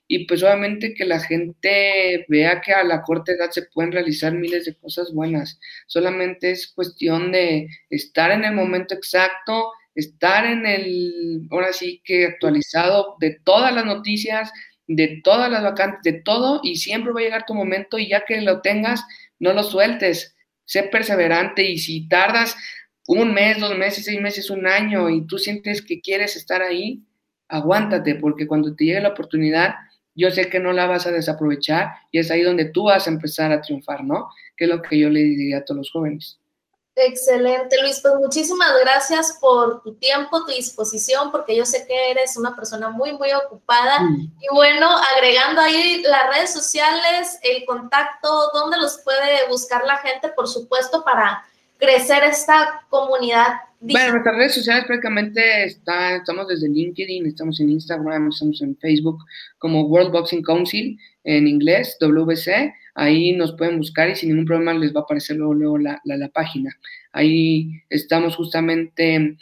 Y 0.08 0.26
pues 0.26 0.42
obviamente 0.42 0.92
que 0.92 1.04
la 1.04 1.20
gente 1.20 2.26
vea 2.28 2.60
que 2.60 2.72
a 2.72 2.82
la 2.82 3.02
corta 3.02 3.30
edad 3.30 3.50
se 3.52 3.62
pueden 3.72 3.92
realizar 3.92 4.32
miles 4.32 4.64
de 4.64 4.74
cosas 4.74 5.12
buenas. 5.14 5.60
Solamente 5.86 6.50
es 6.50 6.72
cuestión 6.72 7.30
de 7.30 7.68
estar 7.90 8.32
en 8.32 8.44
el 8.44 8.54
momento 8.54 8.92
exacto, 8.94 9.70
estar 9.94 10.46
en 10.46 10.66
el, 10.66 11.46
ahora 11.50 11.72
sí 11.72 12.00
que 12.04 12.26
actualizado 12.26 13.16
de 13.20 13.38
todas 13.44 13.74
las 13.74 13.84
noticias, 13.84 14.52
de 14.86 15.20
todas 15.22 15.50
las 15.50 15.62
vacantes, 15.62 16.00
de 16.02 16.20
todo, 16.22 16.60
y 16.62 16.76
siempre 16.76 17.12
va 17.12 17.20
a 17.20 17.24
llegar 17.24 17.46
tu 17.46 17.54
momento 17.54 17.98
y 17.98 18.08
ya 18.08 18.24
que 18.24 18.40
lo 18.40 18.60
tengas, 18.60 19.04
no 19.38 19.52
lo 19.52 19.62
sueltes, 19.62 20.36
sé 20.64 20.84
perseverante 20.84 21.64
y 21.64 21.78
si 21.78 22.08
tardas 22.08 22.56
un 23.06 23.32
mes, 23.34 23.58
dos 23.60 23.76
meses, 23.76 24.04
seis 24.04 24.20
meses, 24.20 24.50
un 24.50 24.66
año 24.66 25.10
y 25.10 25.26
tú 25.26 25.38
sientes 25.38 25.82
que 25.82 26.00
quieres 26.00 26.36
estar 26.36 26.62
ahí, 26.62 27.04
aguántate, 27.48 28.14
porque 28.16 28.46
cuando 28.46 28.74
te 28.74 28.84
llegue 28.84 29.00
la 29.00 29.10
oportunidad, 29.10 29.74
yo 30.14 30.30
sé 30.30 30.48
que 30.48 30.60
no 30.60 30.72
la 30.72 30.86
vas 30.86 31.06
a 31.06 31.12
desaprovechar 31.12 31.88
y 32.10 32.18
es 32.18 32.30
ahí 32.30 32.42
donde 32.42 32.66
tú 32.66 32.84
vas 32.84 33.06
a 33.06 33.10
empezar 33.10 33.52
a 33.52 33.60
triunfar, 33.62 34.04
¿no? 34.04 34.28
Que 34.56 34.64
es 34.64 34.70
lo 34.70 34.82
que 34.82 34.98
yo 34.98 35.08
le 35.08 35.20
diría 35.20 35.58
a 35.58 35.64
todos 35.64 35.78
los 35.78 35.90
jóvenes. 35.90 36.39
Excelente, 37.02 37.80
Luis. 37.80 38.00
Pues 38.02 38.14
muchísimas 38.16 38.68
gracias 38.82 39.38
por 39.40 39.82
tu 39.82 39.94
tiempo, 39.94 40.44
tu 40.44 40.52
disposición, 40.52 41.30
porque 41.30 41.56
yo 41.56 41.64
sé 41.64 41.86
que 41.86 42.10
eres 42.10 42.36
una 42.36 42.54
persona 42.54 42.90
muy, 42.90 43.12
muy 43.16 43.32
ocupada. 43.32 44.00
Y 44.38 44.54
bueno, 44.54 44.86
agregando 45.16 45.62
ahí 45.62 46.02
las 46.02 46.34
redes 46.34 46.52
sociales, 46.52 47.38
el 47.42 47.64
contacto, 47.64 48.28
¿dónde 48.52 48.76
los 48.76 48.98
puede 48.98 49.48
buscar 49.48 49.84
la 49.86 49.96
gente, 49.98 50.28
por 50.28 50.46
supuesto, 50.46 51.02
para 51.02 51.42
crecer 51.78 52.22
esta 52.24 52.84
comunidad? 52.90 53.60
Bueno, 53.80 54.12
nuestras 54.12 54.36
redes 54.36 54.54
sociales 54.54 54.84
prácticamente 54.84 55.64
está, 55.64 56.16
estamos 56.16 56.48
desde 56.48 56.68
LinkedIn, 56.68 57.24
estamos 57.24 57.58
en 57.60 57.70
Instagram, 57.70 58.28
estamos 58.28 58.60
en 58.60 58.76
Facebook 58.76 59.24
como 59.56 59.84
World 59.86 60.12
Boxing 60.12 60.42
Council 60.42 60.98
en 61.24 61.48
inglés, 61.48 61.96
WC 61.98 62.74
ahí 62.94 63.32
nos 63.32 63.56
pueden 63.56 63.78
buscar 63.78 64.08
y 64.10 64.16
sin 64.16 64.30
ningún 64.30 64.46
problema 64.46 64.74
les 64.74 64.94
va 64.94 65.00
a 65.00 65.02
aparecer 65.02 65.36
luego, 65.36 65.78
la, 65.78 66.00
página. 66.32 66.76
Ahí 67.12 67.82
estamos 67.88 68.36
justamente 68.36 69.36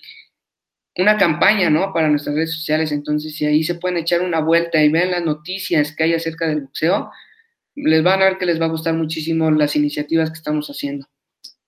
una 0.97 1.16
campaña, 1.16 1.70
¿no? 1.70 1.93
Para 1.93 2.09
nuestras 2.09 2.35
redes 2.35 2.53
sociales, 2.53 2.93
entonces 2.93 3.37
si 3.37 3.47
ahí 3.47 3.62
se 3.62 3.77
pueden 3.77 3.99
echar 3.99 4.23
una 4.23 4.41
vuelta 4.41 4.83
y 4.83 4.89
vean 4.89 5.12
las 5.12 5.25
noticias 5.25 5.95
que 5.95 6.05
hay 6.05 6.15
acerca 6.15 6.47
del 6.47 6.62
boxeo, 6.62 7.11
les 7.75 8.03
van 8.03 8.23
a 8.23 8.27
ver 8.27 8.39
que 8.39 8.47
les 8.47 8.61
va 8.61 8.66
a 8.66 8.70
gustar 8.70 8.95
muchísimo 8.95 9.51
las 9.51 9.77
iniciativas 9.77 10.31
que 10.31 10.39
estamos 10.39 10.69
haciendo. 10.69 11.07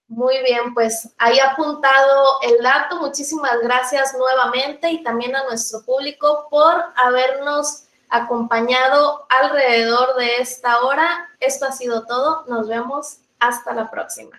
Muy 0.09 0.35
bien, 0.43 0.75
pues 0.75 1.15
ahí 1.19 1.39
apuntado 1.39 2.41
el 2.43 2.61
dato. 2.65 2.97
Muchísimas 3.01 3.61
gracias 3.63 4.13
nuevamente 4.19 4.91
y 4.91 5.05
también 5.05 5.37
a 5.37 5.45
nuestro 5.45 5.85
público 5.85 6.49
por 6.51 6.83
habernos 6.97 7.85
acompañado 8.11 9.27
alrededor 9.29 10.17
de 10.19 10.37
esta 10.37 10.81
hora. 10.81 11.29
Esto 11.41 11.67
ha 11.67 11.73
sido 11.73 12.07
todo. 12.07 12.45
Nos 12.49 12.69
vemos. 12.69 13.21
Hasta 13.41 13.75
la 13.75 13.91
próxima. 13.91 14.33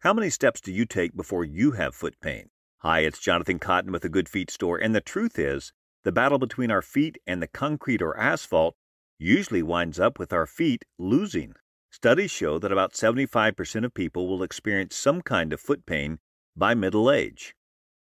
How 0.00 0.12
many 0.12 0.30
steps 0.30 0.60
do 0.60 0.72
you 0.72 0.84
take 0.84 1.16
before 1.16 1.44
you 1.44 1.72
have 1.72 1.94
foot 1.94 2.14
pain? 2.20 2.50
Hi, 2.78 3.00
it's 3.00 3.20
Jonathan 3.20 3.60
Cotton 3.60 3.92
with 3.92 4.02
the 4.02 4.08
Good 4.08 4.28
Feet 4.28 4.50
Store, 4.50 4.76
and 4.76 4.94
the 4.94 5.00
truth 5.00 5.38
is, 5.38 5.72
the 6.02 6.10
battle 6.10 6.38
between 6.38 6.72
our 6.72 6.82
feet 6.82 7.18
and 7.26 7.40
the 7.40 7.46
concrete 7.46 8.02
or 8.02 8.18
asphalt 8.18 8.74
usually 9.20 9.62
winds 9.62 10.00
up 10.00 10.18
with 10.18 10.32
our 10.32 10.46
feet 10.46 10.84
losing. 10.98 11.54
Studies 11.90 12.32
show 12.32 12.58
that 12.58 12.72
about 12.72 12.94
75% 12.94 13.84
of 13.84 13.94
people 13.94 14.26
will 14.26 14.42
experience 14.42 14.96
some 14.96 15.22
kind 15.22 15.52
of 15.52 15.60
foot 15.60 15.86
pain 15.86 16.18
by 16.56 16.74
middle 16.74 17.08
age. 17.08 17.54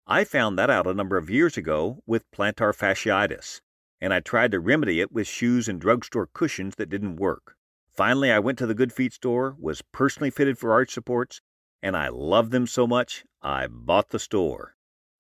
I 0.08 0.24
found 0.24 0.60
that 0.60 0.70
out 0.70 0.86
a 0.86 0.94
number 0.94 1.18
of 1.18 1.32
years 1.32 1.58
ago 1.58 2.04
with 2.06 2.30
plantar 2.30 2.76
fasciitis, 2.76 3.62
and 4.00 4.14
I 4.14 4.20
tried 4.20 4.52
to 4.52 4.60
remedy 4.60 5.02
it 5.02 5.12
with 5.12 5.26
shoes 5.26 5.68
and 5.68 5.82
drugstore 5.82 6.30
cushions 6.32 6.76
that 6.76 6.92
didn't 6.92 7.16
work. 7.16 7.56
Finally, 7.90 8.32
I 8.32 8.38
went 8.38 8.60
to 8.60 8.68
the 8.68 8.76
Good 8.76 8.94
Feet 8.94 9.14
store, 9.14 9.56
was 9.58 9.82
personally 9.92 10.30
fitted 10.30 10.60
for 10.60 10.72
arch 10.72 10.94
supports, 10.94 11.42
and 11.82 11.98
I 11.98 12.10
loved 12.10 12.52
them 12.52 12.68
so 12.68 12.86
much, 12.86 13.26
I 13.42 13.66
bought 13.66 14.10
the 14.10 14.20
store. 14.20 14.76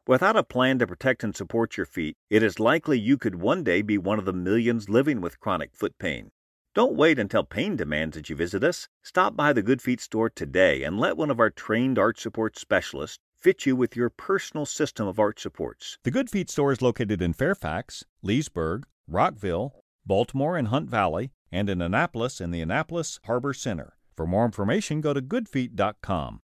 Without 0.06 0.38
a 0.38 0.44
plan 0.44 0.78
to 0.78 0.86
protect 0.86 1.24
and 1.24 1.36
support 1.36 1.78
your 1.78 1.88
feet, 1.88 2.16
it 2.30 2.44
is 2.44 2.60
likely 2.60 3.00
you 3.00 3.18
could 3.18 3.42
one 3.42 3.64
day 3.64 3.82
be 3.82 3.98
one 3.98 4.20
of 4.20 4.26
the 4.26 4.34
millions 4.34 4.88
living 4.88 5.20
with 5.20 5.40
chronic 5.40 5.76
foot 5.76 5.98
pain. 5.98 6.30
Don't 6.76 6.96
wait 6.96 7.18
until 7.18 7.44
pain 7.44 7.76
demands 7.76 8.16
that 8.16 8.30
you 8.30 8.36
visit 8.36 8.64
us. 8.64 8.88
Stop 9.02 9.36
by 9.36 9.52
the 9.52 9.64
Good 9.64 9.82
Feet 9.82 10.00
store 10.00 10.30
today 10.30 10.84
and 10.84 11.00
let 11.00 11.18
one 11.18 11.32
of 11.32 11.40
our 11.40 11.50
trained 11.50 11.98
arch 11.98 12.20
support 12.22 12.56
specialists 12.60 13.18
fit 13.46 13.64
you 13.64 13.76
with 13.76 13.96
your 13.96 14.10
personal 14.10 14.66
system 14.66 15.06
of 15.06 15.20
arch 15.20 15.40
supports. 15.40 16.00
The 16.04 16.10
Good 16.10 16.32
Feet 16.32 16.50
store 16.50 16.72
is 16.72 16.82
located 16.82 17.22
in 17.22 17.32
Fairfax, 17.32 18.04
Leesburg, 18.24 18.88
Rockville, 19.08 19.84
Baltimore 20.04 20.58
and 20.58 20.70
Hunt 20.70 20.90
Valley, 20.90 21.30
and 21.52 21.70
in 21.70 21.80
Annapolis 21.80 22.42
in 22.42 22.50
the 22.50 22.62
Annapolis 22.62 23.20
Harbor 23.26 23.54
Center. 23.54 23.98
For 24.18 24.26
more 24.26 24.46
information, 24.46 25.00
go 25.00 25.14
to 25.14 25.22
goodfeet.com. 25.22 26.40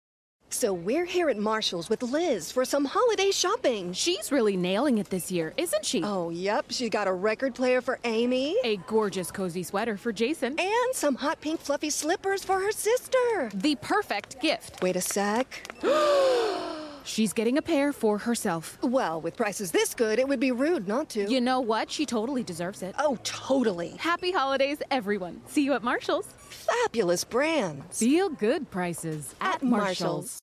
So 0.48 0.72
we're 0.72 1.04
here 1.04 1.28
at 1.28 1.36
Marshall's 1.36 1.90
with 1.90 2.02
Liz 2.02 2.50
for 2.50 2.64
some 2.64 2.86
holiday 2.86 3.30
shopping. 3.30 3.92
She's 3.92 4.32
really 4.32 4.56
nailing 4.56 4.96
it 4.96 5.10
this 5.10 5.30
year, 5.30 5.52
isn't 5.58 5.84
she? 5.84 6.02
Oh, 6.02 6.30
yep. 6.30 6.64
She 6.70 6.88
got 6.88 7.08
a 7.08 7.12
record 7.12 7.54
player 7.54 7.82
for 7.82 7.98
Amy, 8.04 8.56
a 8.64 8.78
gorgeous 8.86 9.30
cozy 9.30 9.64
sweater 9.64 9.98
for 9.98 10.14
Jason, 10.14 10.58
and 10.58 10.94
some 10.94 11.16
hot 11.16 11.42
pink 11.42 11.60
fluffy 11.60 11.90
slippers 11.90 12.42
for 12.42 12.58
her 12.58 12.72
sister. 12.72 13.50
The 13.52 13.74
perfect 13.82 14.40
gift. 14.40 14.80
Wait 14.80 14.96
a 14.96 15.02
sec. 15.02 15.70
She's 17.06 17.32
getting 17.32 17.56
a 17.56 17.62
pair 17.62 17.92
for 17.92 18.18
herself. 18.18 18.78
Well, 18.82 19.20
with 19.20 19.36
prices 19.36 19.70
this 19.70 19.94
good, 19.94 20.18
it 20.18 20.26
would 20.26 20.40
be 20.40 20.50
rude 20.50 20.88
not 20.88 21.08
to. 21.10 21.30
You 21.30 21.40
know 21.40 21.60
what? 21.60 21.90
She 21.90 22.04
totally 22.04 22.42
deserves 22.42 22.82
it. 22.82 22.94
Oh, 22.98 23.16
totally. 23.22 23.90
Happy 23.98 24.32
holidays, 24.32 24.78
everyone. 24.90 25.40
See 25.46 25.62
you 25.62 25.72
at 25.74 25.84
Marshall's. 25.84 26.26
Fabulous 26.26 27.22
brands. 27.22 28.00
Feel 28.00 28.28
good 28.28 28.70
prices 28.70 29.34
at, 29.40 29.56
at 29.56 29.62
Marshall's. 29.62 29.86
Marshall's. 29.86 30.34